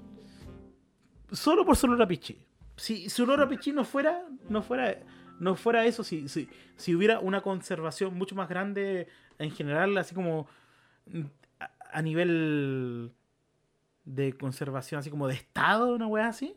solo 1.32 1.65
por 1.65 1.76
Sonora 1.76 2.07
Pichi. 2.07 2.38
Si 2.77 3.10
Sonora 3.10 3.48
Pichi 3.48 3.72
no 3.72 3.86
fuera, 3.86 4.26
no 4.49 4.61
fuera, 4.61 4.98
no 5.40 5.56
fuera 5.56 5.86
eso, 5.86 6.03
si, 6.03 6.28
si, 6.30 6.48
si 6.76 6.95
hubiera 6.95 7.20
una 7.20 7.41
conservación 7.41 8.16
mucho 8.16 8.36
más 8.36 8.49
grande 8.49 9.07
en 9.38 9.52
general, 9.52 9.98
así 9.98 10.16
como 10.16 10.48
mm, 11.07 11.22
a, 11.60 11.72
a 11.91 12.02
nivel 12.02 13.12
de 14.06 14.34
conservación, 14.34 14.99
así 14.99 15.10
como 15.10 15.28
de 15.28 15.34
estado, 15.34 15.94
una 15.94 16.07
weá 16.07 16.28
así, 16.28 16.56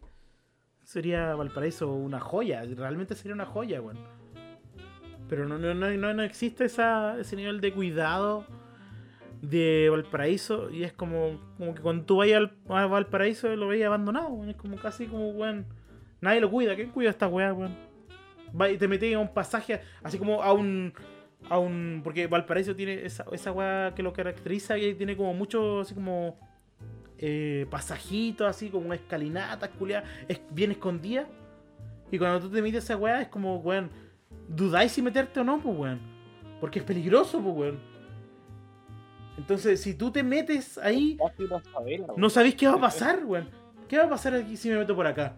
sería 0.88 1.34
Valparaíso 1.34 1.92
una 1.92 2.18
joya. 2.18 2.62
Realmente 2.64 3.14
sería 3.14 3.34
una 3.34 3.46
joya, 3.46 3.80
weón. 3.82 3.98
Pero 5.28 5.46
no, 5.46 5.59
no, 5.59 5.74
no, 5.74 6.14
no, 6.14 6.22
existe 6.22 6.64
esa, 6.64 7.18
ese 7.20 7.36
nivel 7.36 7.60
de 7.60 7.74
cuidado 7.74 8.46
de 9.42 9.88
Valparaíso 9.90 10.70
y 10.70 10.84
es 10.84 10.92
como, 10.94 11.38
como 11.59 11.74
que 11.74 11.82
cuando 11.82 12.05
tú 12.06 12.16
vayas 12.16 12.50
a 12.70 12.86
Valparaíso 12.86 13.55
lo 13.55 13.68
veis 13.68 13.84
abandonado, 13.84 14.42
es 14.48 14.56
como 14.56 14.76
casi 14.76 15.06
como, 15.06 15.28
weón, 15.30 15.66
nadie 16.22 16.40
lo 16.40 16.50
cuida, 16.50 16.74
¿quién 16.74 16.90
cuida 16.90 17.10
esta 17.10 17.28
weá, 17.28 17.52
weón? 17.52 17.76
Te 18.78 18.88
metes 18.88 19.14
a 19.14 19.18
un 19.18 19.32
pasaje, 19.32 19.80
así 20.02 20.18
como 20.18 20.42
a 20.42 20.52
un, 20.52 20.92
a 21.48 21.58
un, 21.58 22.00
porque 22.02 22.26
Valparaíso 22.26 22.74
tiene 22.74 23.04
esa, 23.04 23.24
esa 23.32 23.52
weá 23.52 23.94
que 23.94 24.02
lo 24.02 24.12
caracteriza 24.12 24.78
y 24.78 24.94
tiene 24.94 25.16
como 25.16 25.34
mucho, 25.34 25.80
así 25.80 25.94
como, 25.94 26.38
eh, 27.18 27.66
pasajitos, 27.70 28.46
así 28.46 28.68
como 28.68 28.94
escalinatas, 28.94 29.70
culiadas, 29.70 30.08
es 30.28 30.40
bien 30.50 30.70
escondida. 30.70 31.26
Y 32.10 32.18
cuando 32.18 32.40
tú 32.40 32.50
te 32.50 32.62
metes 32.62 32.84
a 32.84 32.84
esa 32.84 32.96
weá 32.96 33.20
es 33.22 33.28
como, 33.28 33.56
weón, 33.56 33.90
dudáis 34.48 34.92
si 34.92 35.02
meterte 35.02 35.40
o 35.40 35.44
no, 35.44 35.60
pues 35.60 35.76
weón. 35.76 36.00
Porque 36.60 36.78
es 36.78 36.84
peligroso, 36.84 37.40
pues 37.40 37.54
weón. 37.56 37.78
Entonces, 39.36 39.80
si 39.80 39.94
tú 39.94 40.10
te 40.10 40.22
metes 40.22 40.78
ahí, 40.78 41.16
no 42.16 42.30
sabéis 42.30 42.54
qué 42.54 42.66
va 42.66 42.74
a 42.74 42.80
pasar, 42.80 43.24
weón. 43.24 43.48
¿Qué 43.88 43.96
va 43.98 44.04
a 44.04 44.08
pasar 44.08 44.34
aquí 44.34 44.56
si 44.56 44.68
me 44.68 44.78
meto 44.78 44.94
por 44.94 45.06
acá? 45.06 45.36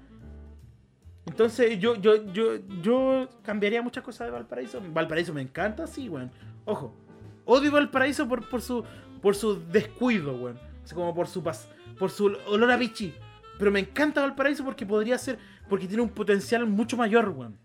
Entonces, 1.26 1.78
yo, 1.78 1.97
yo, 1.97 2.32
yo, 2.32 2.56
yo 2.82 3.28
cambiaría 3.42 3.82
muchas 3.82 4.02
cosas 4.02 4.26
de 4.26 4.32
Valparaíso. 4.32 4.80
Valparaíso 4.92 5.32
me 5.32 5.42
encanta, 5.42 5.86
sí, 5.86 6.09
weón. 6.09 6.30
Ojo, 6.64 6.94
odio 7.44 7.70
Valparaíso 7.70 8.26
por, 8.28 8.48
por 8.48 8.62
su 8.62 8.84
por 9.22 9.36
su 9.36 9.62
descuido, 9.68 10.34
weón. 10.36 10.59
Así 10.82 10.94
como 10.94 11.14
por 11.14 11.26
su 11.28 11.42
pas, 11.42 11.68
por 11.98 12.10
su 12.10 12.26
olor 12.47 12.70
a 12.70 12.78
pichi. 12.78 13.14
Pero 13.59 13.70
me 13.70 13.80
encanta 13.80 14.22
Valparaíso 14.22 14.64
porque 14.64 14.86
podría 14.86 15.18
ser, 15.18 15.38
porque 15.68 15.86
tiene 15.86 16.02
un 16.02 16.09
potencial 16.09 16.66
mucho 16.66 16.97
mayor, 16.97 17.28
weón. 17.28 17.59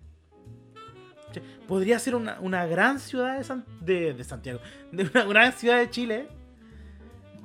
Podría 1.68 1.98
ser 2.00 2.16
una, 2.16 2.40
una 2.42 2.66
gran 2.66 3.00
ciudad 3.00 3.38
de, 3.38 3.44
San- 3.44 3.66
de, 3.82 4.14
de 4.14 4.24
Santiago, 4.24 4.60
de 4.92 5.04
una 5.14 5.24
gran 5.26 5.52
ciudad 5.54 5.80
de 5.80 5.90
Chile, 5.90 6.28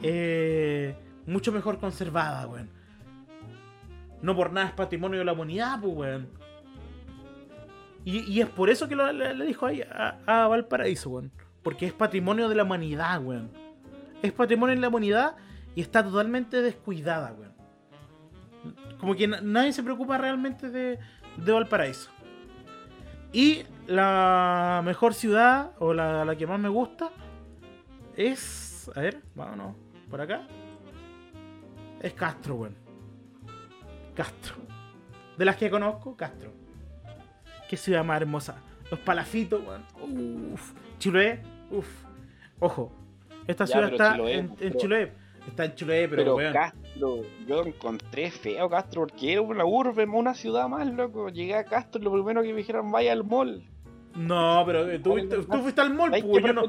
eh, 0.02 0.94
mucho 1.26 1.52
mejor 1.52 1.78
conservada, 1.78 2.46
weón. 2.46 2.70
No 4.22 4.36
por 4.36 4.52
nada 4.52 4.68
es 4.68 4.72
patrimonio 4.72 5.18
de 5.18 5.24
la 5.24 5.32
humanidad, 5.32 5.80
pues, 5.80 5.94
weón. 5.94 6.28
Y, 8.04 8.40
es 8.40 8.48
por 8.48 8.70
eso 8.70 8.88
que 8.88 8.96
le, 8.96 9.44
dijo 9.44 9.66
ahí 9.66 9.82
a, 9.82 10.46
Valparaíso, 10.48 11.10
weón. 11.10 11.30
Porque 11.62 11.86
es 11.86 11.92
patrimonio 11.92 12.48
de 12.48 12.54
la 12.54 12.64
humanidad, 12.64 13.22
weón. 13.22 13.50
Es 14.22 14.32
patrimonio 14.32 14.74
de 14.74 14.80
la 14.80 14.88
humanidad 14.88 15.36
y 15.74 15.82
está 15.82 16.02
totalmente 16.02 16.62
descuidada, 16.62 17.32
weón. 17.32 17.52
Como 18.98 19.14
que 19.14 19.28
na- 19.28 19.40
nadie 19.40 19.72
se 19.72 19.82
preocupa 19.82 20.18
realmente 20.18 20.70
de, 20.70 20.98
de 21.36 21.52
Valparaíso. 21.52 22.10
Y 23.32 23.64
la 23.86 24.82
mejor 24.84 25.14
ciudad, 25.14 25.72
o 25.78 25.94
la, 25.94 26.24
la 26.24 26.36
que 26.36 26.46
más 26.46 26.58
me 26.58 26.68
gusta, 26.68 27.10
es. 28.16 28.90
A 28.94 29.00
ver, 29.00 29.22
vámonos. 29.34 29.76
Por 30.10 30.20
acá. 30.20 30.46
Es 32.00 32.14
Castro, 32.14 32.56
weón. 32.56 32.79
Castro. 34.24 34.54
De 35.38 35.44
las 35.46 35.56
que 35.56 35.70
conozco, 35.70 36.14
Castro. 36.16 36.52
Qué 37.68 37.76
ciudad 37.76 38.04
más 38.04 38.20
hermosa. 38.20 38.56
Los 38.90 39.00
palafitos, 39.00 39.62
weón. 39.66 40.52
Uf. 40.52 40.72
Chiloé, 40.98 41.40
uf. 41.70 41.86
Ojo. 42.58 42.92
Esta 43.46 43.64
Ya, 43.64 43.72
ciudad 43.72 43.92
está 43.92 44.12
Chiloé, 44.12 44.34
en, 44.34 44.54
en 44.60 44.74
Chiloé. 44.74 45.12
Está 45.46 45.64
en 45.64 45.74
Chiloé, 45.74 46.08
pero, 46.08 46.22
Pero 46.22 46.34
weón. 46.36 46.52
Castro, 46.52 47.22
yo 47.46 47.62
encontré 47.64 48.30
feo 48.30 48.68
Castro 48.68 49.06
porque 49.06 49.32
era 49.32 49.40
una 49.40 49.64
urbe, 49.64 50.04
una 50.04 50.34
ciudad 50.34 50.68
más, 50.68 50.86
loco. 50.86 51.30
Llegué 51.30 51.54
a 51.54 51.64
Castro 51.64 52.00
y 52.00 52.04
lo 52.04 52.12
primero 52.12 52.42
que 52.42 52.50
me 52.52 52.58
dijeron, 52.58 52.90
vaya 52.92 53.12
al 53.12 53.24
mall. 53.24 53.64
No, 54.14 54.62
pero 54.66 54.90
eh, 54.90 54.98
tú, 54.98 55.12
fuiste- 55.12 55.36
tú 55.46 55.58
fuiste 55.62 55.80
al 55.80 55.94
mall, 55.94 56.10
¿Sabes 56.10 56.24
pues, 56.24 56.44
yo 56.44 56.52
no, 56.52 56.62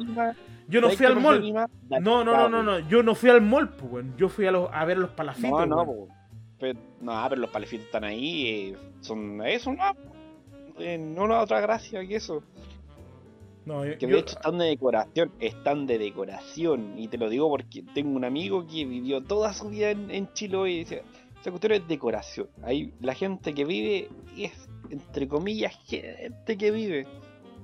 yo 0.69 0.79
no 0.79 0.87
¿Sabes 0.87 0.97
fui 0.97 1.05
al 1.07 1.19
mall. 1.19 1.53
No, 1.53 2.23
no, 2.23 2.23
no, 2.23 2.47
no, 2.47 2.63
no, 2.63 2.79
yo 2.87 3.03
no 3.03 3.15
fui 3.15 3.29
al 3.31 3.41
mall, 3.41 3.69
pues. 3.69 4.05
Yo 4.15 4.29
fui 4.29 4.45
a, 4.45 4.51
los, 4.51 4.69
a 4.71 4.85
ver 4.85 4.99
los 4.99 5.09
palafitos. 5.09 5.51
No, 5.51 5.65
no, 5.65 5.81
weón. 5.81 6.20
Pero, 6.61 6.79
no, 7.01 7.25
pero 7.27 7.41
los 7.41 7.49
palefitos 7.49 7.87
están 7.87 8.05
ahí, 8.05 8.47
eh, 8.47 8.77
son 9.01 9.45
eso, 9.45 9.73
no, 9.73 9.93
no 10.97 11.23
una 11.23 11.41
otra 11.41 11.59
gracia 11.59 12.07
que 12.07 12.15
eso. 12.15 12.41
No, 13.65 13.85
yo, 13.85 13.97
Que 13.97 14.07
yo- 14.07 14.15
de 14.15 14.19
hecho 14.21 14.35
están 14.37 14.57
de 14.57 14.65
decoración, 14.67 15.31
están 15.39 15.85
de 15.87 15.97
decoración. 15.99 16.97
Y 16.97 17.07
te 17.09 17.17
lo 17.17 17.29
digo 17.29 17.47
porque 17.49 17.83
tengo 17.93 18.15
un 18.15 18.23
amigo 18.25 18.65
que 18.65 18.85
vivió 18.85 19.21
toda 19.21 19.53
su 19.53 19.69
vida 19.69 19.91
en, 19.91 20.09
en 20.09 20.31
Chiloé 20.33 20.71
y 20.71 20.79
decía, 20.79 21.01
esa 21.39 21.51
cuestión 21.51 21.73
es 21.73 21.87
decoración. 21.87 22.47
Ahí 22.63 22.91
la 23.01 23.13
gente 23.13 23.53
que 23.53 23.63
vive 23.65 24.09
es, 24.37 24.67
entre 24.89 25.27
comillas, 25.27 25.77
gente 25.85 26.57
que 26.57 26.71
vive. 26.71 27.05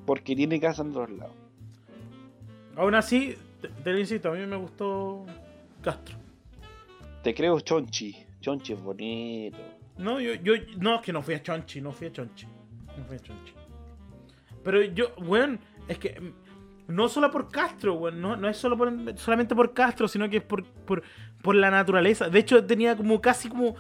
Porque 0.05 0.35
tiene 0.35 0.59
casa 0.59 0.83
en 0.83 0.93
todos 0.93 1.09
lados. 1.09 1.33
Aún 2.75 2.93
así, 2.93 3.35
te, 3.59 3.67
te 3.69 3.91
lo 3.91 3.99
insisto, 3.99 4.29
a 4.29 4.33
mí 4.33 4.45
me 4.45 4.55
gustó 4.55 5.25
Castro. 5.81 6.15
Te 7.23 7.33
creo 7.33 7.59
Chonchi. 7.59 8.15
Chonchi 8.41 8.73
es 8.73 8.81
bonito. 8.81 9.57
No, 9.97 10.19
yo, 10.19 10.35
yo, 10.35 10.53
no, 10.77 10.95
es 10.95 11.01
que 11.01 11.13
no 11.13 11.21
fui 11.21 11.33
a 11.33 11.41
Chonchi, 11.41 11.81
no 11.81 11.91
fui 11.91 12.07
a 12.07 12.11
Chonchi. 12.11 12.45
No 12.97 13.03
fui 13.05 13.15
a 13.15 13.19
Chonchi. 13.19 13.53
Pero 14.63 14.83
yo, 14.83 15.13
weón, 15.17 15.59
es 15.87 15.97
que 15.97 16.19
mm, 16.19 16.93
no 16.93 17.09
solo 17.09 17.31
por 17.31 17.49
Castro, 17.49 17.95
weón, 17.95 18.21
no, 18.21 18.35
no 18.35 18.47
es 18.47 18.57
solo 18.57 18.77
por, 18.77 18.91
solamente 19.17 19.55
por 19.55 19.73
Castro, 19.73 20.07
sino 20.07 20.29
que 20.29 20.37
es 20.37 20.43
por, 20.43 20.63
por, 20.63 21.03
por 21.41 21.55
la 21.55 21.71
naturaleza. 21.71 22.29
De 22.29 22.39
hecho, 22.39 22.63
tenía 22.65 22.95
como 22.95 23.21
casi 23.21 23.49
como, 23.49 23.75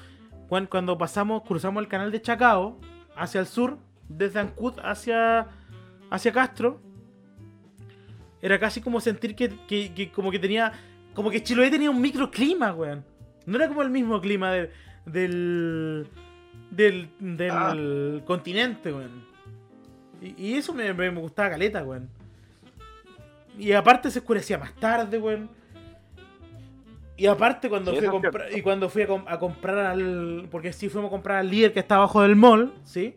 weón, 0.49 0.65
cuando 0.65 0.97
pasamos, 0.97 1.43
cruzamos 1.43 1.81
el 1.81 1.87
canal 1.87 2.11
de 2.11 2.21
Chacao 2.21 2.79
hacia 3.15 3.41
el 3.41 3.47
sur, 3.47 3.77
desde 4.09 4.39
Ancud 4.39 4.73
hacia, 4.83 5.47
hacia 6.09 6.31
Castro, 6.31 6.81
era 8.41 8.59
casi 8.59 8.81
como 8.81 9.01
sentir 9.01 9.35
que, 9.35 9.49
que, 9.67 9.93
que 9.93 10.11
como 10.11 10.31
que 10.31 10.39
tenía, 10.39 10.71
como 11.13 11.29
que 11.29 11.41
Chiloé 11.41 11.69
tenía 11.69 11.89
un 11.89 11.99
microclima, 12.01 12.73
weón. 12.73 13.03
No 13.47 13.57
era 13.57 13.67
como 13.67 13.81
el 13.81 13.89
mismo 13.89 14.21
clima 14.21 14.51
de- 14.51 14.69
del, 15.05 16.07
del, 16.69 17.09
del 17.19 18.21
continente, 18.25 18.93
weón. 18.93 19.25
Y, 20.21 20.35
y 20.49 20.53
eso 20.55 20.73
me, 20.73 20.93
me, 20.93 21.09
gustaba 21.09 21.49
caleta, 21.51 21.83
weón. 21.83 22.09
Y 23.57 23.71
aparte 23.71 24.11
se 24.11 24.19
oscurecía 24.19 24.57
más 24.59 24.75
tarde, 24.75 25.17
weón. 25.17 25.49
Y 27.15 27.25
aparte 27.25 27.67
cuando 27.67 27.91
Sí, 27.93 27.97
fui 27.97 28.07
a 28.07 28.11
comprar, 28.11 28.55
y 28.55 28.61
cuando 28.61 28.89
fui 28.89 29.01
a, 29.01 29.07
com- 29.07 29.25
a 29.27 29.39
comprar 29.39 29.77
al, 29.79 30.47
porque 30.51 30.71
sí 30.71 30.87
fuimos 30.87 31.07
a 31.07 31.11
comprar 31.11 31.37
al 31.39 31.49
líder 31.49 31.73
que 31.73 31.79
está 31.79 31.95
abajo 31.95 32.21
del 32.21 32.35
mall, 32.35 32.73
¿sí? 32.83 33.15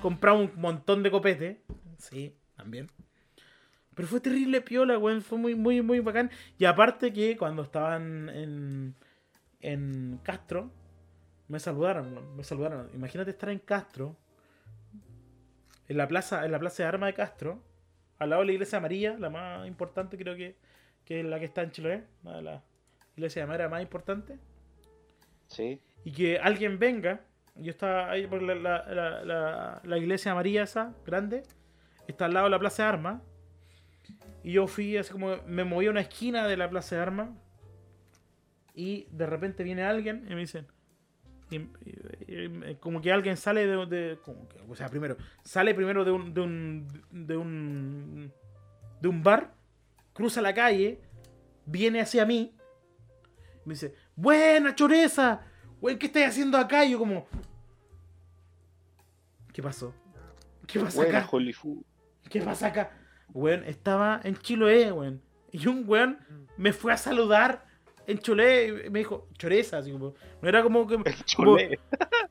Compramos 0.00 0.50
un 0.54 0.60
montón 0.60 1.02
de 1.02 1.10
copete, 1.10 1.62
sí, 1.98 2.32
también. 2.56 2.88
Pero 3.94 4.06
fue 4.06 4.20
terrible 4.20 4.60
piola, 4.60 4.98
weón, 4.98 5.22
fue 5.22 5.38
muy, 5.38 5.54
muy, 5.56 5.80
muy 5.82 5.98
bacán. 6.00 6.30
Y 6.58 6.64
aparte 6.66 7.12
que 7.12 7.36
cuando 7.36 7.62
estaban 7.62 8.28
en, 8.28 8.94
en 9.60 10.18
Castro, 10.22 10.70
me 11.48 11.58
saludaron, 11.60 12.36
me 12.36 12.44
saludaron. 12.44 12.90
Imagínate 12.94 13.30
estar 13.30 13.48
en 13.50 13.58
Castro, 13.60 14.16
en 15.88 15.96
la 15.96 16.08
plaza, 16.08 16.44
en 16.44 16.52
la 16.52 16.58
plaza 16.58 16.82
de 16.82 16.88
armas 16.88 17.08
de 17.08 17.14
Castro, 17.14 17.62
al 18.18 18.30
lado 18.30 18.40
de 18.42 18.46
la 18.46 18.52
iglesia 18.52 18.78
amarilla, 18.78 19.16
la 19.18 19.30
más 19.30 19.66
importante 19.68 20.16
creo 20.16 20.34
que, 20.36 20.56
que 21.04 21.20
es 21.20 21.26
la 21.26 21.38
que 21.38 21.44
está 21.44 21.62
en 21.62 21.70
Chiloé, 21.70 22.04
una 22.24 22.36
de 22.36 22.42
las 22.42 22.62
iglesias 23.16 23.42
de 23.44 23.46
madera 23.46 23.68
más 23.68 23.82
importante, 23.82 24.38
Sí. 25.48 25.80
y 26.04 26.10
que 26.12 26.38
alguien 26.38 26.78
venga, 26.78 27.20
yo 27.54 27.70
estaba 27.70 28.10
ahí 28.10 28.26
por 28.26 28.42
la, 28.42 28.54
la, 28.56 28.84
la, 28.92 29.24
la- 29.24 29.80
la 29.84 29.98
iglesia 29.98 30.32
amarilla 30.32 30.64
esa, 30.64 30.92
grande, 31.06 31.42
está 32.08 32.24
al 32.26 32.34
lado 32.34 32.46
de 32.46 32.50
la 32.50 32.58
plaza 32.58 32.82
de 32.82 32.88
armas, 32.88 33.22
y 34.42 34.52
yo 34.52 34.66
fui 34.66 34.96
así 34.96 35.12
como, 35.12 35.36
me 35.46 35.62
moví 35.64 35.86
a 35.86 35.90
una 35.90 36.00
esquina 36.00 36.46
de 36.48 36.56
la 36.56 36.68
plaza 36.68 36.96
de 36.96 37.02
armas, 37.02 37.30
y 38.76 39.08
de 39.10 39.26
repente 39.26 39.64
viene 39.64 39.82
alguien 39.82 40.24
y 40.30 40.34
me 40.34 40.40
dicen, 40.42 40.66
y- 41.50 41.56
y- 41.56 42.70
y- 42.70 42.74
como 42.78 43.00
que 43.00 43.10
alguien 43.10 43.36
sale 43.36 43.66
de, 43.66 43.86
de- 43.86 44.18
como 44.24 44.46
que- 44.48 44.60
o 44.68 44.76
sea, 44.76 44.88
primero, 44.88 45.16
sale 45.42 45.74
primero 45.74 46.04
de 46.04 46.10
un, 46.12 46.32
de 46.34 46.40
un, 46.42 46.86
de 47.10 47.36
un, 47.36 48.32
de 49.00 49.08
un 49.08 49.22
bar, 49.22 49.54
cruza 50.12 50.40
la 50.42 50.52
calle, 50.54 51.00
viene 51.64 52.00
hacia 52.00 52.24
mí, 52.26 52.54
me 53.64 53.74
dice, 53.74 53.94
buena 54.14 54.74
choreza, 54.74 55.40
güey, 55.80 55.98
¿qué 55.98 56.06
estás 56.06 56.28
haciendo 56.28 56.58
acá? 56.58 56.84
Y 56.84 56.92
yo 56.92 56.98
como, 56.98 57.26
¿qué 59.52 59.62
pasó? 59.62 59.94
¿Qué 60.66 60.80
pasa 60.80 60.96
Buena 61.02 61.18
acá? 61.18 61.28
Hollywood. 61.30 61.82
¿Qué 62.28 62.40
pasa 62.40 62.66
acá? 62.68 62.90
Weón, 63.32 63.64
estaba 63.64 64.20
en 64.24 64.36
Chiloé, 64.36 64.90
weón. 64.92 65.22
Y 65.52 65.66
un 65.68 65.84
weón 65.86 66.18
me 66.56 66.72
fue 66.72 66.92
a 66.92 66.96
saludar 66.96 67.65
en 68.06 68.18
Chiloé 68.18 68.84
y 68.86 68.90
me 68.90 69.00
dijo, 69.00 69.28
choreza, 69.38 69.78
así 69.78 69.92
como. 69.92 70.14
No 70.42 70.48
era 70.48 70.62
como 70.62 70.86
que. 70.86 70.98
Chole. 71.24 71.78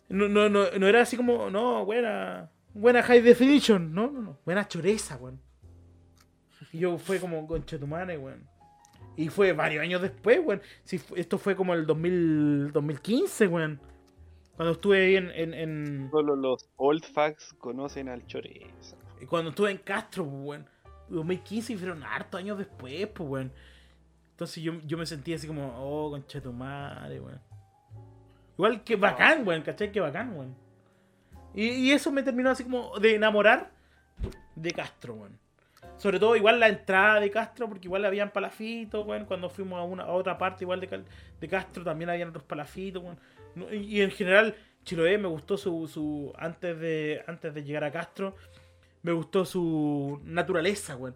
No, 0.09 0.27
no, 0.27 0.49
no, 0.49 0.65
no 0.77 0.87
era 0.87 1.01
así 1.01 1.17
como, 1.17 1.49
no, 1.49 1.83
buena. 1.85 2.49
Buena 2.73 3.01
high 3.03 3.21
definition. 3.21 3.93
No, 3.93 4.09
no, 4.11 4.21
no. 4.21 4.39
Buena 4.45 4.67
choreza, 4.67 5.17
weón. 5.17 5.39
Y 6.71 6.79
yo 6.79 6.97
fue 6.97 7.19
como 7.19 7.45
conchetumane, 7.47 8.17
weón. 8.17 8.47
Y 9.17 9.29
fue 9.29 9.53
varios 9.53 9.81
años 9.81 10.01
después, 10.01 10.39
weón. 10.43 10.61
Fu- 10.85 11.15
esto 11.15 11.37
fue 11.37 11.55
como 11.55 11.73
el 11.73 11.85
2000, 11.85 12.71
2015, 12.73 13.47
weón. 13.47 13.79
Cuando 14.55 14.73
estuve 14.73 15.05
ahí 15.05 15.15
en, 15.15 15.31
en, 15.31 15.53
en- 15.53 16.09
Solo 16.11 16.35
los 16.35 16.69
old 16.77 17.03
facts 17.03 17.53
conocen 17.57 18.09
al 18.09 18.25
Choreza. 18.27 18.97
Cuando 19.29 19.49
estuve 19.51 19.71
en 19.71 19.77
Castro, 19.77 20.23
weón. 20.23 20.65
2015 21.09 21.73
y 21.73 21.77
fueron 21.77 22.03
hartos 22.03 22.39
años 22.39 22.57
después, 22.57 23.07
pues, 23.07 23.29
weón. 23.29 23.53
Entonces 24.35 24.61
yo, 24.61 24.73
yo 24.85 24.97
me 24.97 25.05
sentí 25.05 25.33
así 25.33 25.47
como, 25.47 25.73
oh, 25.79 26.11
concha 26.11 26.39
de 26.39 26.43
tu 26.43 26.51
madre, 26.51 27.21
weón. 27.21 27.39
Igual 28.57 28.83
que 28.83 28.97
bacán, 28.97 29.47
weón, 29.47 29.61
¿cachai? 29.61 29.93
Que 29.93 30.01
bacán, 30.01 30.35
weón. 30.35 30.53
Y, 31.53 31.89
eso 31.91 32.11
me 32.11 32.21
terminó 32.21 32.49
así 32.49 32.65
como 32.65 32.99
de 32.99 33.15
enamorar 33.15 33.71
de 34.57 34.71
Castro, 34.71 35.13
weón. 35.13 35.39
Sobre 35.95 36.19
todo 36.19 36.35
igual 36.35 36.59
la 36.59 36.67
entrada 36.67 37.21
de 37.21 37.31
Castro, 37.31 37.69
porque 37.69 37.87
igual 37.87 38.03
habían 38.03 38.31
palafitos, 38.31 39.07
weón. 39.07 39.23
Cuando 39.23 39.49
fuimos 39.49 39.79
a, 39.79 39.83
una, 39.83 40.03
a 40.03 40.11
otra 40.11 40.37
parte 40.37 40.65
igual 40.65 40.81
de, 40.81 41.05
de 41.39 41.47
Castro 41.47 41.85
también 41.85 42.09
habían 42.09 42.27
otros 42.27 42.43
palafitos, 42.43 43.01
weón. 43.01 43.17
Y 43.71 44.01
en 44.01 44.11
general, 44.11 44.53
Chiloé 44.83 45.17
me 45.17 45.29
gustó 45.29 45.55
su, 45.55 45.87
su 45.87 46.33
antes 46.37 46.77
de 46.77 47.23
antes 47.25 47.53
de 47.53 47.63
llegar 47.63 47.85
a 47.85 47.91
Castro, 47.93 48.35
me 49.01 49.13
gustó 49.13 49.45
su 49.45 50.19
naturaleza, 50.25 50.97
weón. 50.97 51.15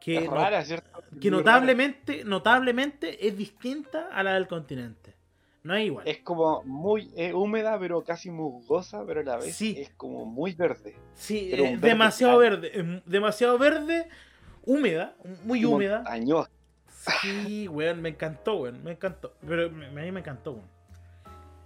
Que, 0.00 0.16
Es 0.24 1.30
notablemente, 1.30 2.24
notablemente 2.24 3.26
es 3.26 3.36
distinta 3.36 4.08
a 4.12 4.22
la 4.22 4.34
del 4.34 4.46
continente. 4.48 5.14
No 5.62 5.74
es 5.74 5.84
igual. 5.86 6.08
Es 6.08 6.18
como 6.20 6.62
muy 6.64 7.12
eh, 7.16 7.34
húmeda, 7.34 7.78
pero 7.78 8.02
casi 8.02 8.30
musgosa, 8.30 9.04
pero 9.06 9.20
a 9.20 9.24
la 9.24 9.36
vez 9.36 9.54
Sí. 9.54 9.74
es 9.78 9.90
como 9.90 10.24
muy 10.24 10.54
verde. 10.54 10.96
Sí, 11.14 11.50
eh, 11.52 11.60
verde 11.76 11.88
demasiado 11.88 12.38
verde. 12.38 12.70
eh, 12.72 13.02
Demasiado 13.04 13.58
verde, 13.58 14.08
húmeda, 14.64 15.14
muy 15.44 15.64
húmeda. 15.66 15.96
Montañosa. 15.98 16.50
Sí, 17.20 17.68
weón, 17.68 18.00
me 18.00 18.10
encantó, 18.10 18.56
weón, 18.56 18.82
me 18.82 18.92
encantó. 18.92 19.34
Pero 19.46 19.66
a 19.66 19.68
mí 19.68 20.12
me 20.12 20.20
encantó, 20.20 20.52
weón. 20.52 20.68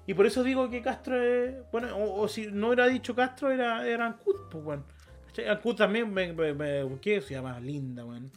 Y 0.07 0.15
por 0.15 0.27
eso 0.27 0.43
digo 0.43 0.69
que 0.71 0.83
Castro 0.83 1.23
es. 1.23 1.55
Bueno, 1.71 1.97
o, 1.97 2.23
o 2.23 2.29
si 2.29 2.49
no 2.49 2.67
hubiera 2.69 2.87
dicho 2.89 3.15
Castro, 3.15 3.51
era, 3.53 3.87
era 3.87 4.07
Ancud, 4.07 4.35
pues, 4.51 4.65
weón. 4.65 4.85
¿Cachai? 5.35 5.49
Ancud 5.49 5.75
también 5.75 6.13
me, 6.13 6.33
me, 6.33 6.55
me- 6.55 7.01
Qué 7.01 7.21
ciudad 7.21 7.43
más 7.43 7.61
linda, 7.61 8.05
weón. 8.05 8.31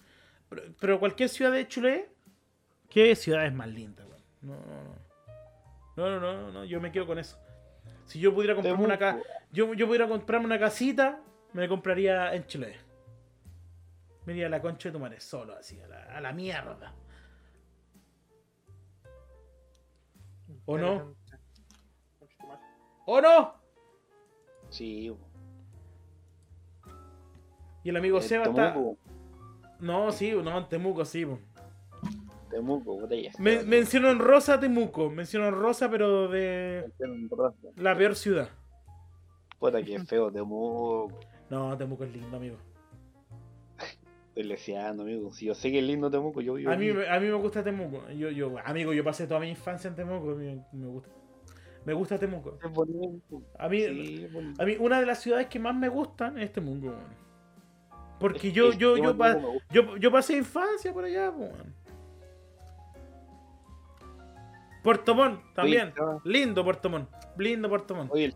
Pero, 0.49 0.63
pero 0.79 0.99
cualquier 0.99 1.29
ciudad 1.29 1.51
de 1.51 1.67
Chile, 1.67 2.09
¿qué 2.89 3.15
ciudad 3.15 3.45
es 3.45 3.53
más 3.53 3.67
linda, 3.67 4.03
weón? 4.05 4.23
No, 4.41 4.55
no, 4.55 4.83
no. 4.83 5.07
No, 5.95 6.19
no, 6.19 6.19
no, 6.19 6.51
no, 6.51 6.65
yo 6.65 6.79
me 6.79 6.91
quedo 6.91 7.05
con 7.07 7.19
eso. 7.19 7.37
Si 8.05 8.19
yo 8.19 8.33
pudiera 8.33 8.55
comprarme 8.55 8.83
una 8.85 8.97
casa. 8.97 9.19
Temuco. 9.21 9.29
Yo, 9.51 9.73
yo 9.73 9.87
pudiera 9.87 10.07
comprarme 10.07 10.45
una 10.45 10.59
casita, 10.59 11.21
me 11.53 11.63
la 11.63 11.67
compraría 11.67 12.33
en 12.33 12.45
Chile. 12.45 12.77
Me 14.25 14.33
iría 14.33 14.47
a 14.47 14.49
la 14.49 14.61
concha 14.61 14.89
de 14.89 14.93
tu 14.93 14.99
madre, 14.99 15.19
solo 15.19 15.55
así, 15.55 15.79
a 15.81 15.87
la, 15.87 16.03
a 16.03 16.21
la 16.21 16.33
mierda. 16.33 16.93
¿O 20.65 20.77
no? 20.77 21.15
¿O 23.05 23.21
no? 23.21 23.55
Sí. 24.69 25.15
Y 27.87 27.89
el 27.89 27.95
amigo 27.95 28.17
eh, 28.17 28.21
Seba 28.21 28.43
está. 28.43 28.75
No, 29.79 30.11
sí, 30.11 30.33
no, 30.33 30.57
en 30.57 30.67
Temuco, 30.67 31.05
sí. 31.05 31.25
po. 31.25 31.39
Temuco, 32.49 32.99
botella. 32.99 33.31
Me, 33.39 33.63
menciono 33.63 34.11
en 34.11 34.19
rosa 34.19 34.59
Temuco. 34.59 35.09
Menciono 35.09 35.47
en 35.47 35.53
rosa, 35.53 35.89
pero 35.89 36.27
de 36.27 36.91
la 37.77 37.97
peor 37.97 38.17
ciudad. 38.17 38.49
Puta 39.57 39.81
que 39.81 39.97
feo, 40.05 40.29
Temuco. 40.29 41.17
No, 41.49 41.77
Temuco 41.77 42.03
es 42.03 42.11
lindo, 42.11 42.35
amigo. 42.35 42.57
Estoy 44.27 44.43
leseando, 44.43 45.03
amigo. 45.03 45.31
Si 45.31 45.45
yo 45.45 45.55
sé 45.55 45.71
que 45.71 45.79
es 45.79 45.85
lindo 45.85 46.11
Temuco, 46.11 46.41
yo 46.41 46.55
vivo 46.55 46.69
A 46.69 46.75
mí, 46.75 46.89
a 46.89 47.19
mí 47.21 47.27
me 47.27 47.35
gusta 47.35 47.63
Temuco. 47.63 48.05
Yo, 48.09 48.29
yo, 48.31 48.53
amigo, 48.65 48.91
yo 48.91 49.05
pasé 49.05 49.27
toda 49.27 49.39
mi 49.39 49.47
infancia 49.47 49.87
en 49.87 49.95
Temuco. 49.95 50.35
Me, 50.35 50.61
me 50.73 50.87
gusta. 50.87 51.09
Me 51.85 51.93
gusta 51.93 52.17
Temuco. 52.17 52.59
A 53.57 53.69
mí, 53.69 53.81
Sí, 53.81 54.27
a 54.59 54.65
mí, 54.65 54.75
una 54.77 54.99
de 54.99 55.05
las 55.05 55.21
ciudades 55.21 55.47
que 55.47 55.57
más 55.57 55.73
me 55.73 55.87
gustan 55.87 56.37
es 56.37 56.51
Temuco. 56.51 56.93
Porque 58.19 58.47
Es 58.47 58.53
yo, 58.53 58.71
yo, 58.73 58.97
yo, 58.97 59.15
pa- 59.15 59.37
yo, 59.69 59.97
yo 59.97 60.11
pasé 60.11 60.37
infancia 60.37 60.91
por 60.93 61.05
allá, 61.05 61.29
weón. 61.29 61.75
Puerto 64.83 65.13
Montt 65.15 65.41
también. 65.53 65.93
Oye, 65.99 66.19
Lindo 66.23 66.63
Puerto 66.63 66.89
Montt. 66.89 67.09
Lindo 67.37 67.69
Puerto 67.69 67.93
Montt. 67.93 68.11
Oye, 68.11 68.25
el 68.25 68.35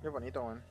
Qué 0.00 0.08
bonito, 0.08 0.42
weón. 0.42 0.62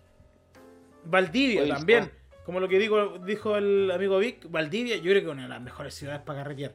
Valdivia 1.06 1.64
Oye, 1.64 1.74
también. 1.74 2.12
Como 2.46 2.60
lo 2.60 2.68
que 2.68 2.80
digo, 2.80 3.20
dijo 3.20 3.56
el 3.56 3.92
amigo 3.92 4.18
Vic, 4.18 4.50
Valdivia, 4.50 4.98
yo 4.98 5.04
creo 5.04 5.22
que 5.22 5.28
es 5.28 5.34
una 5.34 5.44
de 5.44 5.50
las 5.50 5.62
mejores 5.62 5.94
ciudades 5.94 6.22
para 6.22 6.44
carretear. 6.44 6.74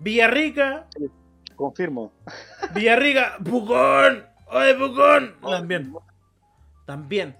Villarrica, 0.00 0.86
confirmo. 1.54 2.12
Villarrica, 2.74 3.38
Pucón, 3.44 4.26
oye 4.48 4.74
Pucón, 4.74 5.36
también, 5.40 5.92
también. 6.86 7.36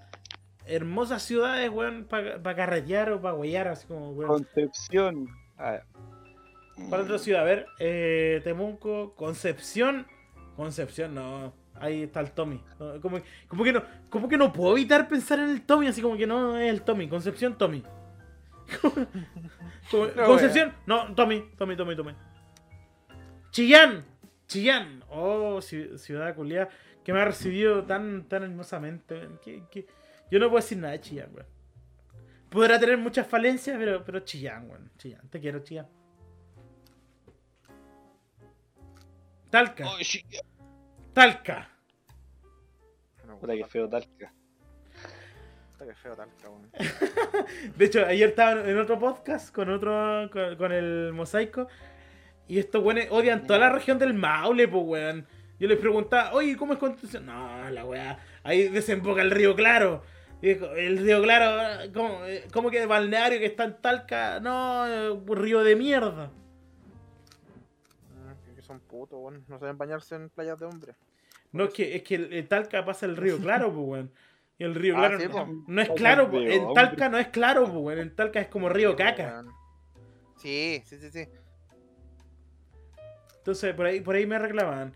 Hermosas 0.67 1.23
ciudades, 1.23 1.71
weón, 1.71 2.05
para 2.09 2.57
carretear 2.57 3.13
o 3.13 3.21
para 3.21 3.35
huellar, 3.35 3.69
así 3.69 3.87
como, 3.87 4.11
weón. 4.11 4.29
Concepción. 4.29 5.29
Ah, 5.59 5.81
Para 6.91 7.03
otra 7.05 7.19
ciudad, 7.19 7.43
a 7.43 7.45
ver, 7.45 7.67
eh, 7.79 8.41
Temuco, 8.45 9.15
Concepción, 9.15 10.07
Concepción, 10.57 11.15
no, 11.15 11.55
ahí 11.75 12.03
está 12.03 12.21
el 12.21 12.33
Tommy. 12.33 12.63
No, 12.79 13.01
como, 13.01 13.21
como 13.49 13.65
que 13.65 13.73
no, 13.73 13.83
como 14.11 14.29
que 14.29 14.37
no 14.37 14.53
puedo 14.53 14.73
evitar 14.77 15.09
pensar 15.09 15.39
en 15.39 15.51
el 15.51 15.63
Tommy, 15.63 15.87
así 15.87 16.03
como 16.03 16.17
que 16.17 16.27
no 16.27 16.59
es 16.59 16.69
el 16.71 16.83
Tommy, 16.83 17.09
Concepción, 17.09 17.57
Tommy. 17.57 17.83
Como- 19.91 20.07
No, 20.17 20.27
Concepción, 20.27 20.73
no, 20.87 21.15
Tommy, 21.15 21.45
Tommy, 21.57 21.77
Tommy, 21.77 21.95
Tommy. 21.97 22.13
Chillán, 23.51 24.05
Chillán, 24.49 25.05
oh, 25.09 25.59
ci- 25.59 25.97
ciudad 25.99 26.35
culiada, 26.35 26.69
que 27.05 27.13
me 27.13 27.21
ha 27.21 27.25
recibido 27.25 27.85
tan, 27.85 28.25
tan 28.29 28.43
hermosamente. 28.43 29.15
weón, 29.15 29.39
que- 29.43 29.63
que- 29.71 29.87
yo 30.31 30.39
no 30.39 30.49
puedo 30.49 30.63
decir 30.63 30.79
nada 30.79 30.93
de 30.93 31.01
Chillán, 31.01 31.31
weón. 31.33 31.47
Podrá 32.51 32.79
tener 32.79 32.97
muchas 32.97 33.27
falencias, 33.27 33.77
pero, 33.79 34.05
pero 34.05 34.21
Chillán, 34.21 34.69
weón. 34.69 34.91
Chillán, 34.99 35.29
te 35.29 35.41
quiero, 35.41 35.61
Chillán. 35.61 35.87
Talca. 39.51 39.87
Talca. 41.13 41.71
No, 43.27 43.39
Puta 43.39 43.55
que 43.55 43.65
feo 43.65 43.89
Talca. 43.89 44.33
Puta 45.73 45.87
que 45.87 45.95
feo 45.95 46.15
talca, 46.17 46.49
weón. 46.49 46.71
De 47.77 47.85
hecho, 47.85 48.05
ayer 48.05 48.31
estaba 48.31 48.69
en 48.69 48.79
otro 48.79 48.99
podcast 48.99 49.55
con 49.55 49.71
otro, 49.71 50.29
con, 50.33 50.57
con 50.57 50.73
el 50.73 51.13
mosaico. 51.13 51.69
Y 52.49 52.59
estos 52.59 52.83
weones 52.83 53.09
odian 53.11 53.47
toda 53.47 53.59
la 53.59 53.71
región 53.71 53.99
del 53.99 54.15
Maule, 54.15 54.69
pues 54.69 54.85
weón. 54.85 55.27
Yo 55.59 55.69
les 55.69 55.79
preguntaba, 55.79 56.33
oye, 56.33 56.57
¿cómo 56.57 56.75
es 56.75 56.79
Constitución? 56.79 57.27
No, 57.27 57.71
la 57.71 57.85
weá. 57.85 58.19
Ahí 58.43 58.69
desemboca 58.69 59.23
el 59.23 59.31
río 59.31 59.55
Claro. 59.55 60.03
El 60.43 60.99
río 60.99 61.23
Claro, 61.23 61.91
¿cómo, 61.93 62.21
cómo 62.53 62.71
que 62.71 62.83
el 62.83 62.89
balneario 62.89 63.39
que 63.39 63.47
está 63.47 63.65
en 63.65 63.81
Talca? 63.81 64.39
No, 64.41 64.85
río 65.35 65.63
de 65.65 65.77
mierda. 65.77 66.31
Mm, 68.15 68.55
Que 68.55 68.63
son 68.63 68.81
putos, 68.81 69.19
weón. 69.21 69.45
No 69.49 69.59
saben 69.59 69.79
bañarse 69.79 70.15
en 70.15 70.29
playas 70.29 70.59
de 70.59 70.67
hombres. 70.67 70.97
No, 71.53 71.65
es 71.65 71.71
que, 71.71 71.97
es 71.97 72.03
que 72.03 72.17
el, 72.17 72.33
el 72.33 72.49
Talca 72.49 72.85
pasa 72.85 73.07
el 73.07 73.17
río 73.17 73.39
Claro, 73.39 73.73
pues 73.73 73.87
weón. 73.87 74.11
Y 74.59 74.65
el 74.65 74.75
río 74.75 74.95
Ah, 74.97 75.09
Claro 75.09 75.19
sí, 75.19 75.27
no, 75.67 75.83
es 75.83 75.89
Talca 75.89 75.95
claro, 75.95 76.23
es 76.25 76.29
po. 76.29 76.39
de 76.41 76.55
en 76.55 76.63
hombre. 76.65 76.75
Talca 76.75 77.09
no 77.09 77.19
es 77.19 77.29
claro, 77.29 77.63
pues 77.65 77.77
weón. 77.77 77.99
En 77.99 78.15
Talca 78.15 78.41
es 78.41 78.49
como 78.49 78.69
río 78.69 78.91
Sí, 78.91 78.97
caca. 78.97 79.45
Sí, 80.37 80.83
sí, 80.85 80.99
sí, 80.99 81.11
sí. 81.11 81.29
Entonces, 83.39 83.75
por 83.75 83.87
ahí, 83.87 84.01
por 84.01 84.15
ahí 84.17 84.27
me 84.27 84.39
reclamaban. 84.39 84.93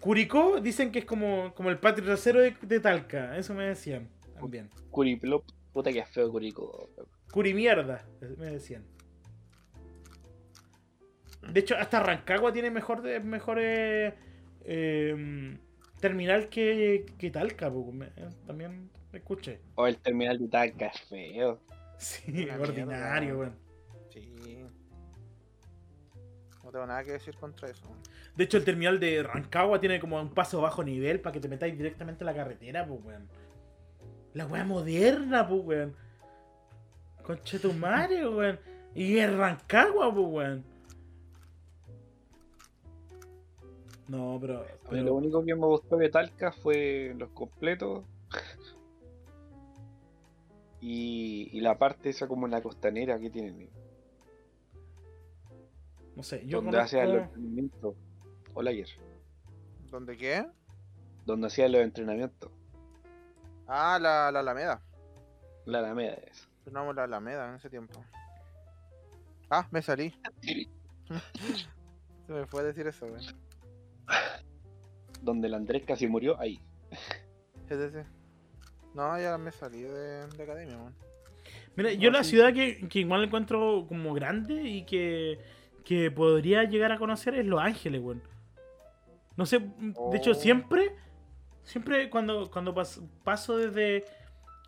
Curicó 0.00 0.60
dicen 0.60 0.90
que 0.90 1.00
es 1.00 1.04
como, 1.04 1.52
como 1.54 1.68
el 1.70 1.78
patio 1.78 2.02
trasero 2.04 2.40
de, 2.40 2.56
de 2.62 2.80
Talca. 2.80 3.36
Eso 3.36 3.54
me 3.54 3.64
decían 3.64 4.08
también. 4.42 4.70
Curiplop. 4.90 5.44
Puta 5.72 5.90
que 5.92 6.04
feo 6.04 6.30
Curico. 6.30 6.90
Curimierda, 7.30 8.04
me 8.38 8.46
decían. 8.46 8.84
De 11.50 11.60
hecho, 11.60 11.76
hasta 11.76 12.00
Rancagua 12.00 12.52
tiene 12.52 12.70
mejor, 12.70 13.02
de- 13.02 13.20
mejor 13.20 13.58
eh, 13.60 14.14
eh, 14.64 15.58
terminal 16.00 16.48
que, 16.48 17.06
que 17.18 17.30
Talca. 17.30 17.70
Me- 17.70 18.06
eh, 18.16 18.28
también 18.46 18.90
escuché. 19.12 19.60
O 19.74 19.86
el 19.86 19.96
terminal 19.98 20.38
de 20.38 20.48
Talca 20.48 20.86
es 20.86 21.00
feo. 21.00 21.60
Sí, 21.98 22.44
Una 22.44 22.60
ordinario, 22.60 23.38
weón. 23.38 23.56
Sí. 24.10 24.30
No 26.62 26.70
tengo 26.70 26.86
nada 26.86 27.02
que 27.02 27.12
decir 27.12 27.34
contra 27.36 27.68
eso. 27.68 27.82
De 28.36 28.44
hecho, 28.44 28.56
el 28.56 28.64
terminal 28.64 29.00
de 29.00 29.22
Rancagua 29.22 29.80
tiene 29.80 29.98
como 29.98 30.20
un 30.20 30.32
paso 30.32 30.60
bajo 30.60 30.84
nivel 30.84 31.20
para 31.20 31.32
que 31.32 31.40
te 31.40 31.48
metáis 31.48 31.76
directamente 31.76 32.22
a 32.24 32.26
la 32.26 32.34
carretera, 32.34 32.86
pues, 32.86 33.00
weón. 33.04 33.28
La 34.34 34.46
weá 34.46 34.64
moderna, 34.64 35.46
pues, 35.48 35.64
weón. 35.64 35.96
Concha 37.22 37.58
tu 37.58 37.72
madre, 37.72 38.26
weón. 38.28 38.58
Y 38.94 39.18
es 39.18 39.32
Rancagua, 39.34 40.12
pues, 40.12 40.26
weón. 40.28 40.64
No, 44.08 44.38
pero. 44.40 44.60
A 44.60 44.62
mí 44.62 44.66
pero- 44.90 45.04
lo 45.04 45.14
único 45.14 45.44
que 45.44 45.54
me 45.54 45.66
gustó 45.66 45.96
de 45.96 46.08
Talca 46.08 46.52
fue 46.52 47.14
los 47.16 47.30
completos. 47.30 48.04
Y, 50.80 51.48
y 51.52 51.60
la 51.60 51.78
parte 51.78 52.08
esa 52.10 52.26
como 52.26 52.48
la 52.48 52.60
costanera 52.60 53.18
que 53.20 53.30
tienen. 53.30 53.70
no 56.16 56.22
sé, 56.24 56.44
yo 56.44 56.60
donde 56.60 56.78
hacían 56.80 57.12
los 57.12 57.22
entrenamientos. 57.22 57.94
Hola 58.54 58.70
ayer. 58.70 58.88
¿Dónde 59.90 60.16
qué? 60.16 60.44
Donde 61.24 61.46
hacían 61.46 61.70
los 61.72 61.82
entrenamientos. 61.82 62.50
Ah, 63.66 63.98
la, 64.00 64.30
la 64.32 64.40
Alameda. 64.40 64.80
La 65.66 65.78
Alameda 65.78 66.14
es. 66.14 66.48
Firmamos 66.64 66.94
la 66.94 67.04
Alameda 67.04 67.48
en 67.48 67.54
ese 67.56 67.70
tiempo. 67.70 68.04
Ah, 69.50 69.66
me 69.70 69.82
salí. 69.82 70.14
Se 72.26 72.32
me 72.32 72.46
fue 72.46 72.60
a 72.60 72.64
decir 72.64 72.86
eso, 72.86 73.06
weón. 73.06 73.22
Donde 75.20 75.48
el 75.48 75.54
Andrés 75.54 75.84
casi 75.86 76.06
murió, 76.06 76.38
ahí. 76.40 76.60
Sí. 77.68 77.76
No, 78.94 79.18
ya 79.18 79.38
me 79.38 79.50
salí 79.52 79.82
de, 79.82 80.26
de 80.26 80.42
academia, 80.42 80.76
weón. 80.76 80.94
Mira, 81.76 81.92
yo 81.92 82.10
la 82.10 82.22
ciudad 82.24 82.52
que, 82.52 82.86
que 82.88 83.00
igual 83.00 83.24
encuentro 83.24 83.86
como 83.88 84.12
grande 84.14 84.62
y 84.62 84.84
que, 84.84 85.38
que 85.84 86.10
podría 86.10 86.64
llegar 86.64 86.92
a 86.92 86.98
conocer 86.98 87.34
es 87.34 87.46
Los 87.46 87.60
Ángeles, 87.60 88.00
weón. 88.02 88.22
No 89.36 89.46
sé, 89.46 89.58
de 89.58 90.16
hecho 90.18 90.32
Oh. 90.32 90.34
siempre, 90.34 90.94
siempre 91.64 92.08
cuando, 92.10 92.50
cuando 92.50 92.74
pas- 92.74 93.00
paso 93.24 93.56
desde, 93.56 94.04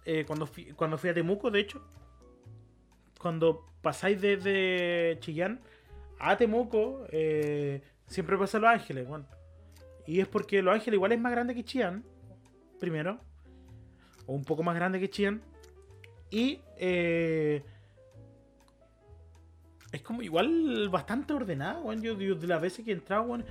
eh, 0.05 0.25
cuando, 0.27 0.47
fui, 0.47 0.66
cuando 0.73 0.99
fui 0.99 1.11
a 1.11 1.15
Temuco, 1.15 1.51
de 1.51 1.61
hecho, 1.61 1.83
cuando 3.21 3.66
pasáis 3.83 4.21
desde 4.21 5.19
Chillán 5.21 5.61
a 6.19 6.37
Temuco, 6.37 7.07
eh, 7.11 7.83
siempre 8.07 8.37
pasa 8.37 8.59
Los 8.59 8.71
Ángeles, 8.71 9.09
weón. 9.09 9.27
Y 10.07 10.21
es 10.21 10.29
porque 10.29 10.62
Los 10.62 10.75
Ángeles 10.75 10.97
igual 10.97 11.12
es 11.12 11.21
más 11.21 11.33
grande 11.33 11.55
que 11.55 11.65
Chillán, 11.65 12.05
primero, 12.79 13.19
o 14.27 14.35
un 14.35 14.45
poco 14.45 14.62
más 14.62 14.75
grande 14.75 15.01
que 15.01 15.09
Chillán. 15.11 15.43
Y 16.31 16.61
eh, 16.77 17.62
es 19.93 20.03
como 20.03 20.23
igual 20.23 20.89
bastante 20.91 21.33
ordenado, 21.33 21.83
weón. 21.83 22.03
Yo, 22.03 22.19
yo 22.19 22.35
de 22.35 22.47
las 22.47 22.61
veces 22.61 22.85
que 22.85 22.91
he 22.91 22.95
entrado, 22.95 23.23
weón, 23.25 23.45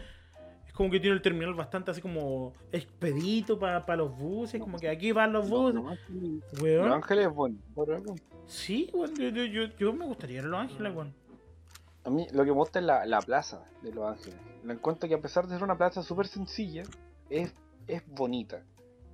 es 0.73 0.77
como 0.77 0.89
que 0.89 0.99
tiene 0.99 1.15
el 1.15 1.21
terminal 1.21 1.53
bastante 1.53 1.91
así 1.91 2.01
como 2.01 2.51
expedito 2.71 3.59
para 3.59 3.95
los 3.95 4.17
buses, 4.17 4.59
como 4.59 4.79
que 4.79 4.89
aquí 4.89 5.11
van 5.11 5.31
los 5.31 5.47
buses. 5.47 5.75
Los 5.75 5.91
Ángeles- 5.91 6.61
Weón. 6.61 6.87
Los 6.87 6.95
Ángeles 6.95 7.27
es 7.27 7.33
bueno. 7.33 7.57
Sí, 8.47 8.89
weón, 8.91 9.13
yo, 9.15 9.29
yo, 9.29 9.43
yo, 9.45 9.63
yo 9.77 9.93
me 9.93 10.05
gustaría 10.07 10.39
ir 10.39 10.45
a 10.45 10.47
Los 10.47 10.59
Ángeles, 10.59 10.95
weón. 10.95 11.13
A 12.05 12.09
mí 12.09 12.25
lo 12.33 12.43
que 12.43 12.49
me 12.49 12.57
gusta 12.57 12.79
es 12.79 12.85
la, 12.85 13.05
la 13.05 13.21
plaza 13.21 13.63
de 13.83 13.93
Los 13.93 14.03
Ángeles. 14.09 14.39
Me 14.63 14.73
encuentro 14.73 15.07
que 15.07 15.13
a 15.13 15.21
pesar 15.21 15.45
de 15.47 15.53
ser 15.53 15.63
una 15.63 15.77
plaza 15.77 16.01
súper 16.01 16.25
sencilla, 16.27 16.81
es, 17.29 17.53
es 17.87 18.01
bonita. 18.07 18.63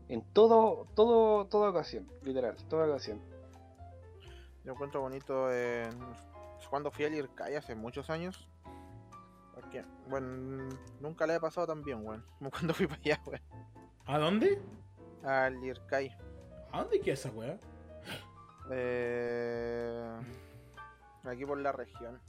En 0.08 0.22
todo, 0.32 0.88
todo, 0.96 1.46
toda 1.46 1.70
ocasión, 1.72 2.08
literal, 2.24 2.56
toda 2.70 2.88
ocasión. 2.88 3.20
Yo 4.64 4.72
encuentro 4.72 5.02
bonito 5.02 5.52
en... 5.54 5.90
cuando 6.70 6.90
fui 6.90 7.04
al 7.06 7.14
Ircay 7.14 7.56
hace 7.56 7.76
muchos 7.76 8.10
años. 8.10 8.48
Porque, 9.62 9.84
bueno, 10.08 10.70
nunca 11.00 11.26
le 11.28 11.36
he 11.36 11.40
pasado 11.40 11.68
tan 11.68 11.84
bien, 11.84 12.06
weón. 12.06 12.24
Como 12.38 12.52
cuando 12.52 12.74
fui 12.74 12.88
para 12.88 13.00
allá, 13.02 13.22
weón. 13.26 13.42
¿A 14.06 14.18
dónde? 14.18 14.62
Al 15.24 15.64
Ircay. 15.64 16.16
¿A 16.72 16.82
dónde 16.82 17.00
queda 17.02 17.14
esa 17.14 17.30
weá? 17.32 17.58
Eh, 18.72 20.20
aquí 21.26 21.46
por 21.46 21.58
la 21.60 21.72
región. 21.72 22.20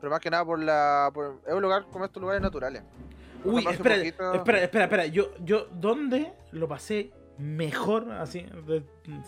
Pero 0.00 0.10
más 0.10 0.20
que 0.20 0.30
nada 0.30 0.44
por 0.44 0.58
la. 0.58 1.10
por- 1.12 1.40
es 1.46 1.52
un 1.52 1.62
lugar 1.62 1.86
como 1.90 2.04
estos 2.04 2.20
lugares 2.20 2.42
naturales. 2.42 2.82
Uy, 3.44 3.66
espera, 3.66 3.96
poquito- 3.96 4.34
espera, 4.34 4.58
espera, 4.62 4.84
espera. 4.84 5.06
Yo, 5.06 5.34
yo, 5.38 5.66
¿dónde 5.72 6.32
lo 6.52 6.68
pasé 6.68 7.10
mejor? 7.38 8.10
Así, 8.12 8.42
de- 8.66 8.84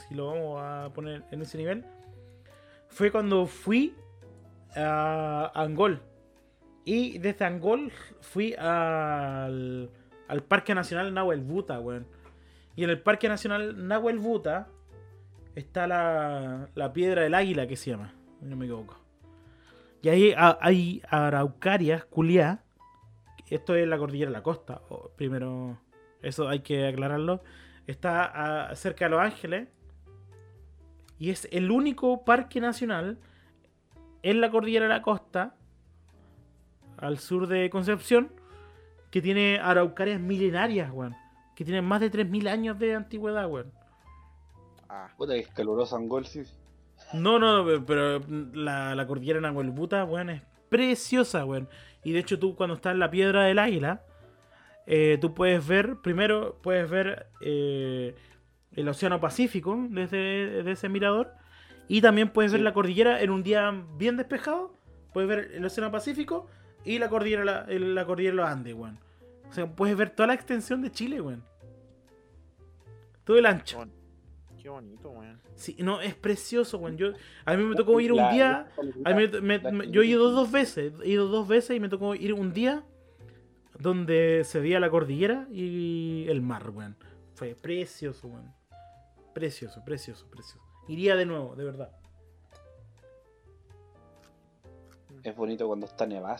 si 0.09 0.14
lo 0.14 0.27
vamos 0.28 0.60
a 0.62 0.90
poner 0.94 1.24
en 1.31 1.43
ese 1.43 1.59
nivel. 1.59 1.85
Fue 2.89 3.10
cuando 3.10 3.47
fui 3.47 3.94
a 4.77 5.51
Angol. 5.55 6.02
Y 6.84 7.18
desde 7.18 7.44
Angol 7.44 7.92
fui 8.20 8.54
al, 8.59 9.90
al 10.28 10.42
Parque 10.42 10.74
Nacional 10.74 11.14
Nahuel 11.14 11.40
Buta, 11.40 11.78
weón. 11.80 12.06
Y 12.74 12.84
en 12.84 12.90
el 12.90 13.00
Parque 13.00 13.28
Nacional 13.28 13.86
Nahuel 13.86 14.18
Buta 14.18 14.68
está 15.54 15.86
la, 15.86 16.68
la 16.74 16.92
piedra 16.92 17.22
del 17.22 17.34
águila 17.34 17.66
que 17.66 17.76
se 17.76 17.90
llama, 17.90 18.14
no 18.40 18.56
me 18.56 18.64
equivoco. 18.64 19.02
Y 20.02 20.09
ahí 20.09 20.34
hay 20.36 21.00
araucarias, 21.09 22.04
culiá. 22.04 22.64
Esto 23.48 23.76
es 23.76 23.86
la 23.86 23.98
cordillera 23.98 24.30
de 24.30 24.36
la 24.36 24.42
costa. 24.42 24.82
primero, 25.16 25.78
eso 26.22 26.48
hay 26.48 26.60
que 26.60 26.88
aclararlo. 26.88 27.42
Está 27.86 28.70
cerca 28.74 29.04
de 29.04 29.10
Los 29.12 29.20
Ángeles. 29.20 29.68
Y 31.18 31.30
es 31.30 31.46
el 31.52 31.70
único 31.70 32.24
parque 32.24 32.60
nacional 32.60 33.20
en 34.24 34.40
la 34.40 34.50
cordillera 34.50 34.86
de 34.86 34.94
la 34.94 35.02
costa, 35.02 35.54
al 37.02 37.18
sur 37.18 37.46
de 37.48 37.68
Concepción, 37.70 38.32
que 39.10 39.20
tiene 39.20 39.58
araucarias 39.60 40.20
milenarias, 40.20 40.90
weón. 40.90 41.14
Que 41.54 41.64
tienen 41.64 41.84
más 41.84 42.00
de 42.00 42.10
3.000 42.10 42.48
años 42.48 42.78
de 42.78 42.94
antigüedad, 42.94 43.46
weón. 43.48 43.70
Ah, 44.88 45.08
Puta 45.16 45.34
que 45.34 45.40
es 45.40 45.48
caluroso 45.48 45.96
Angol, 45.96 46.24
sí. 46.26 46.42
No, 47.12 47.38
no, 47.38 47.64
pero- 47.64 47.84
pero 47.84 48.20
la, 48.54 48.94
la 48.94 49.06
cordillera 49.06 49.40
Nahuelbuta, 49.40 50.04
weón, 50.04 50.30
es 50.30 50.42
preciosa, 50.68 51.44
weón. 51.44 51.68
Y 52.04 52.12
de 52.12 52.20
hecho 52.20 52.38
tú 52.38 52.56
cuando 52.56 52.74
estás 52.76 52.92
en 52.94 53.00
la 53.00 53.10
piedra 53.10 53.44
del 53.44 53.58
águila, 53.58 54.02
eh, 54.86 55.18
tú 55.20 55.34
puedes 55.34 55.66
ver, 55.66 55.96
primero 56.02 56.58
puedes 56.62 56.88
ver 56.90 57.26
eh, 57.40 58.14
el 58.72 58.88
océano 58.88 59.20
Pacífico 59.20 59.78
desde, 59.90 60.18
desde 60.50 60.72
ese 60.72 60.88
mirador. 60.88 61.32
Y 61.88 62.00
también 62.00 62.30
puedes 62.30 62.52
ver 62.52 62.62
la 62.62 62.72
cordillera 62.72 63.20
en 63.22 63.30
un 63.30 63.42
día 63.42 63.72
bien 63.96 64.16
despejado. 64.16 64.72
Puedes 65.12 65.28
ver 65.28 65.50
el 65.54 65.64
océano 65.64 65.90
Pacífico 65.90 66.48
y 66.84 66.98
la 66.98 67.09
cordillera, 67.09 67.44
la, 67.44 67.60
el- 67.68 67.94
la 67.94 68.04
cordillera 68.06 68.32
de 68.32 68.36
los 68.42 68.48
Andes, 68.48 68.74
weón. 68.74 68.98
O 69.48 69.52
sea, 69.52 69.66
puedes 69.66 69.96
ver 69.96 70.10
toda 70.10 70.28
la 70.28 70.34
extensión 70.34 70.80
de 70.82 70.90
Chile, 70.90 71.20
weón. 71.20 71.42
Todo 73.24 73.38
el 73.38 73.46
ancho. 73.46 73.84
qué 74.60 74.68
bonito, 74.68 75.10
weón. 75.10 75.40
Sí, 75.54 75.76
no, 75.80 76.00
es 76.00 76.14
precioso, 76.14 76.78
weón. 76.78 76.96
Yo, 76.96 77.12
a 77.44 77.54
mí 77.56 77.62
me 77.64 77.74
tocó 77.76 78.00
ir 78.00 78.12
un 78.12 78.30
día. 78.30 78.68
a 79.04 79.12
mí 79.14 79.28
me- 79.28 79.59
me- 79.59 79.72
me- 79.72 79.90
yo 79.90 80.02
he 80.02 80.06
ido 80.06 80.30
dos 80.30 80.50
veces. 80.50 80.92
He 81.04 81.09
ido 81.10 81.28
dos 81.28 81.46
veces 81.48 81.76
y 81.76 81.80
me 81.80 81.88
tocó 81.88 82.14
ir 82.14 82.32
un 82.32 82.52
día 82.52 82.84
donde 83.78 84.42
se 84.44 84.60
veía 84.60 84.78
la 84.80 84.90
cordillera 84.90 85.46
y 85.50 86.26
el 86.28 86.42
mar, 86.42 86.70
weón. 86.70 86.96
Fue 87.34 87.54
precioso, 87.54 88.28
weón. 88.28 88.52
Precioso, 89.34 89.82
precioso, 89.84 90.26
precioso. 90.30 90.60
Iría 90.88 91.16
de 91.16 91.26
nuevo, 91.26 91.54
de 91.56 91.64
verdad. 91.64 91.90
Es 95.22 95.36
bonito 95.36 95.66
cuando 95.66 95.86
está 95.86 96.06
nevada. 96.06 96.38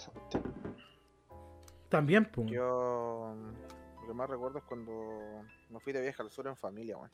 También, 1.89 2.25
pues. 2.25 2.51
Yo 2.51 3.35
lo 4.01 4.07
que 4.07 4.15
más 4.15 4.29
recuerdo 4.29 4.59
es 4.59 4.65
cuando 4.65 4.93
me 5.71 5.81
fui 5.81 5.93
de 5.93 6.01
viaje 6.01 6.23
al 6.23 6.31
sur 6.31 6.47
en 6.47 6.57
familia, 6.57 6.97
weón. 6.97 7.11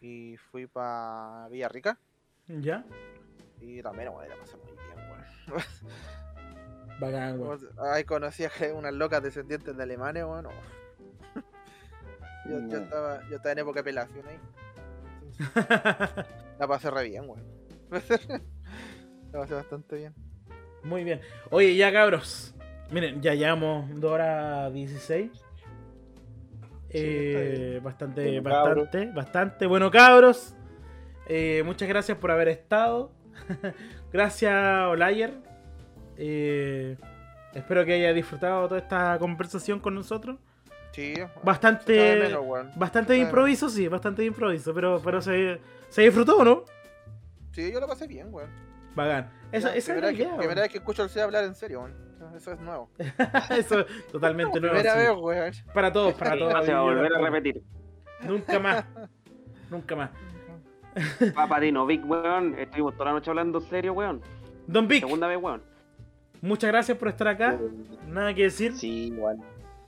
Y 0.00 0.36
fui 0.50 0.66
para 0.66 1.46
Villarrica 1.48 1.98
¿Ya? 2.46 2.84
y 3.60 3.82
también, 3.82 4.08
weón, 4.08 4.28
la 4.28 4.36
pasé 4.36 4.56
muy 4.56 4.72
bien, 4.72 5.10
weón. 5.10 5.24
Bacán, 7.00 7.40
weón. 7.40 7.60
Ahí 7.92 8.04
conocí 8.04 8.44
a 8.44 8.50
unas 8.74 8.94
locas 8.94 9.22
descendientes 9.22 9.76
de 9.76 9.82
alemanes, 9.82 10.24
weón. 10.24 10.46
Yo, 12.48 12.56
estaba, 12.78 13.20
yo 13.28 13.36
estaba 13.36 13.52
en 13.52 13.58
época 13.58 13.80
de 13.80 13.84
pelación 13.84 14.26
ahí. 14.26 14.40
La 16.58 16.66
pasé 16.66 16.90
re 16.90 17.04
bien, 17.04 17.28
weón. 17.28 17.44
La 19.32 19.40
pasé 19.40 19.54
bastante 19.54 19.96
bien. 19.96 20.14
Muy 20.84 21.04
bien. 21.04 21.20
Oye, 21.50 21.74
ya 21.76 21.92
cabros. 21.92 22.54
Miren, 22.90 23.20
ya 23.22 23.34
llevamos 23.34 23.88
2 24.00 24.10
horas 24.10 24.72
16. 24.72 25.30
Eh, 26.92 27.80
bastante, 27.82 28.22
Bueno, 28.40 28.50
cabros. 28.50 28.84
bastante, 28.84 29.12
bastante. 29.14 29.66
Bueno, 29.66 29.90
cabros. 29.90 30.54
eh, 31.26 31.62
muchas 31.64 31.88
gracias 31.88 32.18
por 32.18 32.30
haber 32.30 32.48
estado. 32.48 33.12
gracias, 34.12 34.82
Olayer. 34.88 35.34
Eh, 36.16 36.96
espero 37.54 37.84
que 37.84 37.94
haya 37.94 38.12
disfrutado 38.12 38.66
toda 38.68 38.80
esta 38.80 39.16
conversación 39.18 39.78
con 39.78 39.94
nosotros. 39.94 40.38
Sí, 40.92 41.14
Bastante- 41.44 42.16
menos. 42.16 42.76
Bastante 42.76 43.12
de 43.12 43.20
improviso, 43.20 43.68
sí, 43.68 43.86
bastante 43.86 44.22
de 44.22 44.26
improviso, 44.28 44.74
pero, 44.74 45.00
pero 45.04 45.22
se, 45.22 45.60
se 45.88 46.02
disfrutó, 46.02 46.44
¿no? 46.44 46.64
Sí, 47.52 47.70
yo 47.72 47.78
la 47.78 47.86
pasé 47.86 48.08
bien, 48.08 48.26
weón. 48.34 48.50
Bacán. 48.94 49.30
Esa, 49.52 49.68
Ya, 49.70 49.76
esa 49.76 49.76
es 49.76 49.84
primera, 49.84 50.00
la 50.00 50.06
vez 50.08 50.16
que, 50.16 50.22
idea, 50.24 50.36
primera 50.36 50.60
vez 50.62 50.70
que 50.70 50.78
escucho 50.78 51.02
al 51.02 51.10
C 51.10 51.20
hablar 51.22 51.44
en 51.44 51.54
serio, 51.54 51.80
weón. 51.80 52.10
Eso 52.36 52.52
es 52.52 52.60
nuevo. 52.60 52.90
Eso 53.50 53.80
es 53.80 54.06
totalmente 54.12 54.60
nuevo. 54.60 54.74
Primera 54.76 54.96
vez, 54.96 55.10
weón. 55.18 55.52
Para 55.74 55.92
todos, 55.92 56.14
para 56.14 56.36
todos. 56.38 56.64
se 56.64 56.72
va 56.72 56.78
a 56.80 56.82
volver 56.82 57.12
a 57.14 57.18
repetir. 57.20 57.62
Nunca 58.22 58.58
más. 58.58 58.84
Nunca 59.70 59.96
más. 59.96 60.10
Papadino, 61.34 61.86
Vic, 61.86 62.04
weón. 62.08 62.58
Estuvimos 62.58 62.94
toda 62.94 63.06
la 63.06 63.12
noche 63.12 63.30
hablando 63.30 63.60
serio, 63.60 63.92
weón. 63.94 64.20
Don 64.66 64.86
Vic, 64.86 65.00
Segunda 65.00 65.26
vez, 65.26 65.38
weón. 65.40 65.62
muchas 66.42 66.70
gracias 66.70 66.96
por 66.98 67.08
estar 67.08 67.28
acá. 67.28 67.58
Nada 68.06 68.34
que 68.34 68.42
decir. 68.44 68.76
Sí, 68.76 69.06
igual. 69.08 69.38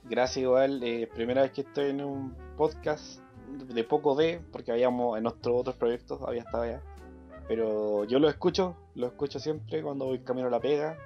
Gracias 0.05 0.37
igual. 0.43 0.81
eh, 0.83 1.09
primera 1.13 1.43
vez 1.43 1.51
que 1.51 1.61
estoy 1.61 1.91
en 1.91 2.03
un 2.03 2.35
podcast 2.57 3.21
de 3.47 3.83
poco 3.83 4.15
de, 4.15 4.41
porque 4.51 4.71
habíamos 4.71 5.17
en 5.17 5.23
nuestros 5.23 5.59
otros 5.59 5.75
proyectos, 5.75 6.21
había 6.27 6.41
estado 6.41 6.65
ya. 6.65 6.81
Pero 7.47 8.03
yo 8.05 8.19
lo 8.19 8.27
escucho, 8.29 8.75
lo 8.95 9.07
escucho 9.07 9.39
siempre 9.39 9.81
cuando 9.81 10.05
voy 10.05 10.19
camino 10.19 10.47
a 10.47 10.51
la 10.51 10.59
pega. 10.59 10.97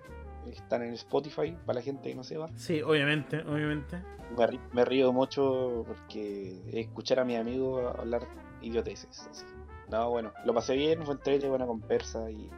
Están 0.52 0.82
en 0.84 0.94
Spotify 0.94 1.56
para 1.66 1.80
la 1.80 1.82
gente 1.82 2.08
que 2.10 2.16
no 2.16 2.24
sepa. 2.24 2.48
Sí, 2.56 2.82
obviamente, 2.82 3.40
obviamente. 3.42 4.02
Me, 4.38 4.48
ri- 4.48 4.60
me 4.72 4.86
río 4.86 5.12
mucho 5.12 5.84
porque 5.86 6.62
escuchar 6.72 7.20
a 7.20 7.26
mis 7.26 7.38
amigos 7.38 7.94
hablar 8.00 8.22
idioteces. 8.62 9.28
así. 9.30 9.46
No, 9.90 10.10
bueno, 10.10 10.32
lo 10.46 10.54
pasé 10.54 10.76
bien, 10.76 11.04
fue 11.04 11.16
entrete, 11.16 11.50
buena 11.50 11.66
conversa 11.66 12.30
y 12.32 12.50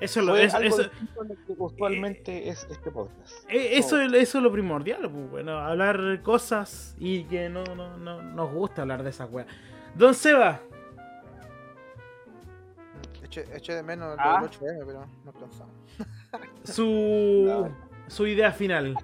Eso, 0.00 0.20
es 0.20 0.26
lo- 0.26 0.36
eso, 0.36 0.56
algo 0.56 0.68
eso, 0.80 0.90
usualmente 1.58 2.48
es 2.48 2.66
este 2.70 2.90
podcast. 2.90 3.32
eh, 3.48 3.78
eso, 3.78 4.00
es- 4.00 4.12
eso 4.12 4.38
es 4.38 4.44
lo 4.44 4.50
primordial, 4.52 5.02
pues, 5.10 5.30
bueno, 5.30 5.58
hablar 5.58 6.22
cosas 6.22 6.96
y 6.98 7.24
que 7.24 7.48
no, 7.48 7.62
no, 7.76 7.96
no 7.96 8.22
nos 8.22 8.52
gusta 8.52 8.82
hablar 8.82 9.02
de 9.02 9.10
esas 9.10 9.30
weas. 9.30 9.48
Don 9.94 10.14
Seba, 10.14 10.60
Eché, 13.28 13.44
eché 13.54 13.74
de 13.74 13.82
menos 13.82 14.14
el 14.14 14.18
Ah. 14.20 14.40
del 14.40 14.50
8M, 14.50 14.84
pero 14.86 15.06
no 15.24 15.30
alcanzamos. 15.30 15.74
su, 16.64 17.70
su 18.06 18.26
idea 18.26 18.50
final. 18.52 18.96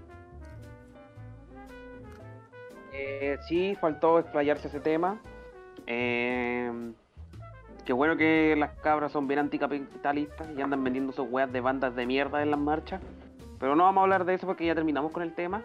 Eh, 2.93 3.39
sí, 3.49 3.77
faltó 3.81 4.19
explayarse 4.19 4.69
ese 4.69 4.81
tema. 4.81 5.21
Eh, 5.87 6.71
qué 7.85 7.93
bueno 7.93 8.17
que 8.17 8.55
las 8.57 8.71
cabras 8.81 9.13
son 9.13 9.27
bien 9.29 9.41
anticapitalistas 9.41 10.49
y 10.57 10.63
andan 10.63 10.83
vendiendo 10.83 11.13
sus 11.13 11.29
weas 11.29 11.53
de 11.53 11.61
bandas 11.61 11.95
de 11.95 12.07
mierda 12.07 12.43
en 12.43 12.51
las 12.51 12.61
marchas. 12.61 13.03
Pero 13.59 13.77
no 13.77 13.85
vamos 13.85 14.01
a 14.01 14.05
hablar 14.05 14.25
de 14.25 14.35
eso 14.35 14.47
porque 14.47 14.65
ya 14.67 14.75
terminamos 14.75 15.13
con 15.13 15.23
el 15.23 15.35
tema. 15.35 15.63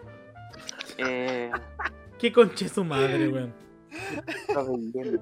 Eh, 0.98 1.50
Qué 2.18 2.30
conche 2.32 2.68
su 2.68 2.84
madre, 2.84 3.28
weón. 3.28 3.54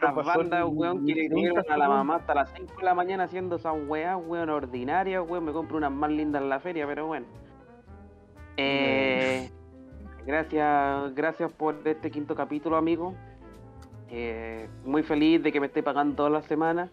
Pasó 0.00 0.22
bandas, 0.22 0.64
weón, 0.68 1.06
que 1.06 1.14
le 1.14 1.28
dieron 1.28 1.64
a 1.68 1.76
la 1.76 1.88
mamá 1.88 2.16
hasta 2.16 2.34
las 2.34 2.52
5 2.54 2.74
de 2.78 2.82
la 2.82 2.94
mañana 2.94 3.24
haciendo 3.24 3.56
esas 3.56 3.74
weas, 3.86 4.18
weón, 4.26 4.50
ordinarias, 4.50 5.24
weón. 5.26 5.44
Me 5.44 5.52
compro 5.52 5.76
unas 5.76 5.92
más 5.92 6.10
lindas 6.10 6.42
en 6.42 6.48
la 6.48 6.60
feria, 6.60 6.86
pero 6.86 7.06
bueno. 7.06 7.26
Eh, 8.56 9.50
gracias, 10.26 11.14
gracias 11.14 11.50
por 11.52 11.76
este 11.84 12.10
quinto 12.10 12.34
capítulo, 12.34 12.76
amigo. 12.76 13.14
Eh, 14.10 14.68
muy 14.84 15.02
feliz 15.02 15.42
de 15.42 15.50
que 15.50 15.60
me 15.60 15.66
esté 15.66 15.82
pagando 15.82 16.14
todas 16.14 16.32
las 16.32 16.44
semanas. 16.46 16.90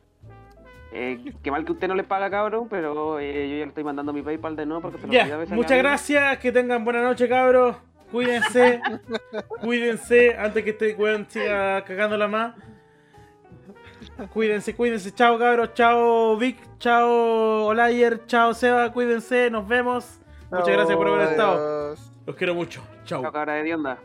Eh, 0.95 1.33
qué 1.41 1.49
mal 1.49 1.65
que 1.65 1.71
usted 1.71 1.87
no 1.87 1.95
le 1.95 2.03
paga, 2.03 2.29
cabrón, 2.29 2.67
pero 2.69 3.19
eh, 3.19 3.49
yo 3.49 3.57
ya 3.57 3.63
le 3.63 3.69
estoy 3.69 3.83
mandando 3.83 4.13
mi 4.13 4.21
PayPal 4.21 4.55
de 4.55 4.65
nuevo 4.67 4.81
porque 4.81 4.99
se 4.99 5.07
lo 5.07 5.37
veces 5.39 5.51
a 5.51 5.55
muchas 5.55 5.77
gracias, 5.79 6.37
que 6.37 6.51
tengan 6.51 6.85
buena 6.85 7.01
noche, 7.01 7.27
cabros. 7.27 7.75
Cuídense, 8.11 8.79
cuídense 9.61 10.37
antes 10.37 10.63
que 10.63 10.69
este 10.69 10.93
weón 10.93 11.25
siga 11.27 11.83
cagándola 11.83 12.27
más. 12.27 12.55
Cuídense, 14.31 14.75
cuídense. 14.75 15.13
Chao, 15.13 15.37
cabros. 15.37 15.73
Chao, 15.73 16.37
Vic. 16.37 16.57
Chao, 16.79 17.65
Olayer. 17.65 18.25
Chao, 18.25 18.53
Seba. 18.53 18.91
Cuídense. 18.91 19.49
Nos 19.49 19.67
vemos. 19.67 20.19
Muchas 20.51 20.67
gracias 20.67 20.95
por 20.95 21.07
haber 21.07 21.29
estado. 21.29 21.95
Los 22.25 22.35
quiero 22.35 22.53
mucho. 22.53 22.81
Chao. 23.05 23.21
Chao, 23.21 23.31
cabra 23.31 23.53
de 23.55 23.73
onda. 23.73 23.97